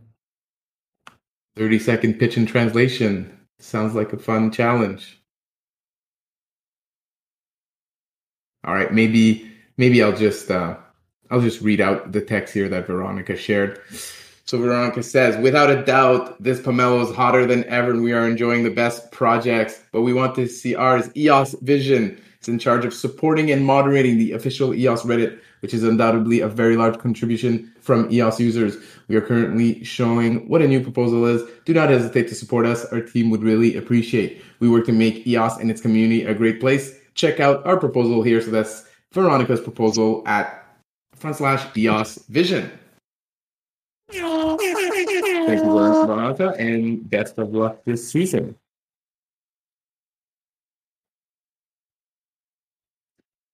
30 1.57 1.79
second 1.79 2.15
pitch 2.19 2.37
and 2.37 2.47
translation. 2.47 3.39
Sounds 3.59 3.95
like 3.95 4.13
a 4.13 4.19
fun 4.19 4.51
challenge. 4.51 5.21
All 8.65 8.75
right, 8.75 8.93
maybe 8.93 9.51
maybe 9.77 10.03
I'll 10.03 10.17
just 10.17 10.51
uh, 10.51 10.77
I'll 11.31 11.41
just 11.41 11.61
read 11.61 11.81
out 11.81 12.13
the 12.13 12.21
text 12.21 12.53
here 12.53 12.69
that 12.69 12.87
Veronica 12.87 13.37
shared. 13.37 13.81
So 14.45 14.59
Veronica 14.59 15.03
says, 15.05 15.37
without 15.37 15.71
a 15.71 15.85
doubt, 15.85 16.43
this 16.43 16.61
Pomelo 16.61 17.09
is 17.09 17.15
hotter 17.15 17.47
than 17.47 17.65
ever, 17.67 17.93
and 17.93 18.03
we 18.03 18.13
are 18.13 18.29
enjoying 18.29 18.65
the 18.65 18.71
best 18.71 19.13
projects. 19.13 19.81
But 19.93 20.03
we 20.03 20.13
want 20.13 20.35
to 20.35 20.49
see 20.49 20.75
ours. 20.75 21.09
EOS 21.17 21.55
Vision 21.63 22.21
is 22.41 22.49
in 22.49 22.59
charge 22.59 22.85
of 22.85 22.93
supporting 22.93 23.53
and 23.53 23.65
moderating 23.65 24.19
the 24.19 24.33
official 24.33 24.75
EOS 24.75 25.03
Reddit, 25.03 25.39
which 25.61 25.73
is 25.73 25.85
undoubtedly 25.85 26.41
a 26.41 26.49
very 26.49 26.77
large 26.77 26.99
contribution 26.99 27.73
from 27.81 28.11
EOS 28.11 28.41
users. 28.41 28.77
We 29.07 29.15
are 29.15 29.21
currently 29.21 29.85
showing 29.85 30.49
what 30.49 30.63
a 30.63 30.69
new 30.69 30.83
proposal 30.83 31.27
is. 31.27 31.49
Do 31.65 31.73
not 31.73 31.91
hesitate 31.91 32.27
to 32.29 32.35
support 32.35 32.67
us. 32.67 32.85
Our 32.87 33.03
team 33.03 33.31
would 33.31 33.45
really 33.45 33.77
appreciate. 33.77 34.43
We 34.59 34.69
work 34.69 34.85
to 34.87 34.93
make 34.93 35.27
EOS 35.29 35.59
and 35.59 35.71
its 35.71 35.81
community 35.81 36.25
a 36.25 36.35
great 36.35 36.59
place. 36.59 36.99
Check 37.15 37.39
out 37.39 37.65
our 37.65 37.77
proposal 37.77 38.23
here. 38.23 38.41
So 38.41 38.51
that's 38.51 38.87
Veronica's 39.13 39.61
proposal 39.61 40.23
at 40.27 40.60
front 41.21 41.37
slash 41.37 41.77
EOS 41.77 42.25
Vision. 42.29 42.71
Thank 44.11 45.63
you, 45.63 45.73
Veronica, 46.07 46.55
and 46.59 47.09
best 47.09 47.39
of 47.39 47.53
luck 47.53 47.85
this 47.85 48.11
season. 48.11 48.57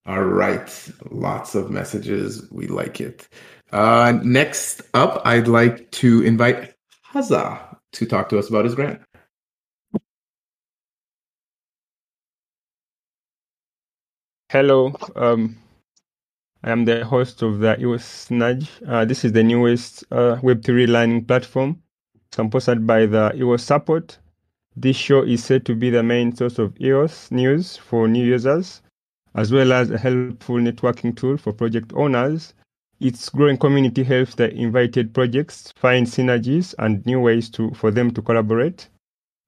All 0.06 0.22
right, 0.22 0.92
lots 1.10 1.56
of 1.56 1.70
messages. 1.70 2.48
We 2.52 2.68
like 2.68 3.00
it. 3.00 3.28
Uh, 3.72 4.18
next 4.22 4.82
up, 4.94 5.20
I'd 5.24 5.48
like 5.48 5.90
to 5.92 6.22
invite 6.22 6.74
Haza 7.12 7.76
to 7.92 8.06
talk 8.06 8.28
to 8.28 8.38
us 8.38 8.48
about 8.48 8.64
his 8.64 8.76
grant. 8.76 9.00
Hello, 14.48 14.94
um, 15.16 15.56
I 16.66 16.72
am 16.72 16.84
the 16.84 17.04
host 17.04 17.42
of 17.42 17.60
the 17.60 17.80
EOS 17.80 18.28
Nudge. 18.28 18.68
Uh, 18.84 19.04
this 19.04 19.24
is 19.24 19.30
the 19.30 19.44
newest 19.44 20.02
uh, 20.10 20.40
Web3 20.42 20.88
learning 20.88 21.24
platform 21.24 21.80
sponsored 22.32 22.84
by 22.84 23.06
the 23.06 23.32
EOS 23.36 23.62
support. 23.62 24.18
This 24.74 24.96
show 24.96 25.22
is 25.22 25.44
said 25.44 25.64
to 25.66 25.76
be 25.76 25.90
the 25.90 26.02
main 26.02 26.34
source 26.34 26.58
of 26.58 26.76
EOS 26.80 27.30
news 27.30 27.76
for 27.76 28.08
new 28.08 28.24
users, 28.24 28.82
as 29.36 29.52
well 29.52 29.72
as 29.72 29.92
a 29.92 29.98
helpful 29.98 30.56
networking 30.56 31.16
tool 31.16 31.36
for 31.36 31.52
project 31.52 31.92
owners. 31.94 32.52
Its 32.98 33.28
growing 33.28 33.58
community 33.58 34.02
helps 34.02 34.34
the 34.34 34.52
invited 34.52 35.14
projects 35.14 35.72
find 35.76 36.08
synergies 36.08 36.74
and 36.80 37.06
new 37.06 37.20
ways 37.20 37.48
to, 37.50 37.70
for 37.74 37.92
them 37.92 38.10
to 38.10 38.20
collaborate. 38.20 38.88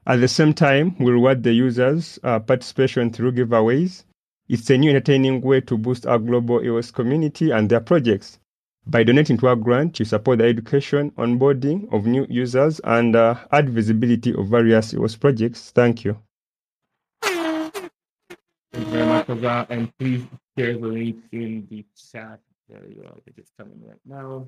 At 0.07 0.21
the 0.21 0.29
same 0.29 0.55
time, 0.55 0.95
we 1.01 1.11
reward 1.11 1.43
the 1.43 1.53
users' 1.53 2.21
uh, 2.23 2.39
participation 2.39 3.11
through 3.11 3.33
giveaways 3.33 4.05
it's 4.49 4.71
a 4.71 4.79
new 4.79 4.91
entertaining 4.91 5.41
way 5.41 5.61
to 5.63 5.77
boost 5.77 6.07
our 6.07 6.19
global 6.19 6.63
EOS 6.65 6.91
community 6.91 7.51
and 7.51 7.69
their 7.69 7.81
projects. 7.81 8.39
By 8.87 9.03
donating 9.05 9.37
to 9.39 9.49
our 9.49 9.57
grant, 9.57 9.99
you 9.99 10.07
support 10.07 10.39
the 10.39 10.47
education, 10.47 11.11
onboarding 11.19 11.93
of 11.93 12.07
new 12.07 12.27
users, 12.31 12.81
and 12.85 13.15
uh, 13.15 13.35
add 13.53 13.69
visibility 13.69 14.35
of 14.35 14.47
various 14.49 14.95
EOS 14.95 15.17
projects. 15.17 15.71
Thank 15.73 16.05
you. 16.05 16.19
Thank 17.21 18.87
you 18.87 18.93
very 18.93 19.07
much 19.07 19.27
for 19.27 19.35
that. 19.37 19.71
And 19.71 19.93
please 19.99 20.25
share 20.57 20.73
the 20.79 20.87
link 20.87 21.17
in 21.33 21.67
the 21.71 21.85
chat. 22.11 22.41
There 22.69 22.85
you 22.87 23.03
go. 23.03 23.09
I 23.09 23.21
think 23.21 23.37
it's 23.37 23.53
coming 23.59 23.83
right 23.87 24.01
now. 24.07 24.47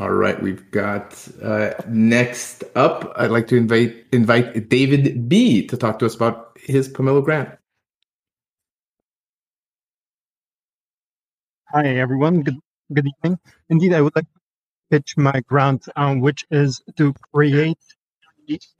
All 0.00 0.10
right, 0.10 0.42
we've 0.42 0.68
got 0.72 1.28
uh, 1.40 1.70
next 1.86 2.64
up. 2.74 3.12
I'd 3.14 3.30
like 3.30 3.46
to 3.48 3.56
invite 3.56 3.94
invite 4.12 4.68
David 4.68 5.28
B 5.28 5.64
to 5.68 5.76
talk 5.76 6.00
to 6.00 6.06
us 6.06 6.16
about 6.16 6.58
his 6.60 6.88
Pomelo 6.88 7.24
grant. 7.24 7.50
Hi 11.68 11.86
everyone. 11.86 12.42
Good 12.42 12.58
good 12.92 13.06
evening. 13.06 13.38
Indeed, 13.68 13.92
I 13.92 14.00
would 14.00 14.16
like 14.16 14.24
to 14.24 14.40
pitch 14.90 15.16
my 15.16 15.40
grant, 15.46 15.88
um, 15.94 16.20
which 16.20 16.44
is 16.50 16.82
to 16.96 17.14
create 17.32 17.78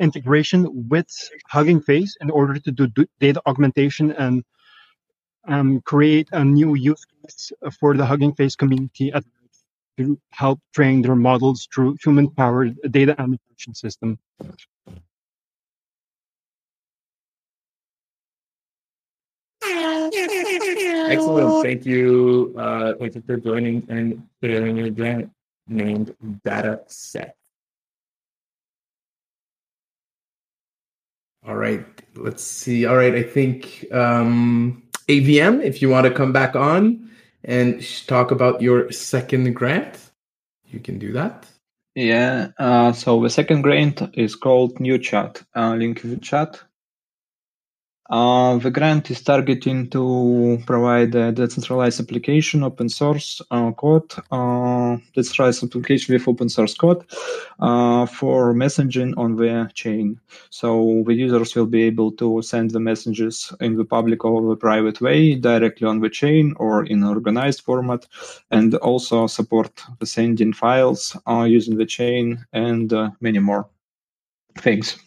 integration 0.01 0.89
with 0.89 1.07
Hugging 1.49 1.81
Face 1.81 2.17
in 2.21 2.29
order 2.29 2.59
to 2.59 2.73
do 2.73 2.89
data 3.21 3.41
augmentation 3.47 4.11
and 4.11 4.43
um, 5.47 5.81
create 5.83 6.29
a 6.33 6.45
new 6.45 6.75
use 6.75 7.05
case 7.23 7.53
for 7.79 7.97
the 7.97 8.05
Hugging 8.05 8.35
Face 8.35 8.57
community 8.57 9.13
at 9.13 9.23
to 9.97 10.19
help 10.31 10.61
train 10.75 11.03
their 11.03 11.15
models 11.15 11.69
through 11.73 11.97
human-powered 12.03 12.77
data 12.91 13.15
annotation 13.21 13.75
system. 13.75 14.19
Excellent. 21.07 21.65
Thank 21.65 21.87
you. 21.87 22.55
Uh, 22.59 22.95
for 23.27 23.37
joining 23.37 23.87
and 23.89 24.27
sharing 24.43 24.77
your 24.77 24.91
grant 24.91 25.31
named 25.69 26.15
Data 26.45 26.83
Set. 26.87 27.37
All 31.47 31.57
right. 31.57 31.85
Let's 32.17 32.43
see. 32.43 32.87
All 32.87 32.97
right. 32.97 33.15
I 33.15 33.23
think 33.23 33.87
um, 33.93 34.83
AVM, 35.09 35.63
if 35.63 35.83
you 35.83 35.91
want 35.91 36.07
to 36.07 36.13
come 36.13 36.33
back 36.33 36.57
on 36.57 37.11
and 37.45 37.83
talk 38.07 38.31
about 38.31 38.63
your 38.63 38.91
second 38.91 39.53
grant, 39.55 39.99
you 40.67 40.81
can 40.81 40.99
do 40.99 41.13
that. 41.13 41.47
Yeah, 41.95 42.49
uh, 42.59 42.93
so 42.93 43.23
the 43.23 43.31
second 43.31 43.63
grant 43.63 44.03
is 44.15 44.35
called 44.35 44.81
New 44.81 44.99
Chat, 44.99 45.43
uh, 45.55 45.75
link 45.75 46.03
in 46.03 46.11
the 46.11 46.17
chat. 46.17 46.61
Uh, 48.11 48.59
the 48.59 48.71
grant 48.71 49.11
is 49.11 49.23
targeting 49.23 49.89
to 49.89 50.63
provide 50.67 51.15
a 51.15 51.33
decentralized 51.33 52.01
application, 52.01 52.63
open 52.63 52.89
source 52.89 53.41
uh, 53.51 53.73
code, 53.73 54.13
uh, 54.31 54.97
decentralized 55.15 55.65
application 55.65 56.13
with 56.13 56.29
open 56.29 56.49
source 56.51 56.75
code 56.75 57.03
uh, 57.61 58.05
for 58.05 58.53
messaging 58.53 59.15
on 59.17 59.37
the 59.37 59.71
chain. 59.73 60.21
So 60.51 61.03
the 61.07 61.15
users 61.15 61.55
will 61.55 61.67
be 61.67 61.85
able 61.85 62.13
to 62.13 62.43
send 62.43 62.73
the 62.73 62.81
messages 62.81 63.51
in 63.61 63.77
the 63.77 63.87
public 63.87 64.23
or 64.23 64.51
the 64.51 64.57
private 64.57 65.01
way 65.01 65.35
directly 65.35 65.89
on 65.89 66.01
the 66.01 66.11
chain 66.11 66.55
or 66.59 66.85
in 66.85 67.03
organized 67.03 67.63
format, 67.63 68.07
and 68.51 68.75
also 68.77 69.27
support 69.27 69.83
the 69.99 70.07
sending 70.07 70.53
files 70.53 71.17
uh, 71.27 71.45
using 71.45 71.79
the 71.79 71.87
chain 71.87 72.45
and 72.53 72.93
uh, 72.93 73.11
many 73.21 73.39
more 73.39 73.67
things. 74.59 74.99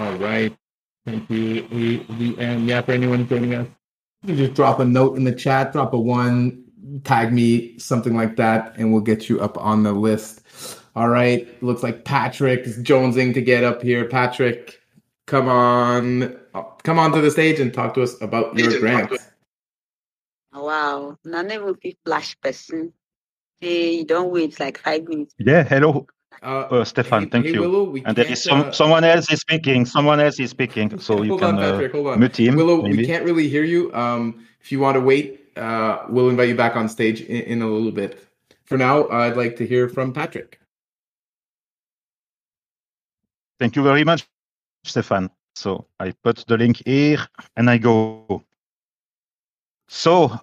All 0.00 0.16
right. 0.16 0.56
Thank 1.04 1.28
you. 1.28 1.68
We, 1.70 2.06
we, 2.18 2.38
and 2.38 2.66
yeah, 2.66 2.80
for 2.80 2.92
anyone 2.92 3.28
joining 3.28 3.54
us, 3.54 3.68
you 4.22 4.28
can 4.28 4.36
just 4.38 4.54
drop 4.54 4.80
a 4.80 4.84
note 4.84 5.18
in 5.18 5.24
the 5.24 5.32
chat, 5.32 5.72
drop 5.72 5.92
a 5.92 5.98
one, 5.98 6.64
tag 7.04 7.34
me, 7.34 7.78
something 7.78 8.16
like 8.16 8.36
that, 8.36 8.74
and 8.78 8.92
we'll 8.94 9.02
get 9.02 9.28
you 9.28 9.42
up 9.42 9.58
on 9.58 9.82
the 9.82 9.92
list. 9.92 10.40
All 10.96 11.10
right. 11.10 11.62
Looks 11.62 11.82
like 11.82 12.06
Patrick 12.06 12.60
is 12.60 12.78
jonesing 12.78 13.34
to 13.34 13.42
get 13.42 13.62
up 13.62 13.82
here. 13.82 14.06
Patrick, 14.06 14.80
come 15.26 15.50
on, 15.50 16.34
come 16.82 16.98
onto 16.98 17.20
the 17.20 17.30
stage 17.30 17.60
and 17.60 17.72
talk 17.74 17.92
to 17.92 18.02
us 18.02 18.18
about 18.22 18.56
your 18.56 18.80
grant. 18.80 19.12
Oh, 20.54 20.64
wow, 20.64 21.18
none 21.26 21.48
will 21.62 21.74
be 21.74 21.98
flash 22.06 22.40
person. 22.40 22.94
Hey, 23.60 23.96
you 23.96 24.04
don't 24.06 24.32
wait 24.32 24.58
like 24.58 24.78
five 24.78 25.06
minutes. 25.06 25.34
Yeah, 25.38 25.62
hello. 25.62 26.06
Uh, 26.42 26.66
Uh, 26.70 26.84
Stephane, 26.84 27.28
thank 27.28 27.46
hey, 27.46 27.52
you. 27.52 27.60
Willow, 27.60 27.94
and 28.04 28.16
there 28.16 28.34
some 28.34 28.60
uh, 28.62 28.72
someone 28.72 29.04
else 29.04 29.30
is 29.30 29.40
speaking. 29.40 29.84
Someone 29.84 30.20
else 30.20 30.40
is 30.40 30.50
speaking, 30.50 30.98
so 31.06 31.22
you 31.22 31.30
hold 31.30 31.40
can 31.40 31.58
on, 31.58 31.62
uh, 31.62 31.88
Hold 31.88 32.06
on. 32.06 32.18
mute 32.20 32.36
him. 32.36 32.56
Willow, 32.56 32.80
we 32.80 33.04
can't 33.04 33.24
really 33.24 33.48
hear 33.48 33.64
you. 33.64 33.92
Um, 33.92 34.46
if 34.60 34.72
you 34.72 34.80
want 34.80 34.94
to 34.94 35.00
wait, 35.00 35.50
uh, 35.56 36.04
we'll 36.08 36.30
invite 36.30 36.48
you 36.48 36.54
back 36.54 36.76
on 36.76 36.88
stage 36.88 37.20
in, 37.20 37.42
in 37.42 37.62
a 37.62 37.66
little 37.68 37.92
bit. 37.92 38.24
For 38.64 38.78
now, 38.78 39.08
I'd 39.08 39.36
like 39.36 39.56
to 39.56 39.66
hear 39.66 39.88
from 39.88 40.12
Patrick. 40.12 40.60
Thank 43.58 43.76
you 43.76 43.82
very 43.82 44.04
much, 44.04 44.26
Stephane. 44.84 45.28
So 45.54 45.86
I 45.98 46.12
put 46.24 46.44
the 46.46 46.56
link 46.56 46.82
here 46.86 47.18
and 47.56 47.68
I 47.68 47.76
go. 47.76 48.42
So 49.88 50.38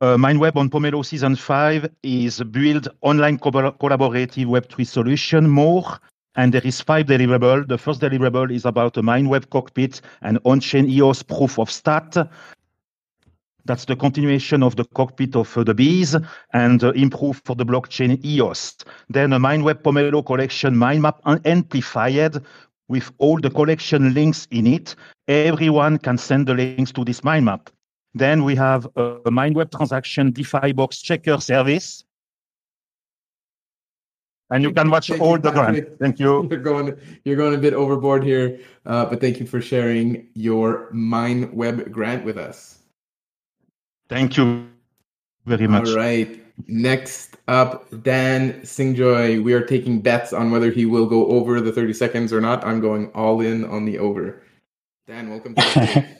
uh, 0.00 0.16
MindWeb 0.16 0.56
on 0.56 0.70
Pomelo 0.70 1.04
Season 1.04 1.36
5 1.36 1.88
is 2.02 2.42
build 2.44 2.88
online 3.02 3.38
collabor- 3.38 3.76
collaborative 3.78 4.46
Web3 4.46 4.86
solution 4.86 5.48
more. 5.48 5.98
And 6.36 6.54
there 6.54 6.62
is 6.64 6.80
five 6.80 7.06
deliverable. 7.06 7.66
The 7.66 7.76
first 7.76 8.00
deliverable 8.00 8.54
is 8.54 8.64
about 8.64 8.96
a 8.96 9.02
MindWeb 9.02 9.50
cockpit 9.50 10.00
and 10.22 10.38
on-chain 10.44 10.88
EOS 10.88 11.22
proof 11.22 11.58
of 11.58 11.70
stat. 11.70 12.16
That's 13.66 13.84
the 13.84 13.96
continuation 13.96 14.62
of 14.62 14.76
the 14.76 14.84
cockpit 14.94 15.36
of 15.36 15.56
uh, 15.58 15.64
the 15.64 15.74
bees 15.74 16.16
and 16.54 16.82
uh, 16.82 16.92
improve 16.92 17.42
for 17.44 17.54
the 17.54 17.66
blockchain 17.66 18.24
EOS. 18.24 18.78
Then 19.10 19.34
a 19.34 19.38
MindWeb 19.38 19.82
Pomelo 19.82 20.24
collection 20.24 20.76
mind 20.76 21.02
map 21.02 21.20
amplified 21.44 22.36
with 22.88 23.12
all 23.18 23.38
the 23.38 23.50
collection 23.50 24.14
links 24.14 24.48
in 24.50 24.66
it. 24.66 24.94
Everyone 25.28 25.98
can 25.98 26.16
send 26.16 26.46
the 26.46 26.54
links 26.54 26.92
to 26.92 27.04
this 27.04 27.22
mind 27.22 27.44
map. 27.44 27.70
Then 28.14 28.44
we 28.44 28.54
have 28.56 28.86
a, 28.96 29.02
a 29.02 29.30
MindWeb 29.30 29.70
transaction 29.70 30.32
DeFi 30.32 30.72
box 30.72 31.00
checker 31.00 31.40
service. 31.40 32.04
And 34.52 34.64
you 34.64 34.72
can 34.72 34.90
watch 34.90 35.08
Thank 35.08 35.22
all 35.22 35.36
you, 35.36 35.38
the 35.38 35.50
grant. 35.52 35.98
Thank 36.00 36.18
you. 36.18 36.48
You're 36.50 36.58
going 36.58 36.98
you're 37.24 37.36
going 37.36 37.54
a 37.54 37.58
bit 37.58 37.72
overboard 37.72 38.24
here, 38.24 38.58
uh, 38.84 39.04
but 39.04 39.20
thank 39.20 39.38
you 39.38 39.46
for 39.46 39.60
sharing 39.60 40.26
your 40.34 40.90
MindWeb 40.92 41.92
grant 41.92 42.24
with 42.24 42.36
us. 42.36 42.80
Thank 44.08 44.36
you 44.36 44.66
very 45.46 45.68
much. 45.68 45.88
All 45.90 45.94
right. 45.94 46.44
Next 46.66 47.36
up, 47.46 47.88
Dan 48.02 48.60
Singjoy. 48.62 49.42
We 49.42 49.52
are 49.52 49.64
taking 49.64 50.00
bets 50.00 50.32
on 50.32 50.50
whether 50.50 50.72
he 50.72 50.84
will 50.84 51.06
go 51.06 51.28
over 51.28 51.60
the 51.60 51.72
30 51.72 51.92
seconds 51.92 52.32
or 52.32 52.40
not. 52.40 52.64
I'm 52.64 52.80
going 52.80 53.10
all 53.12 53.40
in 53.40 53.64
on 53.64 53.84
the 53.84 53.98
over. 53.98 54.42
Dan, 55.06 55.30
welcome 55.30 55.54
to 55.54 55.62
the 55.62 55.86
stage. 55.86 56.19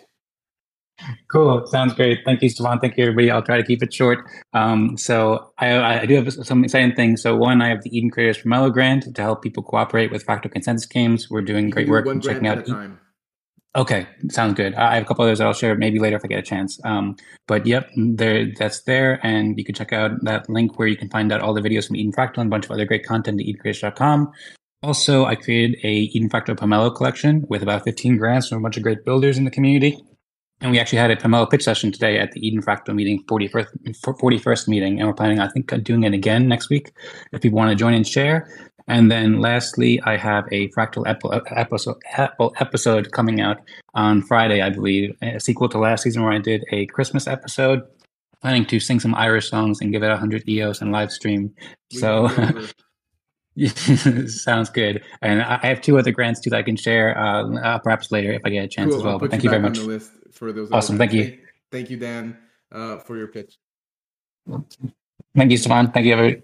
Cool. 1.31 1.67
Sounds 1.67 1.95
great. 1.95 2.21
Thank 2.25 2.43
you, 2.43 2.49
Stephane. 2.49 2.79
Thank 2.81 2.97
you, 2.97 3.05
everybody. 3.05 3.31
I'll 3.31 3.43
try 3.43 3.57
to 3.57 3.63
keep 3.63 3.83
it 3.83 3.93
short. 3.93 4.27
Um, 4.53 4.97
so 4.97 5.53
I, 5.59 6.01
I 6.01 6.07
do 6.07 6.15
have 6.15 6.33
some 6.33 6.65
exciting 6.65 6.95
things. 6.95 7.23
So 7.23 7.37
one, 7.37 7.63
I 7.63 7.69
have 7.69 7.83
the 7.83 7.97
Eden 7.97 8.11
Creators 8.11 8.43
Pomelo 8.43 8.73
grant 8.73 9.15
to 9.15 9.23
help 9.23 9.43
people 9.43 9.63
cooperate 9.63 10.11
with 10.11 10.27
fractal 10.27 10.51
consensus 10.51 10.87
games. 10.87 11.31
We're 11.31 11.43
doing 11.43 11.71
great 11.71 11.87
do 11.87 11.93
work 11.93 12.07
one 12.07 12.17
and 12.17 12.23
checking 12.23 12.47
out. 12.47 12.67
time. 12.67 12.99
Okay, 13.77 14.09
sounds 14.31 14.55
good. 14.55 14.75
I 14.75 14.91
I 14.91 14.95
have 14.95 15.05
a 15.05 15.07
couple 15.07 15.25
others 15.25 15.39
that 15.39 15.47
I'll 15.47 15.53
share 15.53 15.77
maybe 15.77 16.01
later 16.01 16.17
if 16.17 16.25
I 16.25 16.29
get 16.29 16.41
a 16.41 16.43
chance. 16.43 16.81
Um, 16.85 17.17
but 17.47 17.67
yep, 17.67 17.89
there 17.97 18.47
that's 18.59 18.83
there, 18.83 19.25
and 19.25 19.57
you 19.57 19.65
can 19.65 19.77
check 19.77 19.93
out 19.93 20.11
that 20.25 20.51
link 20.51 20.77
where 20.77 20.89
you 20.89 20.97
can 20.97 21.09
find 21.09 21.31
out 21.31 21.41
all 21.41 21.55
the 21.55 21.61
videos 21.61 21.87
from 21.87 21.97
Eden 21.97 22.13
Fractal 22.13 22.39
and 22.39 22.49
a 22.49 22.51
bunch 22.51 22.65
of 22.65 22.73
other 22.73 22.85
great 22.85 23.07
content 23.07 23.41
at 23.41 23.47
edencreators.com. 23.47 24.33
Also, 24.83 25.25
I 25.25 25.37
created 25.37 25.79
a 25.85 25.93
Eden 25.93 26.29
Fractal 26.29 26.57
Pomelo 26.57 26.95
collection 26.95 27.45
with 27.49 27.63
about 27.63 27.85
15 27.85 28.17
grants 28.17 28.49
from 28.49 28.59
a 28.59 28.63
bunch 28.63 28.77
of 28.77 28.83
great 28.83 29.05
builders 29.05 29.39
in 29.39 29.45
the 29.45 29.51
community. 29.51 30.03
And 30.61 30.71
we 30.71 30.79
actually 30.79 30.99
had 30.99 31.11
a 31.11 31.17
Pomelo 31.17 31.49
pitch 31.49 31.63
session 31.63 31.91
today 31.91 32.19
at 32.19 32.33
the 32.33 32.47
Eden 32.47 32.63
Fractal 32.63 32.95
meeting, 32.95 33.25
41st, 33.25 33.67
41st 34.03 34.69
meeting. 34.69 34.99
And 34.99 35.09
we're 35.09 35.15
planning, 35.15 35.41
I 35.41 35.49
think, 35.49 35.73
on 35.73 35.83
doing 35.83 36.05
it 36.05 36.13
again 36.13 36.49
next 36.49 36.69
week 36.69 36.93
if 37.33 37.41
people 37.41 37.57
want 37.57 37.71
to 37.71 37.77
join 37.77 37.95
and 37.95 38.07
share. 38.07 38.49
And 38.87 39.11
then 39.11 39.41
lastly, 39.41 40.01
I 40.03 40.17
have 40.17 40.47
a 40.53 40.69
Fractal 40.71 41.05
episode, 41.07 41.97
episode 42.61 43.13
coming 43.13 43.41
out 43.41 43.59
on 43.95 44.21
Friday, 44.23 44.63
I 44.63 44.71
believe, 44.71 45.17
a 45.23 45.39
sequel 45.41 45.69
to 45.71 45.79
last 45.79 46.03
season 46.03 46.23
where 46.23 46.33
I 46.33 46.39
did 46.39 46.65
a 46.73 46.87
Christmas 46.87 47.27
episode. 47.27 47.83
Planning 48.43 48.67
to 48.67 48.81
sing 48.81 49.01
some 49.01 49.15
Irish 49.15 49.49
songs 49.49 49.81
and 49.81 49.93
give 49.93 50.03
it 50.03 50.09
100 50.09 50.49
EOS 50.49 50.81
and 50.81 50.93
live 50.93 51.13
stream. 51.13 51.55
So 51.93 52.29
got 52.29 52.39
you 52.39 52.59
over. 52.59 52.69
sounds 54.29 54.71
good. 54.71 55.03
And 55.23 55.43
I 55.43 55.67
have 55.67 55.81
two 55.81 55.99
other 55.99 56.13
grants 56.13 56.41
too 56.41 56.51
that 56.51 56.59
I 56.59 56.63
can 56.63 56.77
share 56.77 57.19
uh, 57.19 57.57
uh, 57.59 57.79
perhaps 57.79 58.11
later 58.11 58.33
if 58.33 58.43
I 58.45 58.51
get 58.51 58.65
a 58.65 58.69
chance 58.69 58.91
Cool. 58.91 58.99
as 58.99 59.05
well. 59.05 59.19
But 59.19 59.31
thank 59.31 59.43
you 59.45 59.51
very 59.51 59.63
on 59.63 59.71
much. 59.71 59.79
the 59.79 59.85
list 59.85 60.13
for 60.33 60.53
those. 60.53 60.71
Awesome. 60.71 60.99
Thank 60.99 61.13
you. 61.13 61.39
Thank 61.71 61.91
you, 61.91 61.97
Dan, 61.97 62.37
uh, 62.73 62.99
for 62.99 63.17
your 63.17 63.29
pitch. 63.29 63.59
Thank 65.37 65.51
you, 65.51 65.57
Stephane. 65.57 65.91
Thank 65.93 66.07
you, 66.07 66.13
everybody. 66.13 66.43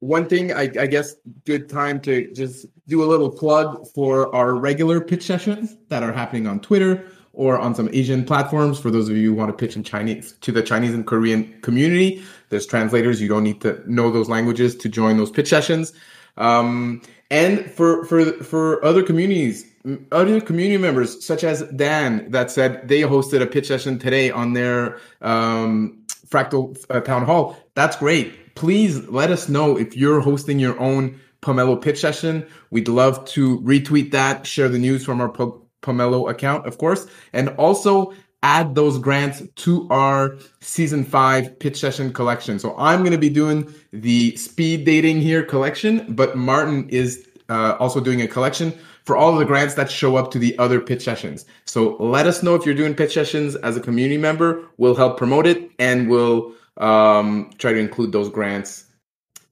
One 0.00 0.28
thing, 0.28 0.52
I, 0.52 0.62
I 0.78 0.86
guess, 0.86 1.14
good 1.46 1.68
time 1.68 2.00
to 2.02 2.30
just 2.32 2.66
do 2.88 3.02
a 3.02 3.06
little 3.06 3.30
plug 3.30 3.86
for 3.94 4.34
our 4.34 4.54
regular 4.54 5.00
pitch 5.00 5.22
sessions 5.22 5.76
that 5.88 6.02
are 6.02 6.12
happening 6.12 6.46
on 6.46 6.60
Twitter 6.60 7.06
or 7.32 7.58
on 7.58 7.74
some 7.74 7.88
Asian 7.92 8.24
platforms. 8.24 8.78
For 8.78 8.90
those 8.90 9.08
of 9.08 9.16
you 9.16 9.30
who 9.30 9.34
want 9.34 9.50
to 9.50 9.56
pitch 9.56 9.76
in 9.76 9.82
Chinese 9.82 10.32
to 10.42 10.52
the 10.52 10.62
Chinese 10.62 10.92
and 10.92 11.06
Korean 11.06 11.58
community, 11.62 12.22
there's 12.50 12.66
translators. 12.66 13.20
You 13.22 13.28
don't 13.28 13.44
need 13.44 13.60
to 13.62 13.82
know 13.90 14.10
those 14.10 14.28
languages 14.28 14.76
to 14.76 14.88
join 14.88 15.16
those 15.16 15.30
pitch 15.30 15.48
sessions. 15.48 15.92
Um, 16.36 17.02
and 17.30 17.70
for 17.70 18.04
for 18.04 18.32
for 18.44 18.84
other 18.84 19.02
communities, 19.02 19.64
other 20.12 20.40
community 20.40 20.78
members 20.78 21.24
such 21.24 21.44
as 21.44 21.62
Dan 21.76 22.30
that 22.30 22.50
said 22.50 22.88
they 22.88 23.00
hosted 23.02 23.42
a 23.42 23.46
pitch 23.46 23.66
session 23.66 23.98
today 23.98 24.30
on 24.30 24.52
their 24.52 24.98
um, 25.22 26.04
Fractal 26.28 26.76
uh, 26.90 27.00
Town 27.00 27.24
Hall. 27.24 27.56
That's 27.74 27.96
great. 27.96 28.54
Please 28.54 29.06
let 29.08 29.30
us 29.30 29.48
know 29.48 29.76
if 29.76 29.96
you're 29.96 30.20
hosting 30.20 30.58
your 30.58 30.78
own 30.80 31.20
Pomelo 31.42 31.80
pitch 31.80 32.00
session. 32.00 32.46
We'd 32.70 32.88
love 32.88 33.24
to 33.26 33.60
retweet 33.60 34.10
that, 34.12 34.46
share 34.46 34.68
the 34.68 34.78
news 34.78 35.04
from 35.04 35.20
our 35.20 35.28
Po- 35.28 35.62
Pomelo 35.82 36.30
account, 36.30 36.66
of 36.66 36.78
course, 36.78 37.06
and 37.32 37.50
also 37.50 38.14
add 38.44 38.74
those 38.74 38.98
grants 38.98 39.42
to 39.56 39.88
our 39.88 40.36
season 40.60 41.02
five 41.02 41.58
pitch 41.58 41.80
session 41.80 42.12
collection. 42.12 42.58
So 42.58 42.76
I'm 42.76 43.00
going 43.00 43.12
to 43.12 43.18
be 43.18 43.30
doing 43.30 43.74
the 43.90 44.36
speed 44.36 44.84
dating 44.84 45.22
here 45.22 45.42
collection, 45.42 46.14
but 46.14 46.36
Martin 46.36 46.86
is 46.90 47.26
uh, 47.48 47.76
also 47.80 48.00
doing 48.00 48.20
a 48.20 48.28
collection 48.28 48.78
for 49.04 49.16
all 49.16 49.32
of 49.32 49.38
the 49.38 49.46
grants 49.46 49.74
that 49.74 49.90
show 49.90 50.16
up 50.16 50.30
to 50.32 50.38
the 50.38 50.56
other 50.58 50.78
pitch 50.78 51.02
sessions. 51.02 51.46
So 51.64 51.96
let 51.96 52.26
us 52.26 52.42
know 52.42 52.54
if 52.54 52.66
you're 52.66 52.74
doing 52.74 52.94
pitch 52.94 53.14
sessions 53.14 53.56
as 53.56 53.78
a 53.78 53.80
community 53.80 54.18
member. 54.18 54.66
We'll 54.76 54.94
help 54.94 55.16
promote 55.16 55.46
it 55.46 55.70
and 55.78 56.10
we'll 56.10 56.52
um, 56.76 57.50
try 57.56 57.72
to 57.72 57.78
include 57.78 58.12
those 58.12 58.28
grants 58.28 58.84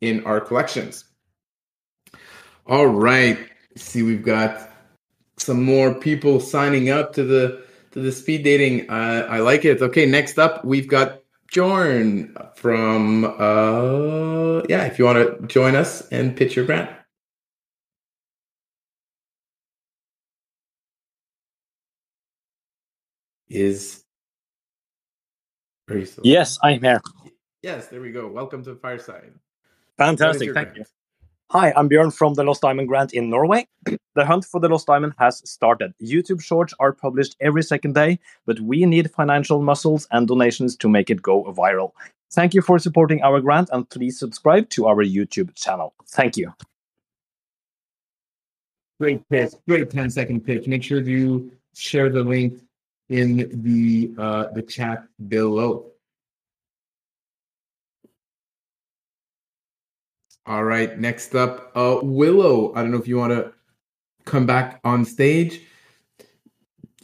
in 0.03 0.23
our 0.27 0.41
collections. 0.41 1.05
All 2.67 2.87
right. 2.87 3.39
See, 3.75 4.03
we've 4.03 4.25
got 4.25 4.71
some 5.39 5.63
more 5.63 5.95
people 5.95 6.41
signing 6.41 6.91
up 6.91 7.15
to 7.15 7.25
the 7.25 7.65
to 7.93 8.01
the 8.01 8.13
speed 8.13 8.43
dating. 8.45 8.91
Uh, 8.91 9.27
I 9.29 9.41
like 9.41 9.65
it. 9.65 9.81
Okay, 9.81 10.07
next 10.07 10.39
up 10.39 10.65
we've 10.65 10.89
got 10.89 11.21
Jorn 11.53 12.35
from 12.57 13.25
uh 13.25 14.63
yeah. 14.69 14.85
If 14.85 14.99
you 14.99 15.05
want 15.05 15.19
to 15.19 15.47
join 15.47 15.77
us 15.77 16.09
and 16.09 16.37
pitch 16.37 16.57
your 16.57 16.65
grant. 16.65 16.91
Is 23.49 24.03
are 25.91 25.99
you 25.99 26.07
still? 26.07 26.25
Yes, 26.25 26.59
I'm 26.63 26.81
here. 26.81 27.03
Yes, 27.63 27.89
there 27.89 28.01
we 28.01 28.13
go. 28.13 28.29
Welcome 28.29 28.65
to 28.65 28.75
Fireside. 28.75 29.35
Fantastic. 29.99 30.55
Thank 30.55 30.77
you. 30.77 30.85
Hi, 31.53 31.71
I'm 31.77 31.87
Björn 31.87 32.15
from 32.15 32.33
the 32.33 32.45
Lost 32.45 32.63
Diamond 32.63 32.89
Grant 32.89 33.13
in 33.13 33.29
Norway. 33.29 33.69
The 34.15 34.25
hunt 34.25 34.47
for 34.47 34.59
the 34.59 34.71
Lost 34.71 34.87
Diamond 34.87 35.13
has 35.19 35.43
started. 35.45 35.93
YouTube 36.03 36.41
shorts 36.41 36.73
are 36.81 36.95
published 36.95 37.37
every 37.41 37.63
second 37.63 37.95
day, 37.95 38.21
but 38.47 38.59
we 38.61 38.87
need 38.87 39.11
financial 39.11 39.61
muscles 39.61 40.09
and 40.13 40.27
donations 40.27 40.77
to 40.77 40.89
make 40.89 41.11
it 41.11 41.21
go 41.21 41.45
viral. 41.53 41.91
Thank 42.33 42.55
you 42.55 42.63
for 42.63 42.79
supporting 42.79 43.21
our 43.23 43.39
grant 43.43 43.69
and 43.71 43.87
please 43.91 44.19
subscribe 44.19 44.71
to 44.71 44.87
our 44.87 45.05
YouTube 45.05 45.55
channel. 45.55 45.93
Thank 46.09 46.39
you. 46.39 46.55
Great 48.99 49.29
pitch. 49.29 49.53
Great 49.69 49.91
10 49.91 50.09
second 50.09 50.47
pitch. 50.47 50.67
Make 50.67 50.83
sure 50.83 51.03
you 51.03 51.53
share 51.75 52.09
the 52.09 52.23
link 52.23 52.63
in 53.11 53.63
the 53.63 54.11
uh, 54.17 54.47
the 54.55 54.63
chat 54.63 55.05
below. 55.29 55.92
All 60.47 60.65
right. 60.65 60.99
Next 60.99 61.35
up, 61.35 61.71
uh, 61.75 61.99
Willow. 62.03 62.75
I 62.75 62.83
don't 62.83 62.91
know 62.91 62.99
if 62.99 63.07
you 63.07 63.17
want 63.17 63.33
to 63.33 63.53
come 64.25 64.47
back 64.47 64.81
on 64.85 65.05
stage. 65.05 65.61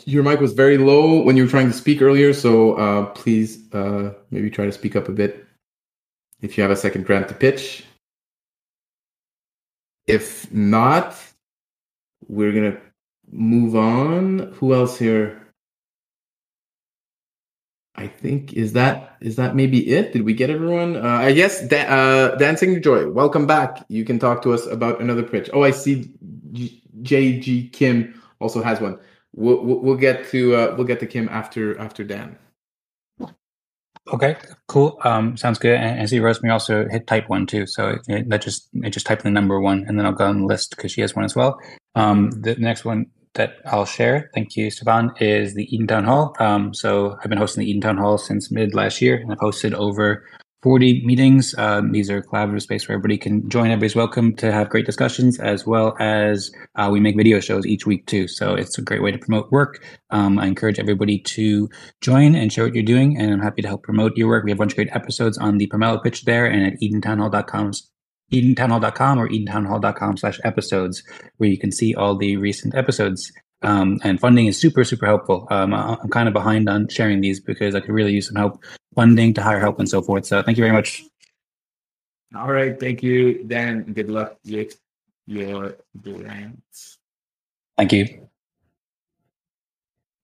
Your 0.05 0.23
mic 0.23 0.41
was 0.41 0.53
very 0.53 0.79
low 0.79 1.23
when 1.23 1.37
you 1.37 1.45
were 1.45 1.51
trying 1.51 1.67
to 1.67 1.73
speak 1.73 2.01
earlier, 2.01 2.33
so 2.33 2.75
uh, 2.75 3.07
please 3.07 3.73
uh, 3.75 4.15
maybe 4.31 4.51
try 4.51 4.65
to 4.65 4.73
speak 4.73 4.97
up 4.97 5.09
a 5.09 5.13
bit 5.13 5.45
if 6.41 6.57
you 6.57 6.63
have 6.63 6.71
a 6.71 6.77
second 6.77 7.05
grant 7.05 7.29
to 7.29 7.35
pitch. 7.35 7.85
If 10.07 10.51
not, 10.53 11.17
we're 12.29 12.53
gonna 12.53 12.81
move 13.31 13.77
on. 13.77 14.53
Who 14.55 14.73
else 14.73 14.99
here? 14.99 15.48
I 17.99 18.07
think 18.07 18.53
is 18.53 18.75
that 18.75 19.17
is 19.21 19.35
that 19.37 19.57
maybe 19.57 19.81
it? 19.91 20.13
Did 20.13 20.23
we 20.23 20.33
get 20.33 20.51
everyone? 20.51 20.95
Uh, 20.95 21.19
I 21.29 21.33
guess 21.33 21.67
da- 21.67 21.89
uh, 21.89 22.37
Dan 22.37 22.55
Singjoy. 22.55 23.13
Welcome 23.13 23.45
back. 23.45 23.85
You 23.89 24.05
can 24.05 24.21
talk 24.21 24.41
to 24.43 24.55
us 24.55 24.67
about 24.67 25.01
another 25.01 25.25
pitch. 25.25 25.51
Oh, 25.53 25.65
I 25.65 25.73
see. 25.73 26.09
JG 27.03 27.73
Kim 27.73 28.23
also 28.41 28.63
has 28.63 28.81
one. 28.81 29.01
We'll, 29.35 29.65
we'll 29.65 29.97
get 29.97 30.29
to 30.29 30.55
uh, 30.55 30.75
we'll 30.77 30.87
get 30.87 31.01
to 31.01 31.07
Kim 31.07 31.29
after 31.29 31.77
after 31.81 32.05
Dan. 32.05 32.39
Okay, 34.13 34.37
cool. 34.69 34.99
Um, 35.03 35.37
sounds 35.37 35.59
good. 35.59 35.75
And, 35.75 35.99
and 35.99 36.09
see, 36.09 36.21
Rosemary 36.21 36.53
also 36.53 36.89
hit 36.89 37.09
type 37.09 37.29
one 37.29 37.47
too. 37.47 37.67
So 37.67 37.91
it, 37.91 38.01
it, 38.07 38.29
that 38.29 38.43
just 38.43 38.69
it 38.75 38.91
just 38.91 39.07
type 39.07 39.23
the 39.23 39.31
number 39.31 39.61
one, 39.61 39.85
and 39.89 39.99
then 39.99 40.07
I'll 40.07 40.13
go 40.13 40.27
on 40.27 40.43
the 40.43 40.47
list 40.47 40.71
because 40.77 40.93
she 40.93 41.01
has 41.01 41.17
one 41.17 41.25
as 41.25 41.35
well. 41.35 41.59
Um, 41.97 42.31
the 42.31 42.55
next 42.55 42.85
one 42.85 43.07
that 43.35 43.57
I'll 43.67 43.85
share, 43.85 44.31
thank 44.35 44.57
you, 44.57 44.71
Stephane, 44.71 45.11
is 45.21 45.55
the 45.55 45.73
Eden 45.75 45.87
Town 45.87 46.05
Hall. 46.05 46.35
Um, 46.39 46.75
so 46.75 47.17
I've 47.23 47.29
been 47.29 47.39
hosting 47.39 47.63
the 47.63 47.71
Eden 47.71 47.83
Town 47.83 47.97
Hall 47.97 48.19
since 48.19 48.51
mid 48.51 48.75
last 48.75 49.01
year, 49.01 49.17
and 49.17 49.33
I've 49.33 49.39
hosted 49.39 49.75
over 49.75 50.25
40 50.63 51.07
meetings. 51.07 51.55
Um, 51.57 51.93
these 51.93 52.11
are 52.11 52.21
collaborative 52.21 52.63
space 52.63 52.89
where 52.89 52.95
everybody 52.95 53.17
can 53.17 53.49
join. 53.49 53.67
Everybody's 53.67 53.95
welcome 53.95 54.35
to 54.37 54.51
have 54.51 54.69
great 54.69 54.87
discussions, 54.87 55.39
as 55.39 55.65
well 55.65 55.95
as 56.01 56.51
uh, 56.75 56.89
we 56.91 56.99
make 56.99 57.17
video 57.17 57.39
shows 57.39 57.65
each 57.65 57.87
week 57.87 58.07
too. 58.07 58.27
So 58.27 58.55
it's 58.55 58.77
a 58.77 58.83
great 58.83 59.03
way 59.03 59.13
to 59.13 59.19
promote 59.19 59.53
work. 59.53 59.85
Um, 60.11 60.39
I 60.39 60.47
encourage 60.47 60.81
everybody 60.81 61.21
to 61.21 61.69
join 62.01 62.35
and 62.35 62.53
share 62.53 62.65
what 62.65 62.75
you're 62.75 62.83
doing, 62.83 63.17
and 63.17 63.33
I'm 63.33 63.41
happy 63.41 63.63
to 63.63 63.69
help 63.69 63.85
promote 63.85 64.17
your 64.17 64.29
work. 64.29 64.45
We 64.45 64.51
have 64.51 64.59
a 64.59 64.63
bunch 64.63 64.73
of 64.73 64.77
great 64.77 64.95
episodes 64.95 65.39
on 65.39 65.59
the 65.59 65.69
Pomelo 65.69 66.03
pitch 66.03 66.25
there 66.25 66.47
and 66.47 66.67
at 66.67 66.81
edentownhall.com 66.81 67.73
edentownhall.com 68.33 69.19
or 69.19 69.29
edentownhall.com 69.29 70.17
slash 70.17 70.41
episodes, 70.45 71.03
where 71.37 71.49
you 71.49 71.59
can 71.59 71.73
see 71.73 71.95
all 71.95 72.17
the 72.17 72.37
recent 72.37 72.75
episodes. 72.75 73.33
Um, 73.63 73.99
and 74.05 74.21
funding 74.21 74.47
is 74.47 74.59
super, 74.59 74.85
super 74.85 75.07
helpful. 75.07 75.47
Um, 75.51 75.75
I'm 75.75 76.09
kind 76.11 76.29
of 76.29 76.35
behind 76.35 76.69
on 76.69 76.89
sharing 76.89 77.21
these 77.21 77.41
because 77.41 77.75
I 77.75 77.81
could 77.81 77.91
really 77.91 78.13
use 78.13 78.29
some 78.29 78.37
help 78.37 78.63
funding 78.95 79.35
to 79.35 79.43
hire 79.43 79.61
help 79.61 79.79
and 79.79 79.89
so 79.89 80.03
forth. 80.03 80.27
So 80.27 80.43
thank 80.43 80.59
you 80.59 80.63
very 80.63 80.75
much. 80.75 81.03
All 82.37 82.53
right, 82.53 82.79
thank 82.79 83.03
you, 83.03 83.43
Dan. 83.45 83.93
Good 83.93 84.11
luck 84.11 84.37
with 84.45 84.79
your 85.27 85.77
grants. 86.03 86.99
Thank 87.77 87.93
you. 87.93 88.29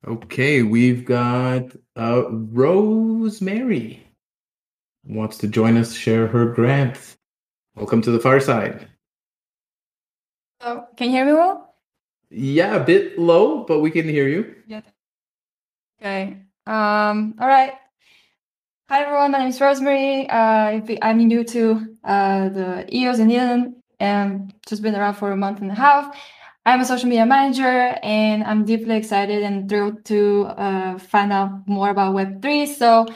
Okay, 0.07 0.63
we've 0.63 1.05
got 1.05 1.73
uh, 1.97 2.25
Rosemary 2.29 4.05
wants 5.07 5.39
to 5.39 5.49
join 5.49 5.77
us, 5.77 5.95
share 5.95 6.27
her 6.27 6.47
grant. 6.47 7.17
Welcome 7.77 8.03
to 8.03 8.13
the 8.13 8.21
fireside. 8.21 8.87
So, 10.63 10.87
can 10.97 11.09
you 11.09 11.17
hear 11.17 11.25
me 11.27 11.33
well? 11.33 11.75
Yeah, 12.31 12.77
a 12.77 12.85
bit 12.85 13.19
low, 13.19 13.65
but 13.65 13.81
we 13.81 13.91
can 13.91 14.09
hear 14.09 14.29
you. 14.29 14.55
Yeah. 14.69 14.83
Okay. 16.01 16.39
Um. 16.69 17.35
All 17.41 17.49
right. 17.49 17.73
Hi 18.89 19.03
everyone. 19.03 19.33
My 19.33 19.39
name 19.39 19.49
is 19.49 19.61
Rosemary. 19.61 20.29
Uh, 20.31 20.83
I'm 21.03 21.19
new 21.19 21.43
to 21.43 21.97
uh, 22.05 22.49
the 22.51 22.97
EOS 22.97 23.19
in 23.19 23.33
Eden 23.33 23.83
and 23.99 24.55
just 24.69 24.81
been 24.81 24.95
around 24.95 25.15
for 25.15 25.33
a 25.33 25.37
month 25.37 25.61
and 25.61 25.73
a 25.73 25.75
half. 25.75 26.17
I'm 26.65 26.81
a 26.81 26.85
social 26.85 27.09
media 27.09 27.27
manager, 27.27 27.99
and 28.05 28.45
I'm 28.45 28.65
deeply 28.65 28.97
excited 28.97 29.43
and 29.43 29.69
thrilled 29.69 30.05
to 30.05 30.45
uh, 30.45 30.99
find 30.99 31.33
out 31.33 31.67
more 31.67 31.91
about 31.91 32.15
Web3. 32.15 32.69
So, 32.69 33.07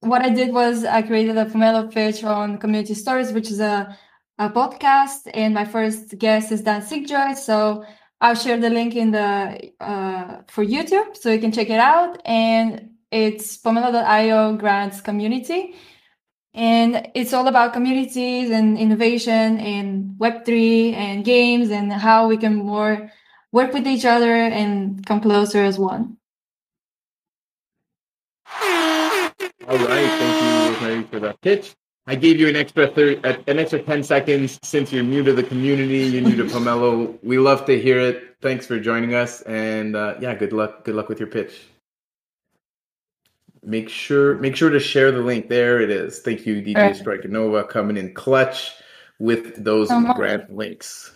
what 0.00 0.22
I 0.22 0.30
did 0.30 0.52
was 0.52 0.84
I 0.84 1.02
created 1.02 1.36
a 1.36 1.44
Pomelo 1.44 1.92
page 1.92 2.22
on 2.24 2.58
Community 2.58 2.94
Stories, 2.94 3.32
which 3.32 3.50
is 3.50 3.60
a, 3.60 3.96
a 4.38 4.50
podcast, 4.50 5.28
and 5.34 5.54
my 5.54 5.64
first 5.64 6.16
guest 6.18 6.52
is 6.52 6.62
Dan 6.62 6.82
Singjoy. 6.82 7.36
So 7.36 7.84
I'll 8.20 8.34
share 8.34 8.58
the 8.58 8.70
link 8.70 8.94
in 8.96 9.10
the 9.10 9.72
uh, 9.80 10.42
for 10.48 10.64
YouTube, 10.64 11.16
so 11.16 11.30
you 11.30 11.40
can 11.40 11.52
check 11.52 11.70
it 11.70 11.80
out. 11.80 12.20
And 12.24 12.90
it's 13.10 13.58
Pomelo.io 13.58 14.56
grants 14.56 15.00
community, 15.00 15.74
and 16.54 17.10
it's 17.14 17.32
all 17.32 17.48
about 17.48 17.72
communities 17.72 18.50
and 18.50 18.78
innovation 18.78 19.58
and 19.58 20.14
Web 20.18 20.44
three 20.44 20.94
and 20.94 21.24
games 21.24 21.70
and 21.70 21.92
how 21.92 22.28
we 22.28 22.36
can 22.36 22.54
more 22.56 23.10
work 23.50 23.72
with 23.72 23.86
each 23.86 24.04
other 24.04 24.34
and 24.34 25.04
come 25.06 25.20
closer 25.20 25.62
as 25.64 25.78
one. 25.78 26.16
All 29.68 29.76
right, 29.76 29.86
thank 29.86 30.42
you, 30.42 30.72
Rosemary, 30.72 31.02
for 31.10 31.20
that 31.20 31.38
pitch. 31.42 31.74
I 32.06 32.14
gave 32.14 32.40
you 32.40 32.48
an 32.48 32.56
extra 32.56 32.86
thir- 32.88 33.20
uh, 33.22 33.36
an 33.48 33.58
extra 33.58 33.82
ten 33.82 34.02
seconds 34.02 34.58
since 34.62 34.90
you're 34.90 35.02
new 35.02 35.22
to 35.22 35.34
the 35.34 35.42
community, 35.42 35.98
you're 35.98 36.22
new 36.22 36.36
to 36.36 36.44
Pomelo. 36.54 37.18
We 37.22 37.38
love 37.38 37.66
to 37.66 37.78
hear 37.78 38.00
it. 38.00 38.36
Thanks 38.40 38.66
for 38.66 38.80
joining 38.80 39.12
us, 39.14 39.42
and 39.42 39.94
uh, 39.94 40.14
yeah, 40.20 40.34
good 40.34 40.54
luck. 40.54 40.84
Good 40.84 40.94
luck 40.94 41.10
with 41.10 41.20
your 41.20 41.28
pitch. 41.28 41.66
Make 43.62 43.90
sure 43.90 44.36
make 44.36 44.56
sure 44.56 44.70
to 44.70 44.80
share 44.80 45.12
the 45.12 45.20
link. 45.20 45.50
There 45.50 45.82
it 45.82 45.90
is. 45.90 46.20
Thank 46.20 46.46
you, 46.46 46.62
DJ 46.62 46.76
Alright. 46.76 46.96
Striker 46.96 47.28
Nova, 47.28 47.64
coming 47.64 47.98
in 47.98 48.14
clutch 48.14 48.72
with 49.18 49.62
those 49.62 49.88
So 49.88 50.14
grant 50.14 50.50
links. 50.50 51.12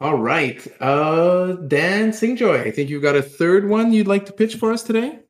All 0.00 0.16
right, 0.16 0.66
uh, 0.80 1.52
Dan 1.52 2.12
Singjoy. 2.12 2.66
I 2.66 2.70
think 2.70 2.88
you've 2.88 3.02
got 3.02 3.16
a 3.16 3.22
third 3.22 3.68
one 3.68 3.92
you'd 3.92 4.06
like 4.06 4.24
to 4.26 4.32
pitch 4.32 4.54
for 4.54 4.72
us 4.72 4.82
today. 4.82 5.20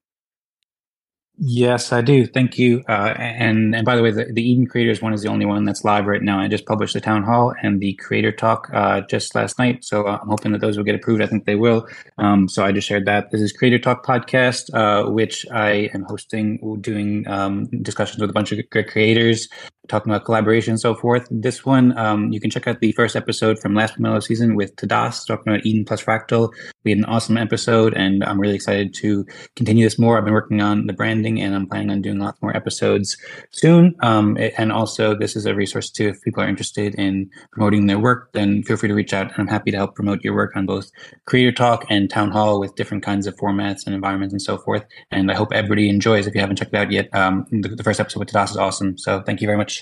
Yes, 1.43 1.91
I 1.91 2.03
do. 2.03 2.27
Thank 2.27 2.59
you. 2.59 2.85
Uh, 2.87 3.15
and 3.17 3.75
and 3.75 3.85
by 3.87 3.97
the 3.97 4.03
way, 4.03 4.11
the, 4.11 4.27
the 4.27 4.43
Eden 4.43 4.67
Creators 4.67 5.01
one 5.01 5.15
is 5.15 5.23
the 5.23 5.29
only 5.29 5.47
one 5.47 5.65
that's 5.65 5.85
live 5.85 6.07
right 6.07 6.21
now. 6.23 6.39
I 6.39 6.49
just 6.49 6.67
published 6.67 6.93
the 6.93 7.01
town 7.01 7.23
hall 7.25 7.55
and 7.63 7.81
the 7.81 7.95
Creator 7.95 8.33
Talk 8.33 8.69
uh, 8.75 9.01
just 9.09 9.35
last 9.35 9.59
night, 9.59 9.83
so 9.83 10.05
uh, 10.05 10.19
I'm 10.21 10.29
hoping 10.29 10.53
that 10.53 10.61
those 10.61 10.77
will 10.77 10.85
get 10.85 10.95
approved. 10.95 11.23
I 11.23 11.27
think 11.27 11.47
they 11.47 11.55
will. 11.55 11.89
Um, 12.19 12.47
so 12.47 12.63
I 12.63 12.73
just 12.73 12.87
shared 12.87 13.07
that. 13.07 13.31
This 13.31 13.41
is 13.41 13.53
Creator 13.55 13.79
Talk 13.79 14.05
podcast, 14.05 14.73
uh, 14.75 15.11
which 15.11 15.47
I 15.51 15.91
am 15.95 16.03
hosting, 16.03 16.79
doing 16.83 17.27
um, 17.27 17.65
discussions 17.83 18.21
with 18.21 18.29
a 18.29 18.35
bunch 18.35 18.53
of 18.53 18.59
great 18.69 18.89
creators, 18.89 19.49
talking 19.91 20.11
about 20.11 20.25
collaboration 20.25 20.73
and 20.73 20.81
so 20.81 20.95
forth. 20.95 21.27
This 21.31 21.65
one, 21.67 21.97
um, 21.99 22.33
you 22.33 22.41
can 22.41 22.51
check 22.51 22.67
out 22.67 22.81
the 22.81 22.93
first 22.93 23.17
episode 23.17 23.59
from 23.59 23.75
last 23.75 23.99
Pomelo 23.99 24.23
season 24.23 24.55
with 24.55 24.75
Tadas 24.77 25.27
talking 25.27 25.53
about 25.53 25.67
Eden 25.67 25.85
plus 25.85 26.03
Fractal. 26.03 26.51
We 26.85 26.93
had 26.93 26.99
an 26.99 27.05
awesome 27.07 27.37
episode, 27.37 27.95
and 27.95 28.25
I'm 28.25 28.41
really 28.41 28.55
excited 28.55 28.95
to 28.95 29.27
continue 29.57 29.85
this 29.85 29.99
more. 29.99 30.17
I've 30.17 30.25
been 30.25 30.33
working 30.33 30.61
on 30.61 30.87
the 30.87 30.93
branding, 30.93 31.41
and 31.41 31.55
I'm 31.55 31.67
planning 31.67 31.91
on 31.91 32.03
doing 32.03 32.19
lots 32.19 32.41
more 32.41 32.57
episodes 32.57 33.17
soon. 33.51 33.97
Um, 34.01 34.39
and 34.57 34.73
also, 34.73 35.15
this 35.15 35.37
is 35.37 35.45
a 35.45 35.55
resource 35.55 35.91
too. 35.91 36.09
If 36.09 36.23
people 36.23 36.43
are 36.43 36.49
interested 36.49 36.95
in 36.95 37.29
promoting 37.53 37.87
their 37.87 37.99
work, 37.99 38.33
then 38.33 38.63
feel 38.63 38.77
free 38.77 38.89
to 38.89 38.95
reach 38.95 39.13
out, 39.13 39.27
and 39.33 39.39
I'm 39.39 39.49
happy 39.49 39.71
to 39.73 39.77
help 39.77 39.97
promote 39.97 40.23
your 40.23 40.35
work 40.35 40.57
on 40.57 40.67
both 40.67 40.91
Creator 41.27 41.53
Talk 41.53 41.85
and 41.91 42.09
Town 42.09 42.31
Hall 42.31 42.61
with 42.61 42.77
different 42.77 43.03
kinds 43.03 43.27
of 43.27 43.37
formats 43.37 43.85
and 43.87 43.95
environments 43.95 44.33
and 44.33 44.41
so 44.41 44.57
forth. 44.57 44.85
And 45.11 45.31
I 45.31 45.35
hope 45.35 45.53
everybody 45.53 45.89
enjoys. 45.89 46.27
If 46.27 46.35
you 46.35 46.41
haven't 46.41 46.57
checked 46.57 46.73
it 46.73 46.79
out 46.79 46.93
yet, 46.93 47.09
um, 47.13 47.47
the, 47.51 47.69
the 47.69 47.83
first 47.83 48.01
episode 48.01 48.21
with 48.21 48.31
Tadas 48.31 48.51
is 48.51 48.57
awesome. 48.57 48.97
So 48.99 49.23
thank 49.23 49.41
you 49.41 49.47
very 49.47 49.59
much. 49.59 49.80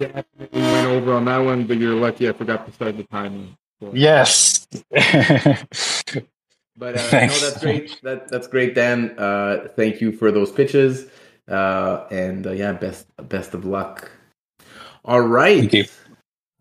Definitely 0.00 0.48
went 0.60 0.86
over 0.88 1.12
on 1.14 1.24
that 1.26 1.38
one, 1.38 1.66
but 1.66 1.78
you're 1.78 1.94
lucky 1.94 2.28
I 2.28 2.32
forgot 2.32 2.66
to 2.66 2.72
start 2.72 2.96
the 2.96 3.04
timer. 3.04 3.46
So- 3.80 3.92
Yes. 3.94 4.66
But 6.76 6.96
uh, 6.96 7.02
no, 7.02 7.08
Thanks. 7.08 7.40
that's 7.40 7.62
great. 7.62 8.00
That 8.02 8.26
that's 8.28 8.48
great, 8.48 8.74
Dan. 8.74 9.16
Uh, 9.16 9.68
thank 9.76 10.00
you 10.00 10.10
for 10.10 10.32
those 10.32 10.50
pitches, 10.50 11.06
uh, 11.48 12.04
and 12.10 12.44
uh, 12.48 12.50
yeah, 12.50 12.72
best 12.72 13.06
best 13.28 13.54
of 13.54 13.64
luck. 13.64 14.10
All 15.04 15.20
right. 15.20 15.88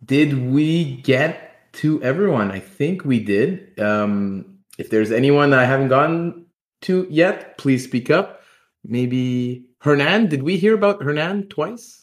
Did 0.06 0.52
we 0.52 0.98
get 0.98 1.72
to 1.82 2.00
everyone? 2.04 2.52
I 2.52 2.60
think 2.60 3.04
we 3.06 3.20
did. 3.24 3.80
Um, 3.80 4.60
if 4.78 4.92
there's 4.92 5.12
anyone 5.12 5.50
that 5.50 5.58
I 5.60 5.66
haven't 5.66 5.88
gotten 5.88 6.46
to 6.84 7.08
yet, 7.10 7.58
please 7.58 7.84
speak 7.84 8.12
up. 8.12 8.44
Maybe 8.86 9.66
Hernan. 9.82 10.28
Did 10.28 10.44
we 10.44 10.58
hear 10.58 10.76
about 10.76 11.02
Hernan 11.02 11.48
twice? 11.48 12.03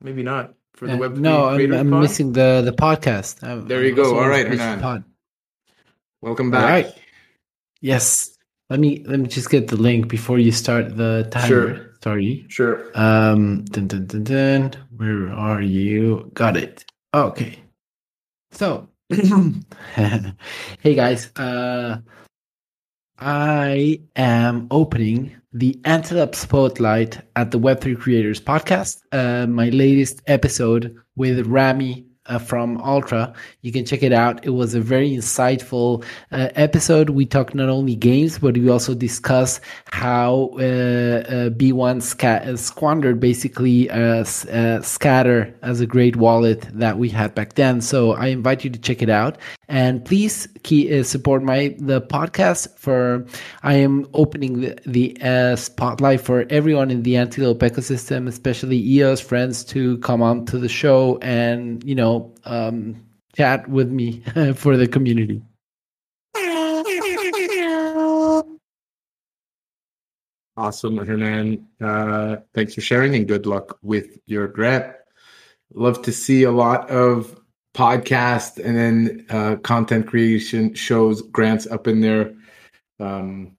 Maybe 0.00 0.22
not 0.22 0.54
for 0.74 0.86
the 0.86 0.94
Uh, 0.94 0.98
Web3 0.98 1.18
no, 1.18 1.46
I'm, 1.48 1.72
I'm 1.74 1.90
Pod? 1.90 2.00
missing 2.02 2.32
the 2.32 2.62
the 2.64 2.72
podcast. 2.72 3.42
I'm- 3.42 3.66
There 3.66 3.82
you 3.82 3.90
I'm 3.90 3.96
go. 3.96 4.18
All 4.18 4.28
right, 4.28 4.46
Hernan. 4.46 4.80
pod. 4.80 5.04
Welcome 6.22 6.50
back. 6.50 6.64
right. 6.70 6.94
Yes. 7.80 8.36
Let 8.70 8.80
me 8.80 9.02
let 9.06 9.18
me 9.18 9.28
just 9.28 9.50
get 9.50 9.68
the 9.68 9.76
link 9.76 10.08
before 10.08 10.38
you 10.38 10.52
start 10.52 10.96
the 10.96 11.26
timer. 11.30 11.46
Sure. 11.48 11.94
Sorry. 12.02 12.44
Sure. 12.48 12.90
Um. 12.94 13.64
Dun, 13.64 13.86
dun, 13.88 14.06
dun, 14.06 14.24
dun. 14.24 14.72
Where 14.96 15.30
are 15.32 15.62
you? 15.62 16.30
Got 16.34 16.56
it. 16.56 16.84
Okay. 17.14 17.58
So, 18.52 18.88
hey 19.94 20.94
guys. 20.94 21.30
Uh, 21.36 21.98
I 23.20 24.00
am 24.14 24.68
opening 24.70 25.34
the 25.52 25.80
Antelope 25.84 26.36
Spotlight 26.36 27.20
at 27.34 27.50
the 27.50 27.58
Web3 27.58 27.98
Creators 27.98 28.40
podcast. 28.40 29.02
Uh, 29.10 29.46
my 29.48 29.70
latest 29.70 30.22
episode 30.28 30.96
with 31.16 31.44
Rami 31.46 32.06
uh, 32.26 32.38
from 32.38 32.76
Ultra. 32.80 33.32
You 33.62 33.72
can 33.72 33.84
check 33.84 34.04
it 34.04 34.12
out. 34.12 34.44
It 34.44 34.50
was 34.50 34.74
a 34.74 34.80
very 34.80 35.10
insightful 35.10 36.04
uh, 36.30 36.50
episode. 36.54 37.10
We 37.10 37.26
talked 37.26 37.56
not 37.56 37.68
only 37.68 37.96
games, 37.96 38.38
but 38.38 38.56
we 38.56 38.68
also 38.68 38.94
discuss 38.94 39.60
how 39.90 40.50
uh, 40.52 40.62
uh, 40.62 41.50
B1 41.50 42.02
sca- 42.02 42.52
uh, 42.52 42.56
squandered 42.56 43.18
basically 43.18 43.90
uh, 43.90 44.22
Scatter 44.24 45.58
as 45.62 45.80
a 45.80 45.86
great 45.86 46.14
wallet 46.16 46.68
that 46.72 46.98
we 46.98 47.08
had 47.08 47.34
back 47.34 47.54
then. 47.54 47.80
So 47.80 48.12
I 48.12 48.26
invite 48.26 48.62
you 48.62 48.70
to 48.70 48.78
check 48.78 49.02
it 49.02 49.10
out. 49.10 49.38
And 49.68 50.02
please 50.02 50.48
key, 50.62 50.98
uh, 50.98 51.02
support 51.02 51.42
my 51.42 51.76
the 51.78 52.00
podcast 52.00 52.78
for 52.78 53.26
I 53.62 53.74
am 53.74 54.08
opening 54.14 54.62
the, 54.62 54.78
the 54.86 55.16
uh, 55.20 55.56
spotlight 55.56 56.22
for 56.22 56.46
everyone 56.48 56.90
in 56.90 57.02
the 57.02 57.16
Antelope 57.16 57.58
ecosystem, 57.58 58.28
especially 58.28 58.78
EOS 58.78 59.20
friends, 59.20 59.64
to 59.64 59.98
come 59.98 60.22
on 60.22 60.46
to 60.46 60.58
the 60.58 60.70
show 60.70 61.18
and 61.18 61.84
you 61.84 61.94
know 61.94 62.32
um, 62.46 62.96
chat 63.36 63.68
with 63.68 63.90
me 63.90 64.22
for 64.54 64.78
the 64.78 64.88
community. 64.88 65.42
Awesome, 70.56 70.96
Hernan. 70.96 71.68
Uh, 71.80 72.38
thanks 72.52 72.74
for 72.74 72.80
sharing 72.80 73.14
and 73.14 73.28
good 73.28 73.46
luck 73.46 73.78
with 73.82 74.18
your 74.26 74.48
grant. 74.48 74.92
Love 75.72 76.02
to 76.02 76.10
see 76.10 76.42
a 76.42 76.50
lot 76.50 76.90
of 76.90 77.38
podcast 77.78 78.58
and 78.58 78.76
then 78.76 79.24
uh, 79.30 79.54
content 79.62 80.08
creation 80.08 80.74
shows 80.74 81.22
grants 81.22 81.64
up 81.68 81.86
in 81.86 82.00
there. 82.00 82.34
Um, 82.98 83.56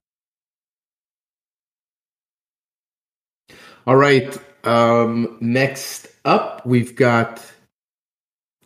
all 3.86 3.96
right 3.96 4.36
um, 4.64 5.38
next 5.40 6.08
up 6.26 6.66
we've 6.66 6.94
got 6.94 7.42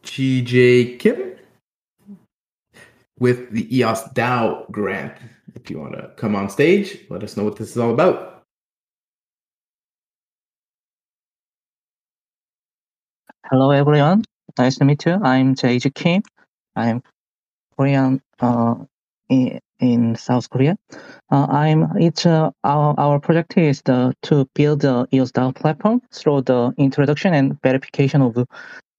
gj 0.02 0.98
kim 0.98 1.36
with 3.20 3.48
the 3.52 3.78
eos 3.78 4.02
dao 4.14 4.68
grant. 4.72 5.16
If 5.54 5.70
you 5.70 5.78
want 5.78 5.92
to 5.92 6.10
come 6.16 6.34
on 6.34 6.50
stage 6.50 6.98
let 7.10 7.22
us 7.22 7.36
know 7.36 7.44
what 7.44 7.54
this 7.54 7.70
is 7.70 7.78
all 7.78 7.92
about. 7.92 8.42
Hello, 13.50 13.70
everyone. 13.70 14.24
Nice 14.56 14.78
to 14.78 14.84
meet 14.84 15.04
you. 15.04 15.18
I'm 15.20 15.56
Jae 15.56 15.92
Kim. 15.92 16.22
I'm 16.76 17.02
Korean 17.76 18.22
uh, 18.38 18.76
in, 19.28 20.14
South 20.14 20.48
Korea. 20.48 20.76
Uh, 21.30 21.46
I'm 21.50 21.88
it's 21.96 22.24
uh, 22.24 22.50
our 22.62 22.94
our 22.96 23.18
project 23.18 23.58
is 23.58 23.82
the, 23.82 24.14
to 24.22 24.48
build 24.54 24.82
the 24.82 25.08
EOS 25.12 25.32
DAO 25.32 25.54
platform 25.54 26.00
through 26.12 26.42
the 26.42 26.72
introduction 26.78 27.34
and 27.34 27.60
verification 27.62 28.22
of 28.22 28.34
the 28.34 28.46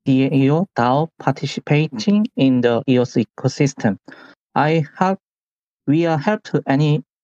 EO 0.08 0.68
DAO 0.78 1.08
participating 1.20 2.28
in 2.36 2.60
the 2.60 2.84
EOS 2.90 3.16
ecosystem. 3.16 3.98
I 4.56 4.84
help 4.98 5.20
we 5.88 6.06
are 6.06 6.18
help 6.18 6.44
to 6.44 6.62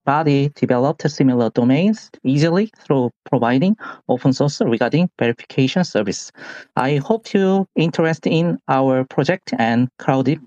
anybody 0.07 0.49
developed 0.55 1.09
similar 1.09 1.49
domains 1.51 2.09
easily 2.23 2.71
through 2.77 3.11
providing 3.25 3.75
open 4.09 4.33
source 4.33 4.61
regarding 4.61 5.09
verification 5.19 5.83
service. 5.83 6.31
I 6.75 6.97
hope 6.97 7.33
you 7.33 7.67
interested 7.75 8.31
in 8.31 8.57
our 8.67 9.03
project 9.05 9.53
and 9.57 9.89
crowding 9.99 10.39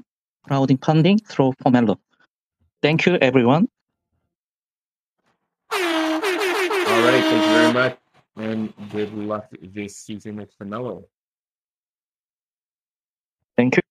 crowding 0.46 0.78
funding 0.78 1.18
through 1.18 1.54
Pomelo. 1.64 1.96
Thank 2.82 3.06
you, 3.06 3.16
everyone. 3.16 3.66
All 5.72 5.80
right, 5.80 7.24
thank 7.24 7.44
you 7.44 7.52
very 7.52 7.72
much, 7.72 7.98
and 8.36 8.72
good 8.90 9.14
luck 9.14 9.48
this 9.62 9.96
season 9.96 10.36
with 10.36 10.56
Pomelo. 10.58 11.04
Thank 13.56 13.76
you. 13.76 13.82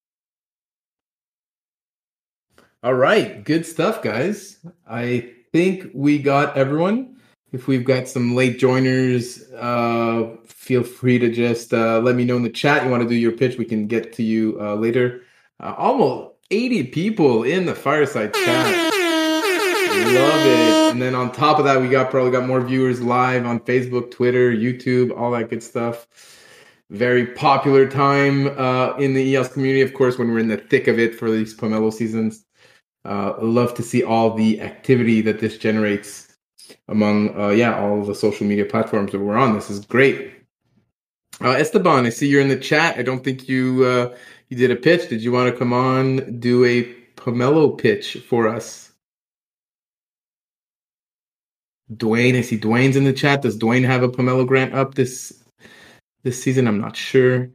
All 2.84 2.94
right, 2.94 3.44
good 3.44 3.66
stuff, 3.66 4.04
guys. 4.04 4.60
I 4.88 5.34
think 5.54 5.92
we 5.94 6.18
got 6.18 6.58
everyone. 6.58 7.16
If 7.52 7.68
we've 7.68 7.86
got 7.86 8.08
some 8.08 8.36
late 8.36 8.58
joiners, 8.58 9.44
uh, 9.54 10.36
feel 10.48 10.84
free 10.84 11.20
to 11.20 11.32
just 11.32 11.72
uh, 11.72 12.00
let 12.00 12.16
me 12.16 12.26
know 12.26 12.36
in 12.36 12.42
the 12.42 12.50
chat. 12.50 12.84
You 12.84 12.90
want 12.90 13.04
to 13.04 13.10
do 13.10 13.16
your 13.16 13.32
pitch? 13.32 13.60
We 13.60 13.66
can 13.66 13.86
get 13.86 14.12
to 14.14 14.24
you 14.24 14.58
uh, 14.60 14.74
later. 14.74 15.22
Uh, 15.60 15.76
almost 15.78 16.34
80 16.50 16.86
people 16.86 17.44
in 17.44 17.68
the 17.68 17.76
fireside 17.76 18.34
chat. 18.34 18.94
Love 19.94 20.46
it. 20.46 20.92
And 20.92 21.02
then 21.02 21.14
on 21.14 21.32
top 21.32 21.60
of 21.60 21.66
that, 21.66 21.80
we 21.80 21.88
got 21.88 22.10
probably 22.10 22.32
got 22.32 22.48
more 22.48 22.60
viewers 22.60 23.00
live 23.02 23.46
on 23.46 23.60
Facebook, 23.60 24.10
Twitter, 24.10 24.52
YouTube, 24.52 25.16
all 25.16 25.30
that 25.32 25.52
good 25.52 25.62
stuff. 25.62 26.08
Very 26.90 27.28
popular 27.28 27.88
time 27.88 28.48
uh, 28.60 28.96
in 28.98 29.14
the 29.14 29.22
EOS 29.22 29.54
community, 29.54 29.82
of 29.82 29.94
course, 29.94 30.18
when 30.18 30.32
we're 30.32 30.40
in 30.40 30.48
the 30.48 30.58
thick 30.58 30.88
of 30.88 30.98
it 30.98 31.16
for 31.16 31.30
these 31.30 31.56
Pomelo 31.56 31.94
seasons. 31.94 32.44
Uh, 33.06 33.34
love 33.42 33.74
to 33.74 33.84
see 33.84 34.04
all 34.04 34.34
the 34.34 34.62
activity 34.62 35.22
that 35.22 35.40
this 35.40 35.58
generates 35.58 36.34
among, 36.88 37.38
uh, 37.40 37.50
yeah, 37.50 37.80
all 37.80 38.04
the 38.04 38.16
social 38.16 38.48
media 38.48 38.66
platforms 38.66 39.12
that 39.12 39.20
we're 39.20 39.36
on. 39.36 39.54
This 39.54 39.70
is 39.70 39.86
great. 39.86 40.32
Uh, 41.42 41.52
Esteban, 41.52 42.06
I 42.06 42.10
see 42.10 42.28
you're 42.28 42.42
in 42.42 42.48
the 42.48 42.58
chat. 42.58 42.98
I 42.98 43.02
don't 43.02 43.24
think 43.24 43.50
you 43.50 43.84
uh, 43.84 44.16
you 44.50 44.58
did 44.58 44.72
a 44.72 44.76
pitch. 44.76 45.10
Did 45.10 45.22
you 45.22 45.32
want 45.32 45.52
to 45.52 45.58
come 45.58 45.74
on 45.74 46.40
do 46.40 46.64
a 46.64 46.84
Pomelo 47.16 47.78
pitch 47.78 48.18
for 48.30 48.48
us? 48.48 48.92
Dwayne, 51.92 52.38
I 52.38 52.42
see 52.42 52.58
Dwayne's 52.58 52.96
in 52.96 53.04
the 53.04 53.14
chat. 53.14 53.42
Does 53.42 53.58
Dwayne 53.58 53.86
have 53.86 54.04
a 54.04 54.10
Pomelo 54.10 54.48
grant 54.48 54.74
up 54.74 54.96
this 54.96 55.44
this 56.24 56.42
season? 56.42 56.68
I'm 56.68 56.80
not 56.80 56.96
sure. 56.96 57.50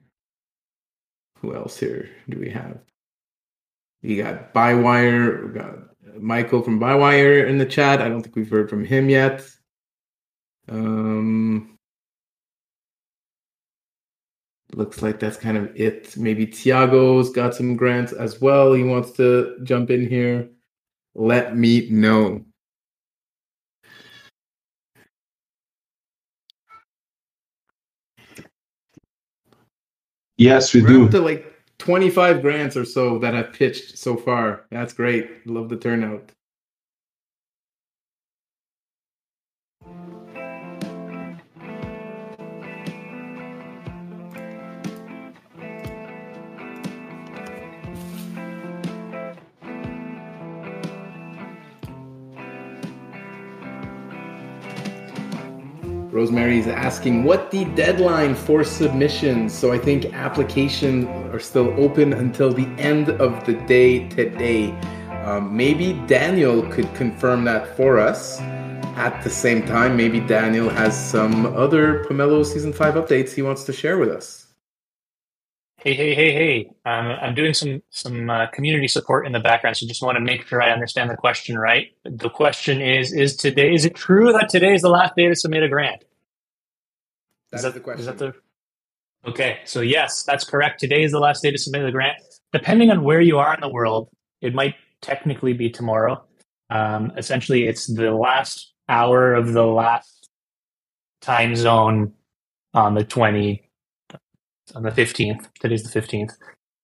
Who 1.40 1.54
else 1.54 1.78
here 1.78 2.10
do 2.28 2.38
we 2.38 2.50
have? 2.50 2.80
You 4.02 4.22
got 4.22 4.54
Bywire. 4.54 5.46
We 5.46 5.52
got 5.52 5.74
Michael 6.20 6.62
from 6.62 6.78
Bywire 6.78 7.46
in 7.48 7.58
the 7.58 7.66
chat. 7.66 8.00
I 8.00 8.08
don't 8.08 8.22
think 8.22 8.36
we've 8.36 8.50
heard 8.50 8.70
from 8.70 8.84
him 8.84 9.08
yet. 9.08 9.48
Um, 10.68 11.78
looks 14.74 15.02
like 15.02 15.18
that's 15.18 15.36
kind 15.36 15.56
of 15.56 15.74
it. 15.74 16.16
Maybe 16.16 16.46
Tiago's 16.46 17.30
got 17.30 17.54
some 17.54 17.76
grants 17.76 18.12
as 18.12 18.40
well. 18.40 18.72
He 18.72 18.84
wants 18.84 19.12
to 19.12 19.58
jump 19.64 19.90
in 19.90 20.06
here. 20.08 20.50
Let 21.14 21.56
me 21.56 21.88
know. 21.90 22.44
Yes, 30.36 30.72
we 30.72 30.82
We're 30.82 30.88
do. 30.88 31.08
to 31.08 31.20
like 31.20 31.47
25 31.78 32.42
grants 32.42 32.76
or 32.76 32.84
so 32.84 33.18
that 33.18 33.34
have 33.34 33.52
pitched 33.52 33.98
so 33.98 34.16
far. 34.16 34.66
That's 34.70 34.92
great. 34.92 35.46
Love 35.46 35.68
the 35.68 35.76
turnout. 35.76 36.32
Rosemary 56.18 56.58
is 56.58 56.66
asking 56.66 57.22
what 57.22 57.52
the 57.52 57.64
deadline 57.76 58.34
for 58.34 58.64
submissions. 58.64 59.56
So 59.56 59.70
I 59.70 59.78
think 59.78 60.06
applications 60.14 61.06
are 61.32 61.38
still 61.38 61.72
open 61.80 62.12
until 62.12 62.52
the 62.52 62.66
end 62.76 63.10
of 63.10 63.46
the 63.46 63.52
day 63.52 64.08
today. 64.08 64.72
Um, 65.24 65.56
maybe 65.56 65.92
Daniel 66.08 66.62
could 66.72 66.92
confirm 66.96 67.44
that 67.44 67.76
for 67.76 68.00
us. 68.00 68.40
At 68.98 69.22
the 69.22 69.30
same 69.30 69.64
time, 69.64 69.96
maybe 69.96 70.18
Daniel 70.18 70.68
has 70.68 70.92
some 70.98 71.46
other 71.54 72.04
Pomelo 72.06 72.44
season 72.44 72.72
five 72.72 72.94
updates 72.94 73.30
he 73.32 73.42
wants 73.42 73.62
to 73.66 73.72
share 73.72 73.96
with 73.96 74.08
us. 74.08 74.48
Hey, 75.76 75.94
hey, 75.94 76.12
hey, 76.12 76.32
hey! 76.32 76.70
Um, 76.84 77.06
I'm 77.22 77.36
doing 77.36 77.54
some 77.54 77.80
some 77.90 78.28
uh, 78.28 78.48
community 78.48 78.88
support 78.88 79.24
in 79.24 79.30
the 79.30 79.38
background, 79.38 79.76
so 79.76 79.86
just 79.86 80.02
want 80.02 80.16
to 80.16 80.20
make 80.20 80.44
sure 80.48 80.60
I 80.60 80.72
understand 80.72 81.08
the 81.08 81.16
question 81.16 81.56
right. 81.56 81.92
The 82.02 82.28
question 82.28 82.80
is: 82.80 83.12
Is 83.12 83.36
today? 83.36 83.72
Is 83.72 83.84
it 83.84 83.94
true 83.94 84.32
that 84.32 84.48
today 84.48 84.74
is 84.74 84.82
the 84.82 84.88
last 84.88 85.14
day 85.14 85.28
to 85.28 85.36
submit 85.36 85.62
a 85.62 85.68
grant? 85.68 86.02
That's 87.50 87.64
is 87.64 87.64
that 87.64 87.74
the 87.74 87.80
question. 87.80 88.00
Is 88.00 88.06
that 88.06 88.18
the? 88.18 88.32
Okay, 89.26 89.58
so 89.64 89.80
yes, 89.80 90.22
that's 90.22 90.44
correct. 90.44 90.80
Today 90.80 91.02
is 91.02 91.12
the 91.12 91.18
last 91.18 91.42
day 91.42 91.50
to 91.50 91.58
submit 91.58 91.84
the 91.84 91.92
grant. 91.92 92.18
Depending 92.52 92.90
on 92.90 93.02
where 93.02 93.20
you 93.20 93.38
are 93.38 93.54
in 93.54 93.60
the 93.60 93.68
world, 93.68 94.08
it 94.40 94.54
might 94.54 94.74
technically 95.02 95.52
be 95.52 95.70
tomorrow. 95.70 96.24
Um, 96.70 97.12
essentially, 97.16 97.66
it's 97.66 97.86
the 97.86 98.12
last 98.12 98.72
hour 98.88 99.34
of 99.34 99.52
the 99.52 99.64
last 99.64 100.28
time 101.20 101.56
zone 101.56 102.12
on 102.74 102.94
the 102.94 103.04
twenty 103.04 103.68
on 104.74 104.82
the 104.82 104.90
15th. 104.90 105.48
Today's 105.60 105.82
the 105.82 106.00
15th, 106.00 106.32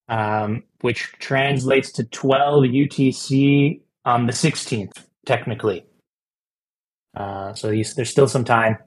um, 0.09 0.63
which 0.81 1.11
translates 1.19 1.91
to 1.93 2.03
12 2.03 2.63
UTC 2.63 3.81
on 4.05 4.25
the 4.25 4.33
16th, 4.33 5.05
technically. 5.25 5.85
Uh, 7.15 7.53
so 7.53 7.69
you, 7.69 7.83
there's 7.95 8.09
still 8.09 8.27
some 8.27 8.43
time 8.43 8.77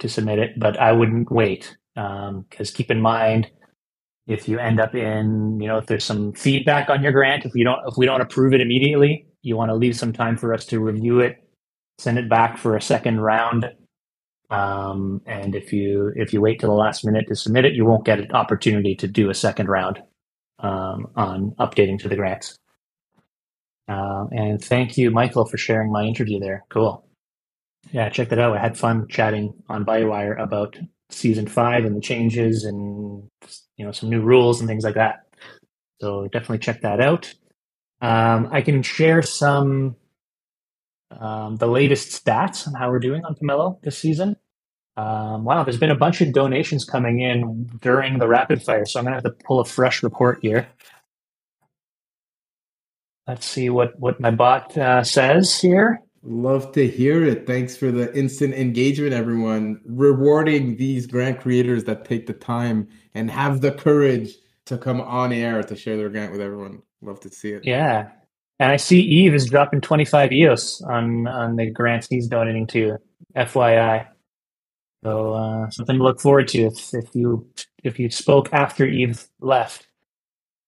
to 0.00 0.08
submit 0.08 0.38
it, 0.38 0.58
but 0.58 0.78
I 0.78 0.92
wouldn't 0.92 1.30
wait 1.30 1.76
because 1.94 2.70
keep 2.72 2.90
in 2.90 3.00
mind 3.00 3.50
if 4.26 4.48
you 4.48 4.58
end 4.58 4.80
up 4.80 4.94
in, 4.94 5.60
you 5.60 5.68
know, 5.68 5.78
if 5.78 5.86
there's 5.86 6.04
some 6.04 6.32
feedback 6.34 6.90
on 6.90 7.02
your 7.02 7.12
grant, 7.12 7.46
if 7.46 7.52
you 7.54 7.64
don't, 7.64 7.80
if 7.88 7.96
we 7.96 8.06
don't 8.06 8.20
approve 8.20 8.54
it 8.54 8.60
immediately, 8.60 9.26
you 9.42 9.56
want 9.56 9.70
to 9.70 9.74
leave 9.74 9.96
some 9.96 10.12
time 10.12 10.36
for 10.36 10.54
us 10.54 10.66
to 10.66 10.80
review 10.80 11.20
it, 11.20 11.36
send 11.98 12.18
it 12.18 12.28
back 12.28 12.58
for 12.58 12.76
a 12.76 12.82
second 12.82 13.20
round 13.20 13.66
um, 14.50 15.20
and 15.26 15.54
if 15.54 15.72
you 15.72 16.12
if 16.16 16.32
you 16.32 16.40
wait 16.40 16.60
till 16.60 16.70
the 16.70 16.76
last 16.76 17.04
minute 17.04 17.26
to 17.28 17.36
submit 17.36 17.64
it, 17.64 17.74
you 17.74 17.84
won't 17.84 18.04
get 18.04 18.18
an 18.20 18.32
opportunity 18.32 18.94
to 18.96 19.08
do 19.08 19.30
a 19.30 19.34
second 19.34 19.68
round 19.68 20.00
um, 20.60 21.08
on 21.16 21.52
updating 21.58 21.98
to 22.00 22.08
the 22.08 22.16
grants. 22.16 22.56
Uh, 23.88 24.26
and 24.32 24.62
thank 24.62 24.98
you, 24.98 25.10
Michael, 25.10 25.46
for 25.46 25.58
sharing 25.58 25.92
my 25.92 26.04
interview 26.04 26.40
there. 26.40 26.64
Cool. 26.70 27.07
Yeah, 27.92 28.08
check 28.10 28.28
that 28.30 28.38
out. 28.38 28.56
I 28.56 28.60
had 28.60 28.76
fun 28.76 29.06
chatting 29.08 29.54
on 29.68 29.84
Bywire 29.84 30.38
about 30.38 30.78
season 31.10 31.46
five 31.46 31.84
and 31.84 31.96
the 31.96 32.00
changes 32.00 32.64
and 32.64 33.28
you 33.76 33.84
know 33.84 33.92
some 33.92 34.10
new 34.10 34.20
rules 34.20 34.60
and 34.60 34.68
things 34.68 34.84
like 34.84 34.94
that. 34.94 35.20
So 36.00 36.28
definitely 36.28 36.58
check 36.58 36.82
that 36.82 37.00
out. 37.00 37.34
Um, 38.00 38.48
I 38.52 38.60
can 38.62 38.82
share 38.82 39.22
some 39.22 39.96
um, 41.10 41.56
the 41.56 41.66
latest 41.66 42.24
stats 42.24 42.66
on 42.66 42.74
how 42.74 42.90
we're 42.90 42.98
doing 42.98 43.24
on 43.24 43.34
Pomelo 43.34 43.80
this 43.82 43.98
season. 43.98 44.36
Um, 44.96 45.44
wow, 45.44 45.62
there's 45.64 45.78
been 45.78 45.90
a 45.90 45.96
bunch 45.96 46.20
of 46.20 46.32
donations 46.32 46.84
coming 46.84 47.20
in 47.20 47.70
during 47.80 48.18
the 48.18 48.28
rapid 48.28 48.62
fire, 48.62 48.84
so 48.84 48.98
I'm 48.98 49.04
gonna 49.04 49.16
have 49.16 49.24
to 49.24 49.34
pull 49.46 49.60
a 49.60 49.64
fresh 49.64 50.02
report 50.02 50.40
here. 50.42 50.68
Let's 53.26 53.46
see 53.46 53.70
what 53.70 53.98
what 53.98 54.20
my 54.20 54.30
bot 54.30 54.76
uh, 54.76 55.04
says 55.04 55.60
here. 55.60 56.00
Love 56.30 56.72
to 56.72 56.86
hear 56.86 57.24
it. 57.24 57.46
Thanks 57.46 57.74
for 57.74 57.90
the 57.90 58.14
instant 58.14 58.52
engagement, 58.52 59.14
everyone. 59.14 59.80
Rewarding 59.86 60.76
these 60.76 61.06
grant 61.06 61.40
creators 61.40 61.84
that 61.84 62.04
take 62.04 62.26
the 62.26 62.34
time 62.34 62.86
and 63.14 63.30
have 63.30 63.62
the 63.62 63.72
courage 63.72 64.34
to 64.66 64.76
come 64.76 65.00
on 65.00 65.32
air 65.32 65.62
to 65.62 65.74
share 65.74 65.96
their 65.96 66.10
grant 66.10 66.30
with 66.30 66.42
everyone. 66.42 66.82
Love 67.00 67.18
to 67.20 67.30
see 67.30 67.52
it. 67.52 67.64
Yeah, 67.64 68.10
and 68.58 68.70
I 68.70 68.76
see 68.76 69.00
Yves 69.00 69.44
is 69.44 69.46
dropping 69.46 69.80
25 69.80 70.32
EOS 70.32 70.82
on 70.82 71.26
on 71.26 71.56
the 71.56 71.70
grants 71.70 72.08
he's 72.08 72.28
donating 72.28 72.66
to. 72.68 72.98
FYI. 73.34 74.06
So 75.04 75.32
uh, 75.32 75.70
something 75.70 75.96
to 75.96 76.02
look 76.02 76.20
forward 76.20 76.48
to 76.48 76.66
if, 76.66 76.92
if 76.92 77.14
you 77.14 77.48
if 77.84 77.98
you 77.98 78.10
spoke 78.10 78.52
after 78.52 78.86
Yves 78.86 79.28
left. 79.40 79.86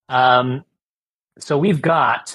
Um, 0.09 0.65
so 1.39 1.59
we've 1.59 1.83
got 1.83 2.35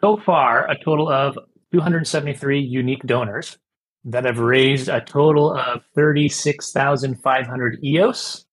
so 0.00 0.16
far 0.18 0.68
a 0.70 0.76
total 0.78 1.08
of 1.08 1.38
273 1.72 2.60
unique 2.60 3.04
donors 3.06 3.58
that 4.04 4.24
have 4.24 4.38
raised 4.38 4.88
a 4.88 5.00
total 5.00 5.52
of 5.52 5.82
36,500 5.94 7.84
EOS, 7.84 8.46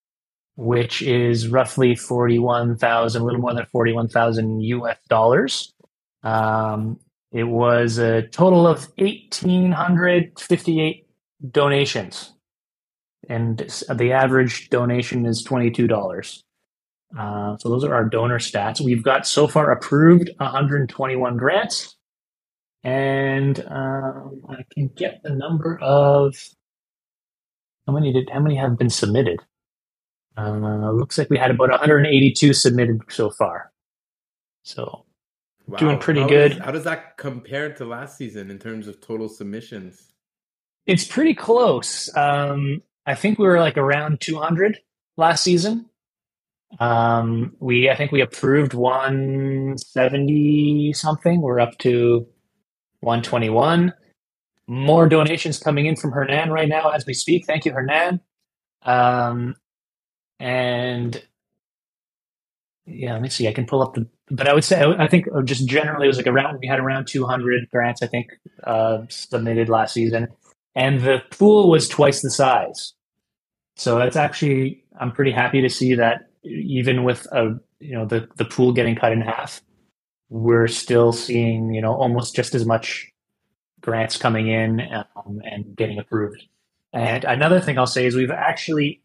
which 0.56 1.03
is 1.03 1.48
roughly 1.48 1.95
41,000, 1.95 3.22
a 3.22 3.26
little 3.26 3.40
more 3.40 3.53
than 3.53 3.68
41,000 3.68 4.61
US 4.61 4.98
dollars. 5.07 5.72
Um, 6.23 6.99
it 7.31 7.44
was 7.44 7.99
a 7.99 8.23
total 8.27 8.68
of 8.68 8.90
1,858 8.98 11.07
donations, 11.52 12.34
and 13.30 13.60
the 13.94 14.11
average 14.11 14.69
donation 14.69 15.26
is 15.26 15.41
$22. 15.45 16.44
Uh, 17.18 17.57
so 17.57 17.69
those 17.69 17.84
are 17.84 17.94
our 17.94 18.06
donor 18.06 18.40
stats. 18.40 18.81
We've 18.81 19.03
got 19.03 19.27
so 19.27 19.48
far 19.48 19.72
approved 19.72 20.30
121 20.38 21.38
grants, 21.38 21.95
and 22.84 23.60
um, 23.69 24.41
I 24.49 24.64
can 24.73 24.89
get 24.95 25.22
the 25.23 25.30
number 25.31 25.77
of 25.81 26.35
how 27.88 27.93
many 27.93 28.11
did 28.14 28.30
how 28.31 28.39
many 28.39 28.55
have 28.55 28.77
been 28.77 28.89
submitted. 28.89 29.39
Uh, 30.38 30.91
looks 30.91 31.18
like 31.18 31.30
we 31.30 31.38
had 31.38 31.51
about 31.51 31.69
182 31.69 32.53
submitted 32.53 33.01
so 33.10 33.30
far. 33.31 33.72
So 34.64 35.05
Wow. 35.65 35.77
doing 35.77 35.97
pretty 35.99 36.19
How 36.22 36.27
good. 36.27 36.51
is- 36.53 36.57
how 36.57 36.72
does 36.72 36.84
that 36.84 37.15
compare 37.18 37.72
to 37.76 37.85
last 37.85 38.18
season 38.18 38.51
in 38.51 38.60
terms 38.60 38.88
of 38.89 38.99
total 38.99 39.30
submissions? 39.30 40.11
It's 40.85 41.07
pretty 41.07 41.34
close. 41.34 42.14
Um, 42.18 42.81
I 43.05 43.15
think 43.15 43.39
we 43.39 43.47
were 43.47 43.60
like 43.60 43.77
around 43.77 44.19
200 44.19 44.80
last 45.15 45.41
season. 45.41 45.89
Um, 46.80 47.55
we 47.61 47.89
I 47.89 47.95
think 47.95 48.11
we 48.11 48.19
approved 48.22 48.73
170 48.73 50.91
something. 50.93 51.39
We're 51.41 51.61
up 51.61 51.77
to 51.80 52.27
121. 53.03 53.93
More 54.67 55.09
donations 55.09 55.59
coming 55.59 55.85
in 55.85 55.95
from 55.95 56.11
Hernan 56.11 56.49
right 56.51 56.69
now 56.69 56.89
as 56.89 57.05
we 57.05 57.13
speak. 57.13 57.45
Thank 57.45 57.65
you, 57.65 57.73
Hernan. 57.73 58.21
Um, 58.84 59.55
and 60.39 61.23
yeah, 62.85 63.13
let 63.13 63.21
me 63.21 63.30
see. 63.30 63.47
I 63.47 63.53
can 63.53 63.65
pull 63.65 63.81
up 63.81 63.93
the, 63.93 64.07
but 64.30 64.47
I 64.47 64.53
would 64.53 64.63
say 64.63 64.84
I 64.84 65.07
think 65.07 65.27
just 65.45 65.67
generally 65.67 66.05
it 66.05 66.09
was 66.09 66.17
like 66.17 66.27
around 66.27 66.59
we 66.61 66.67
had 66.67 66.80
around 66.80 67.07
200 67.07 67.69
grants 67.71 68.01
I 68.01 68.07
think 68.07 68.31
uh, 68.63 68.99
submitted 69.09 69.69
last 69.69 69.93
season, 69.93 70.27
and 70.75 71.01
the 71.01 71.21
pool 71.31 71.69
was 71.69 71.88
twice 71.88 72.21
the 72.21 72.30
size. 72.30 72.93
So 73.75 73.97
that's 73.97 74.15
actually 74.15 74.84
I'm 74.99 75.11
pretty 75.11 75.31
happy 75.31 75.61
to 75.61 75.69
see 75.69 75.95
that 75.95 76.27
even 76.43 77.03
with 77.03 77.25
a 77.31 77.59
you 77.80 77.93
know 77.93 78.05
the 78.05 78.27
the 78.35 78.45
pool 78.45 78.73
getting 78.73 78.95
cut 78.95 79.11
in 79.11 79.21
half, 79.21 79.61
we're 80.29 80.67
still 80.67 81.11
seeing 81.11 81.73
you 81.73 81.81
know 81.81 81.93
almost 81.93 82.35
just 82.35 82.55
as 82.55 82.65
much 82.65 83.11
grants 83.81 84.17
coming 84.17 84.47
in 84.47 84.81
um, 85.15 85.41
and 85.43 85.75
getting 85.75 85.99
approved. 85.99 86.43
And 86.93 87.23
another 87.25 87.59
thing 87.59 87.77
I'll 87.77 87.87
say 87.87 88.05
is 88.05 88.15
we've 88.15 88.31
actually 88.31 89.01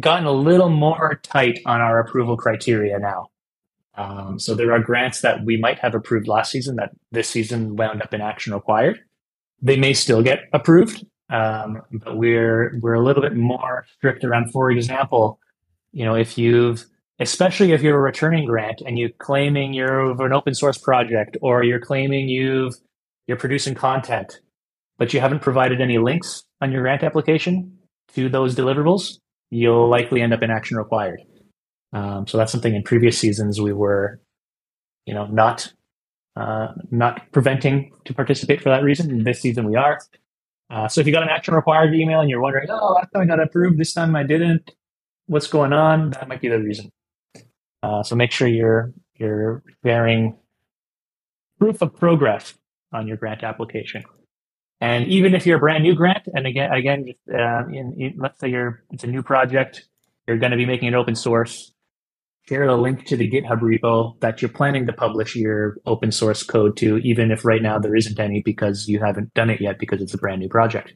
gotten 0.00 0.26
a 0.26 0.32
little 0.32 0.68
more 0.68 1.20
tight 1.22 1.60
on 1.64 1.80
our 1.80 2.00
approval 2.00 2.36
criteria 2.36 2.98
now. 2.98 3.30
Um, 3.94 4.38
so 4.38 4.54
there 4.54 4.72
are 4.72 4.78
grants 4.78 5.22
that 5.22 5.44
we 5.44 5.56
might 5.56 5.78
have 5.80 5.94
approved 5.94 6.28
last 6.28 6.52
season 6.52 6.76
that 6.76 6.92
this 7.10 7.28
season 7.28 7.76
wound 7.76 8.02
up 8.02 8.14
in 8.14 8.20
action 8.20 8.54
required. 8.54 9.00
They 9.60 9.76
may 9.76 9.92
still 9.92 10.22
get 10.22 10.44
approved, 10.52 11.04
um, 11.30 11.82
but 11.90 12.16
we're 12.16 12.78
we're 12.80 12.94
a 12.94 13.02
little 13.02 13.22
bit 13.22 13.34
more 13.34 13.86
strict 13.96 14.22
around. 14.24 14.52
For 14.52 14.70
example, 14.70 15.40
you 15.92 16.04
know, 16.04 16.14
if 16.14 16.38
you've 16.38 16.86
especially 17.20 17.72
if 17.72 17.82
you're 17.82 17.98
a 17.98 18.00
returning 18.00 18.46
grant 18.46 18.80
and 18.86 18.98
you're 18.98 19.10
claiming 19.18 19.72
you're 19.72 20.10
an 20.24 20.32
open 20.32 20.54
source 20.54 20.78
project 20.78 21.36
or 21.42 21.64
you're 21.64 21.80
claiming 21.80 22.28
you've 22.28 22.74
you're 23.26 23.36
producing 23.36 23.74
content, 23.74 24.40
but 24.96 25.12
you 25.12 25.20
haven't 25.20 25.42
provided 25.42 25.80
any 25.80 25.98
links 25.98 26.44
on 26.60 26.72
your 26.72 26.82
grant 26.82 27.02
application 27.02 27.78
to 28.14 28.28
those 28.28 28.54
deliverables, 28.54 29.18
you'll 29.50 29.88
likely 29.88 30.22
end 30.22 30.32
up 30.32 30.42
in 30.42 30.50
action 30.50 30.76
required. 30.76 31.20
Um, 31.92 32.26
so 32.26 32.38
that's 32.38 32.52
something 32.52 32.74
in 32.74 32.82
previous 32.82 33.18
seasons 33.18 33.60
we 33.60 33.72
were, 33.72 34.20
you 35.06 35.14
know, 35.14 35.26
not 35.26 35.72
uh, 36.36 36.68
not 36.90 37.32
preventing 37.32 37.92
to 38.04 38.14
participate 38.14 38.62
for 38.62 38.68
that 38.68 38.84
reason. 38.84 39.24
This 39.24 39.40
season 39.40 39.68
we 39.68 39.76
are. 39.76 39.98
Uh, 40.70 40.86
so 40.86 41.00
if 41.00 41.06
you 41.06 41.12
got 41.12 41.22
an 41.22 41.30
action 41.30 41.54
required 41.54 41.94
email 41.94 42.20
and 42.20 42.30
you're 42.30 42.40
wondering, 42.40 42.68
oh, 42.70 42.94
last 42.94 43.08
time 43.12 43.22
I 43.22 43.26
got 43.26 43.40
approved, 43.40 43.78
this 43.78 43.92
time 43.92 44.14
I 44.14 44.22
didn't. 44.22 44.70
What's 45.26 45.46
going 45.46 45.72
on? 45.72 46.10
That 46.10 46.28
might 46.28 46.40
be 46.40 46.48
the 46.48 46.58
reason. 46.58 46.90
Uh, 47.82 48.02
so 48.02 48.16
make 48.16 48.32
sure 48.32 48.48
you're 48.48 48.92
you're 49.16 49.62
bearing 49.82 50.36
proof 51.58 51.82
of 51.82 51.94
progress 51.94 52.54
on 52.92 53.06
your 53.06 53.16
grant 53.16 53.42
application. 53.42 54.04
And 54.80 55.08
even 55.08 55.34
if 55.34 55.44
you're 55.44 55.56
a 55.56 55.60
brand 55.60 55.82
new 55.82 55.94
grant, 55.94 56.28
and 56.32 56.46
again, 56.46 56.72
again, 56.72 57.04
uh, 57.32 57.66
in, 57.66 57.94
in, 57.98 58.14
let's 58.16 58.38
say 58.38 58.48
you're 58.48 58.84
it's 58.90 59.04
a 59.04 59.08
new 59.08 59.22
project, 59.22 59.88
you're 60.26 60.38
going 60.38 60.52
to 60.52 60.56
be 60.56 60.66
making 60.66 60.88
it 60.88 60.94
open 60.94 61.14
source. 61.14 61.72
Share 62.48 62.66
the 62.66 62.76
link 62.76 63.04
to 63.06 63.16
the 63.16 63.30
GitHub 63.30 63.60
repo 63.60 64.18
that 64.20 64.40
you're 64.40 64.48
planning 64.48 64.86
to 64.86 64.92
publish 64.92 65.36
your 65.36 65.76
open 65.84 66.10
source 66.10 66.42
code 66.42 66.78
to, 66.78 66.96
even 66.98 67.30
if 67.30 67.44
right 67.44 67.60
now 67.60 67.78
there 67.78 67.94
isn't 67.94 68.18
any 68.18 68.40
because 68.42 68.88
you 68.88 69.00
haven't 69.00 69.34
done 69.34 69.50
it 69.50 69.60
yet 69.60 69.78
because 69.78 70.00
it's 70.00 70.14
a 70.14 70.18
brand 70.18 70.40
new 70.40 70.48
project. 70.48 70.94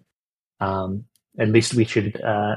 Um, 0.61 1.05
at 1.39 1.49
least 1.49 1.75
we 1.75 1.85
should. 1.85 2.19
Uh, 2.23 2.57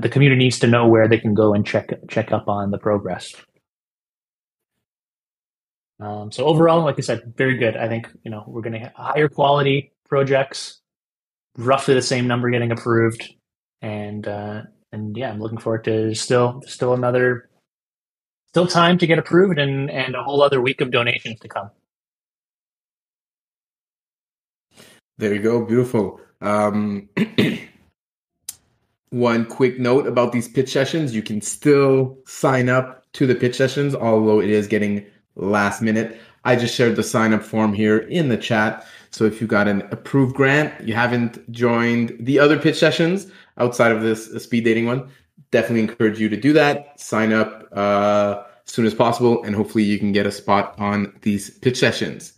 the 0.00 0.08
community 0.08 0.42
needs 0.42 0.58
to 0.60 0.66
know 0.66 0.88
where 0.88 1.08
they 1.08 1.18
can 1.18 1.34
go 1.34 1.54
and 1.54 1.66
check 1.66 1.90
check 2.08 2.32
up 2.32 2.48
on 2.48 2.70
the 2.70 2.78
progress. 2.78 3.34
Um, 6.00 6.32
so 6.32 6.44
overall, 6.44 6.84
like 6.84 6.98
I 6.98 7.02
said, 7.02 7.34
very 7.36 7.56
good. 7.56 7.76
I 7.76 7.88
think 7.88 8.08
you 8.24 8.30
know 8.30 8.44
we're 8.46 8.62
going 8.62 8.72
to 8.72 8.80
have 8.80 8.92
higher 8.94 9.28
quality 9.28 9.92
projects, 10.08 10.80
roughly 11.56 11.94
the 11.94 12.02
same 12.02 12.26
number 12.26 12.50
getting 12.50 12.72
approved, 12.72 13.32
and 13.80 14.26
uh, 14.26 14.62
and 14.92 15.16
yeah, 15.16 15.30
I'm 15.30 15.40
looking 15.40 15.58
forward 15.58 15.84
to 15.84 16.14
still 16.14 16.62
still 16.66 16.94
another 16.94 17.48
still 18.48 18.66
time 18.66 18.98
to 18.98 19.06
get 19.06 19.18
approved 19.18 19.58
and 19.58 19.90
and 19.90 20.14
a 20.14 20.22
whole 20.22 20.42
other 20.42 20.60
week 20.60 20.80
of 20.80 20.90
donations 20.90 21.40
to 21.40 21.48
come. 21.48 21.70
There 25.18 25.32
you 25.32 25.40
go. 25.40 25.64
Beautiful. 25.64 26.20
Um, 26.40 27.08
one 29.10 29.46
quick 29.46 29.78
note 29.78 30.08
about 30.08 30.32
these 30.32 30.48
pitch 30.48 30.72
sessions 30.72 31.14
you 31.14 31.22
can 31.22 31.40
still 31.40 32.18
sign 32.26 32.68
up 32.68 33.04
to 33.12 33.26
the 33.26 33.34
pitch 33.34 33.56
sessions, 33.56 33.94
although 33.94 34.40
it 34.40 34.50
is 34.50 34.66
getting 34.66 35.06
last 35.36 35.82
minute. 35.82 36.20
I 36.44 36.56
just 36.56 36.74
shared 36.74 36.96
the 36.96 37.02
sign 37.02 37.32
up 37.32 37.42
form 37.42 37.72
here 37.72 37.98
in 37.98 38.28
the 38.28 38.36
chat. 38.36 38.86
So 39.10 39.24
if 39.24 39.40
you 39.40 39.46
got 39.46 39.68
an 39.68 39.82
approved 39.90 40.34
grant, 40.34 40.86
you 40.86 40.94
haven't 40.94 41.50
joined 41.50 42.16
the 42.20 42.38
other 42.38 42.58
pitch 42.58 42.76
sessions 42.76 43.26
outside 43.58 43.92
of 43.92 44.02
this 44.02 44.26
speed 44.42 44.64
dating 44.64 44.86
one, 44.86 45.08
definitely 45.50 45.80
encourage 45.80 46.18
you 46.18 46.28
to 46.28 46.36
do 46.36 46.52
that. 46.52 46.98
Sign 47.00 47.32
up 47.32 47.68
uh, 47.72 48.42
as 48.66 48.72
soon 48.72 48.86
as 48.86 48.94
possible, 48.94 49.42
and 49.44 49.54
hopefully 49.54 49.84
you 49.84 49.98
can 49.98 50.12
get 50.12 50.26
a 50.26 50.32
spot 50.32 50.74
on 50.78 51.16
these 51.22 51.50
pitch 51.58 51.78
sessions. 51.78 52.32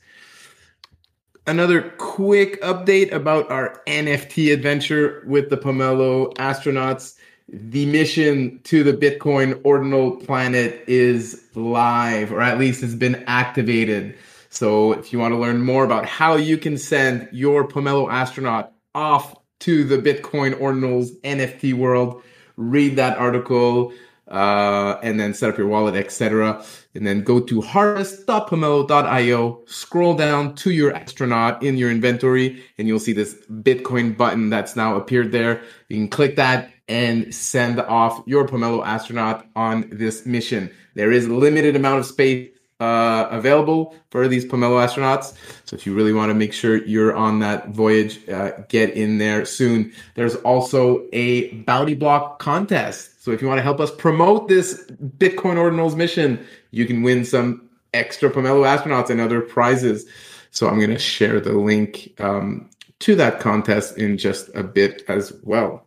Another 1.46 1.94
quick 1.98 2.60
update 2.62 3.12
about 3.12 3.50
our 3.50 3.80
NFT 3.86 4.52
adventure 4.52 5.24
with 5.26 5.48
the 5.48 5.56
Pomelo 5.56 6.34
astronauts. 6.34 7.15
The 7.48 7.86
mission 7.86 8.60
to 8.64 8.82
the 8.82 8.92
Bitcoin 8.92 9.60
ordinal 9.62 10.16
planet 10.16 10.82
is 10.88 11.44
live, 11.54 12.32
or 12.32 12.40
at 12.40 12.58
least 12.58 12.80
has 12.80 12.96
been 12.96 13.22
activated. 13.26 14.16
So 14.50 14.92
if 14.92 15.12
you 15.12 15.20
want 15.20 15.32
to 15.32 15.38
learn 15.38 15.62
more 15.62 15.84
about 15.84 16.06
how 16.06 16.34
you 16.34 16.58
can 16.58 16.76
send 16.76 17.28
your 17.30 17.68
Pomelo 17.68 18.10
astronaut 18.10 18.72
off 18.94 19.36
to 19.60 19.84
the 19.84 19.98
Bitcoin 19.98 20.54
ordinals 20.54 21.10
NFT 21.20 21.74
world, 21.74 22.22
read 22.56 22.96
that 22.96 23.16
article 23.16 23.92
uh, 24.28 24.98
and 25.02 25.20
then 25.20 25.32
set 25.32 25.50
up 25.50 25.58
your 25.58 25.68
wallet, 25.68 25.94
etc. 25.94 26.64
And 26.94 27.06
then 27.06 27.22
go 27.22 27.38
to 27.38 27.60
harvest.pomelo.io, 27.60 29.60
scroll 29.66 30.14
down 30.14 30.54
to 30.56 30.72
your 30.72 30.94
astronaut 30.94 31.62
in 31.62 31.76
your 31.76 31.92
inventory, 31.92 32.64
and 32.76 32.88
you'll 32.88 32.98
see 32.98 33.12
this 33.12 33.36
Bitcoin 33.50 34.16
button 34.16 34.50
that's 34.50 34.74
now 34.74 34.96
appeared 34.96 35.30
there. 35.30 35.62
You 35.88 35.96
can 35.96 36.08
click 36.08 36.34
that 36.36 36.72
and 36.88 37.34
send 37.34 37.80
off 37.80 38.22
your 38.26 38.46
Pomelo 38.46 38.84
astronaut 38.84 39.46
on 39.56 39.88
this 39.90 40.24
mission. 40.24 40.70
There 40.94 41.12
is 41.12 41.28
limited 41.28 41.76
amount 41.76 42.00
of 42.00 42.06
space 42.06 42.50
uh, 42.80 43.26
available 43.30 43.94
for 44.10 44.28
these 44.28 44.44
Pomelo 44.44 44.84
astronauts. 44.84 45.34
So 45.64 45.76
if 45.76 45.86
you 45.86 45.94
really 45.94 46.12
want 46.12 46.30
to 46.30 46.34
make 46.34 46.52
sure 46.52 46.84
you're 46.84 47.14
on 47.14 47.38
that 47.40 47.70
voyage, 47.70 48.28
uh, 48.28 48.52
get 48.68 48.90
in 48.90 49.18
there 49.18 49.44
soon. 49.44 49.92
There's 50.14 50.36
also 50.36 51.06
a 51.12 51.52
bounty 51.62 51.94
block 51.94 52.38
contest. 52.38 53.22
So 53.24 53.30
if 53.30 53.40
you 53.40 53.48
want 53.48 53.58
to 53.58 53.62
help 53.62 53.80
us 53.80 53.90
promote 53.90 54.48
this 54.48 54.84
Bitcoin 55.18 55.56
Ordinals 55.56 55.96
mission, 55.96 56.44
you 56.70 56.86
can 56.86 57.02
win 57.02 57.24
some 57.24 57.68
extra 57.94 58.30
Pomelo 58.30 58.64
astronauts 58.66 59.10
and 59.10 59.20
other 59.20 59.40
prizes. 59.40 60.06
So 60.50 60.68
I'm 60.68 60.78
going 60.78 60.90
to 60.90 60.98
share 60.98 61.40
the 61.40 61.52
link 61.52 62.14
um, 62.20 62.70
to 63.00 63.14
that 63.16 63.40
contest 63.40 63.98
in 63.98 64.18
just 64.18 64.50
a 64.54 64.62
bit 64.62 65.02
as 65.08 65.32
well. 65.42 65.85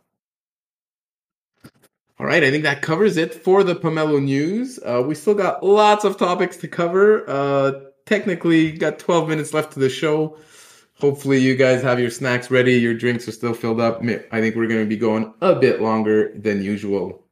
All 2.20 2.26
right, 2.26 2.44
I 2.44 2.52
think 2.52 2.64
that 2.64 2.82
covers 2.82 3.16
it 3.16 3.34
for 3.34 3.64
the 3.64 3.74
Pomelo 3.74 4.22
news. 4.22 4.78
Uh, 4.86 5.02
we 5.08 5.16
still 5.16 5.34
got 5.34 5.64
lots 5.64 6.04
of 6.04 6.18
topics 6.18 6.58
to 6.58 6.68
cover. 6.68 7.24
Uh, 7.30 7.72
technically, 8.06 8.74
got 8.74 9.00
12 9.00 9.30
minutes 9.30 9.54
left 9.54 9.72
to 9.74 9.80
the 9.80 9.88
show. 9.88 10.38
Hopefully, 10.96 11.38
you 11.38 11.56
guys 11.56 11.82
have 11.82 11.98
your 11.98 12.10
snacks 12.10 12.52
ready. 12.52 12.74
Your 12.74 12.94
drinks 12.94 13.26
are 13.30 13.32
still 13.32 13.54
filled 13.54 13.80
up. 13.80 14.02
I 14.04 14.42
think 14.42 14.58
we're 14.58 14.68
going 14.68 14.82
to 14.82 14.86
be 14.86 14.98
going 14.98 15.34
a 15.40 15.56
bit 15.56 15.82
longer 15.82 16.34
than 16.36 16.62
usual. 16.62 17.24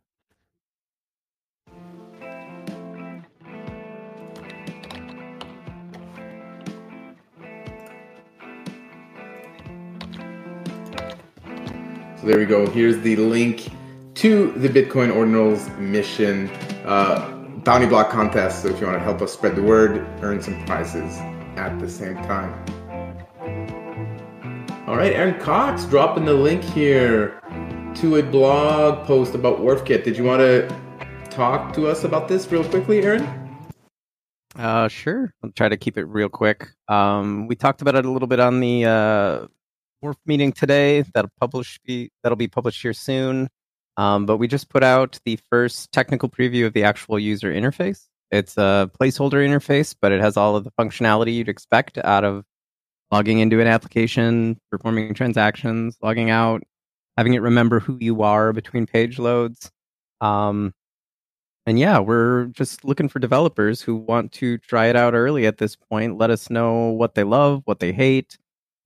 So 12.22 12.26
there 12.26 12.38
we 12.38 12.46
go. 12.46 12.68
Here's 12.70 12.98
the 13.02 13.18
link 13.18 13.70
to 14.18 14.52
the 14.54 14.68
Bitcoin 14.68 15.14
Ordinals 15.14 15.78
mission 15.78 16.50
uh, 16.86 17.30
bounty 17.64 17.86
block 17.86 18.10
contest. 18.10 18.64
So 18.64 18.70
if 18.70 18.82
you 18.82 18.88
want 18.88 18.98
to 18.98 19.04
help 19.04 19.22
us 19.22 19.32
spread 19.32 19.56
the 19.56 19.62
word, 19.62 20.08
earn 20.24 20.42
some 20.42 20.66
prizes 20.66 21.18
at 21.56 21.78
the 21.80 21.88
same 21.88 22.16
time. 22.16 22.52
All 24.88 24.96
right, 24.96 25.14
Aaron 25.14 25.40
Cox 25.40 25.86
dropping 25.86 26.26
the 26.26 26.34
link 26.34 26.64
here 26.64 27.40
to 27.96 28.16
a 28.16 28.24
blog 28.24 29.06
post 29.06 29.36
about 29.36 29.60
WharfKit. 29.60 30.04
Did 30.04 30.18
you 30.18 30.24
want 30.24 30.40
to 30.40 30.68
talk 31.30 31.74
to 31.74 31.88
us 31.88 32.04
about 32.04 32.28
this 32.28 32.52
real 32.52 32.64
quickly, 32.64 33.04
Aaron? 33.04 33.28
Uh, 34.56 34.88
sure. 34.88 35.32
I'll 35.44 35.52
try 35.52 35.70
to 35.70 35.78
keep 35.78 35.96
it 35.96 36.06
real 36.06 36.30
quick. 36.30 36.70
Um, 36.88 37.46
we 37.46 37.56
talked 37.56 37.84
about 37.84 37.94
it 37.94 38.06
a 38.06 38.10
little 38.10 38.28
bit 38.28 38.40
on 38.40 38.62
the 38.62 38.86
uh, 38.86 39.48
Wharf 40.02 40.18
meeting 40.26 40.52
today. 40.54 41.04
That'll 41.14 41.30
publish 41.40 41.80
be 41.86 42.10
that'll 42.24 42.36
be 42.36 42.48
published 42.48 42.82
here 42.82 42.94
soon. 42.94 43.50
Um, 43.98 44.26
but 44.26 44.38
we 44.38 44.48
just 44.48 44.70
put 44.70 44.84
out 44.84 45.20
the 45.26 45.40
first 45.50 45.92
technical 45.92 46.30
preview 46.30 46.66
of 46.66 46.74
the 46.74 46.84
actual 46.84 47.18
user 47.18 47.52
interface. 47.52 48.06
It's 48.32 48.58
a 48.58 48.92
placeholder 49.00 49.46
interface, 49.46 49.96
but 50.00 50.12
it 50.12 50.22
has 50.22 50.38
all 50.38 50.56
of 50.56 50.64
the 50.64 50.72
functionality 50.80 51.34
you'd 51.34 51.50
expect 51.50 51.98
out 51.98 52.24
of 52.24 52.44
logging 53.12 53.40
into 53.40 53.60
an 53.60 53.68
application, 53.68 54.60
performing 54.70 55.14
transactions, 55.14 55.98
logging 56.02 56.30
out, 56.30 56.62
having 57.16 57.34
it 57.34 57.42
remember 57.42 57.80
who 57.80 57.98
you 58.00 58.22
are 58.22 58.54
between 58.54 58.86
page 58.86 59.18
loads. 59.18 59.72
Um, 60.22 60.74
and 61.66 61.80
yeah, 61.80 62.00
we're 62.00 62.46
just 62.48 62.86
looking 62.86 63.10
for 63.10 63.20
developers 63.20 63.82
who 63.82 63.96
want 63.96 64.32
to 64.34 64.58
try 64.60 64.88
it 64.88 64.96
out 64.96 65.14
early 65.14 65.46
at 65.48 65.58
this 65.58 65.76
point. 65.76 66.18
Let 66.18 66.30
us 66.30 66.50
know 66.50 66.90
what 66.90 67.16
they 67.16 67.24
love, 67.24 67.62
what 67.66 67.80
they 67.80 67.92
hate, 67.92 68.38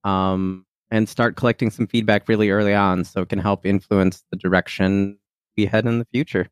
um, 0.03 0.65
and 0.91 1.07
start 1.07 1.37
collecting 1.37 1.71
some 1.71 1.87
feedback 1.87 2.27
really 2.27 2.49
early 2.49 2.75
on 2.75 3.05
so 3.05 3.21
it 3.21 3.29
can 3.29 3.39
help 3.39 3.65
influence 3.65 4.23
the 4.29 4.37
direction 4.37 5.17
we 5.57 5.65
head 5.65 5.85
in 5.85 5.99
the 5.99 6.05
future. 6.11 6.47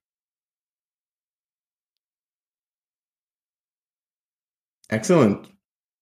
Excellent. 4.90 5.48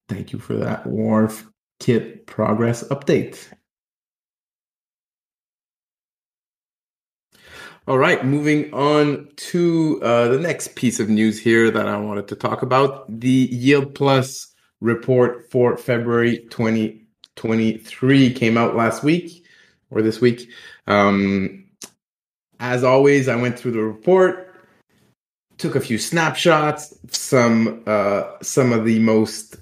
Thank 0.07 0.31
you 0.31 0.39
for 0.39 0.53
that 0.53 0.85
Wharf 0.88 1.49
Kit 1.80 2.26
progress 2.27 2.84
update. 2.88 3.47
All 7.88 7.97
right, 7.97 8.26
moving 8.26 8.73
on 8.73 9.30
to 9.38 10.01
uh, 10.03 10.27
the 10.27 10.39
next 10.39 10.76
piece 10.76 10.99
of 10.99 11.07
news 11.09 11.39
here 11.39 11.72
that 11.72 11.88
I 11.88 11.97
wanted 11.97 12.27
to 12.30 12.35
talk 12.35 12.61
about 12.61 13.05
the 13.07 13.30
Yield 13.30 13.95
Plus 13.95 14.53
report 14.81 15.49
for 15.49 15.77
February 15.77 16.45
2023 17.38 18.34
came 18.34 18.57
out 18.57 18.76
last 18.76 19.03
week 19.03 19.45
or 19.89 20.01
this 20.01 20.19
week. 20.19 20.49
Um, 20.88 21.65
as 22.59 22.84
always, 22.84 23.27
I 23.27 23.35
went 23.35 23.57
through 23.57 23.72
the 23.72 23.84
report, 23.84 24.55
took 25.57 25.76
a 25.76 25.81
few 25.81 25.97
snapshots, 25.97 26.93
some 27.09 27.84
uh, 27.85 28.23
some 28.41 28.73
of 28.73 28.85
the 28.85 28.99
most 28.99 29.57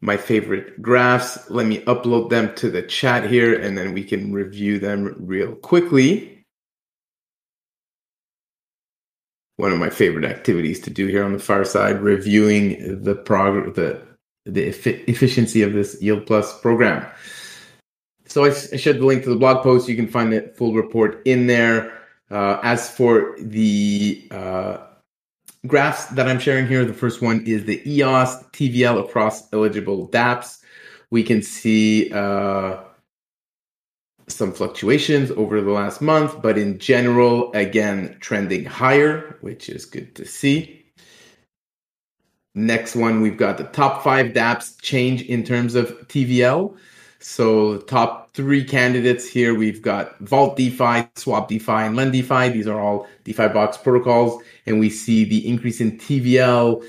my 0.00 0.16
favorite 0.16 0.80
graphs. 0.80 1.50
Let 1.50 1.66
me 1.66 1.80
upload 1.82 2.30
them 2.30 2.54
to 2.56 2.70
the 2.70 2.82
chat 2.82 3.28
here, 3.28 3.58
and 3.58 3.76
then 3.76 3.92
we 3.92 4.04
can 4.04 4.32
review 4.32 4.78
them 4.78 5.14
real 5.18 5.54
quickly. 5.56 6.44
One 9.56 9.72
of 9.72 9.78
my 9.78 9.88
favorite 9.88 10.26
activities 10.26 10.80
to 10.80 10.90
do 10.90 11.06
here 11.06 11.24
on 11.24 11.32
the 11.32 11.38
fireside, 11.38 12.02
reviewing 12.02 13.02
the 13.02 13.14
progress, 13.14 13.74
the 13.74 14.06
the 14.46 14.62
efficiency 14.64 15.62
of 15.62 15.72
this 15.72 16.00
Yield 16.00 16.26
Plus 16.26 16.58
program. 16.60 17.06
So 18.26 18.44
I, 18.44 18.48
I 18.48 18.76
shared 18.76 19.00
the 19.00 19.06
link 19.06 19.24
to 19.24 19.30
the 19.30 19.36
blog 19.36 19.62
post. 19.62 19.88
You 19.88 19.96
can 19.96 20.08
find 20.08 20.32
the 20.32 20.52
full 20.56 20.74
report 20.74 21.22
in 21.24 21.46
there. 21.46 21.92
Uh, 22.30 22.58
as 22.62 22.90
for 22.90 23.36
the 23.38 24.26
uh, 24.30 24.78
graphs 25.66 26.06
that 26.06 26.28
I'm 26.28 26.38
sharing 26.40 26.66
here, 26.66 26.84
the 26.84 26.94
first 26.94 27.22
one 27.22 27.44
is 27.46 27.64
the 27.64 27.80
EOS 27.88 28.42
TVL 28.52 29.04
across 29.04 29.52
eligible 29.52 30.08
DApps. 30.08 30.62
We 31.10 31.22
can 31.22 31.40
see 31.40 32.12
uh, 32.12 32.78
some 34.28 34.52
fluctuations 34.52 35.30
over 35.32 35.60
the 35.60 35.70
last 35.70 36.00
month, 36.00 36.42
but 36.42 36.58
in 36.58 36.78
general, 36.78 37.52
again, 37.52 38.16
trending 38.20 38.64
higher, 38.64 39.38
which 39.40 39.68
is 39.68 39.84
good 39.84 40.16
to 40.16 40.24
see. 40.24 40.85
Next 42.58 42.96
one, 42.96 43.20
we've 43.20 43.36
got 43.36 43.58
the 43.58 43.64
top 43.64 44.02
five 44.02 44.32
dApps 44.32 44.80
change 44.80 45.20
in 45.20 45.44
terms 45.44 45.74
of 45.74 45.90
TVL. 46.08 46.74
So, 47.18 47.76
top 47.80 48.32
three 48.32 48.64
candidates 48.64 49.28
here 49.28 49.54
we've 49.54 49.82
got 49.82 50.18
Vault 50.20 50.56
DeFi, 50.56 51.06
Swap 51.16 51.48
DeFi, 51.48 51.70
and 51.70 51.96
Lend 51.96 52.12
DeFi. 52.12 52.48
These 52.48 52.66
are 52.66 52.80
all 52.80 53.06
Defibox 53.26 53.82
protocols. 53.82 54.42
And 54.64 54.80
we 54.80 54.88
see 54.88 55.24
the 55.24 55.46
increase 55.46 55.82
in 55.82 55.98
TVL, 55.98 56.82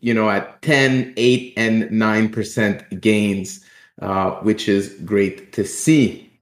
you 0.00 0.12
know, 0.12 0.28
at 0.28 0.60
10, 0.62 1.14
8, 1.16 1.54
and 1.56 1.84
9% 1.84 3.00
gains, 3.00 3.64
uh, 4.00 4.32
which 4.40 4.68
is 4.68 4.88
great 5.04 5.52
to 5.52 5.64
see. 5.64 6.32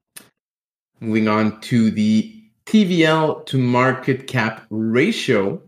Moving 1.01 1.28
on 1.28 1.61
to 1.62 1.90
the 1.90 2.35
TVL 2.65 3.44
to 3.44 3.59
market 3.59 4.27
cap 4.27 4.65
ratio, 4.70 5.61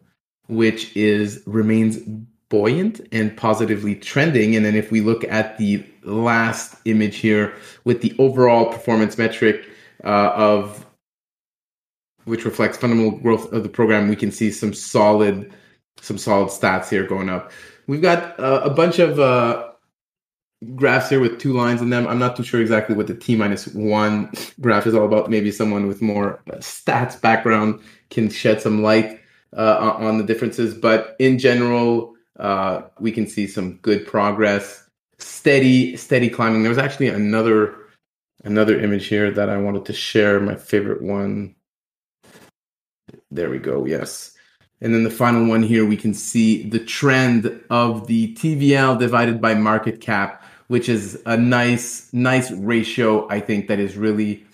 which 0.47 0.97
is 0.97 1.43
remains 1.47 1.99
buoyant 2.53 3.01
and 3.13 3.35
positively 3.35 3.95
trending. 3.95 4.55
And 4.55 4.65
then 4.65 4.77
if 4.77 4.93
we 4.93 5.01
look 5.01 5.25
at 5.25 5.57
the 5.57 5.83
last 6.05 6.77
image 6.85 7.17
here 7.17 7.55
with 7.85 8.03
the 8.03 8.15
overall 8.19 8.67
performance 8.67 9.17
metric 9.17 9.67
uh, 10.05 10.33
of 10.37 10.85
which 12.25 12.45
reflects 12.45 12.77
fundamental 12.77 13.19
growth 13.19 13.51
of 13.55 13.63
the 13.63 13.71
program, 13.71 14.09
we 14.09 14.17
can 14.17 14.31
see 14.31 14.51
some 14.53 14.75
solid 14.75 15.51
some 16.01 16.19
solid 16.19 16.49
stats 16.49 16.91
here 16.91 17.07
going 17.07 17.31
up. 17.31 17.51
We've 17.87 18.03
got 18.03 18.39
uh, 18.39 18.61
a 18.65 18.71
bunch 18.71 18.99
of 18.99 19.19
uh, 19.19 19.71
graphs 20.75 21.09
here 21.09 21.21
with 21.21 21.41
two 21.41 21.55
lines 21.55 21.81
in 21.81 21.89
them. 21.89 22.07
I'm 22.07 22.19
not 22.19 22.37
too 22.37 22.43
sure 22.43 22.61
exactly 22.61 22.95
what 22.95 23.07
the 23.07 23.15
T 23.15 23.35
minus 23.35 23.67
one 23.69 24.31
graph 24.61 24.87
is 24.87 24.95
all 24.95 25.07
about. 25.07 25.31
Maybe 25.31 25.51
someone 25.51 25.87
with 25.87 26.03
more 26.03 26.43
uh, 26.51 26.57
stats 26.57 27.19
background 27.19 27.81
can 28.11 28.29
shed 28.29 28.61
some 28.61 28.83
light 28.83 29.21
uh, 29.57 29.97
on 29.99 30.19
the 30.19 30.25
differences. 30.25 30.75
But 30.75 31.17
in 31.19 31.39
general, 31.39 32.13
uh, 32.39 32.83
we 32.99 33.13
can 33.13 33.27
see 33.27 33.47
some 33.47 33.77
good 33.79 34.07
progress, 34.07 34.89
steady, 35.19 35.97
steady 35.97 36.29
climbing. 36.29 36.63
There 36.63 36.71
was 36.71 36.79
actually 36.79 37.09
another 37.09 37.77
another 38.45 38.79
image 38.81 39.07
here 39.07 39.31
that 39.31 39.49
I 39.49 39.57
wanted 39.57 39.85
to 39.87 39.93
share. 39.93 40.41
My 40.41 40.57
favorite 40.57 41.03
one. 41.03 41.55
There 43.31 43.51
we 43.51 43.59
go. 43.59 43.85
Yes. 43.87 44.37
And 44.81 44.93
then 44.93 45.05
the 45.05 45.11
final 45.11 45.47
one 45.47 45.63
here, 45.63 45.87
we 45.87 45.97
can 45.97 46.13
see 46.13 46.69
the 46.69 46.81
trend 46.81 47.61
of 47.71 48.09
the 48.09 48.35
TVL 48.35 48.99
divided 48.99 49.41
by 49.41 49.55
market 49.55 50.01
cap, 50.01 50.43
which 50.67 50.89
is 50.89 51.23
a 51.25 51.37
nice, 51.37 52.13
nice 52.13 52.51
ratio. 52.51 53.29
I 53.29 53.39
think 53.39 53.69
that 53.69 53.79
is 53.79 53.97
really 53.97 54.45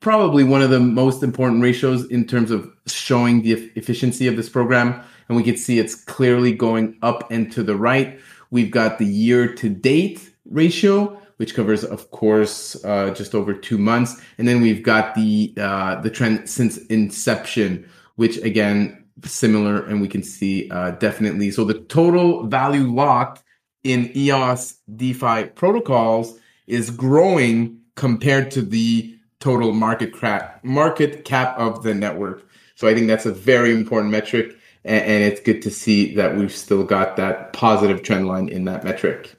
probably 0.00 0.42
one 0.42 0.62
of 0.62 0.70
the 0.70 0.80
most 0.80 1.22
important 1.22 1.62
ratios 1.62 2.04
in 2.10 2.26
terms 2.26 2.50
of 2.50 2.68
showing 2.88 3.42
the 3.42 3.52
efficiency 3.76 4.26
of 4.26 4.36
this 4.36 4.48
program 4.48 5.00
and 5.28 5.36
we 5.36 5.42
can 5.42 5.56
see 5.56 5.78
it's 5.78 5.94
clearly 5.94 6.52
going 6.52 6.96
up 7.02 7.30
and 7.30 7.50
to 7.52 7.62
the 7.62 7.76
right. 7.76 8.18
We've 8.50 8.70
got 8.70 8.98
the 8.98 9.06
year 9.06 9.54
to 9.54 9.68
date 9.68 10.32
ratio, 10.44 11.20
which 11.36 11.54
covers, 11.54 11.84
of 11.84 12.10
course, 12.10 12.82
uh, 12.84 13.10
just 13.10 13.34
over 13.34 13.52
two 13.52 13.78
months, 13.78 14.20
and 14.38 14.46
then 14.46 14.60
we've 14.60 14.82
got 14.82 15.14
the 15.14 15.52
uh, 15.58 16.00
the 16.00 16.10
trend 16.10 16.48
since 16.48 16.78
inception, 16.86 17.88
which 18.16 18.38
again 18.38 19.04
similar, 19.24 19.84
and 19.84 20.00
we 20.00 20.08
can 20.08 20.22
see 20.22 20.70
uh, 20.70 20.92
definitely. 20.92 21.50
So 21.50 21.64
the 21.64 21.80
total 21.80 22.46
value 22.46 22.92
locked 22.92 23.42
in 23.84 24.10
EOS 24.16 24.78
DeFi 24.96 25.44
protocols 25.54 26.38
is 26.66 26.90
growing 26.90 27.80
compared 27.94 28.50
to 28.52 28.62
the 28.62 29.16
total 29.40 29.72
market 29.72 30.18
cap 30.18 30.62
market 30.64 31.24
cap 31.24 31.56
of 31.58 31.82
the 31.82 31.94
network. 31.94 32.44
So 32.74 32.88
I 32.88 32.94
think 32.94 33.06
that's 33.06 33.26
a 33.26 33.32
very 33.32 33.72
important 33.72 34.10
metric 34.10 34.55
and, 34.86 35.04
and 35.04 35.24
it's 35.24 35.40
good 35.40 35.60
to 35.62 35.70
see 35.70 36.14
that 36.14 36.36
we've 36.36 36.54
still 36.54 36.84
got 36.84 37.16
that 37.16 37.52
positive 37.52 38.02
trend 38.02 38.28
line 38.28 38.48
in 38.48 38.64
that 38.64 38.84
metric. 38.84 39.36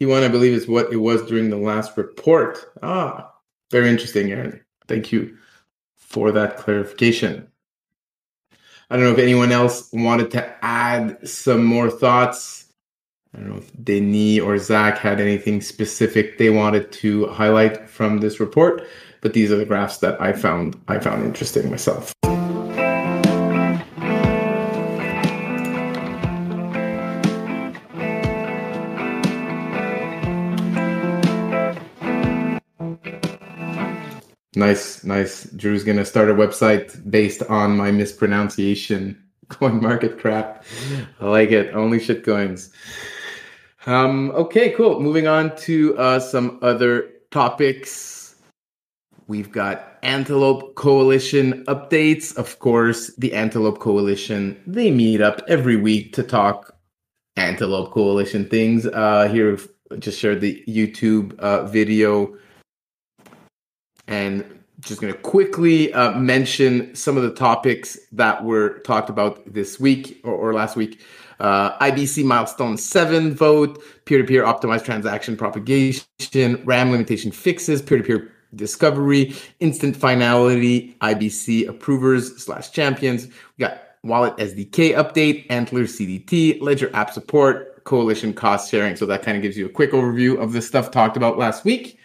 T1, 0.00 0.22
I 0.22 0.28
believe, 0.28 0.52
is 0.52 0.68
what 0.68 0.92
it 0.92 0.96
was 0.96 1.22
during 1.26 1.48
the 1.48 1.56
last 1.56 1.96
report. 1.96 2.58
Ah, 2.82 3.32
very 3.70 3.88
interesting, 3.88 4.30
Aaron. 4.30 4.60
Thank 4.88 5.12
you 5.12 5.36
for 5.96 6.32
that 6.32 6.56
clarification. 6.58 7.48
I 8.90 8.96
don't 8.96 9.04
know 9.04 9.12
if 9.12 9.18
anyone 9.18 9.52
else 9.52 9.88
wanted 9.92 10.30
to 10.32 10.64
add 10.64 11.26
some 11.26 11.64
more 11.64 11.88
thoughts. 11.88 12.66
I 13.32 13.38
don't 13.38 13.48
know 13.48 13.56
if 13.56 13.72
Denis 13.82 14.40
or 14.40 14.58
Zack 14.58 14.98
had 14.98 15.18
anything 15.18 15.62
specific 15.62 16.36
they 16.36 16.50
wanted 16.50 16.92
to 16.92 17.28
highlight 17.28 17.88
from 17.88 18.18
this 18.18 18.40
report, 18.40 18.86
but 19.22 19.32
these 19.32 19.50
are 19.50 19.56
the 19.56 19.64
graphs 19.64 19.98
that 19.98 20.20
I 20.20 20.34
found 20.34 20.78
I 20.88 20.98
found 20.98 21.24
interesting 21.24 21.70
myself. 21.70 22.12
Nice, 34.54 35.02
nice. 35.02 35.44
Drew's 35.56 35.82
gonna 35.82 36.04
start 36.04 36.28
a 36.28 36.34
website 36.34 37.10
based 37.10 37.42
on 37.44 37.76
my 37.76 37.90
mispronunciation. 37.90 39.18
Coin 39.48 39.80
market 39.80 40.18
crap. 40.20 40.64
I 41.20 41.26
like 41.26 41.50
it. 41.50 41.74
Only 41.74 41.98
shit 41.98 42.24
coins. 42.24 42.70
Um, 43.86 44.30
okay, 44.32 44.70
cool. 44.70 45.00
Moving 45.00 45.26
on 45.26 45.56
to 45.56 45.96
uh, 45.98 46.20
some 46.20 46.58
other 46.62 47.10
topics. 47.30 48.21
We've 49.32 49.50
got 49.50 49.96
Antelope 50.02 50.74
Coalition 50.74 51.64
updates. 51.64 52.36
Of 52.36 52.58
course, 52.58 53.16
the 53.16 53.32
Antelope 53.32 53.78
Coalition, 53.78 54.62
they 54.66 54.90
meet 54.90 55.22
up 55.22 55.40
every 55.48 55.76
week 55.76 56.12
to 56.16 56.22
talk 56.22 56.76
Antelope 57.36 57.92
Coalition 57.92 58.46
things. 58.46 58.84
Uh, 58.84 59.28
here, 59.32 59.58
just 59.98 60.18
shared 60.18 60.42
the 60.42 60.62
YouTube 60.68 61.34
uh, 61.38 61.64
video 61.64 62.36
and 64.06 64.44
just 64.80 65.00
going 65.00 65.10
to 65.10 65.18
quickly 65.20 65.90
uh, 65.94 66.12
mention 66.12 66.94
some 66.94 67.16
of 67.16 67.22
the 67.22 67.32
topics 67.32 67.96
that 68.12 68.44
were 68.44 68.80
talked 68.80 69.08
about 69.08 69.50
this 69.50 69.80
week 69.80 70.20
or, 70.24 70.34
or 70.34 70.52
last 70.52 70.76
week. 70.76 71.00
Uh, 71.40 71.78
IBC 71.78 72.22
milestone 72.22 72.76
seven 72.76 73.34
vote, 73.34 73.82
peer 74.04 74.18
to 74.18 74.24
peer 74.24 74.44
optimized 74.44 74.84
transaction 74.84 75.38
propagation, 75.38 76.04
RAM 76.66 76.90
limitation 76.90 77.30
fixes, 77.30 77.80
peer 77.80 77.96
to 77.96 78.04
peer 78.04 78.31
discovery, 78.54 79.34
instant 79.60 79.96
finality, 79.96 80.96
IBC 81.00 81.68
approvers 81.68 82.42
slash 82.42 82.70
champions. 82.70 83.26
We 83.26 83.64
got 83.64 83.80
wallet 84.02 84.36
SDK 84.36 84.94
update, 84.94 85.46
Antler 85.50 85.84
CDT, 85.84 86.60
Ledger 86.60 86.90
app 86.94 87.10
support, 87.10 87.84
coalition 87.84 88.32
cost 88.32 88.70
sharing. 88.70 88.96
So 88.96 89.06
that 89.06 89.22
kind 89.22 89.36
of 89.36 89.42
gives 89.42 89.56
you 89.56 89.66
a 89.66 89.70
quick 89.70 89.92
overview 89.92 90.40
of 90.40 90.52
the 90.52 90.62
stuff 90.62 90.90
talked 90.90 91.16
about 91.16 91.38
last 91.38 91.64
week. 91.64 91.98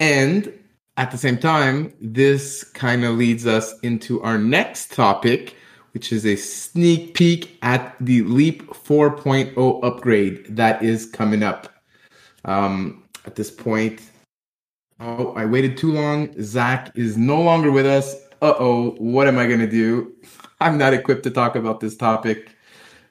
And 0.00 0.52
at 0.96 1.10
the 1.10 1.18
same 1.18 1.38
time, 1.38 1.92
this 2.00 2.64
kind 2.64 3.04
of 3.04 3.16
leads 3.16 3.46
us 3.46 3.78
into 3.80 4.22
our 4.22 4.38
next 4.38 4.92
topic, 4.92 5.56
which 5.92 6.12
is 6.12 6.24
a 6.26 6.36
sneak 6.36 7.14
peek 7.14 7.58
at 7.62 7.96
the 8.00 8.22
Leap 8.22 8.68
4.0 8.68 9.84
upgrade 9.84 10.56
that 10.56 10.82
is 10.82 11.06
coming 11.06 11.42
up. 11.42 11.68
Um, 12.44 13.02
at 13.26 13.36
this 13.36 13.50
point, 13.50 14.02
oh, 15.00 15.32
I 15.32 15.44
waited 15.44 15.76
too 15.76 15.92
long. 15.92 16.34
Zack 16.42 16.92
is 16.96 17.16
no 17.16 17.40
longer 17.40 17.70
with 17.70 17.86
us. 17.86 18.14
Uh 18.42 18.54
oh, 18.58 18.90
what 18.98 19.26
am 19.26 19.38
I 19.38 19.46
going 19.46 19.60
to 19.60 19.70
do? 19.70 20.12
I'm 20.60 20.78
not 20.78 20.94
equipped 20.94 21.24
to 21.24 21.30
talk 21.30 21.56
about 21.56 21.80
this 21.80 21.96
topic. 21.96 22.50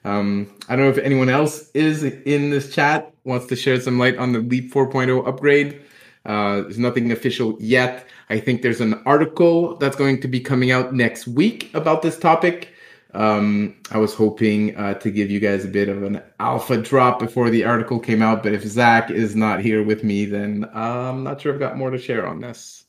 Um, 0.06 0.54
I 0.68 0.76
don't 0.76 0.86
know 0.86 0.92
if 0.92 0.98
anyone 0.98 1.30
else 1.30 1.70
is 1.74 2.04
in 2.04 2.50
this 2.50 2.74
chat, 2.74 3.14
wants 3.24 3.46
to 3.48 3.56
share 3.56 3.80
some 3.80 4.00
light 4.00 4.18
on 4.18 4.34
the 4.34 4.40
Leap 4.40 4.74
4.0 4.74 5.28
upgrade. 5.28 5.82
Uh, 6.26 6.62
there's 6.62 6.80
nothing 6.80 7.12
official 7.12 7.58
yet. 7.60 8.08
I 8.30 8.40
think 8.40 8.62
there's 8.62 8.82
an 8.82 9.02
article 9.06 9.78
that's 9.78 9.96
going 9.96 10.22
to 10.22 10.28
be 10.28 10.40
coming 10.40 10.72
out 10.72 10.94
next 10.94 11.28
week 11.28 11.70
about 11.74 12.02
this 12.02 12.18
topic. 12.18 12.73
Um, 13.14 13.76
I 13.92 14.00
was 14.00 14.14
hoping 14.14 14.76
uh, 14.76 14.96
to 14.96 15.12
give 15.12 15.30
you 15.30 15.40
guys 15.40 15.64
a 15.66 15.68
bit 15.68 15.88
of 15.88 16.02
an 16.02 16.22
alpha 16.40 16.78
drop 16.78 17.20
before 17.20 17.50
the 17.50 17.64
article 17.64 18.00
came 18.00 18.24
out, 18.24 18.42
but 18.42 18.54
if 18.54 18.64
Zack 18.64 19.12
is 19.12 19.36
not 19.36 19.60
here 19.60 19.84
with 19.84 20.04
me, 20.04 20.26
then 20.26 20.66
uh, 20.74 21.12
I'm 21.12 21.24
not 21.24 21.42
sure 21.42 21.54
I've 21.54 21.60
got 21.60 21.78
more 21.78 21.92
to 21.92 22.00
share 22.00 22.26
on 22.26 22.42
this. 22.42 22.86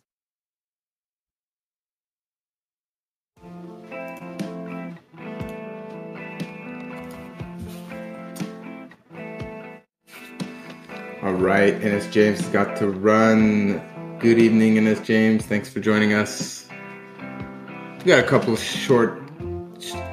All 11.24 11.32
right, 11.32 11.74
NS 11.82 12.08
James 12.08 12.40
has 12.40 12.48
got 12.48 12.76
to 12.76 12.90
run. 12.90 13.82
Good 14.18 14.38
evening, 14.38 14.82
NS 14.84 15.00
James. 15.00 15.46
Thanks 15.46 15.70
for 15.70 15.80
joining 15.80 16.12
us. 16.12 16.68
We 17.98 18.04
got 18.04 18.22
a 18.22 18.26
couple 18.28 18.52
of 18.52 18.60
short, 18.60 19.23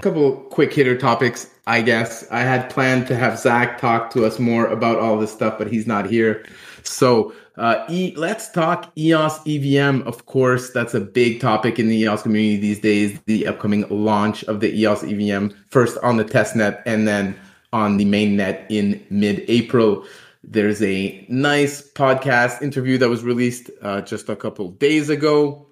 couple 0.01 0.37
quick 0.49 0.73
hitter 0.73 0.97
topics, 0.97 1.49
I 1.67 1.81
guess. 1.81 2.29
I 2.31 2.41
had 2.41 2.69
planned 2.69 3.07
to 3.07 3.15
have 3.15 3.37
Zack 3.37 3.79
talk 3.79 4.09
to 4.11 4.25
us 4.25 4.39
more 4.39 4.65
about 4.67 4.99
all 4.99 5.17
this 5.17 5.31
stuff, 5.31 5.57
but 5.57 5.71
he's 5.71 5.87
not 5.87 6.09
here. 6.09 6.45
So 6.83 7.33
uh, 7.57 7.85
e- 7.89 8.13
let's 8.15 8.49
talk 8.49 8.91
EOS 8.97 9.39
EVM. 9.45 10.01
Of 10.07 10.25
course, 10.25 10.71
that's 10.71 10.93
a 10.93 10.99
big 10.99 11.39
topic 11.39 11.79
in 11.79 11.87
the 11.87 11.97
EOS 11.97 12.23
community 12.23 12.57
these 12.57 12.79
days. 12.79 13.19
The 13.25 13.47
upcoming 13.47 13.85
launch 13.89 14.43
of 14.45 14.59
the 14.61 14.73
EOS 14.73 15.03
EVM, 15.03 15.49
first 15.69 15.97
on 15.99 16.17
the 16.17 16.25
testnet 16.25 16.81
and 16.85 17.07
then 17.07 17.37
on 17.73 17.97
the 17.97 18.05
mainnet 18.05 18.65
in 18.69 19.05
mid-April. 19.09 20.05
There's 20.43 20.81
a 20.81 21.25
nice 21.29 21.87
podcast 21.91 22.61
interview 22.61 22.97
that 22.97 23.09
was 23.09 23.23
released 23.23 23.69
uh, 23.81 24.01
just 24.01 24.27
a 24.29 24.35
couple 24.35 24.71
days 24.71 25.09
ago. 25.09 25.67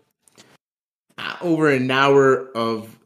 Uh, 1.17 1.35
over 1.41 1.69
an 1.69 1.89
hour 1.89 2.49
of 2.55 2.98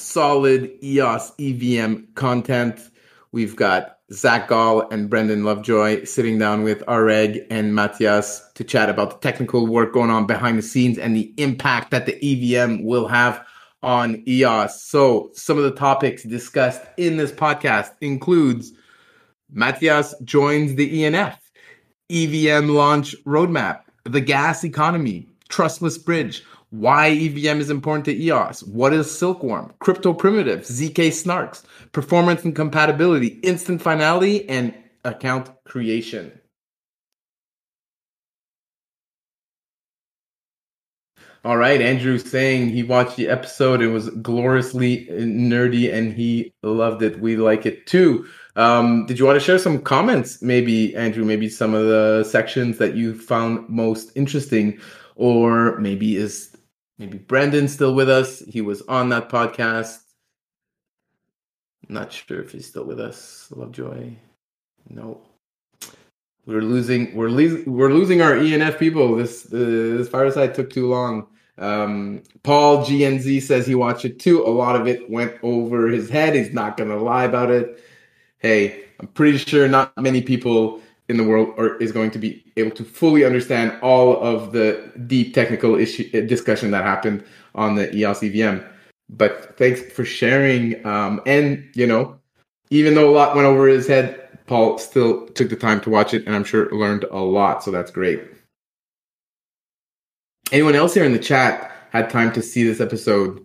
solid 0.00 0.70
EOS 0.82 1.32
EVM 1.38 2.12
content. 2.14 2.90
We've 3.32 3.54
got 3.54 3.98
Zack 4.12 4.48
Gall 4.48 4.88
and 4.90 5.08
Brandon 5.08 5.44
Lovejoy 5.44 6.04
sitting 6.04 6.38
down 6.38 6.64
with 6.64 6.84
Areg 6.86 7.46
and 7.48 7.74
Matthias 7.74 8.42
to 8.54 8.64
chat 8.64 8.88
about 8.88 9.10
the 9.10 9.28
technical 9.28 9.66
work 9.66 9.92
going 9.92 10.10
on 10.10 10.26
behind 10.26 10.58
the 10.58 10.62
scenes 10.62 10.98
and 10.98 11.14
the 11.14 11.32
impact 11.36 11.92
that 11.92 12.06
the 12.06 12.18
EVM 12.20 12.82
will 12.82 13.06
have 13.06 13.44
on 13.82 14.22
EOS. 14.26 14.82
So 14.82 15.30
some 15.34 15.58
of 15.58 15.64
the 15.64 15.70
topics 15.70 16.24
discussed 16.24 16.82
in 16.96 17.16
this 17.16 17.32
podcast 17.32 17.90
includes 18.00 18.72
Matthias 19.52 20.14
joins 20.24 20.74
the 20.74 21.02
ENF, 21.02 21.36
EVM 22.10 22.68
launch 22.68 23.14
roadmap, 23.24 23.82
the 24.04 24.20
gas 24.20 24.64
economy, 24.64 25.28
trustless 25.48 25.98
bridge, 25.98 26.42
why 26.70 27.08
EVM 27.10 27.60
is 27.60 27.70
important 27.70 28.04
to 28.06 28.16
EOS, 28.16 28.62
what 28.62 28.92
is 28.92 29.06
Silkworm, 29.06 29.72
crypto 29.80 30.14
primitives, 30.14 30.70
ZK 30.70 31.08
snarks, 31.08 31.64
performance 31.92 32.44
and 32.44 32.54
compatibility, 32.54 33.40
instant 33.42 33.82
finality, 33.82 34.48
and 34.48 34.74
account 35.04 35.50
creation. 35.64 36.32
All 41.42 41.56
right, 41.56 41.80
Andrew's 41.80 42.30
saying 42.30 42.68
he 42.68 42.82
watched 42.82 43.16
the 43.16 43.28
episode. 43.28 43.80
It 43.80 43.88
was 43.88 44.10
gloriously 44.10 45.06
nerdy 45.06 45.92
and 45.92 46.12
he 46.12 46.52
loved 46.62 47.02
it. 47.02 47.18
We 47.18 47.36
like 47.36 47.64
it 47.64 47.86
too. 47.86 48.26
Um, 48.56 49.06
did 49.06 49.18
you 49.18 49.24
want 49.24 49.36
to 49.40 49.44
share 49.44 49.58
some 49.58 49.80
comments, 49.80 50.42
maybe, 50.42 50.94
Andrew? 50.94 51.24
Maybe 51.24 51.48
some 51.48 51.72
of 51.72 51.86
the 51.86 52.24
sections 52.24 52.76
that 52.76 52.94
you 52.94 53.18
found 53.18 53.66
most 53.70 54.12
interesting, 54.14 54.78
or 55.16 55.78
maybe 55.78 56.16
is 56.16 56.54
maybe 57.00 57.18
Brandon 57.18 57.66
still 57.66 57.94
with 57.94 58.08
us? 58.08 58.40
He 58.40 58.60
was 58.60 58.82
on 58.82 59.08
that 59.08 59.28
podcast. 59.30 59.98
Not 61.88 62.12
sure 62.12 62.40
if 62.40 62.52
he's 62.52 62.66
still 62.66 62.84
with 62.84 63.00
us. 63.00 63.48
Lovejoy, 63.50 64.12
no. 64.88 65.20
We're 66.46 66.60
losing. 66.60 67.14
We're 67.16 67.30
losing. 67.30 67.72
We're 67.72 67.92
losing 67.92 68.22
our 68.22 68.34
ENF 68.34 68.78
people. 68.78 69.16
This 69.16 69.42
this 69.44 70.08
fireside 70.08 70.54
took 70.54 70.70
too 70.70 70.88
long. 70.88 71.26
Um, 71.58 72.22
Paul 72.42 72.84
GNZ 72.84 73.42
says 73.42 73.66
he 73.66 73.74
watched 73.74 74.04
it 74.04 74.18
too. 74.18 74.44
A 74.44 74.48
lot 74.48 74.76
of 74.76 74.86
it 74.86 75.10
went 75.10 75.34
over 75.42 75.88
his 75.88 76.08
head. 76.08 76.34
He's 76.34 76.52
not 76.52 76.76
gonna 76.76 76.96
lie 76.96 77.24
about 77.24 77.50
it. 77.50 77.82
Hey, 78.38 78.84
I'm 79.00 79.08
pretty 79.08 79.38
sure 79.38 79.68
not 79.68 79.96
many 79.98 80.22
people 80.22 80.80
in 81.10 81.16
the 81.16 81.24
world 81.24 81.52
are 81.58 81.76
is 81.78 81.90
going 81.90 82.12
to 82.12 82.18
be 82.18 82.42
able 82.56 82.70
to 82.70 82.84
fully 82.84 83.24
understand 83.24 83.76
all 83.82 84.22
of 84.22 84.52
the 84.52 84.92
deep 85.08 85.34
technical 85.34 85.74
issue 85.74 86.08
discussion 86.26 86.70
that 86.70 86.84
happened 86.84 87.24
on 87.54 87.74
the 87.74 87.94
EOS 87.94 88.22
EVM. 88.22 88.64
But 89.10 89.58
thanks 89.58 89.82
for 89.92 90.04
sharing. 90.04 90.86
Um, 90.86 91.20
and 91.26 91.68
you 91.74 91.86
know, 91.86 92.16
even 92.70 92.94
though 92.94 93.10
a 93.10 93.14
lot 93.14 93.34
went 93.34 93.46
over 93.46 93.66
his 93.66 93.88
head, 93.88 94.28
Paul 94.46 94.78
still 94.78 95.26
took 95.28 95.50
the 95.50 95.56
time 95.56 95.80
to 95.82 95.90
watch 95.90 96.14
it, 96.14 96.24
and 96.26 96.34
I'm 96.34 96.44
sure 96.44 96.70
learned 96.70 97.04
a 97.10 97.18
lot. 97.18 97.64
So 97.64 97.72
that's 97.72 97.90
great. 97.90 98.22
Anyone 100.52 100.76
else 100.76 100.94
here 100.94 101.04
in 101.04 101.12
the 101.12 101.18
chat 101.18 101.72
had 101.90 102.08
time 102.08 102.32
to 102.32 102.42
see 102.42 102.62
this 102.62 102.80
episode? 102.80 103.44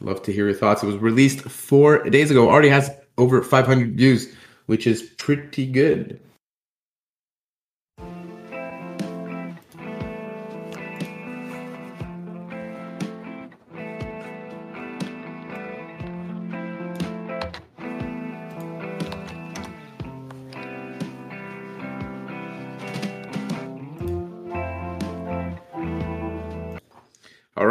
Love 0.00 0.22
to 0.22 0.32
hear 0.32 0.46
your 0.46 0.54
thoughts. 0.54 0.82
It 0.82 0.86
was 0.86 0.96
released 0.96 1.42
four 1.42 2.08
days 2.10 2.30
ago. 2.32 2.48
Already 2.48 2.68
has 2.68 2.90
over 3.16 3.42
500 3.42 3.96
views, 3.96 4.32
which 4.66 4.86
is 4.86 5.02
pretty 5.18 5.66
good. 5.66 6.20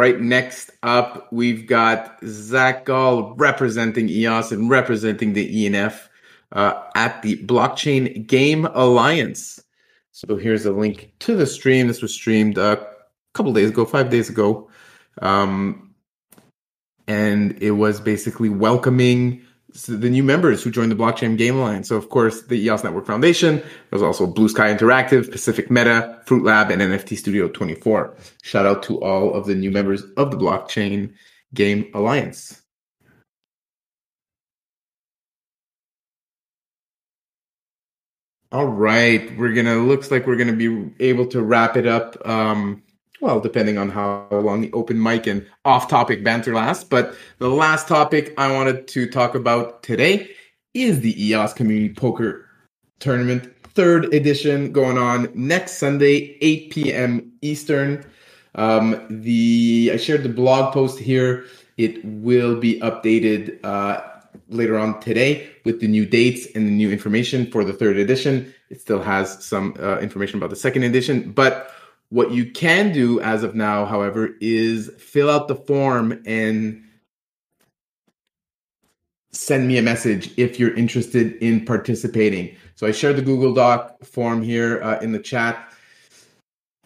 Right, 0.08 0.22
next 0.22 0.70
up, 0.82 1.30
we've 1.30 1.66
got 1.66 2.18
Zack 2.24 2.86
Gall 2.86 3.34
representing 3.34 4.08
EOS 4.08 4.52
and 4.52 4.70
representing 4.70 5.34
the 5.34 5.66
ENF 5.66 6.08
uh, 6.52 6.82
at 6.94 7.20
the 7.20 7.44
Blockchain 7.44 8.26
Game 8.26 8.64
Alliance. 8.64 9.62
So 10.12 10.36
here's 10.36 10.64
a 10.64 10.72
link 10.72 11.12
to 11.18 11.36
the 11.36 11.44
stream. 11.44 11.88
This 11.88 12.00
was 12.00 12.14
streamed 12.14 12.56
a 12.56 12.86
couple 13.34 13.52
days 13.52 13.68
ago, 13.68 13.84
five 13.84 14.08
days 14.08 14.30
ago. 14.30 14.70
Um, 15.20 15.94
and 17.06 17.62
it 17.62 17.72
was 17.72 18.00
basically 18.00 18.48
welcoming 18.48 19.42
the 19.86 20.10
new 20.10 20.22
members 20.22 20.62
who 20.62 20.70
joined 20.70 20.90
the 20.90 20.96
Blockchain 20.96 21.36
Game 21.36 21.56
Alliance. 21.56 21.88
So, 21.88 21.96
of 21.96 22.08
course, 22.08 22.42
the 22.42 22.56
EOS 22.56 22.84
Network 22.84 23.06
Foundation. 23.06 23.62
There's 23.90 24.02
also 24.02 24.26
Blue 24.26 24.48
Sky 24.48 24.74
Interactive, 24.74 25.30
Pacific 25.30 25.70
Meta, 25.70 26.20
Fruit 26.26 26.44
Lab, 26.44 26.70
and 26.70 26.82
NFT 26.82 27.16
Studio 27.16 27.48
24. 27.48 28.16
Shout 28.42 28.66
out 28.66 28.82
to 28.84 29.00
all 29.02 29.34
of 29.34 29.46
the 29.46 29.54
new 29.54 29.70
members 29.70 30.02
of 30.16 30.30
the 30.30 30.36
Blockchain 30.36 31.14
Game 31.54 31.90
Alliance. 31.94 32.62
All 38.50 38.66
right, 38.66 39.36
we're 39.36 39.52
gonna 39.52 39.76
looks 39.76 40.10
like 40.10 40.26
we're 40.26 40.36
gonna 40.36 40.54
be 40.54 40.90
able 41.00 41.26
to 41.26 41.42
wrap 41.42 41.76
it 41.76 41.86
up. 41.86 42.16
Um, 42.26 42.82
well, 43.20 43.40
depending 43.40 43.78
on 43.78 43.90
how 43.90 44.26
long 44.30 44.60
the 44.60 44.72
open 44.72 45.02
mic 45.02 45.26
and 45.26 45.46
off-topic 45.64 46.22
banter 46.22 46.54
lasts. 46.54 46.84
But 46.84 47.14
the 47.38 47.48
last 47.48 47.88
topic 47.88 48.34
I 48.38 48.52
wanted 48.52 48.88
to 48.88 49.08
talk 49.08 49.34
about 49.34 49.82
today 49.82 50.30
is 50.74 51.00
the 51.00 51.26
EOS 51.26 51.52
Community 51.52 51.92
Poker 51.92 52.46
Tournament, 53.00 53.52
third 53.74 54.12
edition, 54.14 54.72
going 54.72 54.98
on 54.98 55.28
next 55.34 55.78
Sunday, 55.78 56.36
8 56.40 56.70
p.m. 56.70 57.32
Eastern. 57.42 58.04
Um, 58.54 59.06
the 59.08 59.90
I 59.94 59.96
shared 59.96 60.22
the 60.22 60.28
blog 60.28 60.72
post 60.72 60.98
here. 60.98 61.44
It 61.76 62.04
will 62.04 62.58
be 62.58 62.80
updated 62.80 63.64
uh, 63.64 64.00
later 64.48 64.78
on 64.78 64.98
today 65.00 65.48
with 65.64 65.80
the 65.80 65.86
new 65.86 66.06
dates 66.06 66.46
and 66.54 66.66
the 66.66 66.72
new 66.72 66.90
information 66.90 67.50
for 67.50 67.64
the 67.64 67.72
third 67.72 67.98
edition. 67.98 68.52
It 68.70 68.80
still 68.80 69.00
has 69.00 69.44
some 69.44 69.74
uh, 69.78 69.98
information 69.98 70.38
about 70.38 70.50
the 70.50 70.56
second 70.56 70.82
edition, 70.82 71.30
but 71.30 71.72
what 72.10 72.30
you 72.30 72.50
can 72.50 72.92
do 72.92 73.20
as 73.20 73.42
of 73.42 73.54
now, 73.54 73.84
however, 73.84 74.30
is 74.40 74.90
fill 74.98 75.30
out 75.30 75.48
the 75.48 75.54
form 75.54 76.22
and 76.26 76.82
send 79.30 79.68
me 79.68 79.76
a 79.76 79.82
message 79.82 80.32
if 80.38 80.58
you're 80.58 80.74
interested 80.74 81.34
in 81.42 81.64
participating. 81.64 82.54
So 82.76 82.86
I 82.86 82.92
shared 82.92 83.16
the 83.16 83.22
Google 83.22 83.52
Doc 83.52 84.02
form 84.04 84.42
here 84.42 84.82
uh, 84.82 84.98
in 85.00 85.12
the 85.12 85.18
chat. 85.18 85.72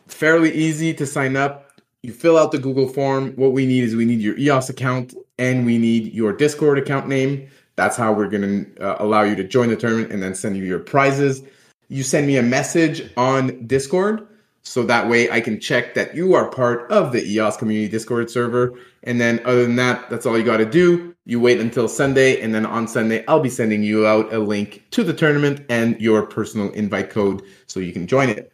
Fairly 0.08 0.52
easy 0.52 0.92
to 0.94 1.06
sign 1.06 1.36
up. 1.36 1.70
You 2.02 2.12
fill 2.12 2.36
out 2.36 2.50
the 2.50 2.58
Google 2.58 2.88
form. 2.88 3.32
What 3.36 3.52
we 3.52 3.64
need 3.64 3.84
is 3.84 3.94
we 3.94 4.04
need 4.04 4.20
your 4.20 4.36
EOS 4.36 4.68
account 4.68 5.14
and 5.38 5.64
we 5.64 5.78
need 5.78 6.12
your 6.12 6.32
Discord 6.32 6.78
account 6.78 7.06
name. 7.06 7.48
That's 7.76 7.96
how 7.96 8.12
we're 8.12 8.28
going 8.28 8.64
to 8.74 8.84
uh, 8.84 8.96
allow 8.98 9.22
you 9.22 9.36
to 9.36 9.44
join 9.44 9.68
the 9.68 9.76
tournament 9.76 10.12
and 10.12 10.22
then 10.22 10.34
send 10.34 10.56
you 10.56 10.64
your 10.64 10.80
prizes. 10.80 11.42
You 11.88 12.02
send 12.02 12.26
me 12.26 12.36
a 12.36 12.42
message 12.42 13.08
on 13.16 13.66
Discord 13.66 14.26
so 14.62 14.84
that 14.84 15.08
way 15.08 15.30
I 15.30 15.40
can 15.40 15.60
check 15.60 15.94
that 15.94 16.14
you 16.14 16.34
are 16.34 16.48
part 16.48 16.90
of 16.90 17.12
the 17.12 17.24
EOS 17.24 17.56
community 17.56 17.88
Discord 17.88 18.30
server. 18.30 18.78
And 19.02 19.20
then 19.20 19.40
other 19.44 19.62
than 19.62 19.76
that, 19.76 20.08
that's 20.08 20.24
all 20.24 20.38
you 20.38 20.44
got 20.44 20.58
to 20.58 20.66
do. 20.66 21.14
You 21.24 21.40
wait 21.40 21.60
until 21.60 21.88
Sunday, 21.88 22.40
and 22.40 22.54
then 22.54 22.66
on 22.66 22.88
Sunday, 22.88 23.24
I'll 23.26 23.40
be 23.40 23.48
sending 23.48 23.82
you 23.82 24.06
out 24.06 24.32
a 24.32 24.38
link 24.38 24.84
to 24.90 25.04
the 25.04 25.12
tournament 25.12 25.64
and 25.68 26.00
your 26.00 26.26
personal 26.26 26.70
invite 26.72 27.10
code 27.10 27.42
so 27.66 27.80
you 27.80 27.92
can 27.92 28.06
join 28.06 28.28
it. 28.28 28.52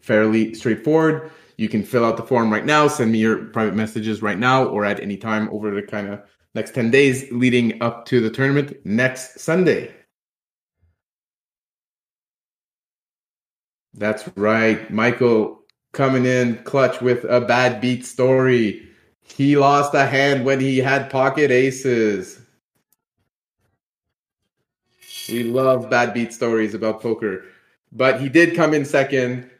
Fairly 0.00 0.54
straightforward. 0.54 1.30
You 1.56 1.68
can 1.68 1.82
fill 1.82 2.04
out 2.04 2.16
the 2.16 2.22
form 2.22 2.52
right 2.52 2.64
now, 2.64 2.86
send 2.86 3.10
me 3.10 3.18
your 3.18 3.46
private 3.46 3.74
messages 3.74 4.22
right 4.22 4.38
now, 4.38 4.64
or 4.64 4.84
at 4.84 5.00
any 5.00 5.16
time 5.16 5.48
over 5.50 5.72
the 5.72 5.82
kind 5.82 6.08
of 6.08 6.20
next 6.54 6.74
10 6.74 6.90
days 6.90 7.30
leading 7.32 7.82
up 7.82 8.04
to 8.06 8.20
the 8.20 8.30
tournament 8.30 8.76
next 8.84 9.40
Sunday. 9.40 9.92
That's 13.98 14.28
right. 14.36 14.88
Michael 14.92 15.60
coming 15.92 16.24
in 16.24 16.62
clutch 16.62 17.00
with 17.00 17.24
a 17.24 17.40
bad 17.40 17.80
beat 17.80 18.06
story. 18.06 18.88
He 19.22 19.56
lost 19.56 19.92
a 19.92 20.06
hand 20.06 20.44
when 20.44 20.60
he 20.60 20.78
had 20.78 21.10
pocket 21.10 21.50
aces. 21.50 22.40
We 25.28 25.42
love 25.42 25.90
bad 25.90 26.14
beat 26.14 26.32
stories 26.32 26.74
about 26.74 27.02
poker. 27.02 27.44
But 27.90 28.20
he 28.20 28.28
did 28.28 28.54
come 28.54 28.72
in 28.72 28.84
second. 28.84 29.50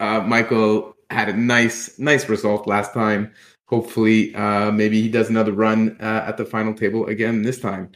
Uh, 0.00 0.20
Michael 0.20 0.96
had 1.10 1.28
a 1.28 1.32
nice, 1.32 1.96
nice 1.98 2.28
result 2.28 2.66
last 2.66 2.92
time. 2.92 3.32
Hopefully, 3.66 4.34
uh, 4.34 4.72
maybe 4.72 5.00
he 5.00 5.08
does 5.08 5.30
another 5.30 5.52
run 5.52 5.96
uh, 6.00 6.24
at 6.26 6.36
the 6.36 6.44
final 6.44 6.74
table 6.74 7.06
again 7.06 7.42
this 7.42 7.60
time. 7.60 7.90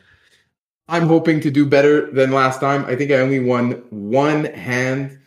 I'm 0.88 1.08
hoping 1.08 1.40
to 1.40 1.50
do 1.50 1.66
better 1.66 2.10
than 2.10 2.30
last 2.30 2.60
time. 2.60 2.84
I 2.86 2.94
think 2.94 3.10
I 3.10 3.16
only 3.16 3.40
won 3.40 3.72
one 3.90 4.44
hand 4.44 5.18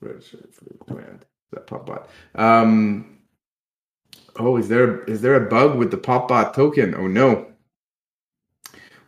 register 0.00 0.38
for 0.52 0.64
the 0.64 0.84
command 0.84 1.24
that 1.52 1.66
popbot. 1.66 2.06
Um, 2.34 3.18
oh, 4.38 4.56
is 4.56 4.68
there 4.68 5.04
is 5.04 5.20
there 5.20 5.34
a 5.34 5.48
bug 5.48 5.76
with 5.76 5.90
the 5.90 5.98
pop 5.98 6.28
bot 6.28 6.54
token? 6.54 6.94
Oh 6.94 7.06
no. 7.06 7.46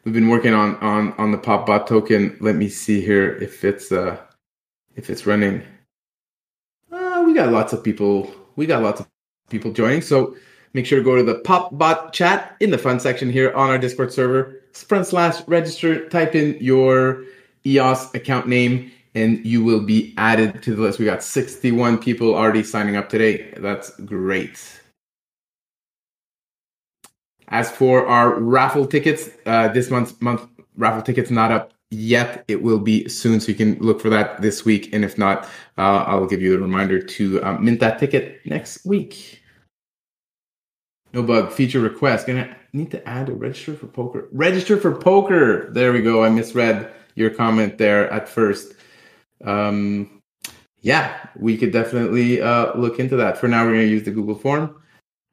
We've 0.05 0.14
been 0.14 0.28
working 0.28 0.55
on 0.55 0.77
on 0.77 1.12
on 1.14 1.31
the 1.31 1.39
popbot 1.39 1.86
token. 1.86 2.36
Let 2.40 2.56
me 2.56 2.69
see 2.69 3.01
here 3.01 3.36
if 3.36 3.64
it's 3.64 3.93
uh 3.93 4.19
if 4.97 5.10
it's 5.10 5.27
running. 5.27 5.62
Uh, 6.90 7.23
we 7.24 7.35
got 7.35 7.52
lots 7.52 7.73
of 7.73 7.82
people. 7.82 8.35
We 8.56 8.66
got 8.66 8.82
lots 8.82 9.01
of 9.01 9.09
people 9.48 9.73
joining. 9.73 10.02
So 10.02 10.36
make 10.74 10.86
sure 10.86 10.98
to 10.98 11.05
go 11.05 11.16
to 11.16 11.23
the 11.23 11.36
pop 11.40 11.77
bot 11.78 12.12
chat 12.12 12.56
in 12.60 12.70
the 12.70 12.78
fun 12.78 13.01
section 13.01 13.31
here 13.31 13.52
on 13.52 13.70
our 13.70 13.78
Discord 13.78 14.12
server. 14.12 14.60
Front 14.73 15.06
slash 15.06 15.47
register. 15.47 16.09
Type 16.09 16.35
in 16.35 16.56
your 16.60 17.24
EOS 17.64 18.12
account 18.14 18.48
name 18.48 18.90
and 19.14 19.44
you 19.44 19.62
will 19.62 19.80
be 19.80 20.14
added 20.16 20.62
to 20.62 20.74
the 20.74 20.82
list. 20.82 20.98
We 20.98 21.05
got 21.05 21.22
61 21.22 21.98
people 21.98 22.34
already 22.34 22.62
signing 22.62 22.97
up 22.97 23.09
today. 23.09 23.52
That's 23.59 23.90
great. 24.01 24.80
As 27.48 27.70
for 27.70 28.06
our 28.06 28.40
raffle 28.40 28.86
tickets, 28.86 29.28
uh, 29.44 29.68
this 29.68 29.90
month's 29.90 30.18
month 30.22 30.47
raffle 30.76 31.02
tickets 31.02 31.30
not 31.30 31.52
up 31.52 31.74
yet. 31.90 32.44
It 32.48 32.62
will 32.62 32.78
be 32.78 33.06
soon, 33.09 33.40
so 33.40 33.48
you 33.48 33.55
can 33.55 33.78
look 33.78 34.01
for 34.01 34.09
that 34.09 34.40
this 34.40 34.64
week. 34.64 34.94
And 34.94 35.05
if 35.05 35.18
not, 35.18 35.44
uh, 35.76 36.05
I'll 36.06 36.26
give 36.26 36.40
you 36.40 36.55
a 36.55 36.59
reminder 36.59 37.02
to 37.02 37.43
um, 37.44 37.62
mint 37.62 37.80
that 37.80 37.98
ticket 37.98 38.40
next 38.47 38.86
week. 38.86 39.43
No 41.12 41.22
bug 41.22 41.52
feature 41.52 41.80
request. 41.80 42.26
Gonna 42.26 42.56
need 42.72 42.90
to 42.93 43.06
add 43.06 43.28
a 43.28 43.34
register 43.34 43.74
for 43.74 43.86
poker. 43.86 44.28
Register 44.32 44.78
for 44.78 44.94
poker. 44.94 45.70
There 45.72 45.93
we 45.93 46.01
go. 46.01 46.24
I 46.24 46.30
misread 46.30 46.90
your 47.16 47.28
comment 47.28 47.76
there 47.76 48.10
at 48.10 48.30
first 48.30 48.72
um, 49.44 50.23
yeah, 50.81 51.27
we 51.36 51.56
could 51.56 51.73
definitely 51.73 52.43
uh, 52.43 52.77
look 52.77 52.98
into 52.98 53.16
that. 53.16 53.39
For 53.39 53.48
now, 53.48 53.64
we're 53.64 53.74
going 53.74 53.86
to 53.86 53.93
use 53.93 54.05
the 54.05 54.10
Google 54.10 54.35
form, 54.35 54.82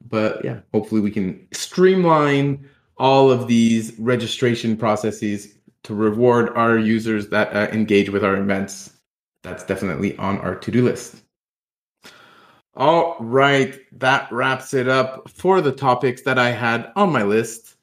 but 0.08 0.44
yeah, 0.46 0.60
hopefully 0.74 1.02
we 1.02 1.12
can 1.12 1.48
streamline 1.52 2.70
all 2.98 3.32
of 3.32 3.48
these 3.48 3.98
registration 3.98 4.78
processes 4.78 5.56
to 5.84 5.96
reward 5.96 6.50
our 6.56 6.78
users 6.78 7.30
that 7.30 7.56
uh, 7.56 7.72
engage 7.72 8.10
with 8.10 8.24
our 8.24 8.38
events. 8.38 8.94
That's 9.44 9.64
definitely 9.64 10.18
on 10.18 10.38
our 10.40 10.56
to-do 10.56 10.84
list. 10.84 11.24
All 12.76 13.18
right, 13.20 13.80
that 14.00 14.32
wraps 14.32 14.74
it 14.74 14.88
up 14.88 15.30
for 15.30 15.62
the 15.62 15.72
topics 15.72 16.22
that 16.24 16.38
I 16.38 16.52
had 16.52 16.92
on 16.96 17.12
my 17.12 17.24
list. 17.24 17.76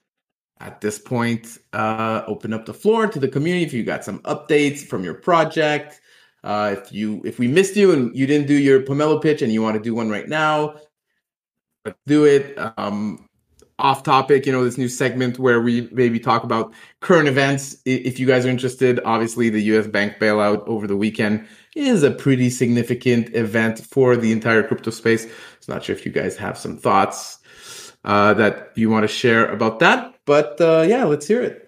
At 0.60 0.80
this 0.80 0.98
point, 0.98 1.58
uh, 1.72 2.22
open 2.26 2.54
up 2.54 2.64
the 2.64 2.72
floor 2.72 3.06
to 3.06 3.18
the 3.18 3.28
community 3.28 3.64
if 3.64 3.72
you 3.74 3.82
got 3.82 4.04
some 4.04 4.20
updates 4.20 4.78
from 4.80 5.04
your 5.04 5.14
project, 5.14 6.00
uh, 6.44 6.76
if 6.78 6.92
you 6.92 7.22
if 7.24 7.38
we 7.38 7.48
missed 7.48 7.76
you 7.76 7.92
and 7.92 8.14
you 8.16 8.26
didn't 8.26 8.46
do 8.46 8.54
your 8.54 8.80
Pomelo 8.82 9.20
pitch 9.20 9.42
and 9.42 9.52
you 9.52 9.62
want 9.62 9.76
to 9.76 9.82
do 9.82 9.94
one 9.94 10.10
right 10.10 10.28
now, 10.28 10.76
do 12.06 12.24
it. 12.24 12.58
Um, 12.76 13.26
off 13.78 14.02
topic, 14.02 14.46
you 14.46 14.52
know, 14.52 14.64
this 14.64 14.78
new 14.78 14.88
segment 14.88 15.38
where 15.38 15.60
we 15.60 15.88
maybe 15.92 16.18
talk 16.18 16.44
about 16.44 16.72
current 17.00 17.28
events. 17.28 17.76
If 17.84 18.18
you 18.18 18.26
guys 18.26 18.46
are 18.46 18.48
interested, 18.48 19.00
obviously 19.04 19.50
the 19.50 19.60
US 19.74 19.86
bank 19.86 20.14
bailout 20.18 20.66
over 20.66 20.86
the 20.86 20.96
weekend 20.96 21.46
is 21.74 22.02
a 22.02 22.10
pretty 22.10 22.48
significant 22.48 23.34
event 23.34 23.80
for 23.80 24.16
the 24.16 24.32
entire 24.32 24.62
crypto 24.62 24.90
space. 24.90 25.26
I'm 25.26 25.74
not 25.74 25.84
sure 25.84 25.94
if 25.94 26.06
you 26.06 26.12
guys 26.12 26.36
have 26.38 26.56
some 26.56 26.78
thoughts 26.78 27.40
uh, 28.04 28.32
that 28.34 28.72
you 28.76 28.88
want 28.88 29.02
to 29.02 29.08
share 29.08 29.46
about 29.52 29.78
that, 29.80 30.14
but 30.24 30.58
uh, 30.60 30.84
yeah, 30.88 31.04
let's 31.04 31.26
hear 31.26 31.42
it. 31.42 31.62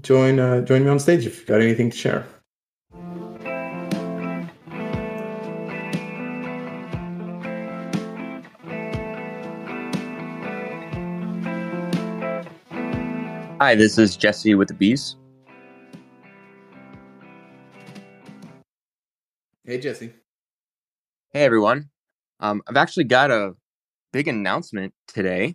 Join 0.00 0.38
uh, 0.38 0.62
join 0.62 0.84
me 0.84 0.90
on 0.90 0.98
stage 0.98 1.26
if 1.26 1.36
you've 1.38 1.46
got 1.46 1.60
anything 1.60 1.90
to 1.90 1.96
share. 1.96 2.26
Hi, 13.64 13.76
this 13.76 13.96
is 13.96 14.16
Jesse 14.16 14.56
with 14.56 14.66
the 14.66 14.74
Bees. 14.74 15.14
Hey, 19.64 19.78
Jesse. 19.78 20.12
Hey, 21.32 21.44
everyone. 21.44 21.88
Um, 22.40 22.62
I've 22.66 22.76
actually 22.76 23.04
got 23.04 23.30
a 23.30 23.54
big 24.12 24.26
announcement 24.26 24.94
today. 25.06 25.54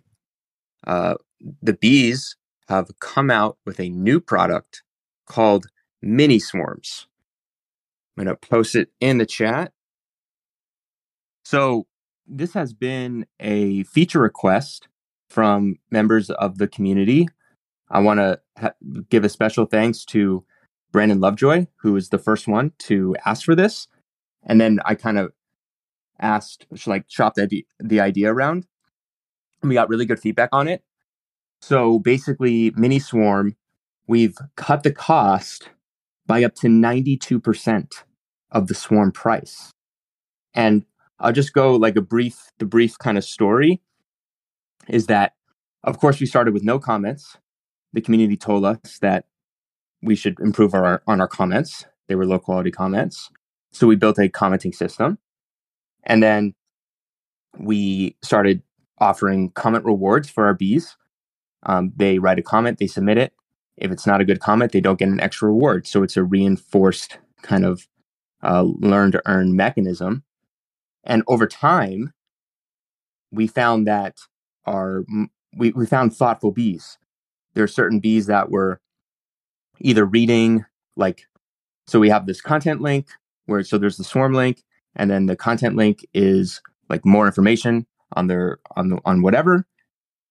Uh, 0.86 1.16
the 1.60 1.74
bees 1.74 2.34
have 2.70 2.88
come 2.98 3.30
out 3.30 3.58
with 3.66 3.78
a 3.78 3.90
new 3.90 4.20
product 4.20 4.82
called 5.26 5.66
Mini 6.00 6.38
Swarms. 6.38 7.08
I'm 8.16 8.24
going 8.24 8.34
to 8.34 8.48
post 8.48 8.74
it 8.74 8.88
in 9.00 9.18
the 9.18 9.26
chat. 9.26 9.72
So, 11.44 11.86
this 12.26 12.54
has 12.54 12.72
been 12.72 13.26
a 13.38 13.82
feature 13.82 14.20
request 14.20 14.88
from 15.28 15.76
members 15.90 16.30
of 16.30 16.56
the 16.56 16.68
community. 16.68 17.28
I 17.90 18.00
want 18.00 18.18
to 18.18 18.40
ha- 18.58 18.72
give 19.08 19.24
a 19.24 19.28
special 19.28 19.66
thanks 19.66 20.04
to 20.06 20.44
Brandon 20.92 21.20
Lovejoy, 21.20 21.66
who 21.80 21.92
was 21.92 22.08
the 22.08 22.18
first 22.18 22.48
one 22.48 22.72
to 22.80 23.16
ask 23.24 23.44
for 23.44 23.54
this. 23.54 23.88
And 24.44 24.60
then 24.60 24.80
I 24.84 24.94
kind 24.94 25.18
of 25.18 25.32
asked, 26.20 26.66
like, 26.86 27.04
shop 27.08 27.34
the, 27.34 27.66
the 27.78 28.00
idea 28.00 28.32
around. 28.32 28.66
And 29.62 29.68
we 29.68 29.74
got 29.74 29.88
really 29.88 30.06
good 30.06 30.20
feedback 30.20 30.50
on 30.52 30.68
it. 30.68 30.82
So 31.60 31.98
basically, 31.98 32.72
Mini 32.76 32.98
Swarm, 32.98 33.56
we've 34.06 34.36
cut 34.56 34.82
the 34.82 34.92
cost 34.92 35.70
by 36.26 36.44
up 36.44 36.54
to 36.56 36.68
92% 36.68 38.04
of 38.50 38.68
the 38.68 38.74
Swarm 38.74 39.12
price. 39.12 39.72
And 40.54 40.84
I'll 41.18 41.32
just 41.32 41.52
go 41.52 41.74
like 41.74 41.96
a 41.96 42.02
brief, 42.02 42.52
the 42.58 42.64
brief 42.64 42.98
kind 42.98 43.18
of 43.18 43.24
story 43.24 43.82
is 44.88 45.06
that, 45.06 45.34
of 45.82 45.98
course, 45.98 46.20
we 46.20 46.26
started 46.26 46.54
with 46.54 46.64
no 46.64 46.78
comments. 46.78 47.36
The 47.92 48.00
community 48.00 48.36
told 48.36 48.64
us 48.64 48.98
that 49.00 49.24
we 50.02 50.14
should 50.14 50.38
improve 50.40 50.74
our, 50.74 51.02
on 51.06 51.20
our 51.20 51.28
comments. 51.28 51.84
They 52.06 52.14
were 52.14 52.26
low 52.26 52.38
quality 52.38 52.70
comments. 52.70 53.30
So 53.72 53.86
we 53.86 53.96
built 53.96 54.18
a 54.18 54.28
commenting 54.28 54.72
system. 54.72 55.18
And 56.04 56.22
then 56.22 56.54
we 57.58 58.16
started 58.22 58.62
offering 58.98 59.50
comment 59.50 59.84
rewards 59.84 60.30
for 60.30 60.46
our 60.46 60.54
bees. 60.54 60.96
Um, 61.64 61.92
they 61.96 62.18
write 62.18 62.38
a 62.38 62.42
comment, 62.42 62.78
they 62.78 62.86
submit 62.86 63.18
it. 63.18 63.32
If 63.76 63.90
it's 63.90 64.06
not 64.06 64.20
a 64.20 64.24
good 64.24 64.40
comment, 64.40 64.72
they 64.72 64.80
don't 64.80 64.98
get 64.98 65.08
an 65.08 65.20
extra 65.20 65.48
reward. 65.48 65.86
So 65.86 66.02
it's 66.02 66.16
a 66.16 66.24
reinforced 66.24 67.18
kind 67.42 67.64
of 67.64 67.86
uh, 68.42 68.62
learn 68.62 69.12
to 69.12 69.22
earn 69.26 69.56
mechanism. 69.56 70.24
And 71.04 71.22
over 71.26 71.46
time, 71.46 72.12
we 73.30 73.46
found 73.46 73.86
that 73.86 74.18
our 74.66 75.04
we, 75.56 75.70
we 75.70 75.86
found 75.86 76.14
thoughtful 76.14 76.52
bees. 76.52 76.98
There 77.58 77.64
are 77.64 77.66
certain 77.66 77.98
bees 77.98 78.26
that 78.26 78.52
were 78.52 78.80
either 79.80 80.04
reading 80.04 80.64
like 80.94 81.24
so 81.88 81.98
we 81.98 82.08
have 82.08 82.24
this 82.24 82.40
content 82.40 82.80
link 82.80 83.08
where 83.46 83.64
so 83.64 83.78
there's 83.78 83.96
the 83.96 84.04
swarm 84.04 84.32
link 84.32 84.62
and 84.94 85.10
then 85.10 85.26
the 85.26 85.34
content 85.34 85.74
link 85.74 86.06
is 86.14 86.62
like 86.88 87.04
more 87.04 87.26
information 87.26 87.84
on 88.12 88.28
their 88.28 88.60
on 88.76 88.90
the 88.90 89.00
on 89.04 89.22
whatever. 89.22 89.66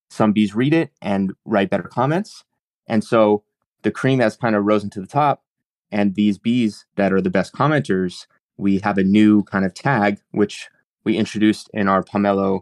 Some 0.10 0.32
bees 0.32 0.56
read 0.56 0.74
it 0.74 0.92
and 1.02 1.34
write 1.44 1.70
better 1.70 1.84
comments. 1.84 2.46
And 2.88 3.04
so 3.04 3.44
the 3.82 3.92
cream 3.92 4.20
has 4.22 4.38
kind 4.38 4.56
of 4.56 4.64
risen 4.64 4.90
to 4.92 5.02
the 5.02 5.06
top 5.06 5.44
and 5.92 6.16
these 6.16 6.38
bees 6.38 6.86
that 6.96 7.12
are 7.12 7.20
the 7.20 7.30
best 7.30 7.54
commenters 7.54 8.26
we 8.56 8.80
have 8.80 8.98
a 8.98 9.04
new 9.04 9.44
kind 9.44 9.66
of 9.66 9.74
tag 9.74 10.22
which 10.32 10.70
we 11.04 11.18
introduced 11.18 11.70
in 11.74 11.90
our 11.90 12.04
pomelo 12.04 12.62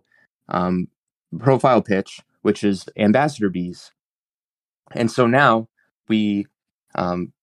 um, 0.49 0.87
profile 1.37 1.83
pitch 1.83 2.21
which 2.41 2.63
is 2.63 2.89
ambassador 2.97 3.49
bees 3.49 3.91
and 4.91 5.11
so 5.11 5.27
now 5.27 5.67
we 6.07 6.45
um, 6.95 7.33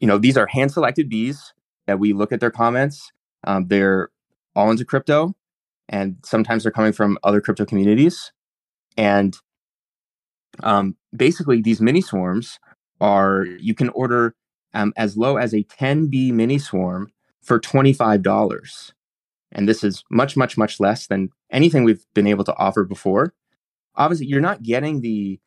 you 0.00 0.06
know 0.06 0.18
these 0.18 0.36
are 0.36 0.46
hand 0.46 0.72
selected 0.72 1.08
bees 1.08 1.52
that 1.86 1.98
we 1.98 2.12
look 2.12 2.32
at 2.32 2.40
their 2.40 2.50
comments. 2.50 3.12
Um, 3.44 3.68
they're 3.68 4.10
all 4.54 4.70
into 4.70 4.84
crypto 4.84 5.34
and 5.88 6.16
sometimes 6.24 6.62
they're 6.62 6.72
coming 6.72 6.92
from 6.92 7.18
other 7.22 7.40
crypto 7.40 7.64
communities. 7.64 8.32
And 8.96 9.36
um, 10.62 10.96
basically 11.14 11.60
these 11.60 11.80
mini 11.80 12.00
swarms 12.00 12.58
are 13.00 13.44
you 13.60 13.74
can 13.74 13.90
order 13.90 14.34
um, 14.74 14.92
as 14.96 15.16
low 15.16 15.36
as 15.36 15.54
a 15.54 15.64
10b 15.64 16.32
mini 16.32 16.58
swarm 16.58 17.12
for 17.42 17.60
$25 17.60 18.92
and 19.52 19.68
this 19.68 19.84
is 19.84 20.02
much 20.10 20.36
much 20.36 20.58
much 20.58 20.80
less 20.80 21.06
than 21.06 21.30
anything 21.50 21.84
we've 21.84 22.04
been 22.14 22.26
able 22.26 22.44
to 22.44 22.56
offer 22.56 22.84
before. 22.84 23.32
Obviously 23.94 24.26
you're 24.26 24.40
not 24.40 24.62
getting 24.62 25.02
the 25.02 25.38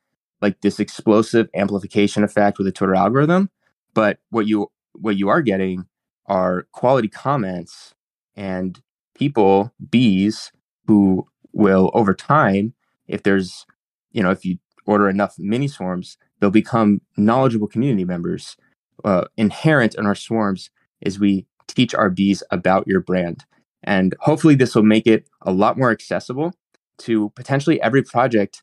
like 0.41 0.61
this 0.61 0.80
explosive 0.80 1.49
amplification 1.56 2.24
effect 2.24 2.57
with 2.57 2.66
the 2.66 2.72
twitter 2.72 2.95
algorithm. 2.95 3.49
But 3.94 4.20
what 4.30 4.48
you 4.48 4.72
what 4.94 5.18
you 5.18 5.30
are 5.30 5.41
getting 5.41 5.86
are 6.28 6.68
quality 6.72 7.07
comments 7.07 7.94
and 8.36 8.82
people 9.16 9.74
bees 9.90 10.52
who 10.88 11.26
will 11.52 11.91
over 11.94 12.14
time 12.14 12.74
if 13.07 13.24
there's 13.24 13.66
you 14.11 14.24
know 14.24 14.32
if 14.32 14.45
you 14.45 14.57
order 14.86 15.10
enough 15.10 15.36
mini 15.38 15.68
swarms 15.68 16.18
they'll 16.40 16.49
become 16.49 17.02
knowledgeable 17.18 17.68
community 17.68 18.06
members. 18.06 18.56
Uh, 19.03 19.26
inherent 19.38 19.95
in 19.95 20.06
our 20.06 20.16
swarms 20.16 20.70
is 21.02 21.20
we 21.20 21.45
teach 21.68 21.94
our 21.95 22.10
bees 22.10 22.44
about 22.52 22.88
your 22.88 22.99
brand. 22.99 23.45
And 23.84 24.16
hopefully 24.20 24.56
this 24.56 24.76
will 24.76 24.84
make 24.84 25.07
it 25.07 25.28
a 25.44 25.52
lot 25.52 25.78
more 25.78 25.91
accessible 25.91 26.53
to 26.99 27.30
potentially 27.36 27.82
every 27.82 28.03
project 28.03 28.61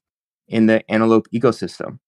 in 0.48 0.66
the 0.66 0.88
antelope 0.90 1.26
ecosystem. 1.34 1.98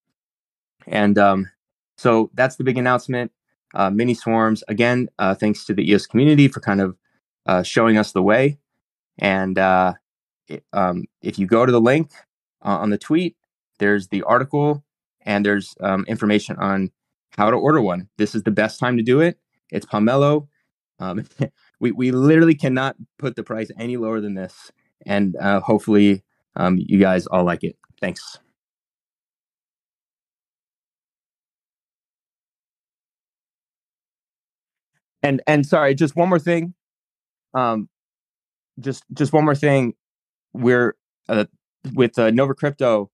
And 0.87 1.19
um, 1.19 1.51
so 1.97 2.31
that's 2.35 2.57
the 2.57 2.65
big 2.65 2.79
announcement 2.79 3.33
uh, 3.75 3.91
mini 3.91 4.15
swarms. 4.15 4.65
Again 4.69 5.09
uh, 5.19 5.35
thanks 5.35 5.65
to 5.67 5.75
the 5.75 5.89
eos 5.89 6.07
community 6.07 6.49
for 6.49 6.61
kind 6.61 6.81
of 6.81 6.97
uh, 7.47 7.63
showing 7.63 7.99
us 7.99 8.13
the 8.13 8.23
way. 8.23 8.59
And 9.19 9.59
uh, 9.59 9.95
it, 10.47 10.65
um, 10.73 11.05
if 11.23 11.39
you 11.39 11.47
go 11.47 11.67
to 11.67 11.73
the 11.73 11.81
link 11.81 12.13
uh, 12.63 12.79
on 12.79 12.91
the 12.91 12.99
tweet 12.99 13.37
there's 13.79 14.09
the 14.09 14.23
article 14.25 14.85
and 15.23 15.45
there's 15.45 15.75
um, 15.81 16.05
information 16.09 16.57
on 16.57 16.91
how 17.37 17.51
to 17.51 17.57
order 17.57 17.81
one. 17.81 18.09
This 18.17 18.35
is 18.35 18.43
the 18.43 18.51
best 18.51 18.81
time 18.81 18.97
to 18.97 19.03
do 19.03 19.21
it. 19.21 19.39
It's 19.71 19.87
pomelo. 19.87 20.49
Um, 20.99 21.25
we, 21.81 21.93
we 21.93 22.11
literally 22.11 22.55
cannot 22.55 22.97
put 23.19 23.37
the 23.37 23.43
price 23.43 23.71
any 23.79 23.97
lower 23.97 24.21
than 24.21 24.35
this. 24.35 24.73
And 25.07 25.37
uh, 25.37 25.61
hopefully 25.61 26.25
um, 26.57 26.79
you 26.79 26.99
guys 26.99 27.27
all 27.27 27.45
like 27.45 27.63
it 27.63 27.77
thanks. 28.01 28.39
And 35.23 35.43
and 35.47 35.67
sorry 35.67 35.95
just 35.95 36.17
one 36.17 36.29
more 36.29 36.39
thing. 36.39 36.75
Um 37.55 37.89
just 38.81 39.05
just 39.13 39.33
one 39.33 39.45
more 39.45 39.55
thing. 39.55 39.95
We're 40.53 40.97
uh, 41.29 41.47
with 41.95 42.19
uh, 42.19 42.31
nova 42.31 42.55
crypto 42.55 43.11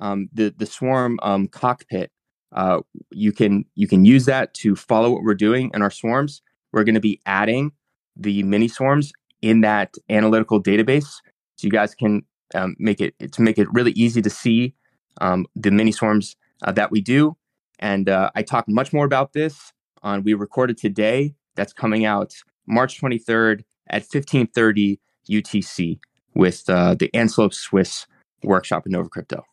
um 0.00 0.28
the 0.32 0.54
the 0.56 0.66
swarm 0.66 1.18
um 1.22 1.48
cockpit 1.48 2.10
uh 2.54 2.80
you 3.10 3.32
can 3.32 3.64
you 3.74 3.88
can 3.88 4.04
use 4.04 4.24
that 4.26 4.54
to 4.54 4.76
follow 4.76 5.10
what 5.10 5.22
we're 5.22 5.34
doing 5.34 5.70
in 5.74 5.82
our 5.82 5.90
swarms. 5.90 6.42
We're 6.72 6.84
going 6.84 6.94
to 6.94 7.00
be 7.00 7.20
adding 7.26 7.72
the 8.16 8.42
mini 8.42 8.68
swarms 8.68 9.12
in 9.42 9.62
that 9.62 9.94
analytical 10.10 10.62
database 10.62 11.08
so 11.56 11.64
you 11.66 11.70
guys 11.70 11.94
can 11.94 12.22
um, 12.54 12.76
make 12.78 13.00
it 13.00 13.14
to 13.32 13.42
make 13.42 13.58
it 13.58 13.68
really 13.72 13.92
easy 13.92 14.22
to 14.22 14.30
see 14.30 14.74
um, 15.20 15.46
the 15.54 15.70
mini 15.70 15.92
swarms 15.92 16.36
uh, 16.62 16.72
that 16.72 16.90
we 16.90 17.00
do 17.00 17.36
and 17.78 18.08
uh, 18.08 18.30
i 18.34 18.42
talk 18.42 18.68
much 18.68 18.92
more 18.92 19.04
about 19.04 19.32
this 19.32 19.72
on 20.02 20.22
we 20.22 20.34
recorded 20.34 20.76
today 20.78 21.34
that's 21.56 21.72
coming 21.72 22.04
out 22.04 22.34
March 22.66 23.00
23rd 23.00 23.64
at 23.88 24.02
1530 24.02 25.00
UTC 25.28 25.98
with 26.34 26.68
uh, 26.68 26.94
the 26.94 27.12
Antelope 27.14 27.54
Swiss 27.54 28.06
workshop 28.42 28.86
in 28.86 28.92
Nova 28.92 29.08
Crypto. 29.08 29.44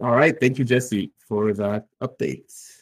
All 0.00 0.14
right. 0.14 0.38
Thank 0.38 0.58
you, 0.58 0.64
Jesse, 0.64 1.12
for 1.26 1.52
that 1.54 1.86
update. 2.02 2.73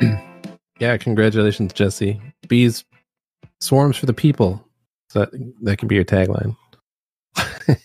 yeah, 0.80 0.96
congratulations, 0.98 1.72
Jesse. 1.72 2.20
Bees 2.48 2.84
swarms 3.60 3.96
for 3.96 4.06
the 4.06 4.14
people. 4.14 4.64
So 5.10 5.20
that 5.20 5.30
that 5.62 5.78
can 5.78 5.88
be 5.88 5.96
your 5.96 6.04
tagline. 6.04 6.56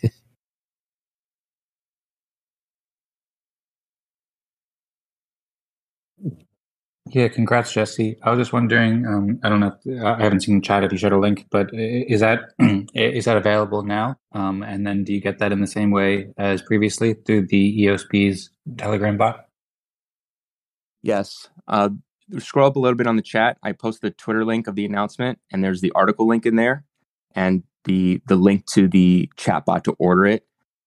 Yeah, 7.14 7.27
congrats, 7.27 7.72
Jesse. 7.73 8.18
I 8.23 8.31
was 8.31 8.40
just 8.40 8.53
wondering. 8.53 9.06
Um, 9.06 9.40
I 9.44 9.49
don't 9.49 9.60
know. 9.60 9.77
I 10.03 10.23
haven't 10.23 10.41
seen 10.41 10.56
the 10.56 10.61
chat 10.61 10.84
if 10.84 10.91
you 10.91 10.98
shared 10.98 11.14
a 11.14 11.19
link, 11.19 11.45
but 11.52 11.69
is 11.73 12.22
that 12.22 12.41
is 12.95 13.26
that 13.26 13.38
available 13.38 13.84
now? 13.84 14.18
Um, 14.31 14.64
and 14.64 14.88
then 14.88 15.03
do 15.03 15.14
you 15.14 15.22
get 15.22 15.40
that 15.40 15.52
in 15.52 15.61
the 15.61 15.68
same 15.68 15.91
way 15.91 16.34
as 16.38 16.64
previously 16.64 17.14
through 17.14 17.48
the 17.48 17.85
EOSBees 17.85 18.49
Telegram 18.77 19.18
bot? 19.18 19.45
Yes. 21.04 21.50
Uh, 21.68 21.92
scroll 22.40 22.68
up 22.68 22.78
a 22.78 22.80
little 22.80 22.98
bit 22.98 23.08
on 23.08 23.18
the 23.18 23.24
chat. 23.24 23.60
I 23.64 23.74
post 23.74 24.02
the 24.02 24.12
Twitter 24.12 24.46
link 24.46 24.68
of 24.68 24.76
the 24.76 24.86
announcement, 24.86 25.40
and 25.52 25.64
there's 25.64 25.82
the 25.82 25.94
article 25.94 26.28
link 26.28 26.46
in 26.48 26.58
there, 26.58 26.86
and 27.36 27.64
the 27.86 28.22
the 28.28 28.38
link 28.38 28.68
to 28.68 28.90
the 28.90 29.30
chat 29.38 29.66
bot 29.66 29.86
to 29.86 29.94
order 30.00 30.28
it 30.28 30.46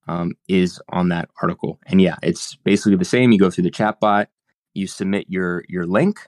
um, 0.08 0.34
is 0.48 0.80
on 0.90 1.10
that 1.10 1.30
article. 1.42 1.80
And 1.86 2.02
yeah, 2.02 2.16
it's 2.22 2.56
basically 2.56 2.96
the 2.96 3.06
same. 3.06 3.32
You 3.32 3.40
go 3.40 3.50
through 3.50 3.64
the 3.64 3.72
chat 3.72 4.00
bot 4.00 4.30
you 4.74 4.86
submit 4.88 5.26
your 5.30 5.64
your 5.68 5.86
link 5.86 6.20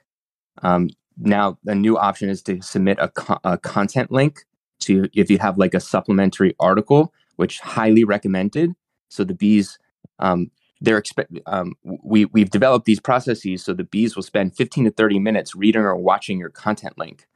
Um, 0.63 0.89
now, 1.17 1.57
a 1.67 1.75
new 1.75 1.97
option 1.97 2.29
is 2.29 2.41
to 2.43 2.61
submit 2.61 2.97
a, 3.01 3.09
co- 3.09 3.39
a 3.43 3.57
content 3.57 4.11
link. 4.11 4.45
to 4.81 5.09
if 5.13 5.31
you 5.31 5.39
have 5.39 5.57
like 5.57 5.73
a 5.75 5.79
supplementary 5.81 6.55
article, 6.59 7.13
which 7.37 7.59
highly 7.61 8.03
recommended. 8.05 8.73
So 9.09 9.23
the 9.25 9.33
bees, 9.35 9.79
um, 10.19 10.51
they're 10.81 10.97
expect 10.97 11.31
um, 11.45 11.73
we 11.83 12.25
we've 12.25 12.49
developed 12.49 12.85
these 12.85 12.99
processes 12.99 13.63
so 13.63 13.73
the 13.73 13.83
bees 13.83 14.15
will 14.15 14.23
spend 14.23 14.55
15 14.55 14.85
to 14.85 14.91
30 14.91 15.19
minutes 15.19 15.55
reading 15.55 15.81
or 15.81 15.95
watching 15.95 16.39
your 16.39 16.49
content 16.49 16.97
link. 16.97 17.27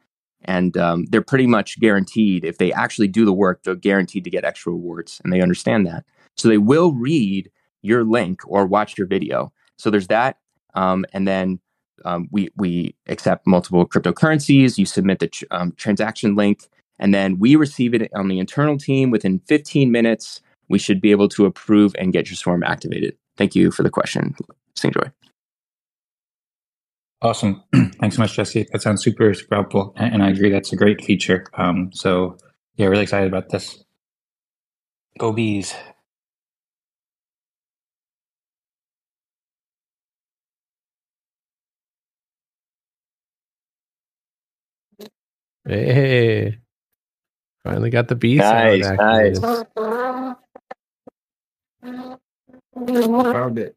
And 0.46 0.76
um, 0.76 1.06
they're 1.06 1.22
pretty 1.22 1.48
much 1.48 1.80
guaranteed 1.80 2.44
if 2.44 2.58
they 2.58 2.74
actually 2.74 3.08
do 3.08 3.26
the 3.26 3.34
work 3.34 3.64
they're 3.64 3.76
guaranteed 3.76 4.24
to 4.26 4.30
get 4.30 4.44
extra 4.44 4.72
rewards 4.72 5.22
and 5.24 5.32
they 5.32 5.42
understand 5.42 5.86
that. 5.88 6.06
So 6.36 6.48
they 6.48 6.58
will 6.58 6.94
read 6.94 7.50
your 7.82 8.04
link 8.04 8.42
or 8.46 8.66
watch 8.66 8.98
your 8.98 9.08
video. 9.08 9.52
So 9.78 9.90
there's 9.90 10.08
that 10.08 10.38
um, 10.74 11.06
and 11.14 11.28
then 11.28 11.60
um, 12.06 12.28
we 12.32 12.50
we 12.56 12.96
accept 13.08 13.48
multiple 13.48 13.88
cryptocurrencies 13.88 14.78
you 14.78 14.86
submit 14.86 15.20
the 15.20 15.28
tr- 15.28 15.46
um, 15.52 15.74
transaction 15.74 16.36
link 16.36 16.64
and 17.00 17.14
then 17.14 17.40
we 17.40 17.56
receive 17.56 17.94
it 17.94 18.10
on 18.16 18.28
the 18.28 18.40
internal 18.40 18.78
team 18.78 19.12
within 19.12 19.40
15 19.48 19.92
minutes. 19.92 20.42
We 20.70 20.80
should 20.80 21.02
be 21.02 21.12
able 21.12 21.28
to 21.30 21.46
approve 21.46 21.94
and 22.00 22.14
get 22.14 22.30
your 22.30 22.38
swarm 22.38 22.64
activated 22.64 23.18
thank 23.38 23.56
you 23.56 23.72
for 23.72 23.84
the 23.84 23.90
question 23.90 24.36
Singjoy. 24.76 25.12
Awesome. 27.22 27.64
Thanks 27.74 28.18
so 28.18 28.22
much, 28.24 28.36
Jesse. 28.36 28.68
That 28.72 28.82
sounds 28.82 29.04
super, 29.04 29.34
super 29.34 29.56
helpful. 29.56 29.94
And, 29.98 30.16
and 30.16 30.24
I 30.24 30.30
agree, 30.32 30.52
that's 30.52 30.74
a 30.74 30.78
great 30.78 31.04
feature. 31.04 31.46
Um, 31.56 31.92
so, 31.94 32.38
yeah, 32.78 32.88
really 32.88 33.04
excited 33.04 33.28
about 33.30 33.50
this. 33.50 33.84
Go 35.20 35.34
bees. 35.34 35.76
Hey, 45.66 46.60
finally 47.64 47.90
got 47.90 48.08
the 48.10 48.16
bee 48.16 48.38
Nice, 48.38 48.86
sound 48.86 48.98
nice. 48.98 49.40
Activated. 52.76 53.10
Found 53.10 53.60
it. 53.60 53.76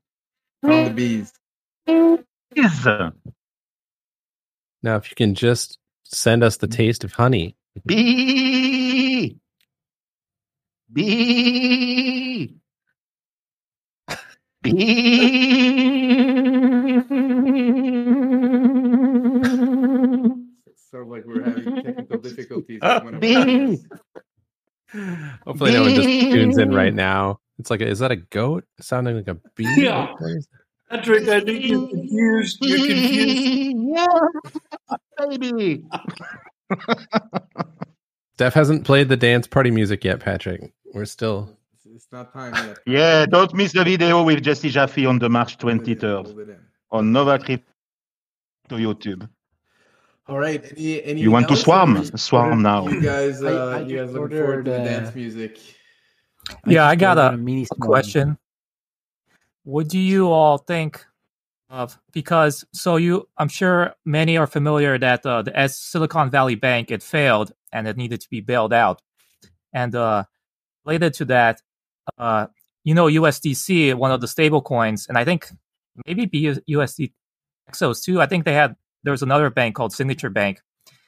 Found 0.63 0.87
the 0.87 0.93
bees. 0.95 1.33
Now, 4.83 4.97
if 4.97 5.11
you 5.11 5.17
can 5.17 5.35
just 5.35 5.79
send 6.05 6.43
us 6.45 6.57
the 6.59 6.69
taste 6.69 7.05
of 7.05 7.13
honey. 7.13 7.57
Bee! 7.85 9.39
Bee! 10.93 12.55
So 20.91 20.99
like 21.03 21.25
we're 21.27 21.43
having 21.43 21.83
technical 21.83 22.19
difficulties. 22.19 22.79
Uh, 22.81 23.01
with 23.05 23.15
one 23.15 23.15
of 23.15 23.37
our 23.37 23.47
bee! 23.47 23.79
Hopefully, 25.45 25.73
no 25.73 25.83
one 25.83 25.95
just 25.95 26.09
tunes 26.09 26.57
in 26.59 26.73
right 26.73 26.95
now. 26.95 27.41
It's 27.59 27.71
like, 27.71 27.81
a, 27.81 27.87
is 27.87 27.99
that 28.01 28.11
a 28.11 28.17
goat 28.17 28.65
sounding 28.81 29.17
like 29.17 29.29
a 29.29 29.35
bee? 29.57 29.65
Yeah. 29.77 30.13
Patrick, 30.91 31.29
I 31.29 31.41
think 31.41 31.65
you're 31.65 31.89
confused. 31.89 32.59
You're 32.61 32.79
confused. 32.79 33.77
yeah, 35.19 35.27
baby. 35.29 35.85
Steph 38.35 38.55
hasn't 38.55 38.85
played 38.85 39.09
the 39.09 39.17
dance 39.17 39.47
party 39.47 39.71
music 39.71 40.05
yet, 40.05 40.21
Patrick. 40.21 40.73
We're 40.95 41.07
still. 41.07 41.57
It's 41.95 42.07
not 42.13 42.33
time 42.33 42.55
yet. 42.55 42.79
Yeah, 42.87 43.27
don't 43.27 43.53
miss 43.55 43.73
the 43.73 43.83
video 43.83 44.23
with 44.23 44.43
Jesse 44.43 44.69
Jaffe 44.69 45.07
on 45.07 45.19
the 45.19 45.29
March 45.31 45.57
23rd 45.59 46.59
on 46.91 47.13
Nova 47.13 47.39
Crypto 47.39 47.65
YouTube. 48.71 49.29
All 50.29 50.39
right. 50.39 50.63
Any, 50.77 51.03
any 51.05 51.21
You 51.23 51.31
want 51.31 51.47
to 51.49 51.55
else? 51.55 51.63
swarm? 51.63 52.05
Swarm 52.17 52.61
now. 52.63 52.87
You 52.89 53.01
guys, 53.01 53.43
uh, 53.43 53.77
I 53.77 53.81
you 53.81 53.97
guys 53.97 54.07
just 54.09 54.15
looking 54.15 54.37
forward 54.39 54.65
to 54.67 54.71
the 54.73 54.81
uh, 54.81 54.85
dance 54.85 55.15
music? 55.15 55.59
Yeah, 56.67 56.87
I 56.87 56.97
got 56.97 57.19
a, 57.19 57.35
a 57.35 57.77
question. 57.81 58.39
What 59.65 59.89
do 59.89 59.99
you 59.99 60.31
all 60.31 60.59
think 60.59 61.05
of? 61.69 61.99
Because 62.13 62.65
so 62.73 62.97
you, 62.97 63.29
I'm 63.37 63.49
sure 63.49 63.95
many 64.05 64.37
are 64.37 64.47
familiar 64.47 64.99
that 64.99 65.27
uh, 65.27 65.43
the 65.43 65.59
S 65.59 65.79
Silicon 65.79 66.31
Valley 66.31 66.55
Bank 66.55 66.91
it 66.91 67.03
failed 67.03 67.53
and 67.73 67.89
it 67.89 67.97
needed 67.97 68.21
to 68.21 68.31
be 68.31 68.41
bailed 68.41 68.73
out. 68.73 69.03
And 69.73 69.95
uh, 69.95 70.25
related 70.85 71.15
to 71.15 71.25
that, 71.27 71.63
uh, 72.17 72.47
you 72.85 72.95
know, 72.95 73.07
USDC, 73.07 73.95
one 73.95 74.13
of 74.13 74.21
the 74.21 74.29
stable 74.29 74.63
coins, 74.63 75.07
and 75.09 75.19
I 75.19 75.25
think 75.25 75.49
maybe 76.07 76.27
be 76.27 76.43
USD 76.43 77.13
Exos 77.71 78.05
too. 78.05 78.21
I 78.21 78.27
think 78.27 78.45
they 78.45 78.55
had 78.55 78.77
there 79.03 79.11
was 79.11 79.23
another 79.23 79.51
bank 79.51 79.75
called 79.75 79.93
Signature 79.93 80.31
Bank. 80.31 80.61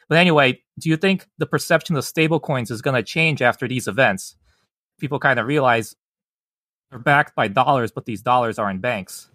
But 0.08 0.18
anyway, 0.18 0.62
do 0.78 0.88
you 0.88 0.96
think 0.96 1.28
the 1.38 1.46
perception 1.46 1.96
of 1.96 2.04
stable 2.04 2.40
coins 2.40 2.70
is 2.70 2.82
going 2.82 2.96
to 2.96 3.02
change 3.02 3.42
after 3.42 3.68
these 3.68 3.86
events? 3.86 4.36
People 4.98 5.18
kind 5.18 5.38
of 5.38 5.46
realize 5.46 5.96
they're 6.90 6.98
backed 6.98 7.34
by 7.34 7.48
dollars, 7.48 7.90
but 7.90 8.04
these 8.04 8.22
dollars 8.22 8.58
are 8.58 8.70
in 8.70 8.78
banks. 8.78 9.28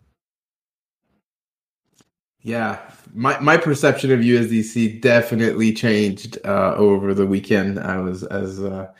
Yeah, 2.41 2.79
my 3.13 3.39
my 3.39 3.55
perception 3.55 4.11
of 4.11 4.19
USDC 4.19 5.01
definitely 5.01 5.73
changed 5.73 6.37
uh, 6.45 6.75
over 6.75 7.13
the 7.13 7.25
weekend. 7.25 7.79
I 7.79 7.99
was 7.99 8.23
as 8.23 8.61
uh, 8.61 8.91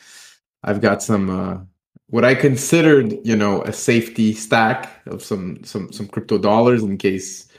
I've 0.63 0.79
got 0.79 1.03
some 1.03 1.29
uh, 1.29 1.57
what 2.07 2.23
I 2.23 2.35
considered, 2.35 3.17
you 3.25 3.35
know, 3.35 3.63
a 3.63 3.73
safety 3.73 4.33
stack 4.33 4.89
of 5.07 5.23
some 5.23 5.63
some 5.63 5.91
some 5.91 6.07
crypto 6.07 6.37
dollars 6.37 6.83
in 6.83 6.97
case 6.97 7.49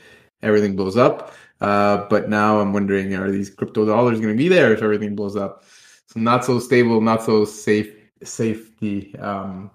everything 0.43 0.77
blows 0.77 0.97
up. 0.97 1.35
Uh, 1.61 2.07
but 2.09 2.29
now 2.29 2.61
I'm 2.61 2.73
wondering, 2.73 3.15
are 3.15 3.31
these 3.31 3.51
crypto 3.51 3.85
dollars 3.85 4.21
going 4.21 4.33
to 4.33 4.39
be 4.39 4.49
there 4.49 4.73
if 4.73 4.83
everything 4.83 5.15
blows 5.17 5.37
up? 5.37 5.65
So 6.07 6.21
not 6.21 6.45
so 6.45 6.61
stable, 6.61 7.01
not 7.01 7.23
so 7.23 7.45
safe 7.45 7.93
safety. 8.23 9.17
Um, 9.19 9.71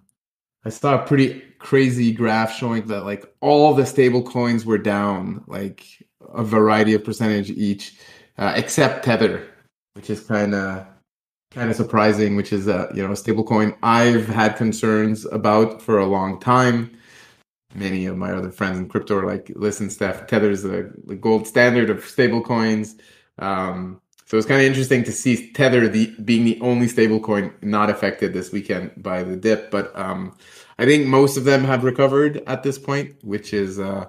I 0.66 0.70
saw 0.70 1.02
a 1.02 1.06
pretty 1.06 1.42
crazy 1.60 2.12
graph 2.12 2.54
showing 2.56 2.88
that 2.88 3.06
like 3.06 3.26
all 3.42 3.74
the 3.74 3.86
stable 3.86 4.24
coins 4.24 4.66
were 4.66 4.78
down, 4.78 5.44
like 5.48 5.86
a 6.34 6.44
variety 6.44 6.94
of 6.94 7.04
percentage 7.04 7.50
each, 7.50 7.98
uh, 8.38 8.54
except 8.56 9.06
Tether, 9.06 9.48
which 9.94 10.10
is 10.10 10.22
kind 10.22 10.54
of 10.54 10.86
kind 11.52 11.70
of 11.70 11.76
surprising. 11.76 12.36
Which 12.36 12.52
is 12.54 12.68
a 12.68 12.92
you 12.94 13.06
know 13.06 13.14
a 13.14 13.16
stable 13.16 13.44
coin 13.44 13.76
I've 13.84 14.28
had 14.28 14.58
concerns 14.58 15.26
about 15.26 15.82
for 15.82 16.00
a 16.00 16.06
long 16.06 16.40
time. 16.40 16.96
Many 17.76 18.08
of 18.08 18.18
my 18.18 18.32
other 18.32 18.52
friends 18.52 18.80
in 18.80 18.90
crypto 18.90 19.18
are 19.18 19.26
like, 19.26 19.52
"Listen, 19.56 19.90
Steph, 19.90 20.28
Tether's 20.28 20.64
the, 20.64 20.92
the 21.06 21.16
gold 21.16 21.48
standard 21.48 21.90
of 21.90 22.04
stable 22.04 22.42
coins." 22.42 22.96
Um, 23.38 24.02
so 24.30 24.38
it's 24.38 24.46
kind 24.46 24.62
of 24.62 24.68
interesting 24.68 25.04
to 25.06 25.12
see 25.12 25.52
Tether 25.54 25.88
the, 25.88 26.14
being 26.24 26.46
the 26.46 26.60
only 26.62 26.86
stablecoin 26.86 27.52
not 27.64 27.90
affected 27.90 28.32
this 28.32 28.52
weekend 28.52 28.92
by 29.02 29.24
the 29.24 29.36
dip. 29.36 29.72
But 29.72 29.92
um, 29.98 30.38
I 30.78 30.86
think 30.86 31.08
most 31.08 31.36
of 31.36 31.46
them 31.46 31.64
have 31.64 31.84
recovered 31.84 32.44
at 32.46 32.62
this 32.62 32.78
point, 32.78 33.16
which 33.24 33.54
is, 33.56 33.80
uh, 33.80 34.06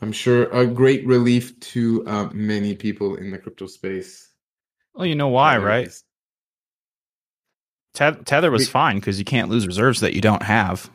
I'm 0.00 0.12
sure, 0.12 0.44
a 0.52 0.66
great 0.68 1.04
relief 1.04 1.58
to 1.72 2.06
uh, 2.06 2.28
many 2.32 2.76
people 2.76 3.16
in 3.16 3.32
the 3.32 3.38
crypto 3.38 3.66
space. 3.66 4.28
Well, 4.94 5.04
you 5.06 5.16
know 5.16 5.28
why, 5.28 5.58
right? 5.58 5.90
Te- 7.94 8.22
Tether 8.24 8.52
was 8.52 8.60
We- 8.60 8.66
fine 8.66 8.96
because 9.00 9.18
you 9.18 9.24
can't 9.24 9.50
lose 9.50 9.66
reserves 9.66 10.00
that 10.00 10.14
you 10.14 10.20
don't 10.20 10.44
have. 10.44 10.88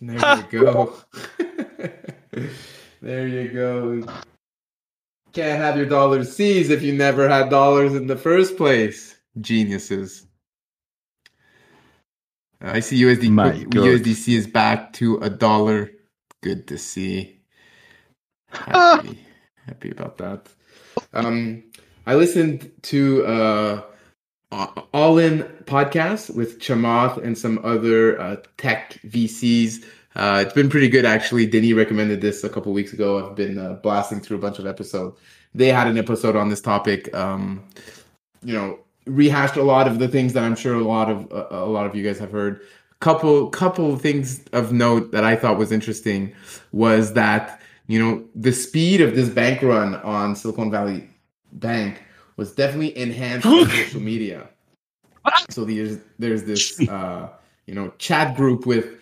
There 0.00 0.36
you 0.36 0.42
go. 0.50 0.94
there 3.00 3.28
you 3.28 3.48
go. 3.48 4.02
Can't 5.32 5.60
have 5.60 5.76
your 5.76 5.86
dollars 5.86 6.34
seized 6.34 6.70
if 6.70 6.82
you 6.82 6.92
never 6.92 7.28
had 7.28 7.50
dollars 7.50 7.94
in 7.94 8.06
the 8.06 8.16
first 8.16 8.56
place. 8.56 9.16
Geniuses. 9.40 10.26
I 12.60 12.80
see 12.80 13.02
USD 13.02 13.30
My 13.30 13.50
God. 13.50 13.72
USDC 13.72 14.34
is 14.34 14.46
back 14.46 14.92
to 14.94 15.16
a 15.18 15.30
dollar. 15.30 15.90
Good 16.42 16.66
to 16.68 16.78
see. 16.78 17.40
Happy, 18.50 19.18
happy 19.66 19.90
about 19.90 20.18
that. 20.18 20.48
Um, 21.12 21.62
I 22.06 22.16
listened 22.16 22.72
to 22.82 23.24
uh, 23.24 23.82
All 24.92 25.18
In 25.18 25.44
podcast 25.64 26.34
with 26.34 26.58
Chamath 26.58 27.22
and 27.22 27.38
some 27.38 27.60
other 27.62 28.20
uh, 28.20 28.36
tech 28.56 28.98
VCs. 29.06 29.84
Uh, 30.16 30.42
it's 30.44 30.54
been 30.54 30.68
pretty 30.68 30.88
good 30.88 31.04
actually. 31.04 31.46
Denny 31.46 31.72
recommended 31.72 32.20
this 32.20 32.42
a 32.44 32.48
couple 32.48 32.72
weeks 32.72 32.92
ago. 32.92 33.28
I've 33.28 33.36
been 33.36 33.58
uh, 33.58 33.74
blasting 33.74 34.20
through 34.20 34.38
a 34.38 34.40
bunch 34.40 34.58
of 34.58 34.66
episodes. 34.66 35.18
They 35.54 35.68
had 35.68 35.86
an 35.86 35.98
episode 35.98 36.36
on 36.36 36.48
this 36.48 36.60
topic. 36.60 37.14
Um, 37.14 37.64
you 38.42 38.54
know, 38.54 38.78
rehashed 39.06 39.56
a 39.56 39.62
lot 39.62 39.86
of 39.86 39.98
the 39.98 40.08
things 40.08 40.32
that 40.32 40.44
I'm 40.44 40.56
sure 40.56 40.74
a 40.74 40.84
lot 40.84 41.10
of 41.10 41.30
uh, 41.32 41.46
a 41.50 41.66
lot 41.66 41.86
of 41.86 41.94
you 41.94 42.02
guys 42.02 42.18
have 42.18 42.30
heard. 42.30 42.60
Couple 43.00 43.48
couple 43.48 43.96
things 43.96 44.44
of 44.52 44.72
note 44.72 45.12
that 45.12 45.24
I 45.24 45.34
thought 45.34 45.56
was 45.56 45.72
interesting 45.72 46.34
was 46.72 47.14
that 47.14 47.60
you 47.86 47.98
know 47.98 48.24
the 48.34 48.52
speed 48.52 49.00
of 49.00 49.14
this 49.14 49.28
bank 49.28 49.62
run 49.62 49.94
on 49.96 50.36
Silicon 50.36 50.70
Valley 50.70 51.08
Bank 51.52 52.02
was 52.36 52.52
definitely 52.52 52.96
enhanced 52.98 53.46
by 53.46 53.64
social 53.84 54.00
media. 54.00 54.48
So 55.48 55.64
there's 55.64 55.98
there's 56.18 56.44
this 56.44 56.80
uh, 56.88 57.30
you 57.66 57.74
know 57.74 57.92
chat 57.98 58.36
group 58.36 58.66
with 58.66 58.99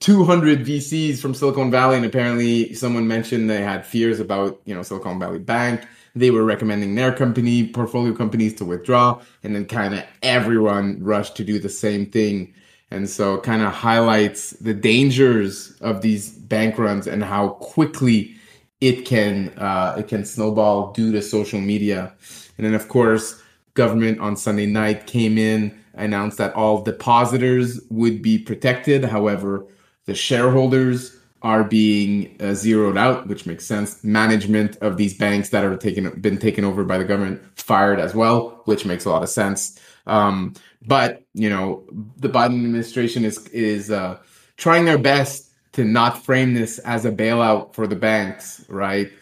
200 0.00 0.60
VCs 0.60 1.18
from 1.18 1.34
Silicon 1.34 1.70
Valley, 1.70 1.96
and 1.96 2.06
apparently 2.06 2.72
someone 2.74 3.08
mentioned 3.08 3.50
they 3.50 3.62
had 3.62 3.84
fears 3.84 4.20
about 4.20 4.60
you 4.64 4.74
know 4.74 4.82
Silicon 4.82 5.18
Valley 5.18 5.38
Bank. 5.38 5.86
they 6.14 6.30
were 6.30 6.44
recommending 6.44 6.94
their 6.94 7.12
company 7.12 7.68
portfolio 7.68 8.14
companies 8.14 8.54
to 8.54 8.64
withdraw 8.64 9.20
and 9.42 9.54
then 9.54 9.64
kind 9.66 9.94
of 9.94 10.02
everyone 10.22 10.98
rushed 11.02 11.36
to 11.36 11.44
do 11.44 11.58
the 11.58 11.68
same 11.68 12.06
thing. 12.06 12.52
And 12.90 13.08
so 13.08 13.38
kind 13.38 13.62
of 13.62 13.72
highlights 13.72 14.52
the 14.52 14.72
dangers 14.72 15.72
of 15.80 16.00
these 16.00 16.30
bank 16.30 16.78
runs 16.78 17.06
and 17.06 17.22
how 17.22 17.50
quickly 17.50 18.34
it 18.80 19.04
can 19.04 19.50
uh, 19.58 19.96
it 19.98 20.08
can 20.08 20.24
snowball 20.24 20.92
due 20.92 21.12
to 21.12 21.22
social 21.22 21.60
media. 21.60 22.12
And 22.56 22.66
then 22.66 22.74
of 22.74 22.88
course 22.88 23.42
government 23.74 24.18
on 24.20 24.36
sunday 24.36 24.66
night 24.66 25.06
came 25.06 25.38
in 25.38 25.78
announced 25.94 26.38
that 26.38 26.54
all 26.54 26.82
depositors 26.82 27.80
would 27.90 28.22
be 28.22 28.38
protected. 28.38 29.04
However 29.04 29.66
the 30.08 30.14
shareholders 30.14 31.14
are 31.42 31.62
being 31.62 32.34
uh, 32.40 32.54
zeroed 32.54 32.96
out, 32.96 33.28
which 33.28 33.44
makes 33.44 33.66
sense. 33.66 34.02
Management 34.02 34.76
of 34.78 34.96
these 34.96 35.16
banks 35.16 35.50
that 35.50 35.64
are 35.64 35.76
taken 35.76 36.18
been 36.18 36.38
taken 36.38 36.64
over 36.64 36.82
by 36.82 36.96
the 36.96 37.04
government 37.04 37.42
fired 37.56 38.00
as 38.00 38.14
well, 38.14 38.62
which 38.64 38.86
makes 38.86 39.04
a 39.04 39.10
lot 39.10 39.22
of 39.22 39.28
sense. 39.28 39.78
Um, 40.06 40.54
but 40.80 41.24
you 41.34 41.50
know, 41.50 41.84
the 42.16 42.30
Biden 42.30 42.64
administration 42.64 43.22
is 43.22 43.46
is 43.48 43.90
uh, 43.90 44.16
trying 44.56 44.86
their 44.86 44.96
best 44.96 45.52
to 45.72 45.84
not 45.84 46.24
frame 46.24 46.54
this 46.54 46.78
as 46.78 47.04
a 47.04 47.12
bailout 47.12 47.74
for 47.74 47.86
the 47.86 47.94
banks, 47.94 48.64
right? 48.70 49.12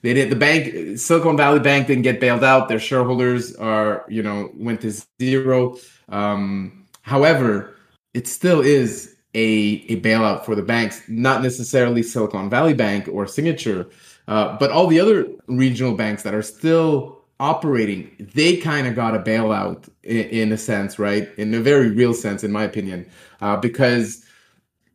They 0.00 0.14
did 0.14 0.30
the 0.30 0.36
bank 0.36 0.98
Silicon 0.98 1.36
Valley 1.36 1.60
Bank 1.60 1.86
didn't 1.86 2.04
get 2.04 2.18
bailed 2.18 2.42
out. 2.42 2.70
Their 2.70 2.80
shareholders 2.80 3.54
are 3.56 4.06
you 4.08 4.22
know 4.22 4.50
went 4.54 4.80
to 4.80 4.92
zero. 5.20 5.76
Um, 6.08 6.86
however, 7.02 7.76
it 8.14 8.26
still 8.26 8.62
is 8.62 9.14
a, 9.34 9.84
a 9.88 10.00
bailout 10.00 10.44
for 10.44 10.54
the 10.54 10.62
banks, 10.62 11.02
not 11.08 11.42
necessarily 11.42 12.02
Silicon 12.02 12.50
Valley 12.50 12.74
Bank 12.74 13.08
or 13.08 13.26
Signature, 13.26 13.88
uh, 14.28 14.56
but 14.58 14.70
all 14.70 14.86
the 14.86 15.00
other 15.00 15.26
regional 15.46 15.94
banks 15.94 16.22
that 16.22 16.34
are 16.34 16.42
still 16.42 17.20
operating, 17.38 18.28
they 18.34 18.56
kind 18.56 18.86
of 18.86 18.94
got 18.94 19.14
a 19.14 19.18
bailout 19.18 19.88
in, 20.02 20.18
in, 20.28 20.52
a 20.52 20.58
sense, 20.58 20.98
right? 20.98 21.28
In 21.38 21.54
a 21.54 21.60
very 21.60 21.90
real 21.90 22.12
sense, 22.12 22.44
in 22.44 22.52
my 22.52 22.64
opinion, 22.64 23.08
uh, 23.40 23.56
because 23.56 24.24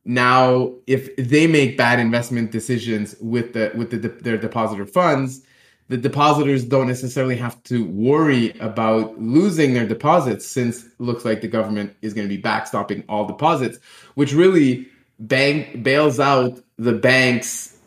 now 0.05 0.71
if 0.85 1.15
they 1.15 1.47
make 1.47 1.77
bad 1.77 1.99
investment 1.99 2.51
decisions 2.51 3.15
with 3.19 3.53
the 3.53 3.71
with 3.75 3.89
the, 3.89 4.09
their 4.21 4.37
depositor 4.37 4.85
funds, 4.85 5.41
the 5.87 5.97
depositors 5.97 6.63
don't 6.63 6.87
necessarily 6.87 7.35
have 7.35 7.61
to 7.63 7.85
worry 7.85 8.51
about 8.59 9.19
losing 9.19 9.73
their 9.73 9.87
deposits 9.87 10.45
since 10.45 10.85
looks 10.99 11.25
like 11.25 11.41
the 11.41 11.47
government 11.47 11.95
is 12.01 12.13
going 12.13 12.27
to 12.27 12.35
be 12.35 12.41
backstopping 12.41 13.03
all 13.07 13.25
deposits, 13.25 13.79
which 14.15 14.33
really 14.33 14.87
bank 15.19 15.83
bails 15.83 16.19
out 16.19 16.59
the 16.77 16.93
banks 16.93 17.77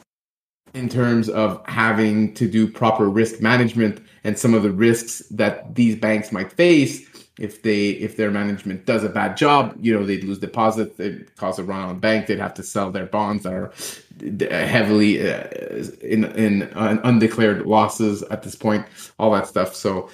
in 0.74 0.88
terms 0.88 1.28
of 1.28 1.62
having 1.66 2.32
to 2.34 2.48
do 2.48 2.70
proper 2.70 3.08
risk 3.08 3.40
management 3.40 4.00
and 4.24 4.38
some 4.38 4.54
of 4.54 4.62
the 4.62 4.70
risks 4.70 5.22
that 5.30 5.74
these 5.74 5.96
banks 5.96 6.30
might 6.30 6.52
face 6.52 7.06
if 7.38 7.62
they 7.62 7.90
if 7.90 8.16
their 8.16 8.30
management 8.30 8.84
does 8.84 9.04
a 9.04 9.08
bad 9.08 9.36
job 9.36 9.74
you 9.80 9.96
know 9.96 10.04
they'd 10.04 10.24
lose 10.24 10.38
deposits 10.38 10.98
it 10.98 11.34
cause 11.36 11.58
a 11.58 11.64
run 11.64 11.80
on 11.80 11.88
the 11.88 11.94
bank 11.94 12.26
they'd 12.26 12.38
have 12.38 12.54
to 12.54 12.62
sell 12.62 12.90
their 12.90 13.06
bonds 13.06 13.44
that 13.44 13.52
are 13.52 13.72
heavily 14.66 15.30
uh, 15.30 15.44
in 16.02 16.24
in 16.36 16.62
undeclared 16.74 17.66
losses 17.66 18.22
at 18.24 18.42
this 18.42 18.54
point 18.54 18.84
all 19.18 19.30
that 19.32 19.46
stuff. 19.46 19.74
So 19.74 20.10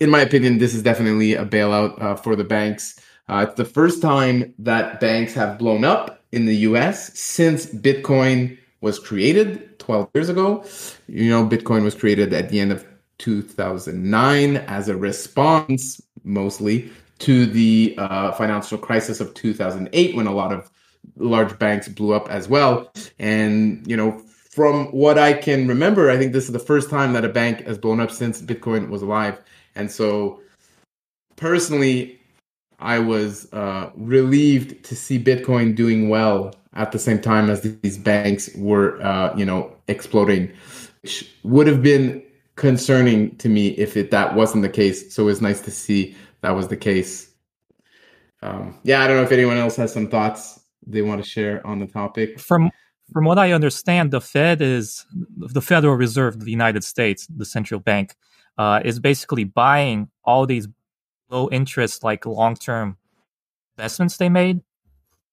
in 0.00 0.10
my 0.10 0.20
opinion 0.20 0.58
this 0.58 0.74
is 0.74 0.82
definitely 0.82 1.34
a 1.34 1.44
bailout 1.44 2.00
uh, 2.00 2.14
for 2.14 2.36
the 2.36 2.44
banks 2.44 3.00
uh, 3.28 3.44
it's 3.46 3.56
the 3.56 3.64
first 3.64 4.00
time 4.02 4.54
that 4.58 5.00
banks 5.00 5.34
have 5.34 5.58
blown 5.58 5.84
up 5.84 6.22
in 6.32 6.46
the 6.46 6.54
us 6.54 7.12
since 7.18 7.66
bitcoin 7.66 8.56
was 8.80 8.98
created 8.98 9.78
12 9.78 10.08
years 10.14 10.28
ago 10.28 10.64
you 11.06 11.28
know 11.30 11.46
bitcoin 11.46 11.82
was 11.82 11.94
created 11.94 12.32
at 12.32 12.48
the 12.48 12.60
end 12.60 12.72
of 12.72 12.84
2009 13.18 14.56
as 14.56 14.88
a 14.88 14.96
response 14.96 16.00
mostly 16.24 16.90
to 17.18 17.46
the 17.46 17.94
uh, 17.98 18.32
financial 18.32 18.78
crisis 18.78 19.20
of 19.20 19.34
2008 19.34 20.14
when 20.14 20.26
a 20.26 20.32
lot 20.32 20.52
of 20.52 20.70
large 21.16 21.58
banks 21.58 21.88
blew 21.88 22.12
up 22.12 22.28
as 22.30 22.48
well. 22.48 22.92
And, 23.18 23.86
you 23.86 23.96
know, 23.96 24.18
from 24.50 24.86
what 24.86 25.18
I 25.18 25.32
can 25.34 25.68
remember, 25.68 26.10
I 26.10 26.16
think 26.16 26.32
this 26.32 26.44
is 26.44 26.52
the 26.52 26.58
first 26.58 26.90
time 26.90 27.12
that 27.12 27.24
a 27.24 27.28
bank 27.28 27.64
has 27.66 27.78
blown 27.78 28.00
up 28.00 28.10
since 28.10 28.40
Bitcoin 28.40 28.88
was 28.88 29.02
alive. 29.02 29.40
And 29.74 29.90
so 29.90 30.40
personally, 31.36 32.17
I 32.78 32.98
was 32.98 33.52
uh, 33.52 33.90
relieved 33.96 34.84
to 34.84 34.94
see 34.94 35.22
Bitcoin 35.22 35.74
doing 35.74 36.08
well 36.08 36.54
at 36.74 36.92
the 36.92 36.98
same 36.98 37.20
time 37.20 37.50
as 37.50 37.62
these 37.62 37.98
banks 37.98 38.50
were, 38.54 39.02
uh, 39.02 39.34
you 39.36 39.44
know, 39.44 39.74
exploding, 39.88 40.52
which 41.02 41.28
would 41.42 41.66
have 41.66 41.82
been 41.82 42.22
concerning 42.56 43.36
to 43.36 43.48
me 43.48 43.68
if 43.70 43.96
it, 43.96 44.10
that 44.10 44.34
wasn't 44.34 44.62
the 44.62 44.68
case. 44.68 45.12
So 45.14 45.24
it 45.24 45.26
was 45.26 45.40
nice 45.40 45.60
to 45.62 45.70
see 45.70 46.14
that 46.42 46.50
was 46.50 46.68
the 46.68 46.76
case. 46.76 47.30
Um, 48.42 48.78
yeah, 48.84 49.02
I 49.02 49.08
don't 49.08 49.16
know 49.16 49.22
if 49.24 49.32
anyone 49.32 49.56
else 49.56 49.74
has 49.76 49.92
some 49.92 50.08
thoughts 50.08 50.60
they 50.86 51.02
want 51.02 51.22
to 51.22 51.28
share 51.28 51.66
on 51.66 51.80
the 51.80 51.86
topic. 51.86 52.38
From 52.38 52.70
from 53.12 53.24
what 53.24 53.38
I 53.38 53.52
understand, 53.52 54.10
the 54.10 54.20
Fed 54.20 54.60
is 54.60 55.06
the 55.36 55.62
Federal 55.62 55.94
Reserve 55.94 56.34
of 56.34 56.44
the 56.44 56.50
United 56.50 56.84
States, 56.84 57.26
the 57.34 57.46
central 57.46 57.80
bank, 57.80 58.14
uh, 58.58 58.80
is 58.84 59.00
basically 59.00 59.44
buying 59.44 60.10
all 60.24 60.44
these 60.46 60.68
low 61.30 61.48
interest, 61.50 62.02
like 62.02 62.26
long 62.26 62.54
term 62.54 62.96
investments 63.76 64.16
they 64.16 64.28
made. 64.28 64.60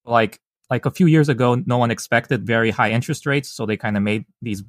Like 0.05 0.39
like 0.69 0.85
a 0.85 0.91
few 0.91 1.07
years 1.07 1.30
ago, 1.30 1.55
no 1.65 1.77
one 1.77 1.91
expected 1.91 2.45
very 2.45 2.72
high 2.72 2.91
interest 2.91 3.26
rates, 3.26 3.49
so 3.49 3.65
they 3.65 3.77
kind 3.77 3.97
of 3.97 4.03
made 4.03 4.26
these 4.41 4.63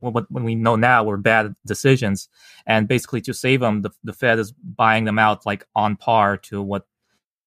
what, 0.00 0.30
what 0.30 0.42
we 0.42 0.54
know 0.54 0.76
now 0.76 1.04
were 1.04 1.16
bad 1.16 1.54
decisions. 1.66 2.28
And 2.66 2.86
basically, 2.86 3.20
to 3.22 3.34
save 3.34 3.60
them, 3.60 3.82
the, 3.82 3.90
the 4.02 4.12
Fed 4.12 4.38
is 4.38 4.52
buying 4.52 5.04
them 5.04 5.18
out 5.18 5.46
like 5.46 5.66
on 5.74 5.96
par 5.96 6.36
to 6.38 6.60
what 6.60 6.86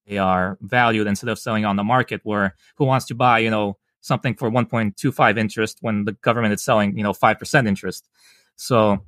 they 0.08 0.18
are 0.18 0.58
valued 0.62 1.08
instead 1.08 1.30
of 1.30 1.40
selling 1.40 1.66
on 1.66 1.76
the 1.76 1.84
market. 1.84 2.22
Where 2.24 2.56
who 2.76 2.86
wants 2.86 3.06
to 3.08 3.16
buy, 3.16 3.40
you 3.40 3.50
know, 3.50 3.78
something 4.02 4.36
for 4.36 4.50
1.25 4.50 5.38
interest 5.38 5.78
when 5.82 6.06
the 6.06 6.14
government 6.14 6.54
is 6.54 6.64
selling, 6.64 6.98
you 6.98 7.04
know, 7.04 7.14
five 7.14 7.40
percent 7.40 7.68
interest? 7.68 8.08
So, 8.56 9.04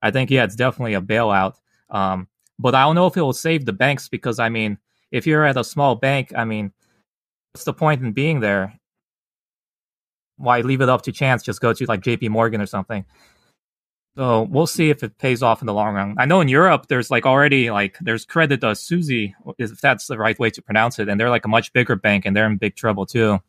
I 0.00 0.10
think 0.10 0.30
yeah, 0.30 0.44
it's 0.44 0.56
definitely 0.56 0.94
a 0.94 1.02
bailout. 1.02 1.54
Um, 1.90 2.28
but 2.58 2.74
I 2.74 2.82
don't 2.82 2.94
know 2.94 3.06
if 3.06 3.16
it 3.16 3.22
will 3.22 3.32
save 3.32 3.64
the 3.64 3.72
banks 3.72 4.08
because 4.08 4.38
I 4.38 4.48
mean, 4.48 4.78
if 5.10 5.26
you're 5.26 5.44
at 5.44 5.56
a 5.56 5.64
small 5.64 5.94
bank, 5.94 6.32
I 6.36 6.44
mean, 6.44 6.72
what's 7.52 7.64
the 7.64 7.72
point 7.72 8.02
in 8.02 8.12
being 8.12 8.40
there? 8.40 8.78
why 10.38 10.60
leave 10.60 10.80
it 10.80 10.88
up 10.88 11.02
to 11.02 11.12
chance? 11.12 11.42
Just 11.42 11.60
go 11.60 11.72
to 11.72 11.84
like 11.86 12.00
J.P. 12.00 12.28
Morgan 12.30 12.60
or 12.60 12.66
something. 12.66 13.04
So 14.16 14.42
we'll 14.42 14.66
see 14.66 14.90
if 14.90 15.02
it 15.04 15.18
pays 15.18 15.42
off 15.42 15.60
in 15.62 15.66
the 15.66 15.74
long 15.74 15.94
run. 15.94 16.14
I 16.18 16.24
know 16.24 16.40
in 16.40 16.48
Europe 16.48 16.86
there's 16.88 17.10
like 17.10 17.26
already 17.26 17.70
like 17.70 17.96
there's 18.00 18.24
Credit 18.24 18.60
Suisse 18.76 19.32
if 19.58 19.80
that's 19.80 20.06
the 20.06 20.18
right 20.18 20.38
way 20.38 20.50
to 20.50 20.62
pronounce 20.62 20.98
it, 20.98 21.08
and 21.08 21.20
they're 21.20 21.30
like 21.30 21.44
a 21.44 21.48
much 21.48 21.72
bigger 21.72 21.94
bank 21.94 22.24
and 22.24 22.34
they're 22.34 22.46
in 22.46 22.56
big 22.56 22.74
trouble 22.74 23.06
too. 23.06 23.40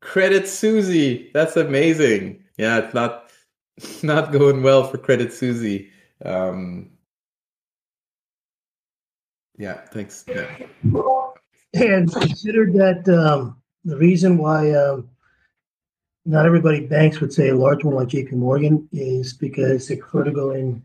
Credit 0.00 0.48
Suisse, 0.48 1.30
that's 1.34 1.56
amazing. 1.56 2.42
Yeah, 2.56 2.78
it's 2.78 2.94
not 2.94 3.30
not 4.02 4.32
going 4.32 4.62
well 4.62 4.84
for 4.84 4.96
Credit 4.96 5.32
Suisse. 5.32 5.86
Um, 6.24 6.90
yeah, 9.60 9.74
thanks. 9.92 10.24
Yeah. 10.26 10.46
And 11.74 12.10
consider 12.10 12.64
that 12.72 13.06
um, 13.08 13.60
the 13.84 13.96
reason 13.98 14.38
why 14.38 14.72
um, 14.72 15.10
not 16.24 16.46
everybody 16.46 16.86
banks 16.86 17.20
would 17.20 17.32
say 17.32 17.50
a 17.50 17.54
large 17.54 17.84
one 17.84 17.94
like 17.94 18.08
JP 18.08 18.32
Morgan 18.32 18.88
is 18.90 19.34
because 19.34 19.86
they 19.86 19.96
prefer 19.96 20.24
to 20.24 20.30
go 20.30 20.52
in, 20.52 20.82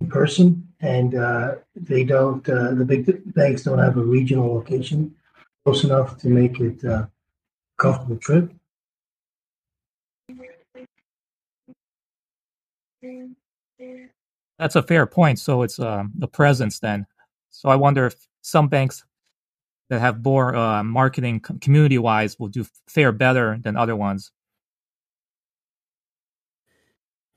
in 0.00 0.06
person 0.06 0.68
and 0.80 1.16
uh, 1.16 1.56
they 1.74 2.04
don't, 2.04 2.48
uh, 2.48 2.72
the 2.74 2.84
big 2.84 3.34
banks 3.34 3.64
don't 3.64 3.80
have 3.80 3.96
a 3.96 4.02
regional 4.02 4.54
location 4.54 5.12
close 5.64 5.82
enough 5.82 6.18
to 6.18 6.28
make 6.28 6.60
it 6.60 6.84
a 6.84 6.94
uh, 6.94 7.06
comfortable 7.78 8.16
trip. 8.18 8.52
That's 14.58 14.76
a 14.76 14.82
fair 14.82 15.06
point. 15.06 15.40
So 15.40 15.62
it's 15.62 15.80
um, 15.80 16.12
the 16.16 16.28
presence 16.28 16.78
then. 16.78 17.06
So 17.58 17.68
I 17.68 17.74
wonder 17.74 18.06
if 18.06 18.14
some 18.40 18.68
banks 18.68 19.04
that 19.88 20.00
have 20.00 20.24
more 20.24 20.54
uh, 20.54 20.84
marketing 20.84 21.40
community 21.40 21.98
wise 21.98 22.38
will 22.38 22.46
do 22.46 22.64
fare 22.86 23.10
better 23.10 23.58
than 23.60 23.76
other 23.76 23.96
ones. 23.96 24.30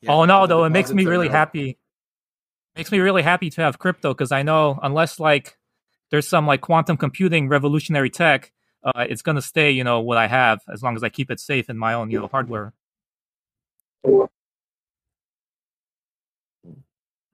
Yeah, 0.02 0.11
oh 0.11 0.26
no, 0.26 0.45
though 0.45 0.64
it 0.65 0.69
makes 0.69 0.93
me 0.93 1.06
really 1.06 1.27
happy. 1.27 1.80
Makes 2.76 2.91
me 2.91 2.99
really 2.99 3.23
happy 3.23 3.49
to 3.49 3.61
have 3.61 3.80
crypto 3.80 4.14
because 4.14 4.31
I 4.31 4.43
know 4.43 4.80
unless 4.84 5.19
like 5.19 5.57
there's 6.11 6.27
some 6.27 6.45
like 6.45 6.61
quantum 6.61 6.98
computing 6.98 7.49
revolutionary 7.49 8.11
tech, 8.11 8.52
uh, 8.84 9.07
it's 9.10 9.23
gonna 9.23 9.41
stay, 9.41 9.72
you 9.72 9.84
know, 9.84 10.02
what 10.02 10.19
I 10.19 10.27
have 10.27 10.60
as 10.72 10.84
long 10.84 10.95
as 10.95 11.03
I 11.03 11.10
keep 11.10 11.31
it 11.31 11.39
safe 11.39 11.68
in 11.68 11.80
my 11.80 11.95
own, 11.95 12.11
you 12.11 12.19
know, 12.19 12.27
hardware. 12.27 12.73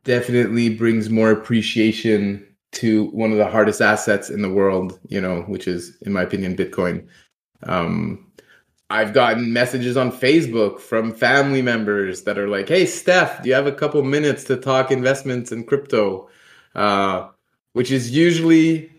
Definitely 0.06 0.70
brings 0.70 1.10
more 1.10 1.32
appreciation 1.32 2.47
to 2.74 3.06
one 3.12 3.32
of 3.32 3.38
the 3.38 3.48
hardest 3.48 3.82
assets 3.82 4.30
in 4.30 4.42
the 4.42 4.50
world, 4.50 5.00
you 5.08 5.22
know, 5.22 5.42
which 5.44 5.68
is, 5.68 5.98
in 6.02 6.14
my 6.14 6.22
opinion, 6.22 6.56
Bitcoin. 6.56 7.08
Um, 7.64 8.28
I've 8.90 9.14
gotten 9.14 9.52
messages 9.52 9.98
on 9.98 10.12
Facebook 10.12 10.80
from 10.80 11.14
family 11.14 11.62
members 11.62 12.24
that 12.24 12.38
are 12.38 12.48
like, 12.48 12.70
"Hey, 12.70 12.86
Steph, 12.86 13.44
do 13.44 13.50
you 13.50 13.56
have 13.56 13.68
a 13.68 13.72
couple 13.72 14.02
minutes 14.04 14.44
to 14.46 14.56
talk 14.58 14.92
investments 14.92 15.52
in 15.52 15.66
crypto?" 15.66 16.30
Uh, 16.76 17.28
which 17.74 17.92
is 17.92 18.12
usually 18.12 18.92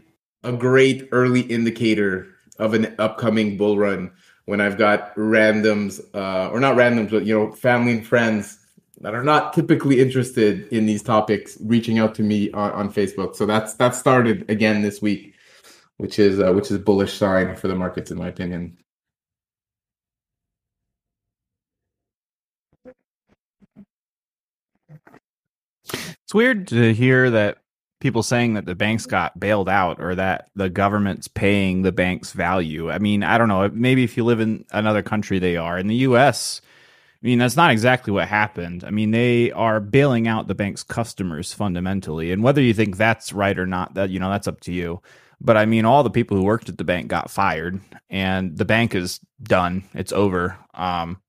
a 0.44 0.52
great 0.52 1.08
early 1.12 1.40
indicator 1.42 2.26
of 2.58 2.74
an 2.74 2.94
upcoming 2.98 3.56
bull 3.56 3.78
run 3.78 4.10
when 4.46 4.60
I've 4.60 4.78
got 4.78 5.14
randoms, 5.14 6.00
uh, 6.14 6.50
or 6.50 6.60
not 6.60 6.76
randoms, 6.76 7.10
but 7.10 7.24
you 7.24 7.34
know, 7.38 7.52
family 7.52 7.92
and 7.92 8.06
friends 8.06 8.58
that 9.00 9.14
are 9.14 9.22
not 9.22 9.52
typically 9.52 10.00
interested 10.00 10.66
in 10.68 10.86
these 10.86 11.02
topics 11.02 11.56
reaching 11.60 11.98
out 11.98 12.14
to 12.16 12.22
me 12.22 12.50
on, 12.52 12.72
on 12.72 12.92
Facebook. 12.92 13.36
So 13.36 13.46
that's 13.46 13.74
that 13.74 13.94
started 13.94 14.48
again 14.50 14.82
this 14.82 15.00
week, 15.00 15.34
which 15.96 16.18
is 16.18 16.40
uh, 16.40 16.52
which 16.52 16.66
is 16.66 16.76
a 16.76 16.80
bullish 16.80 17.14
sign 17.14 17.54
for 17.56 17.68
the 17.68 17.74
markets, 17.74 18.10
in 18.10 18.18
my 18.18 18.28
opinion. 18.28 18.78
It's 25.92 26.34
weird 26.34 26.68
to 26.68 26.92
hear 26.92 27.30
that 27.30 27.58
people 28.00 28.22
saying 28.22 28.54
that 28.54 28.66
the 28.66 28.74
banks 28.74 29.06
got 29.06 29.40
bailed 29.40 29.68
out 29.68 30.00
or 30.00 30.14
that 30.14 30.50
the 30.54 30.68
government's 30.68 31.26
paying 31.26 31.82
the 31.82 31.92
bank's 31.92 32.32
value. 32.32 32.90
I 32.90 32.98
mean, 32.98 33.22
I 33.22 33.38
don't 33.38 33.48
know. 33.48 33.68
Maybe 33.72 34.04
if 34.04 34.16
you 34.16 34.24
live 34.24 34.40
in 34.40 34.66
another 34.70 35.02
country, 35.02 35.38
they 35.38 35.56
are. 35.56 35.78
In 35.78 35.86
the 35.86 35.96
U.S., 35.96 36.60
I 37.22 37.26
mean, 37.26 37.38
that's 37.40 37.56
not 37.56 37.72
exactly 37.72 38.12
what 38.12 38.28
happened. 38.28 38.84
I 38.84 38.90
mean, 38.90 39.10
they 39.10 39.50
are 39.50 39.80
bailing 39.80 40.28
out 40.28 40.46
the 40.46 40.54
bank's 40.54 40.84
customers 40.84 41.52
fundamentally, 41.52 42.30
and 42.30 42.44
whether 42.44 42.62
you 42.62 42.72
think 42.72 42.96
that's 42.96 43.32
right 43.32 43.58
or 43.58 43.66
not, 43.66 43.94
that 43.94 44.10
you 44.10 44.20
know, 44.20 44.30
that's 44.30 44.46
up 44.46 44.60
to 44.60 44.72
you. 44.72 45.02
But 45.40 45.56
I 45.56 45.66
mean, 45.66 45.84
all 45.84 46.02
the 46.02 46.10
people 46.10 46.36
who 46.36 46.44
worked 46.44 46.68
at 46.68 46.78
the 46.78 46.84
bank 46.84 47.08
got 47.08 47.30
fired, 47.30 47.80
and 48.08 48.56
the 48.56 48.64
bank 48.64 48.94
is 48.94 49.20
done. 49.42 49.84
It's 49.94 50.12
over. 50.12 50.56
Um, 50.74 51.20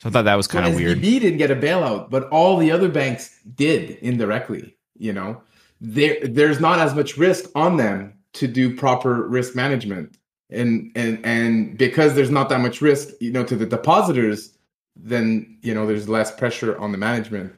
so 0.00 0.08
I 0.08 0.12
thought 0.12 0.24
that 0.24 0.34
was 0.34 0.48
kind 0.48 0.66
of 0.66 0.74
weird. 0.74 0.98
SVB 0.98 1.20
didn't 1.20 1.38
get 1.38 1.50
a 1.50 1.56
bailout, 1.56 2.10
but 2.10 2.28
all 2.30 2.56
the 2.56 2.70
other 2.70 2.88
banks 2.88 3.38
did 3.54 3.90
indirectly. 3.90 4.76
You 4.96 5.12
know, 5.12 5.42
there 5.80 6.18
there's 6.22 6.58
not 6.58 6.78
as 6.78 6.94
much 6.94 7.18
risk 7.18 7.50
on 7.54 7.76
them 7.76 8.14
to 8.34 8.48
do 8.48 8.74
proper 8.74 9.28
risk 9.28 9.54
management, 9.54 10.16
and 10.50 10.90
and 10.94 11.20
and 11.24 11.76
because 11.76 12.14
there's 12.14 12.30
not 12.30 12.48
that 12.48 12.60
much 12.60 12.80
risk, 12.80 13.10
you 13.20 13.30
know, 13.30 13.44
to 13.44 13.56
the 13.56 13.66
depositors, 13.66 14.51
then 14.96 15.58
you 15.62 15.74
know 15.74 15.86
there's 15.86 16.08
less 16.08 16.30
pressure 16.34 16.78
on 16.78 16.92
the 16.92 16.98
management. 16.98 17.54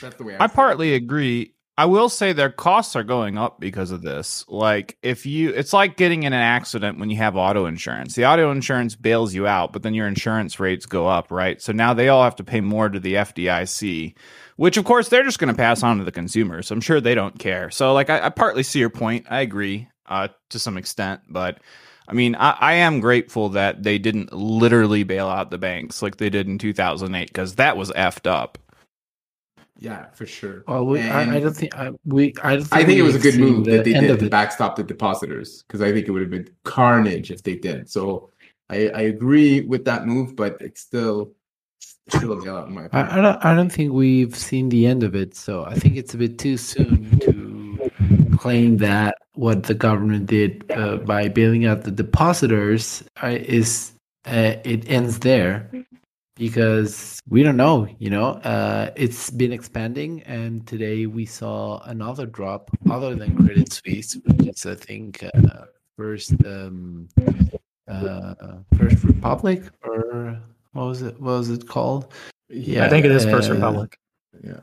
That's 0.00 0.16
the 0.16 0.24
way 0.24 0.36
I, 0.36 0.44
I 0.44 0.46
partly 0.46 0.94
agree. 0.94 1.54
I 1.76 1.86
will 1.86 2.10
say 2.10 2.34
their 2.34 2.50
costs 2.50 2.94
are 2.94 3.02
going 3.02 3.38
up 3.38 3.58
because 3.58 3.90
of 3.90 4.02
this. 4.02 4.44
Like 4.48 4.98
if 5.02 5.24
you 5.24 5.50
it's 5.50 5.72
like 5.72 5.96
getting 5.96 6.24
in 6.24 6.32
an 6.32 6.40
accident 6.40 6.98
when 6.98 7.08
you 7.08 7.16
have 7.16 7.36
auto 7.36 7.64
insurance. 7.66 8.14
The 8.14 8.26
auto 8.26 8.50
insurance 8.50 8.96
bails 8.96 9.34
you 9.34 9.46
out, 9.46 9.72
but 9.72 9.82
then 9.82 9.94
your 9.94 10.06
insurance 10.06 10.60
rates 10.60 10.84
go 10.84 11.06
up, 11.06 11.30
right? 11.30 11.60
So 11.60 11.72
now 11.72 11.94
they 11.94 12.08
all 12.08 12.22
have 12.22 12.36
to 12.36 12.44
pay 12.44 12.60
more 12.60 12.88
to 12.88 13.00
the 13.00 13.14
FDIC, 13.14 14.14
which 14.56 14.76
of 14.76 14.84
course 14.84 15.08
they're 15.08 15.24
just 15.24 15.38
going 15.38 15.52
to 15.52 15.56
pass 15.56 15.82
on 15.82 15.98
to 15.98 16.04
the 16.04 16.12
consumers. 16.12 16.70
I'm 16.70 16.82
sure 16.82 17.00
they 17.00 17.14
don't 17.14 17.38
care. 17.38 17.70
So 17.70 17.94
like 17.94 18.10
I, 18.10 18.26
I 18.26 18.28
partly 18.28 18.62
see 18.62 18.78
your 18.78 18.90
point. 18.90 19.26
I 19.30 19.40
agree 19.40 19.88
uh, 20.06 20.28
to 20.50 20.58
some 20.58 20.76
extent, 20.76 21.22
but 21.30 21.60
I 22.10 22.12
mean, 22.12 22.34
I, 22.34 22.50
I, 22.58 22.72
am 22.74 22.98
grateful 22.98 23.50
that 23.50 23.84
they 23.84 23.96
didn't 23.96 24.32
literally 24.32 25.04
bail 25.04 25.28
out 25.28 25.50
the 25.50 25.58
banks 25.58 26.02
like 26.02 26.16
they 26.16 26.28
did 26.28 26.48
in 26.48 26.58
2008 26.58 27.28
because 27.28 27.54
that 27.54 27.76
was 27.76 27.92
effed 27.92 28.28
up. 28.28 28.58
Yeah, 29.78 30.06
for 30.10 30.26
sure. 30.26 30.64
Well, 30.66 30.84
we, 30.84 31.00
I, 31.00 31.36
I, 31.36 31.40
don't 31.40 31.56
think 31.56 31.74
I, 31.74 31.92
we. 32.04 32.34
I, 32.42 32.56
don't 32.56 32.64
think, 32.64 32.72
I 32.72 32.84
think 32.84 32.98
it 32.98 33.02
was 33.02 33.14
a 33.14 33.20
good 33.20 33.38
move 33.38 33.64
that 33.66 33.84
they 33.84 33.92
did 33.92 34.18
to 34.18 34.26
it. 34.26 34.30
backstop 34.30 34.76
the 34.76 34.82
depositors 34.82 35.62
because 35.62 35.80
I 35.80 35.92
think 35.92 36.08
it 36.08 36.10
would 36.10 36.20
have 36.20 36.30
been 36.30 36.50
carnage 36.64 37.30
if 37.30 37.44
they 37.44 37.54
did. 37.54 37.88
So 37.88 38.30
I, 38.68 38.88
I 38.88 39.00
agree 39.02 39.62
with 39.62 39.84
that 39.86 40.06
move, 40.06 40.36
but 40.36 40.60
it's 40.60 40.80
still 40.80 41.32
still 42.08 42.32
a 42.32 42.36
bailout 42.36 42.66
in 42.66 42.74
my 42.74 42.84
opinion. 42.86 43.08
I, 43.08 43.18
I 43.18 43.22
don't. 43.22 43.44
I 43.46 43.54
don't 43.54 43.70
think 43.70 43.92
we've 43.92 44.36
seen 44.36 44.68
the 44.68 44.86
end 44.86 45.02
of 45.02 45.14
it. 45.14 45.34
So 45.34 45.64
I 45.64 45.74
think 45.74 45.96
it's 45.96 46.12
a 46.12 46.18
bit 46.18 46.38
too 46.38 46.56
soon 46.56 47.18
to 47.20 47.32
claim 48.40 48.78
that 48.78 49.18
what 49.34 49.64
the 49.64 49.74
government 49.74 50.24
did 50.24 50.64
uh, 50.70 50.96
by 50.96 51.28
bailing 51.28 51.66
out 51.66 51.82
the 51.82 51.90
depositors 51.90 53.04
uh, 53.22 53.28
is 53.28 53.92
uh, 54.26 54.54
it 54.64 54.88
ends 54.88 55.18
there 55.18 55.70
because 56.36 57.20
we 57.28 57.42
don't 57.42 57.58
know. 57.58 57.86
You 57.98 58.08
know, 58.08 58.28
uh, 58.40 58.92
it's 58.96 59.28
been 59.28 59.52
expanding, 59.52 60.22
and 60.22 60.66
today 60.66 61.04
we 61.04 61.26
saw 61.26 61.82
another 61.84 62.24
drop 62.24 62.70
other 62.90 63.14
than 63.14 63.36
Credit 63.36 63.70
Suisse, 63.70 64.16
which 64.24 64.48
is 64.48 64.64
I 64.64 64.74
think 64.74 65.22
uh, 65.22 65.66
first 65.98 66.32
um, 66.46 67.08
uh, 67.86 68.34
First 68.78 69.04
Republic 69.04 69.64
or 69.84 70.40
what 70.72 70.86
was 70.86 71.02
it? 71.02 71.20
What 71.20 71.38
was 71.38 71.50
it 71.50 71.68
called? 71.68 72.12
I 72.50 72.88
think 72.88 73.04
it 73.04 73.12
is 73.12 73.24
First 73.24 73.50
uh, 73.50 73.54
Republic. 73.54 73.98
Yeah. 74.42 74.60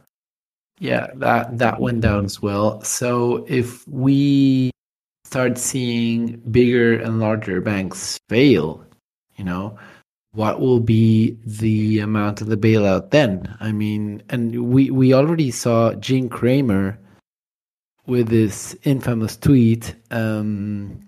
Yeah, 0.79 1.07
that 1.15 1.57
that 1.57 1.79
went 1.79 2.01
down 2.01 2.25
as 2.25 2.41
well. 2.41 2.81
So 2.81 3.45
if 3.47 3.87
we 3.87 4.71
start 5.25 5.57
seeing 5.57 6.37
bigger 6.51 6.99
and 6.99 7.19
larger 7.19 7.61
banks 7.61 8.17
fail, 8.29 8.85
you 9.35 9.43
know, 9.43 9.77
what 10.33 10.59
will 10.59 10.79
be 10.79 11.35
the 11.45 11.99
amount 11.99 12.41
of 12.41 12.47
the 12.47 12.57
bailout 12.57 13.09
then? 13.09 13.55
I 13.59 13.71
mean, 13.71 14.21
and 14.29 14.71
we 14.71 14.91
we 14.91 15.13
already 15.13 15.49
saw 15.49 15.93
Gene 15.95 16.29
Cramer 16.29 16.99
with 18.05 18.29
this 18.29 18.75
infamous 18.83 19.35
tweet. 19.35 19.95
Um, 20.11 20.99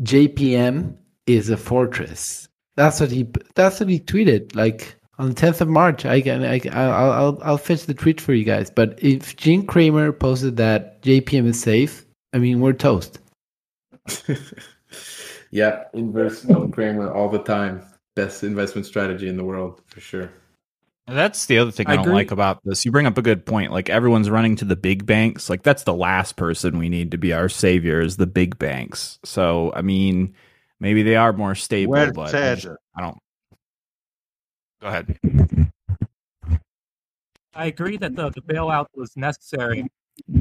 JPM 0.00 0.96
is 1.26 1.50
a 1.50 1.56
fortress. 1.58 2.48
That's 2.76 2.98
what 2.98 3.10
he. 3.10 3.28
That's 3.54 3.78
what 3.78 3.90
he 3.90 4.00
tweeted. 4.00 4.56
Like 4.56 4.96
on 5.22 5.28
the 5.28 5.34
10th 5.34 5.60
of 5.60 5.68
March. 5.68 6.04
I 6.04 6.20
can. 6.20 6.44
I, 6.44 6.60
I'll, 6.72 7.12
I'll. 7.12 7.38
I'll 7.42 7.58
fetch 7.58 7.86
the 7.86 7.94
tweet 7.94 8.20
for 8.20 8.34
you 8.34 8.44
guys. 8.44 8.70
But 8.70 8.98
if 9.02 9.36
Gene 9.36 9.64
Cramer 9.64 10.12
posted 10.12 10.56
that 10.56 11.00
JPM 11.02 11.46
is 11.46 11.60
safe, 11.60 12.04
I 12.32 12.38
mean 12.38 12.60
we're 12.60 12.72
toast. 12.72 13.20
yeah, 15.52 15.84
inverse 15.94 16.44
on 16.46 16.72
Cramer 16.72 17.12
all 17.12 17.28
the 17.28 17.38
time. 17.38 17.84
Best 18.16 18.42
investment 18.42 18.84
strategy 18.84 19.28
in 19.28 19.36
the 19.36 19.44
world 19.44 19.80
for 19.86 20.00
sure. 20.00 20.30
And 21.06 21.16
that's 21.16 21.46
the 21.46 21.58
other 21.58 21.70
thing 21.70 21.86
I, 21.86 21.92
I 21.92 21.96
don't 21.96 22.06
agree. 22.06 22.14
like 22.14 22.30
about 22.32 22.60
this. 22.64 22.84
You 22.84 22.90
bring 22.90 23.06
up 23.06 23.16
a 23.16 23.22
good 23.22 23.46
point. 23.46 23.70
Like 23.72 23.90
everyone's 23.90 24.28
running 24.28 24.56
to 24.56 24.64
the 24.64 24.76
big 24.76 25.06
banks. 25.06 25.48
Like 25.48 25.62
that's 25.62 25.84
the 25.84 25.94
last 25.94 26.36
person 26.36 26.78
we 26.78 26.88
need 26.88 27.12
to 27.12 27.18
be 27.18 27.32
our 27.32 27.48
savior 27.48 28.00
is 28.00 28.16
the 28.16 28.26
big 28.26 28.58
banks. 28.58 29.20
So 29.24 29.72
I 29.74 29.82
mean, 29.82 30.34
maybe 30.80 31.04
they 31.04 31.16
are 31.16 31.32
more 31.32 31.54
stable, 31.54 31.92
Well 31.92 32.12
but 32.12 32.34
I, 32.34 32.54
just- 32.56 32.76
I 32.96 33.02
don't. 33.02 33.18
Go 34.82 34.88
ahead. 34.88 35.16
I 37.54 37.66
agree 37.66 37.96
that 37.98 38.16
the, 38.16 38.30
the 38.30 38.40
bailout 38.40 38.86
was 38.96 39.16
necessary, 39.16 39.86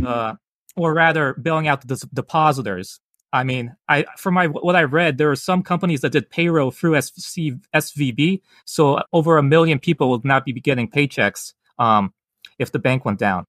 uh, 0.05 0.33
or 0.75 0.93
rather, 0.95 1.35
bailing 1.35 1.67
out 1.67 1.87
the 1.87 2.03
depositors. 2.11 2.99
I 3.31 3.43
mean, 3.43 3.75
I 3.87 4.05
from 4.17 4.33
my 4.33 4.47
what 4.47 4.75
I 4.75 4.83
read, 4.83 5.17
there 5.17 5.29
are 5.29 5.35
some 5.35 5.61
companies 5.61 6.01
that 6.01 6.11
did 6.11 6.29
payroll 6.29 6.71
through 6.71 6.99
SC, 6.99 7.53
SVB, 7.73 8.41
so 8.65 9.03
over 9.13 9.37
a 9.37 9.43
million 9.43 9.77
people 9.77 10.09
would 10.09 10.25
not 10.25 10.43
be 10.43 10.53
getting 10.53 10.89
paychecks 10.89 11.53
um, 11.77 12.13
if 12.57 12.71
the 12.71 12.79
bank 12.79 13.05
went 13.05 13.19
down. 13.19 13.45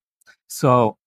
So, 0.47 0.97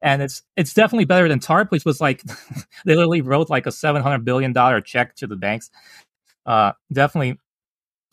and 0.00 0.22
it's 0.22 0.42
it's 0.56 0.72
definitely 0.72 1.06
better 1.06 1.28
than 1.28 1.40
TARP, 1.40 1.70
which 1.70 1.84
was 1.84 2.00
like 2.00 2.22
they 2.84 2.94
literally 2.94 3.22
wrote 3.22 3.50
like 3.50 3.66
a 3.66 3.72
seven 3.72 4.02
hundred 4.02 4.24
billion 4.24 4.52
dollar 4.52 4.80
check 4.80 5.16
to 5.16 5.26
the 5.26 5.36
banks. 5.36 5.70
Uh, 6.46 6.72
definitely 6.92 7.38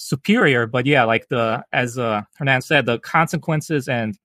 superior, 0.01 0.65
but 0.67 0.85
yeah, 0.85 1.03
like 1.03 1.27
the 1.29 1.63
as 1.71 1.97
uh, 1.97 2.23
Hernan 2.35 2.61
said, 2.61 2.85
the 2.85 2.99
consequences 2.99 3.87
and 3.87 4.17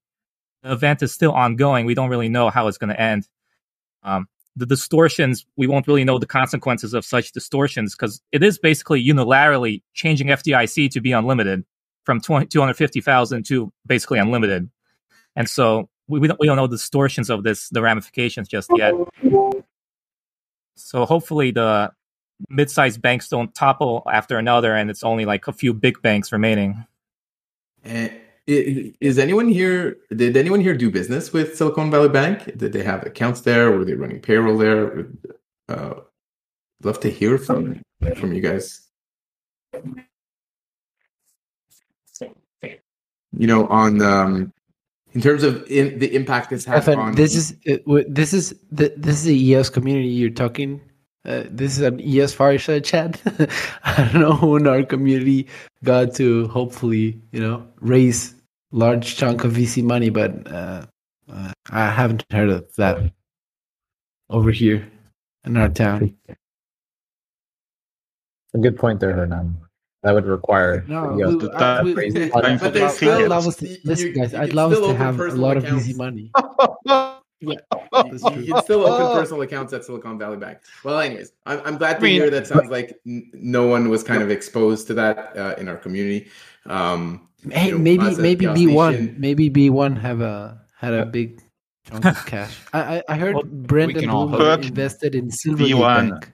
the 0.62 0.72
event 0.72 1.02
is 1.02 1.12
still 1.12 1.32
ongoing. 1.32 1.86
We 1.86 1.94
don't 1.94 2.08
really 2.08 2.28
know 2.28 2.50
how 2.50 2.68
it's 2.68 2.78
going 2.78 2.90
to 2.90 3.00
end. 3.00 3.28
Um, 4.02 4.26
the 4.56 4.66
distortions, 4.66 5.44
we 5.56 5.66
won't 5.66 5.86
really 5.86 6.04
know 6.04 6.18
the 6.18 6.26
consequences 6.26 6.94
of 6.94 7.04
such 7.04 7.32
distortions 7.32 7.94
because 7.94 8.22
it 8.32 8.42
is 8.42 8.58
basically 8.58 9.04
unilaterally 9.04 9.82
changing 9.92 10.28
FDIC 10.28 10.90
to 10.92 11.00
be 11.00 11.12
unlimited 11.12 11.64
from 12.04 12.20
20, 12.20 12.46
250,000 12.46 13.44
to 13.46 13.72
basically 13.84 14.18
unlimited. 14.18 14.70
And 15.34 15.48
so 15.48 15.90
we, 16.08 16.20
we, 16.20 16.28
don't, 16.28 16.40
we 16.40 16.46
don't 16.46 16.56
know 16.56 16.66
the 16.66 16.76
distortions 16.76 17.28
of 17.28 17.42
this, 17.42 17.68
the 17.68 17.82
ramifications 17.82 18.48
just 18.48 18.70
yet. 18.76 18.94
So 20.78 21.06
hopefully 21.06 21.52
the 21.52 21.90
mid-sized 22.48 23.00
banks 23.00 23.28
don't 23.28 23.54
topple 23.54 24.02
after 24.12 24.38
another 24.38 24.74
and 24.74 24.90
it's 24.90 25.02
only 25.02 25.24
like 25.24 25.48
a 25.48 25.52
few 25.52 25.72
big 25.72 26.00
banks 26.02 26.32
remaining. 26.32 26.84
And 27.84 28.12
is 28.46 29.18
anyone 29.18 29.48
here? 29.48 29.96
Did 30.14 30.36
anyone 30.36 30.60
here 30.60 30.76
do 30.76 30.90
business 30.90 31.32
with 31.32 31.56
Silicon 31.56 31.90
Valley 31.90 32.08
Bank? 32.08 32.44
Did 32.56 32.72
they 32.72 32.82
have 32.82 33.04
accounts 33.04 33.40
there? 33.40 33.72
Were 33.72 33.84
they 33.84 33.94
running 33.94 34.20
payroll 34.20 34.56
there? 34.56 35.08
Uh, 35.68 35.94
love 36.82 37.00
to 37.00 37.10
hear 37.10 37.38
from 37.38 37.82
from 38.16 38.32
you 38.32 38.40
guys. 38.40 38.82
You 43.38 43.46
know, 43.46 43.66
on 43.66 44.00
um, 44.00 44.52
in 45.12 45.20
terms 45.20 45.42
of 45.42 45.68
in, 45.68 45.98
the 45.98 46.14
impact 46.14 46.50
this 46.50 46.64
had 46.64 46.84
Stephane, 46.84 46.98
on 47.00 47.14
this 47.16 47.34
is 47.34 47.56
this 48.06 48.32
is 48.32 48.54
the, 48.70 48.94
this 48.96 49.16
is 49.16 49.24
the 49.24 49.36
EOS 49.36 49.70
community 49.70 50.08
you're 50.08 50.30
talking 50.30 50.80
Uh, 51.26 51.42
this 51.50 51.72
is 51.72 51.80
an 51.80 52.00
ES 52.00 52.32
Fireside 52.34 52.84
chat. 52.84 53.20
I 53.84 54.08
don't 54.12 54.20
know 54.20 54.32
who 54.32 54.56
in 54.56 54.66
our 54.68 54.84
community 54.84 55.48
got 55.82 56.14
to 56.16 56.46
hopefully, 56.48 57.20
you 57.32 57.40
know, 57.40 57.66
raise 57.80 58.34
large 58.70 59.16
chunk 59.16 59.42
of 59.44 59.52
VC 59.52 59.82
money, 59.82 60.08
but 60.10 60.46
uh, 60.46 60.86
uh, 61.32 61.52
I 61.70 61.90
haven't 61.90 62.24
heard 62.30 62.50
of 62.50 62.72
that 62.76 63.12
over 64.30 64.52
here 64.52 64.86
in 65.44 65.56
our 65.56 65.68
town. 65.68 66.14
A 68.54 68.58
good 68.58 68.78
point 68.78 69.00
there, 69.00 69.12
Hernan. 69.12 69.56
That 70.04 70.12
would 70.12 70.26
require 70.26 70.84
No, 70.86 71.16
you 71.16 71.24
know, 71.24 71.30
we- 71.30 71.38
to 71.40 71.50
I- 71.52 71.82
we- 71.82 71.94
raise 71.94 72.14
we- 72.14 72.28
funds 72.28 72.46
but 72.46 72.58
for 72.60 72.68
there's 72.70 72.92
the 72.92 72.96
still 72.96 73.28
to- 73.52 73.78
listen, 73.84 74.12
guys, 74.12 74.32
I'd 74.34 74.52
love 74.54 74.70
us 74.72 74.78
to 74.78 74.94
have 74.94 75.18
a 75.18 75.32
lot 75.32 75.56
of 75.56 75.64
easy 75.66 75.94
money. 75.94 76.30
Yeah, 77.40 77.56
you 77.92 78.52
can 78.54 78.62
still 78.62 78.86
open 78.86 79.18
personal 79.18 79.42
accounts 79.42 79.72
at 79.72 79.84
Silicon 79.84 80.18
Valley 80.18 80.38
Bank. 80.38 80.58
Well, 80.84 80.98
anyways, 81.00 81.32
I'm, 81.44 81.60
I'm 81.64 81.76
glad 81.76 81.94
to 81.94 81.98
I 81.98 82.02
mean- 82.02 82.12
hear 82.20 82.30
that. 82.30 82.46
Sounds 82.46 82.70
like 82.70 82.98
n- 83.06 83.30
no 83.34 83.66
one 83.66 83.88
was 83.90 84.02
kind 84.02 84.22
of 84.22 84.30
exposed 84.30 84.86
to 84.88 84.94
that 84.94 85.36
uh, 85.36 85.54
in 85.58 85.68
our 85.68 85.76
community. 85.76 86.28
Um, 86.66 87.22
Hey, 87.52 87.66
you 87.66 87.72
know, 87.72 87.78
maybe 87.78 88.02
us 88.06 88.18
maybe 88.18 88.46
B 88.48 88.66
one, 88.66 89.14
maybe 89.18 89.48
B 89.48 89.70
one 89.70 89.94
have 89.96 90.20
a 90.20 90.60
had 90.78 90.94
a 90.94 91.06
big 91.06 91.40
chunk 91.84 92.04
of 92.04 92.26
cash. 92.26 92.58
I 92.72 92.96
I, 92.96 93.02
I 93.10 93.16
heard 93.16 93.36
Brendan 93.68 94.00
can 94.00 94.08
Bloomberg 94.10 94.66
invested 94.66 95.14
in 95.14 95.28
Silvergate 95.30 96.10
Bank. 96.10 96.32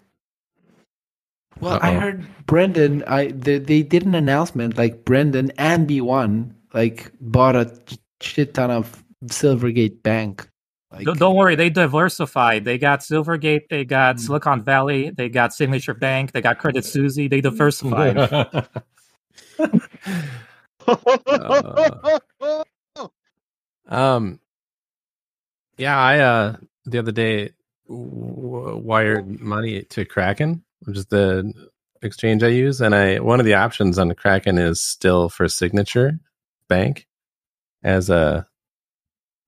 Well, 1.60 1.78
I 1.82 1.90
Uh-oh. 1.94 2.00
heard 2.00 2.26
Brendan. 2.46 3.02
I 3.06 3.26
they, 3.32 3.58
they 3.58 3.82
did 3.82 4.06
an 4.06 4.14
announcement 4.14 4.78
like 4.78 5.04
Brendan 5.04 5.50
and 5.58 5.86
B 5.86 6.00
one 6.00 6.54
like 6.72 7.12
bought 7.20 7.56
a 7.56 7.70
shit 8.22 8.54
ton 8.54 8.70
of 8.70 9.04
Silvergate 9.26 10.02
Bank. 10.02 10.48
Don't- 11.00 11.18
don't 11.18 11.36
worry, 11.36 11.54
they 11.56 11.70
diversified. 11.70 12.64
They 12.64 12.78
got 12.78 13.00
Silvergate, 13.00 13.68
they 13.70 13.84
got 13.84 14.16
Hmm. 14.16 14.20
Silicon 14.20 14.62
Valley, 14.62 15.10
they 15.10 15.28
got 15.28 15.54
Signature 15.54 15.94
Bank, 15.94 16.32
they 16.32 16.40
got 16.42 16.58
Credit 16.58 16.84
Suzy. 16.84 17.28
They 17.28 17.40
diversified. 17.40 18.68
Um, 23.88 24.40
yeah, 25.76 25.98
I 25.98 26.18
uh 26.20 26.56
the 26.84 26.98
other 26.98 27.12
day 27.12 27.50
w- 27.88 28.76
wired 28.76 29.40
money 29.40 29.82
to 29.84 30.04
Kraken, 30.04 30.62
which 30.84 30.96
is 30.96 31.06
the 31.06 31.52
exchange 32.02 32.42
I 32.42 32.48
use, 32.48 32.80
and 32.80 32.94
I 32.94 33.18
one 33.18 33.40
of 33.40 33.46
the 33.46 33.54
options 33.54 33.98
on 33.98 34.12
Kraken 34.14 34.58
is 34.58 34.80
still 34.80 35.28
for 35.28 35.48
Signature 35.48 36.18
Bank 36.68 37.06
as 37.82 38.08
a 38.10 38.46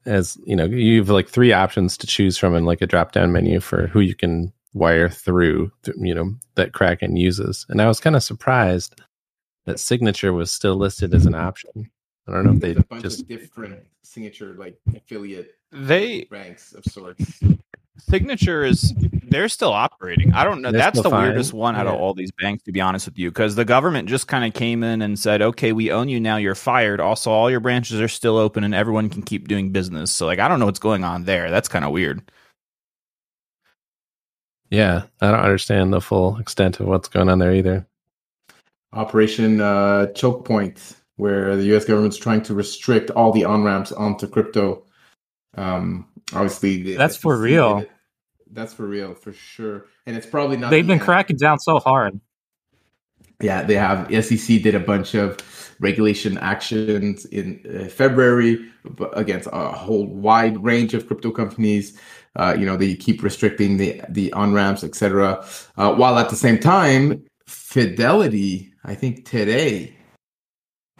as 0.07 0.39
you 0.45 0.57
know 0.57 0.65
you 0.65 0.99
have 0.99 1.09
like 1.09 1.29
three 1.29 1.53
options 1.53 1.97
to 1.99 2.07
choose 2.07 2.37
from 2.37 2.55
in 2.55 2.65
like 2.65 2.83
a 2.83 2.87
drop 2.87 3.13
down 3.13 3.33
menu 3.33 3.61
for 3.61 3.87
who 3.89 4.01
you 4.01 4.15
can 4.15 4.53
wire 4.75 5.09
through 5.09 5.71
you 5.97 6.15
know 6.15 6.35
that 6.57 6.73
Kraken 6.73 7.17
uses, 7.17 7.67
and 7.69 7.81
I 7.81 7.89
was 7.89 8.01
kind 8.01 8.17
of 8.17 8.23
surprised 8.23 9.01
that 9.67 9.81
Signature 9.81 10.33
was 10.33 10.53
still 10.53 10.77
listed 10.77 11.15
as 11.15 11.27
an 11.27 11.35
option. 11.35 11.91
I 12.29 12.33
don't 12.33 12.45
know 12.45 12.53
if 12.53 12.61
they 12.61 12.73
There's 12.73 12.85
a 12.85 12.87
bunch 12.87 13.03
just 13.03 13.21
of 13.21 13.29
different 13.29 13.81
signature 14.03 14.55
like 14.59 14.79
affiliate 14.95 15.53
They 15.73 16.27
ranks 16.31 16.73
of 16.73 16.85
sorts. 16.85 17.41
Signature 17.97 18.65
is 18.65 18.93
they're 19.29 19.49
still 19.49 19.73
operating. 19.73 20.33
I 20.33 20.43
don't 20.43 20.63
know. 20.63 20.73
They're 20.73 20.81
That's 20.81 21.01
the 21.01 21.11
fine. 21.11 21.29
weirdest 21.29 21.53
one 21.53 21.77
out 21.77 21.87
of 21.87 21.95
all 21.95 22.13
these 22.13 22.33
banks, 22.33 22.65
to 22.65 22.73
be 22.73 22.81
honest 22.81 23.07
with 23.07 23.19
you, 23.19 23.31
because 23.31 23.55
the 23.55 23.65
government 23.65 24.09
just 24.09 24.27
kind 24.27 24.45
of 24.45 24.53
came 24.53 24.83
in 24.83 25.01
and 25.01 25.19
said, 25.19 25.41
"Okay, 25.41 25.73
we 25.73 25.93
own 25.93 26.09
you 26.09 26.19
now. 26.19 26.37
You're 26.37 26.57
fired. 26.57 27.01
Also, 27.01 27.31
all 27.31 27.51
your 27.51 27.61
branches 27.61 28.01
are 28.01 28.09
still 28.09 28.37
open, 28.37 28.65
and 28.65 28.75
everyone 28.75 29.09
can 29.09 29.23
keep 29.23 29.47
doing 29.47 29.71
business." 29.71 30.11
So, 30.11 30.27
like, 30.27 30.41
I 30.41 30.49
don't 30.49 30.59
know 30.59 30.67
what's 30.67 30.81
going 30.81 31.05
on 31.05 31.25
there. 31.25 31.51
That's 31.51 31.69
kind 31.69 31.85
of 31.85 31.93
weird. 31.93 32.21
Yeah, 34.71 35.05
I 35.21 35.31
don't 35.31 35.41
understand 35.41 35.93
the 35.93 36.01
full 36.01 36.37
extent 36.39 36.81
of 36.81 36.87
what's 36.87 37.09
going 37.09 37.29
on 37.29 37.39
there 37.39 37.55
either. 37.55 37.87
Operation 38.93 39.61
uh, 39.61 40.07
Choke 40.15 40.45
Point, 40.45 40.97
where 41.17 41.55
the 41.55 41.65
U.S. 41.65 41.85
government's 41.85 42.17
trying 42.17 42.43
to 42.43 42.55
restrict 42.55 43.11
all 43.11 43.31
the 43.31 43.45
on 43.45 43.63
ramps 43.63 43.93
onto 43.93 44.27
crypto. 44.27 44.85
Um, 45.57 46.09
obviously, 46.35 46.97
That's 46.97 47.17
for 47.17 47.37
real. 47.39 47.79
it. 47.79 47.91
That's 48.51 48.73
for 48.73 48.87
real, 48.87 49.15
for 49.15 49.33
sure. 49.33 49.87
And 50.07 50.17
it's 50.17 50.27
probably 50.27 50.57
not. 50.57 50.71
They've 50.71 50.85
the 50.85 50.89
been 50.89 50.99
end. 50.99 51.03
cracking 51.03 51.37
down 51.37 51.59
so 51.59 51.79
hard. 51.79 52.21
Yeah, 53.41 53.63
they 53.63 53.75
have. 53.75 54.09
SEC 54.25 54.63
did 54.63 54.75
a 54.75 54.81
bunch 54.81 55.15
of 55.15 55.39
regulation 55.81 56.39
actions 56.39 57.25
in 57.27 57.61
uh, 57.69 57.89
February 57.89 58.65
against 59.15 59.49
a 59.53 59.69
whole 59.71 60.07
wide 60.07 60.63
range 60.63 60.95
of 60.95 61.07
crypto 61.07 61.31
companies. 61.31 61.99
Uh, 62.37 62.55
you 62.59 62.65
know, 62.65 62.77
they 62.77 62.95
keep 62.95 63.23
restricting 63.23 63.77
the 63.77 64.01
the 64.09 64.33
on 64.35 64.53
ramps, 64.53 64.85
etc. 64.85 65.45
Uh, 65.77 65.95
while 65.95 66.19
at 66.19 66.31
the 66.31 66.37
same 66.37 66.59
time, 66.59 67.25
Fidelity, 67.47 68.73
I 68.85 68.95
think 68.95 69.25
today, 69.29 69.97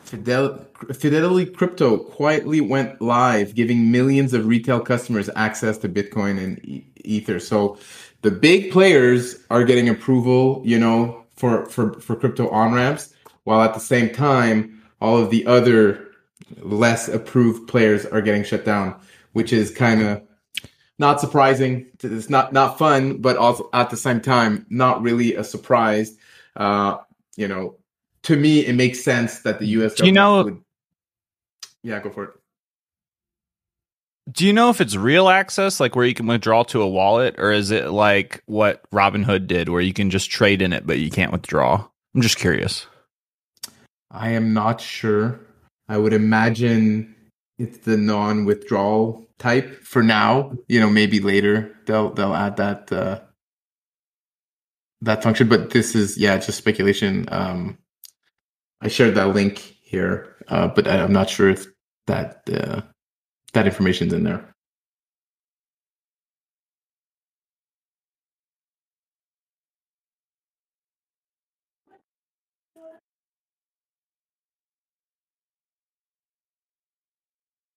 Fidel, 0.05 0.67
Fidelity 0.93 1.51
Crypto 1.51 1.97
quietly 1.99 2.61
went 2.61 3.01
live, 3.01 3.55
giving 3.55 3.91
millions 3.91 4.35
of 4.35 4.47
retail 4.47 4.81
customers 4.81 5.31
access 5.35 5.79
to 5.79 5.89
Bitcoin 5.89 6.43
and 6.43 6.61
Ether. 7.05 7.41
So 7.41 7.79
the 8.23 8.31
big 8.31 8.71
players 8.71 9.37
are 9.51 9.65
getting 9.65 9.89
approval, 9.89 10.63
you 10.65 10.79
know, 10.79 11.25
for 11.37 11.67
for 11.67 11.95
for 12.01 12.17
crypto 12.17 12.49
on 12.51 12.73
ramps, 12.73 13.15
while 13.45 13.63
at 13.63 13.75
the 13.75 13.81
same 13.81 14.11
time, 14.15 14.83
all 15.01 15.19
of 15.19 15.31
the 15.31 15.47
other 15.47 16.09
less 16.59 17.09
approved 17.09 17.69
players 17.69 18.07
are 18.07 18.23
getting 18.23 18.45
shut 18.45 18.65
down, 18.65 19.01
which 19.33 19.53
is 19.53 19.71
kind 19.71 20.03
of 20.03 20.23
not 20.99 21.21
surprising. 21.21 21.87
It's 22.03 22.31
not 22.31 22.53
not 22.53 22.79
fun, 22.79 23.19
but 23.19 23.37
also 23.37 23.69
at 23.73 23.91
the 23.91 23.97
same 23.97 24.21
time, 24.21 24.67
not 24.71 25.03
really 25.03 25.35
a 25.35 25.45
surprise. 25.45 26.17
Uh, 26.57 26.99
you 27.37 27.49
know, 27.49 27.77
to 28.25 28.37
me, 28.37 28.67
it 28.67 28.75
makes 28.75 29.03
sense 29.03 29.41
that 29.41 29.59
the 29.59 29.67
U.S. 29.67 29.95
Do 29.95 30.07
you 30.07 30.13
know- 30.13 30.45
would, 30.45 30.61
yeah, 31.83 32.01
go 32.01 32.11
for 32.11 32.25
it. 32.25 32.31
Do 34.33 34.47
you 34.47 34.55
know 34.55 34.71
if 34.71 34.81
it's 34.81 34.97
real 34.97 35.29
access, 35.29 35.81
like 35.81 35.95
where 35.95 36.07
you 36.07 36.15
can 36.15 36.27
withdraw 36.27 36.63
to 36.65 36.81
a 36.81 36.89
wallet, 36.89 37.35
or 37.37 37.53
is 37.53 37.71
it 37.71 37.91
like 37.91 38.43
what 38.47 38.83
Robinhood 38.91 39.47
did, 39.47 39.69
where 39.69 39.83
you 39.83 39.93
can 39.93 40.09
just 40.09 40.31
trade 40.31 40.63
in 40.63 40.73
it 40.73 40.87
but 40.87 40.99
you 40.99 41.11
can't 41.11 41.31
withdraw? 41.31 41.87
I'm 42.15 42.23
just 42.23 42.39
curious. 42.39 42.87
I 44.11 44.31
am 44.31 44.55
not 44.55 44.81
sure. 44.81 45.41
I 45.91 45.99
would 45.99 46.15
imagine 46.15 47.15
it's 47.59 47.79
the 47.79 47.99
non-withdrawal 47.99 49.27
type 49.39 49.83
for 49.85 50.03
now. 50.03 50.57
You 50.69 50.81
know, 50.81 50.89
maybe 50.89 51.21
later 51.21 51.77
they'll 51.85 52.09
they'll 52.15 52.35
add 52.35 52.57
that 52.57 52.91
uh, 52.91 53.21
that 55.03 55.23
function. 55.23 55.51
But 55.51 55.69
this 55.69 55.95
is 55.95 56.17
yeah, 56.17 56.39
just 56.39 56.57
speculation. 56.57 57.27
Um, 57.31 57.77
I 58.85 58.89
shared 58.89 59.17
that 59.17 59.35
link 59.35 59.59
here, 59.83 60.37
uh, 60.49 60.69
but 60.69 60.89
I- 60.89 61.03
I'm 61.03 61.15
not 61.15 61.31
sure 61.31 61.51
if 61.51 61.67
that 62.09 62.43
uh, 62.53 62.83
that 63.55 63.67
information's 63.67 64.13
in 64.15 64.25
there. 64.25 64.55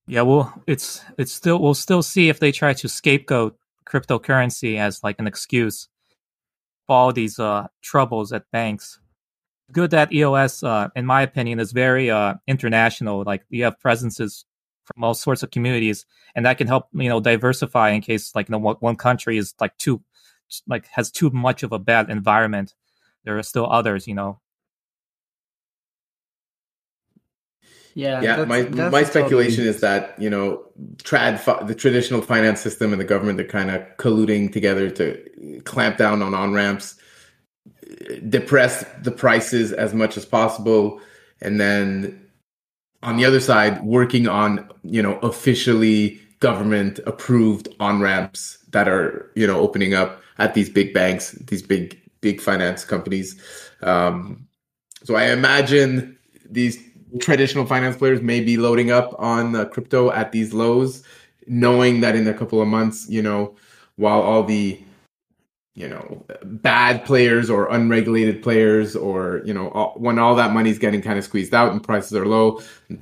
Yeah, 0.07 0.23
well, 0.23 0.53
it's 0.67 1.03
it's 1.17 1.33
still 1.33 1.61
we'll 1.61 1.73
still 1.75 2.03
see 2.03 2.29
if 2.29 2.39
they 2.39 2.51
try 2.51 2.73
to 2.73 2.89
scapegoat 2.89 3.57
cryptocurrency 3.87 4.77
as 4.79 5.03
like 5.03 5.17
an 5.19 5.27
excuse 5.27 5.89
for 6.87 6.95
all 6.97 7.13
these 7.13 7.39
uh 7.39 7.67
troubles 7.83 8.33
at 8.33 8.45
banks. 8.51 8.99
Good 9.71 9.91
that 9.91 10.13
EOS, 10.13 10.63
uh, 10.63 10.87
in 10.95 11.05
my 11.05 11.21
opinion, 11.21 11.59
is 11.59 11.71
very 11.73 12.09
uh 12.09 12.35
international. 12.47 13.23
Like 13.25 13.43
you 13.49 13.65
have 13.65 13.79
presences 13.79 14.45
from 14.85 15.03
all 15.03 15.13
sorts 15.13 15.43
of 15.43 15.51
communities, 15.51 16.05
and 16.35 16.45
that 16.45 16.57
can 16.57 16.67
help 16.67 16.87
you 16.93 17.09
know 17.09 17.19
diversify 17.19 17.89
in 17.89 18.01
case 18.01 18.33
like 18.33 18.47
you 18.47 18.53
know 18.53 18.59
one, 18.59 18.77
one 18.79 18.95
country 18.95 19.37
is 19.37 19.53
like 19.59 19.77
too 19.77 20.01
like 20.67 20.87
has 20.87 21.11
too 21.11 21.29
much 21.31 21.63
of 21.63 21.73
a 21.73 21.79
bad 21.79 22.09
environment. 22.09 22.75
There 23.25 23.37
are 23.37 23.43
still 23.43 23.69
others, 23.69 24.07
you 24.07 24.15
know. 24.15 24.39
Yeah, 27.93 28.21
yeah 28.21 28.35
that's- 28.37 28.47
my 28.47 28.61
that's 28.61 28.91
my 28.91 29.03
totally- 29.03 29.05
speculation 29.05 29.65
is 29.65 29.81
that 29.81 30.15
you 30.21 30.29
know 30.29 30.63
trad 30.97 31.39
fi- 31.39 31.63
the 31.63 31.75
traditional 31.75 32.21
finance 32.21 32.61
system 32.61 32.93
and 32.93 33.01
the 33.01 33.05
government 33.05 33.39
are 33.41 33.43
kind 33.43 33.69
of 33.71 33.81
colluding 33.97 34.53
together 34.53 34.89
to 34.91 35.61
clamp 35.65 35.97
down 35.97 36.21
on 36.21 36.33
on 36.33 36.53
ramps 36.53 36.95
depress 38.29 38.85
the 39.01 39.11
prices 39.11 39.71
as 39.73 39.93
much 39.93 40.17
as 40.17 40.25
possible. 40.25 41.01
And 41.41 41.59
then 41.59 42.27
on 43.03 43.17
the 43.17 43.25
other 43.25 43.39
side 43.39 43.83
working 43.83 44.27
on 44.27 44.67
you 44.83 45.01
know 45.01 45.17
officially 45.19 46.19
government 46.39 46.99
approved 47.05 47.67
on 47.79 47.99
ramps 48.01 48.57
that 48.71 48.87
are 48.87 49.31
you 49.35 49.45
know 49.45 49.59
opening 49.59 49.93
up 49.93 50.21
at 50.39 50.53
these 50.53 50.69
big 50.69 50.93
banks 50.93 51.31
these 51.31 51.61
big 51.61 51.99
big 52.21 52.41
finance 52.41 52.83
companies. 52.83 53.39
Um, 53.81 54.47
so 55.03 55.15
i 55.15 55.25
imagine 55.31 56.17
these 56.49 56.79
traditional 57.19 57.65
finance 57.65 57.95
players 57.95 58.21
may 58.21 58.41
be 58.41 58.57
loading 58.57 58.91
up 58.91 59.15
on 59.19 59.55
uh, 59.55 59.65
crypto 59.65 60.11
at 60.11 60.31
these 60.31 60.53
lows 60.53 61.03
knowing 61.45 62.01
that 62.01 62.15
in 62.15 62.27
a 62.27 62.33
couple 62.33 62.61
of 62.61 62.67
months 62.67 63.07
you 63.09 63.21
know 63.21 63.55
while 63.95 64.21
all 64.21 64.43
the 64.43 64.79
you 65.77 65.87
know 65.87 66.25
bad 66.43 67.05
players 67.05 67.51
or 67.51 67.71
unregulated 67.71 68.41
players 68.41 68.95
or 68.95 69.43
you 69.45 69.53
know 69.53 69.69
all, 69.69 69.93
when 69.95 70.17
all 70.17 70.33
that 70.35 70.51
money's 70.51 70.79
getting 70.79 71.03
kind 71.03 71.19
of 71.19 71.23
squeezed 71.23 71.53
out 71.53 71.71
and 71.71 71.83
prices 71.83 72.15
are 72.15 72.25
low 72.25 72.59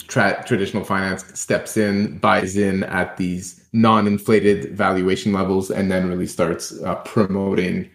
tra- 0.09 0.43
traditional 0.45 0.83
finance 0.83 1.23
steps 1.39 1.77
in 1.77 2.17
buys 2.17 2.57
in 2.57 2.83
at 2.83 3.15
these 3.15 3.65
non-inflated 3.71 4.75
valuation 4.75 5.31
levels 5.31 5.71
and 5.71 5.89
then 5.89 6.09
really 6.09 6.27
starts 6.27 6.77
uh, 6.83 6.95
promoting 6.95 7.89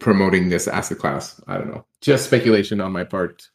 promoting 0.00 0.48
this 0.48 0.66
asset 0.66 0.98
class 0.98 1.40
i 1.46 1.56
don't 1.56 1.68
know 1.68 1.84
just 2.00 2.26
speculation 2.26 2.80
on 2.80 2.90
my 2.90 3.04
part 3.04 3.48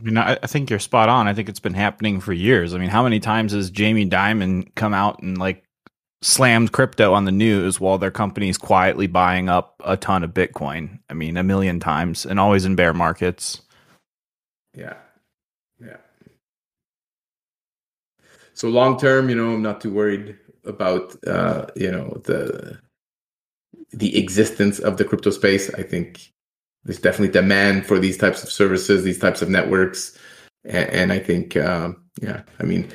I 0.00 0.04
mean, 0.04 0.16
I, 0.16 0.38
I 0.40 0.46
think 0.46 0.70
you're 0.70 0.78
spot 0.78 1.08
on. 1.08 1.26
I 1.26 1.34
think 1.34 1.48
it's 1.48 1.58
been 1.58 1.74
happening 1.74 2.20
for 2.20 2.32
years. 2.32 2.72
I 2.72 2.78
mean, 2.78 2.88
how 2.88 3.02
many 3.02 3.18
times 3.18 3.50
has 3.50 3.68
Jamie 3.68 4.08
Dimon 4.08 4.72
come 4.76 4.94
out 4.94 5.20
and 5.24 5.36
like 5.36 5.64
slammed 6.20 6.72
crypto 6.72 7.12
on 7.12 7.24
the 7.24 7.32
news 7.32 7.80
while 7.80 7.98
their 7.98 8.10
company's 8.10 8.58
quietly 8.58 9.06
buying 9.06 9.48
up 9.48 9.80
a 9.84 9.96
ton 9.96 10.24
of 10.24 10.34
Bitcoin. 10.34 10.98
I 11.08 11.14
mean, 11.14 11.36
a 11.36 11.42
million 11.42 11.80
times 11.80 12.26
and 12.26 12.40
always 12.40 12.64
in 12.64 12.74
bear 12.74 12.92
markets. 12.92 13.62
Yeah. 14.74 14.94
Yeah. 15.80 15.96
So 18.52 18.68
long 18.68 18.98
term, 18.98 19.28
you 19.28 19.36
know, 19.36 19.54
I'm 19.54 19.62
not 19.62 19.80
too 19.80 19.92
worried 19.92 20.36
about 20.64 21.16
uh, 21.26 21.66
you 21.76 21.90
know, 21.90 22.20
the 22.24 22.78
the 23.92 24.18
existence 24.18 24.78
of 24.80 24.96
the 24.96 25.04
crypto 25.04 25.30
space. 25.30 25.72
I 25.74 25.82
think 25.82 26.32
there's 26.84 27.00
definitely 27.00 27.32
demand 27.32 27.86
for 27.86 27.98
these 27.98 28.18
types 28.18 28.42
of 28.42 28.50
services, 28.50 29.04
these 29.04 29.18
types 29.18 29.42
of 29.42 29.48
networks. 29.48 30.18
And, 30.64 30.90
and 30.90 31.12
I 31.12 31.20
think 31.20 31.56
um, 31.56 32.02
yeah, 32.20 32.42
I 32.58 32.64
mean, 32.64 32.90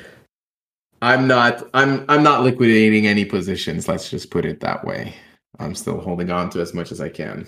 I'm 1.04 1.26
not 1.28 1.68
I'm 1.74 2.02
I'm 2.08 2.22
not 2.22 2.42
liquidating 2.42 3.06
any 3.06 3.26
positions, 3.26 3.88
let's 3.88 4.08
just 4.08 4.30
put 4.30 4.46
it 4.46 4.60
that 4.60 4.86
way. 4.86 5.14
I'm 5.58 5.74
still 5.74 6.00
holding 6.00 6.30
on 6.30 6.48
to 6.50 6.60
as 6.62 6.72
much 6.72 6.90
as 6.90 7.00
I 7.00 7.10
can. 7.10 7.46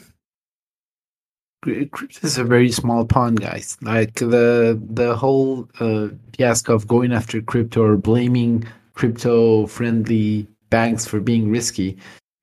Crypto 1.63 2.27
is 2.27 2.37
a 2.37 2.45
very 2.45 2.71
small 2.71 3.07
pond, 3.07 3.41
guys. 3.41 3.79
Like 3.81 4.17
the 4.17 4.79
the 4.91 5.17
whole 5.17 5.71
uh, 5.81 6.09
fiasco 6.37 6.75
of 6.75 6.87
going 6.87 7.15
after 7.15 7.41
crypto 7.41 7.83
or 7.83 7.97
blaming 7.97 8.69
crypto-friendly 8.93 10.47
banks 10.69 11.07
for 11.07 11.21
being 11.21 11.51
risky. 11.51 11.97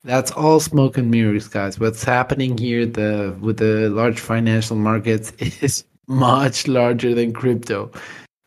That's 0.04 0.32
all 0.32 0.60
smoke 0.60 0.98
and 0.98 1.12
mirrors, 1.12 1.48
guys. 1.48 1.80
What's 1.80 2.04
happening 2.04 2.58
here 2.58 2.88
the 2.88 3.38
with 3.40 3.58
the 3.58 3.90
large 3.92 4.20
financial 4.20 4.78
markets 4.78 5.32
is 5.62 5.86
much 6.08 6.68
larger 6.68 7.14
than 7.14 7.34
crypto 7.34 7.92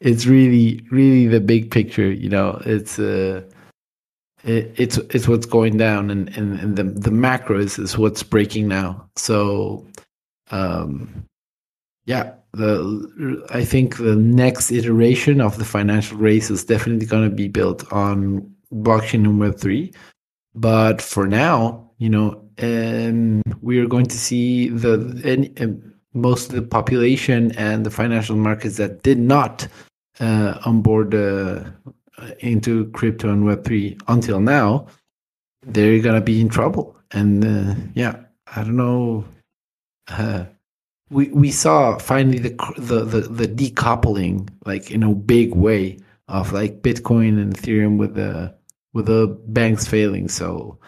it's 0.01 0.27
really 0.27 0.87
really 0.91 1.27
the 1.27 1.41
big 1.41 1.71
picture 1.71 2.11
you 2.11 2.29
know? 2.29 2.61
It's 2.65 2.99
uh 2.99 3.43
it, 4.45 4.73
it's 4.77 4.97
it's 4.99 5.27
what's 5.27 5.47
going 5.47 5.77
down 5.77 6.11
and, 6.11 6.29
and, 6.37 6.61
and 6.61 6.77
the 6.77 6.85
the 6.85 7.11
macro 7.11 7.59
is, 7.59 7.99
what's 7.99 8.23
breaking 8.23 8.69
now. 8.69 9.09
So 9.17 9.87
um 10.51 11.25
yeah 12.05 12.33
the 12.53 13.45
i 13.51 13.65
think 13.65 13.97
the 13.97 14.15
next 14.15 14.71
iteration 14.71 15.41
of 15.41 15.59
the 15.59 15.65
financial 15.65 16.17
race 16.17 16.51
is 16.51 16.65
definitely 16.65 17.05
going 17.05 17.29
to 17.29 17.35
be 17.35 17.49
built 17.49 17.93
on 17.93 18.49
blockchain 18.73 19.21
number 19.21 19.51
three. 19.53 19.93
But 20.55 21.03
for 21.03 21.27
now 21.27 21.91
you 21.99 22.09
know 22.09 22.43
and 22.59 23.43
we 23.61 23.79
are 23.79 23.87
going 23.87 24.07
to 24.07 24.19
see 24.19 24.69
the 24.69 25.21
any, 25.25 25.53
most 26.17 26.49
of 26.49 26.55
the 26.57 26.63
population 26.63 27.53
and 27.53 27.87
the 27.87 27.91
financial 27.91 28.37
markets 28.37 28.77
that 28.79 29.03
did 29.03 29.19
not 29.19 29.69
uh, 30.21 30.59
onboard 30.65 31.15
uh, 31.15 31.65
into 32.41 32.91
crypto 32.91 33.31
and 33.31 33.45
Web3 33.45 34.01
until 34.09 34.41
now, 34.41 34.87
they're 35.63 36.01
going 36.01 36.15
to 36.15 36.21
be 36.21 36.41
in 36.41 36.49
trouble. 36.49 36.97
And 37.13 37.45
uh, 37.45 37.75
yeah, 37.95 38.17
I 38.55 38.63
don't 38.63 38.77
know. 38.77 39.25
Uh, 40.09 40.45
we 41.11 41.29
we 41.29 41.51
saw 41.53 41.99
finally 41.99 42.39
the, 42.39 42.51
the 42.79 43.05
the 43.05 43.21
the 43.21 43.47
decoupling 43.47 44.49
like 44.65 44.91
in 44.91 45.03
a 45.03 45.15
big 45.15 45.55
way 45.55 45.99
of 46.29 46.53
like 46.53 46.83
Bitcoin 46.83 47.41
and 47.41 47.55
Ethereum 47.55 47.97
with 47.97 48.15
the 48.15 48.55
with 48.93 49.07
the 49.07 49.39
banks 49.47 49.87
failing. 49.87 50.29
So 50.29 50.79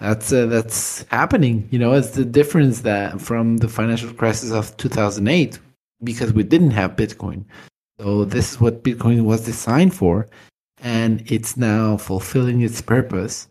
that's 0.00 0.32
uh, 0.32 0.46
that's 0.46 1.04
happening. 1.10 1.68
You 1.70 1.78
know, 1.78 1.92
it's 1.94 2.10
the 2.10 2.24
difference 2.24 2.82
that 2.82 3.20
from 3.20 3.58
the 3.58 3.68
financial 3.68 4.12
crisis 4.12 4.52
of 4.52 4.76
2008 4.76 5.58
because 6.04 6.32
we 6.32 6.42
didn't 6.42 6.72
have 6.72 6.96
Bitcoin. 6.96 7.44
So 7.98 8.24
this 8.24 8.52
is 8.52 8.60
what 8.60 8.84
Bitcoin 8.84 9.22
was 9.22 9.44
designed 9.46 9.94
for, 9.94 10.28
and 10.82 11.22
it's 11.30 11.56
now 11.56 11.96
fulfilling 11.96 12.60
its 12.60 12.82
purpose. 12.82 13.48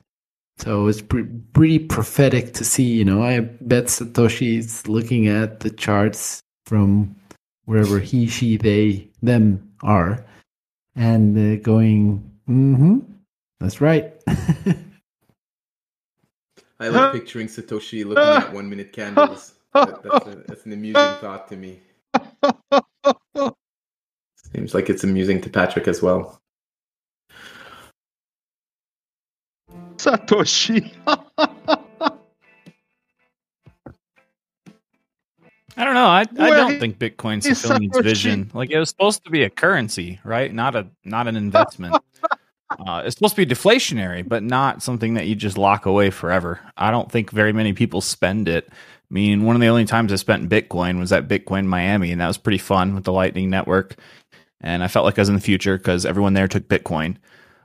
So 0.57 0.87
it's 0.87 1.01
pre- 1.01 1.23
pretty 1.53 1.79
prophetic 1.79 2.53
to 2.53 2.63
see. 2.63 2.83
You 2.83 3.05
know, 3.05 3.23
I 3.23 3.39
bet 3.39 3.85
Satoshi 3.85 4.59
is 4.59 4.87
looking 4.87 5.27
at 5.27 5.61
the 5.61 5.71
charts 5.71 6.41
from 6.65 7.15
wherever 7.65 7.99
he, 7.99 8.27
she, 8.27 8.57
they, 8.57 9.09
them 9.23 9.73
are, 9.81 10.23
and 10.95 11.35
uh, 11.35 11.61
going, 11.63 12.23
"Mm-hmm, 12.47 12.99
that's 13.59 13.81
right." 13.81 14.13
I 16.79 16.89
like 16.89 17.13
picturing 17.13 17.47
Satoshi 17.47 18.05
looking 18.05 18.23
at 18.23 18.51
one 18.53 18.69
minute 18.69 18.91
candles. 18.91 19.53
That, 19.73 20.03
that's, 20.03 20.27
a, 20.27 20.43
that's 20.47 20.65
an 20.65 20.73
amusing 20.73 21.15
thought 21.21 21.47
to 21.49 21.57
me. 21.57 21.79
Seems 24.53 24.73
like 24.73 24.89
it's 24.89 25.03
amusing 25.03 25.41
to 25.41 25.49
Patrick 25.49 25.87
as 25.87 26.01
well. 26.01 26.41
Satoshi. 29.97 30.91
I 35.77 35.83
don't 35.83 35.93
know. 35.93 36.05
I, 36.05 36.21
I 36.21 36.49
Where 36.49 36.55
don't 36.55 36.79
think 36.79 36.99
Bitcoin's 36.99 37.45
is 37.45 37.61
fulfilling 37.61 37.89
its 37.89 37.99
vision. 37.99 38.49
Like 38.53 38.71
it 38.71 38.79
was 38.79 38.89
supposed 38.89 39.25
to 39.25 39.29
be 39.29 39.43
a 39.43 39.49
currency, 39.49 40.19
right? 40.23 40.53
Not 40.53 40.75
a 40.75 40.87
not 41.03 41.27
an 41.27 41.35
investment. 41.35 41.97
Uh, 42.69 43.03
it's 43.05 43.15
supposed 43.15 43.35
to 43.35 43.45
be 43.45 43.53
deflationary, 43.53 44.27
but 44.27 44.43
not 44.43 44.81
something 44.81 45.13
that 45.15 45.27
you 45.27 45.35
just 45.35 45.57
lock 45.57 45.85
away 45.85 46.09
forever. 46.09 46.59
I 46.77 46.91
don't 46.91 47.11
think 47.11 47.31
very 47.31 47.53
many 47.53 47.73
people 47.73 48.01
spend 48.01 48.47
it. 48.47 48.67
I 48.69 49.13
mean, 49.13 49.43
one 49.43 49.55
of 49.55 49.61
the 49.61 49.67
only 49.67 49.85
times 49.85 50.11
I 50.11 50.15
spent 50.15 50.49
Bitcoin 50.49 50.99
was 50.99 51.11
at 51.11 51.27
Bitcoin 51.27 51.65
Miami, 51.65 52.11
and 52.11 52.21
that 52.21 52.27
was 52.27 52.37
pretty 52.37 52.57
fun 52.57 52.95
with 52.95 53.03
the 53.03 53.13
Lightning 53.13 53.49
Network. 53.49 53.95
And 54.61 54.83
I 54.83 54.87
felt 54.87 55.05
like 55.05 55.17
I 55.19 55.21
was 55.21 55.29
in 55.29 55.35
the 55.35 55.41
future 55.41 55.77
because 55.77 56.05
everyone 56.05 56.33
there 56.33 56.47
took 56.47 56.67
Bitcoin. 56.67 57.17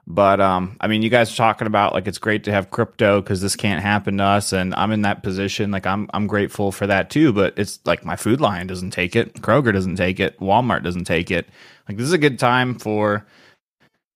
But 0.06 0.40
um, 0.40 0.76
I 0.80 0.88
mean, 0.88 1.02
you 1.02 1.08
guys 1.08 1.32
are 1.32 1.36
talking 1.36 1.66
about 1.66 1.94
like 1.94 2.06
it's 2.06 2.18
great 2.18 2.44
to 2.44 2.52
have 2.52 2.70
crypto 2.70 3.20
because 3.22 3.40
this 3.40 3.56
can't 3.56 3.82
happen 3.82 4.18
to 4.18 4.24
us, 4.24 4.52
and 4.52 4.74
I'm 4.74 4.90
in 4.92 5.02
that 5.02 5.22
position. 5.22 5.70
Like 5.70 5.86
I'm 5.86 6.10
I'm 6.12 6.26
grateful 6.26 6.72
for 6.72 6.86
that 6.88 7.10
too. 7.10 7.32
But 7.32 7.54
it's 7.56 7.78
like 7.86 8.04
my 8.04 8.16
food 8.16 8.40
line 8.40 8.66
doesn't 8.66 8.90
take 8.90 9.14
it, 9.14 9.34
Kroger 9.34 9.72
doesn't 9.72 9.96
take 9.96 10.18
it, 10.18 10.38
Walmart 10.40 10.82
doesn't 10.82 11.04
take 11.04 11.30
it. 11.30 11.48
Like 11.88 11.96
this 11.96 12.06
is 12.06 12.12
a 12.12 12.18
good 12.18 12.38
time 12.38 12.78
for 12.78 13.24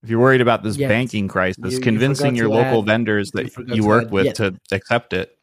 if 0.04 0.10
you're 0.10 0.20
worried 0.20 0.40
about 0.42 0.62
this 0.62 0.76
Yet. 0.76 0.88
banking 0.88 1.26
crisis, 1.26 1.58
You- 1.64 1.70
you 1.70 1.80
convincing 1.80 2.26
forgot 2.26 2.36
your 2.38 2.48
local 2.50 2.80
add- 2.82 2.86
vendors 2.86 3.30
that 3.32 3.50
forgot 3.50 3.74
you 3.76 3.84
work 3.86 4.04
add 4.04 4.10
with 4.12 4.26
yet. 4.26 4.34
to 4.36 4.54
accept 4.70 5.12
it. 5.12 5.36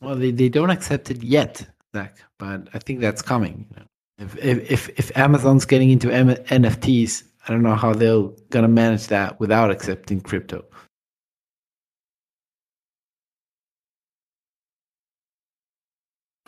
Well, 0.00 0.14
they, 0.16 0.30
they 0.30 0.48
don't 0.48 0.70
accept 0.70 1.10
it 1.10 1.22
yet, 1.22 1.66
Zach, 1.94 2.16
but 2.38 2.68
I 2.74 2.78
think 2.78 3.00
that's 3.00 3.22
coming. 3.22 3.66
You 3.70 3.76
know? 3.76 3.86
If, 4.18 4.36
if 4.36 4.70
if 4.70 4.88
if 4.98 5.16
Amazon's 5.16 5.64
getting 5.64 5.90
into 5.90 6.12
M- 6.12 6.28
NFTs, 6.28 7.22
I 7.48 7.52
don't 7.52 7.62
know 7.62 7.74
how 7.74 7.92
they're 7.94 8.28
gonna 8.50 8.68
manage 8.68 9.06
that 9.08 9.40
without 9.40 9.70
accepting 9.70 10.20
crypto. 10.20 10.64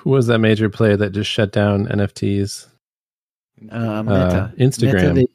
Who 0.00 0.10
was 0.10 0.26
that 0.26 0.38
major 0.38 0.68
player 0.68 0.96
that 0.96 1.10
just 1.12 1.30
shut 1.30 1.52
down 1.52 1.86
NFTs? 1.86 2.66
Uh, 3.70 4.02
Meta, 4.02 4.14
Uh, 4.14 4.48
Instagram. 4.58 4.92
Meta, 4.92 5.14
they 5.14 5.26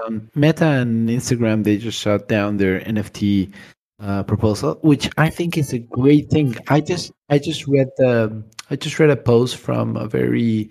down- 0.00 0.30
Meta 0.34 0.66
and 0.66 1.08
Instagram, 1.08 1.64
they 1.64 1.76
just 1.76 1.98
shut 1.98 2.28
down 2.28 2.56
their 2.56 2.80
NFT 2.80 3.52
uh, 4.00 4.22
proposal, 4.22 4.78
which 4.82 5.10
I 5.18 5.28
think 5.30 5.58
is 5.58 5.72
a 5.72 5.78
great 5.78 6.30
thing. 6.30 6.56
I 6.68 6.80
just 6.80 7.12
I 7.28 7.38
just 7.38 7.66
read 7.66 7.88
the 7.98 8.42
I 8.70 8.76
just 8.76 8.98
read 8.98 9.10
a 9.10 9.16
post 9.16 9.56
from 9.56 9.96
a 9.96 10.06
very 10.06 10.70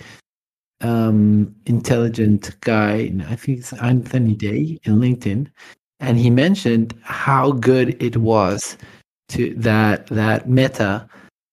um, 0.82 1.54
intelligent 1.66 2.60
guy. 2.62 3.12
I 3.28 3.36
think 3.36 3.60
it's 3.60 3.74
Anthony 3.74 4.36
Day 4.36 4.80
in 4.84 4.96
LinkedIn, 5.00 5.48
and 6.00 6.18
he 6.18 6.30
mentioned 6.30 6.98
how 7.04 7.52
good 7.52 8.02
it 8.02 8.18
was 8.18 8.78
to 9.30 9.54
that 9.56 10.08
that 10.08 10.50
Meta 10.50 11.08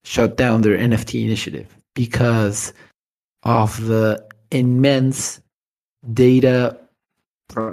shut 0.05 0.37
down 0.37 0.63
their 0.63 0.79
NFT 0.79 1.25
initiative 1.25 1.77
because 1.95 2.73
of 3.43 3.85
the 3.87 4.25
immense 4.51 5.41
data 6.13 6.79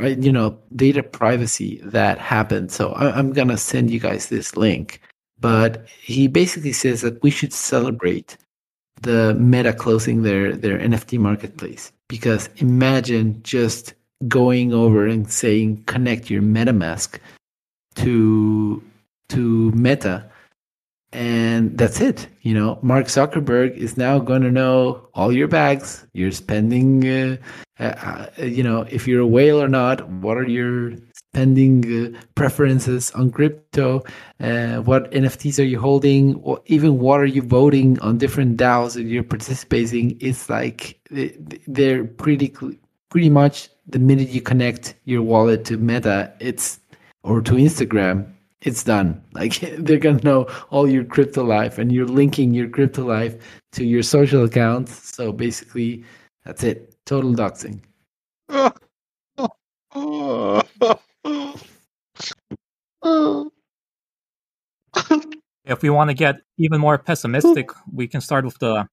you 0.01 0.31
know 0.31 0.57
data 0.75 1.03
privacy 1.03 1.81
that 1.83 2.17
happened. 2.17 2.71
So 2.71 2.91
I, 2.93 3.17
i'm 3.17 3.33
gonna 3.33 3.57
send 3.57 3.91
you 3.91 3.99
guys 3.99 4.29
this 4.29 4.55
link. 4.55 5.01
But 5.39 5.85
he 6.01 6.27
basically 6.27 6.71
says 6.71 7.01
that 7.01 7.21
we 7.21 7.29
should 7.29 7.51
celebrate 7.51 8.37
the 9.01 9.33
meta 9.35 9.73
closing 9.73 10.23
their 10.23 10.55
their 10.55 10.79
nft 10.79 11.19
marketplace. 11.19 11.91
Because 12.07 12.49
imagine 12.57 13.41
just 13.43 13.93
going 14.27 14.73
over 14.73 15.05
and 15.07 15.29
saying 15.29 15.83
connect 15.85 16.29
your 16.29 16.41
metamask 16.41 17.19
to 17.95 18.81
to 19.29 19.71
meta 19.71 20.29
and 21.13 21.77
that's 21.77 22.01
it. 22.01 22.27
You 22.41 22.53
know, 22.53 22.79
Mark 22.81 23.05
Zuckerberg 23.05 23.75
is 23.77 23.97
now 23.97 24.19
going 24.19 24.41
to 24.41 24.51
know 24.51 25.07
all 25.13 25.31
your 25.31 25.47
bags, 25.47 26.05
your 26.13 26.31
spending. 26.31 27.07
Uh, 27.07 27.37
uh, 27.79 28.27
uh, 28.39 28.43
you 28.43 28.63
know, 28.63 28.85
if 28.89 29.07
you're 29.07 29.21
a 29.21 29.27
whale 29.27 29.61
or 29.61 29.67
not. 29.67 30.07
What 30.09 30.37
are 30.37 30.47
your 30.47 30.93
spending 31.13 32.15
uh, 32.15 32.19
preferences 32.35 33.11
on 33.11 33.31
crypto? 33.31 34.03
Uh, 34.39 34.77
what 34.77 35.11
NFTs 35.11 35.59
are 35.59 35.63
you 35.67 35.79
holding? 35.79 36.35
Or 36.35 36.61
even 36.67 36.99
what 36.99 37.19
are 37.19 37.25
you 37.25 37.41
voting 37.41 37.99
on 37.99 38.17
different 38.17 38.57
DAOs 38.57 38.93
that 38.93 39.03
you're 39.03 39.23
participating? 39.23 40.17
It's 40.19 40.49
like 40.49 40.99
they- 41.09 41.37
they're 41.67 42.05
pretty 42.05 42.53
pretty 43.09 43.29
much 43.29 43.69
the 43.87 43.99
minute 43.99 44.29
you 44.29 44.41
connect 44.41 44.95
your 45.05 45.21
wallet 45.21 45.65
to 45.65 45.77
Meta, 45.77 46.31
it's 46.39 46.79
or 47.23 47.41
to 47.41 47.53
Instagram, 47.53 48.32
it's 48.63 48.83
done. 48.83 49.21
Like 49.33 49.59
they're 49.77 49.99
gonna 49.99 50.23
know 50.23 50.47
all 50.69 50.89
your 50.89 51.03
crypto 51.03 51.43
life, 51.43 51.77
and 51.77 51.91
you're 51.91 52.07
linking 52.07 52.53
your 52.53 52.69
crypto 52.69 53.05
life 53.05 53.35
to 53.73 53.83
your 53.83 54.03
social 54.03 54.43
accounts. 54.43 55.15
So 55.15 55.31
basically, 55.31 56.03
that's 56.45 56.63
it. 56.63 56.95
Total 57.05 57.33
doxing. 57.33 57.81
If 65.65 65.81
we 65.81 65.89
want 65.89 66.09
to 66.09 66.13
get 66.13 66.41
even 66.57 66.79
more 66.81 66.97
pessimistic, 66.97 67.69
we 67.91 68.07
can 68.07 68.19
start 68.19 68.43
with 68.43 68.59
the, 68.59 68.87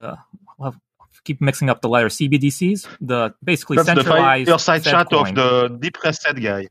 the 0.00 0.18
well, 0.58 0.76
keep 1.24 1.40
mixing 1.40 1.70
up 1.70 1.80
the 1.80 1.88
letters 1.88 2.18
CBDCs, 2.18 2.86
the 3.00 3.34
basically 3.42 3.76
That's 3.76 3.88
the 3.88 3.94
centralized 3.94 4.48
fireside 4.48 4.84
Fed 4.84 4.90
chat 4.90 5.10
coin. 5.10 5.28
of 5.28 5.34
the 5.34 5.78
depressed 5.80 6.26
guy. 6.40 6.68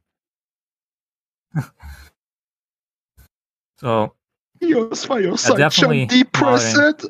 So 3.79 4.13
Yes, 4.61 5.05
fireside 5.05 5.57
definitely 5.57 6.07
chat 6.07 6.17
depressed. 6.17 7.05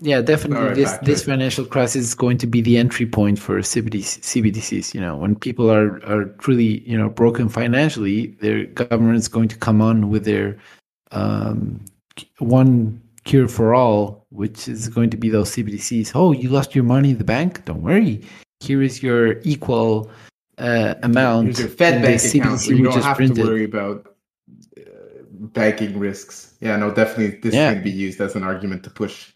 Yeah, 0.00 0.20
definitely. 0.20 0.58
All 0.58 0.66
right, 0.66 0.76
this 0.76 0.92
back 0.92 1.04
this 1.04 1.24
financial 1.24 1.64
crisis 1.64 2.04
is 2.04 2.14
going 2.14 2.38
to 2.38 2.46
be 2.46 2.60
the 2.60 2.76
entry 2.76 3.06
point 3.06 3.38
for 3.38 3.58
CBDC, 3.58 4.20
CBDCs. 4.20 4.94
You 4.94 5.00
know, 5.00 5.16
when 5.16 5.34
people 5.34 5.70
are 5.70 6.00
are 6.06 6.26
truly 6.38 6.80
you 6.88 6.96
know 6.96 7.08
broken 7.08 7.48
financially, 7.48 8.28
their 8.40 8.66
government's 8.66 9.28
going 9.28 9.48
to 9.48 9.56
come 9.56 9.80
on 9.80 10.10
with 10.10 10.24
their 10.24 10.56
um, 11.10 11.84
one 12.38 13.00
cure 13.24 13.48
for 13.48 13.74
all, 13.74 14.26
which 14.30 14.68
is 14.68 14.88
going 14.88 15.10
to 15.10 15.16
be 15.16 15.30
those 15.30 15.50
CBDCs. 15.50 16.12
Oh, 16.14 16.32
you 16.32 16.48
lost 16.48 16.74
your 16.74 16.84
money 16.84 17.10
in 17.10 17.18
the 17.18 17.24
bank? 17.24 17.64
Don't 17.64 17.82
worry. 17.82 18.22
Here 18.60 18.82
is 18.82 19.02
your 19.02 19.40
equal 19.40 20.10
uh, 20.58 20.94
amount. 21.02 21.46
Here's 21.46 21.60
your 21.60 21.68
Fed 21.68 21.94
in 21.96 22.02
bank 22.02 22.20
the 22.20 22.38
account 22.38 22.60
CBDC 22.60 22.68
you 22.68 22.84
don't 22.84 23.02
have 23.02 23.16
printed. 23.16 23.36
to 23.36 23.50
worry 23.50 23.64
about 23.64 24.14
banking 25.38 25.98
risks. 25.98 26.54
Yeah, 26.60 26.76
no, 26.76 26.90
definitely 26.92 27.38
this 27.40 27.54
Yeah. 27.54 27.72
can 27.74 27.82
be 27.82 27.90
used 27.90 28.20
as 28.20 28.34
an 28.36 28.42
argument 28.42 28.82
to 28.84 28.90
push 28.90 29.32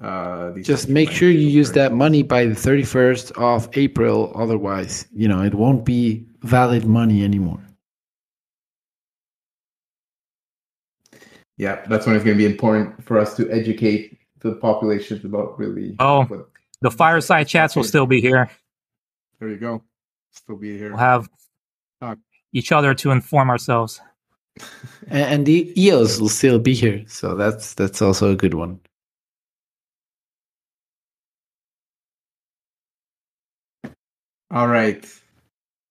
uh, 0.00 0.50
these. 0.50 0.66
Just 0.66 0.88
make 0.88 1.10
sure 1.10 1.30
you 1.30 1.46
use 1.48 1.70
that 1.72 1.92
money 1.92 2.22
by 2.24 2.46
the 2.46 2.54
31st 2.54 3.30
of 3.32 3.68
April. 3.74 4.32
Otherwise, 4.34 5.06
you 5.14 5.28
know, 5.28 5.42
it 5.42 5.54
won't 5.54 5.84
be 5.84 6.26
valid 6.42 6.84
money 6.84 7.22
anymore. 7.22 7.60
Yeah, 11.56 11.84
that's 11.88 12.06
when 12.06 12.16
it's 12.16 12.24
going 12.24 12.36
to 12.36 12.42
be 12.44 12.50
important 12.50 13.04
for 13.04 13.18
us 13.18 13.36
to 13.36 13.48
educate 13.50 14.18
the 14.40 14.52
population 14.56 15.20
about 15.24 15.58
really. 15.58 15.94
Oh, 15.98 16.24
what- 16.24 16.48
the 16.80 16.90
fireside 16.90 17.48
chats 17.48 17.76
will 17.76 17.84
still 17.84 18.04
be 18.06 18.20
here. 18.20 18.50
there 19.40 19.48
you 19.48 19.56
go. 19.56 19.82
Still 20.32 20.56
be 20.56 20.76
here. 20.76 20.88
We'll 20.90 20.98
have 20.98 21.28
each 22.52 22.72
other 22.72 22.92
to 22.94 23.10
inform 23.10 23.48
ourselves. 23.48 24.00
And, 25.08 25.24
and 25.34 25.46
the 25.46 25.72
EOS 25.80 26.20
will 26.20 26.28
still 26.28 26.58
be 26.58 26.74
here. 26.74 27.04
So 27.08 27.34
that's 27.34 27.74
that's 27.74 28.02
also 28.02 28.30
a 28.32 28.36
good 28.36 28.54
one. 28.54 28.80
All 34.50 34.68
right. 34.68 35.04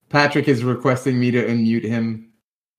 Patrick 0.09 0.47
is 0.47 0.63
requesting 0.63 1.19
me 1.19 1.31
to 1.31 1.45
unmute 1.45 1.83
him. 1.83 2.29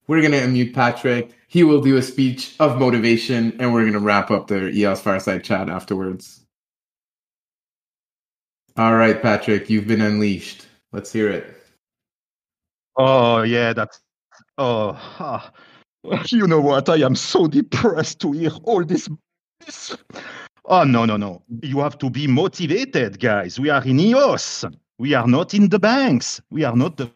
We're 0.07 0.21
going 0.21 0.31
to 0.31 0.39
unmute 0.41 0.73
Patrick. 0.73 1.31
He 1.47 1.63
will 1.63 1.81
do 1.81 1.97
a 1.97 2.01
speech 2.01 2.55
of 2.59 2.79
motivation, 2.79 3.55
and 3.59 3.73
we're 3.73 3.81
going 3.81 3.93
to 3.93 3.99
wrap 3.99 4.31
up 4.31 4.47
the 4.47 4.69
EOS 4.69 5.01
Fireside 5.01 5.43
chat 5.43 5.69
afterwards. 5.69 6.45
All 8.77 8.95
right, 8.95 9.21
Patrick, 9.21 9.69
you've 9.69 9.87
been 9.87 10.01
unleashed. 10.01 10.67
Let's 10.91 11.11
hear 11.11 11.29
it. 11.29 11.55
Oh 12.97 13.43
yeah, 13.43 13.73
that's 13.73 13.99
oh 14.57 14.91
ah. 15.19 15.51
you 16.27 16.47
know 16.47 16.61
what? 16.61 16.89
I 16.89 16.97
am 16.97 17.15
so 17.15 17.47
depressed 17.47 18.19
to 18.21 18.31
hear 18.31 18.51
all 18.63 18.83
this. 18.83 19.09
Oh 20.65 20.83
no 20.83 21.05
no 21.05 21.17
no! 21.17 21.43
You 21.61 21.79
have 21.79 21.97
to 21.99 22.09
be 22.09 22.27
motivated, 22.27 23.19
guys. 23.19 23.59
We 23.59 23.69
are 23.69 23.83
in 23.83 23.99
EOS. 23.99 24.65
We 24.97 25.13
are 25.13 25.27
not 25.27 25.53
in 25.53 25.69
the 25.69 25.79
banks. 25.79 26.41
We 26.49 26.63
are 26.63 26.75
not 26.75 26.97
the 26.97 27.11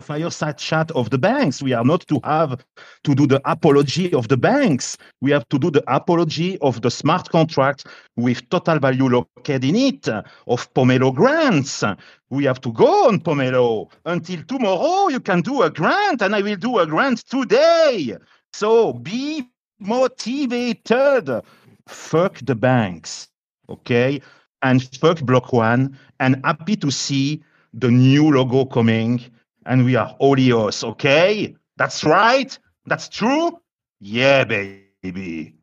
fireside 0.00 0.58
chat 0.58 0.90
of 0.92 1.10
the 1.10 1.18
banks. 1.18 1.62
We 1.62 1.72
are 1.72 1.84
not 1.84 2.06
to 2.08 2.20
have 2.24 2.64
to 3.04 3.14
do 3.14 3.26
the 3.26 3.40
apology 3.44 4.12
of 4.14 4.28
the 4.28 4.36
banks. 4.36 4.96
We 5.20 5.30
have 5.30 5.48
to 5.50 5.58
do 5.58 5.70
the 5.70 5.84
apology 5.86 6.58
of 6.58 6.82
the 6.82 6.90
smart 6.90 7.28
contract 7.30 7.86
with 8.16 8.48
total 8.48 8.78
value 8.78 9.08
locked 9.08 9.48
in 9.48 9.76
it 9.76 10.08
of 10.08 10.72
Pomelo 10.74 11.14
grants. 11.14 11.84
We 12.30 12.44
have 12.44 12.60
to 12.62 12.72
go 12.72 13.08
on 13.08 13.20
Pomelo 13.20 13.90
until 14.06 14.42
tomorrow. 14.44 15.08
You 15.08 15.20
can 15.20 15.42
do 15.42 15.62
a 15.62 15.70
grant, 15.70 16.22
and 16.22 16.34
I 16.34 16.42
will 16.42 16.56
do 16.56 16.78
a 16.78 16.86
grant 16.86 17.28
today. 17.28 18.16
So 18.52 18.92
be 18.94 19.48
motivated. 19.78 21.42
Fuck 21.86 22.38
the 22.44 22.54
banks, 22.54 23.28
okay? 23.68 24.20
And 24.62 24.82
fuck 24.98 25.20
Block 25.22 25.52
One. 25.52 25.98
And 26.20 26.40
happy 26.44 26.76
to 26.76 26.90
see 26.90 27.42
the 27.72 27.90
new 27.90 28.30
logo 28.30 28.64
coming. 28.64 29.20
And 29.66 29.84
we 29.84 29.96
are 29.96 30.16
Olios, 30.20 30.82
okay? 30.84 31.54
That's 31.76 32.04
right. 32.04 32.58
That's 32.86 33.08
true. 33.08 33.58
Yeah, 34.00 34.44
baby. 34.44 35.56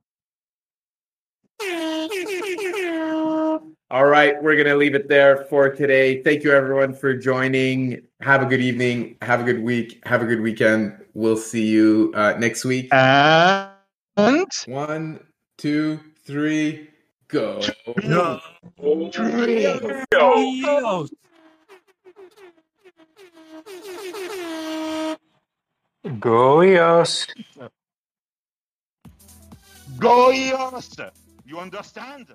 All 3.89 4.05
right, 4.05 4.35
we're 4.43 4.55
going 4.55 4.67
to 4.67 4.75
leave 4.75 4.95
it 4.95 5.07
there 5.07 5.45
for 5.49 5.69
today. 5.69 6.21
Thank 6.21 6.43
you, 6.43 6.51
everyone, 6.51 6.93
for 6.93 7.13
joining. 7.13 8.01
Have 8.19 8.41
a 8.41 8.45
good 8.45 8.59
evening. 8.59 9.15
Have 9.21 9.39
a 9.39 9.43
good 9.43 9.63
week. 9.63 10.01
Have 10.05 10.21
a 10.21 10.25
good 10.25 10.41
weekend. 10.41 11.05
We'll 11.13 11.37
see 11.37 11.65
you 11.65 12.11
uh, 12.13 12.33
next 12.37 12.65
week. 12.65 12.89
And 12.91 13.71
one, 14.65 15.25
two, 15.57 16.01
three, 16.25 16.89
go. 17.29 17.61
Go. 18.05 18.41
Go 18.77 19.09
EOS. 19.41 20.05
Go 20.11 21.07
EOS. 30.33 30.95
You 31.45 31.59
understand? 31.59 32.27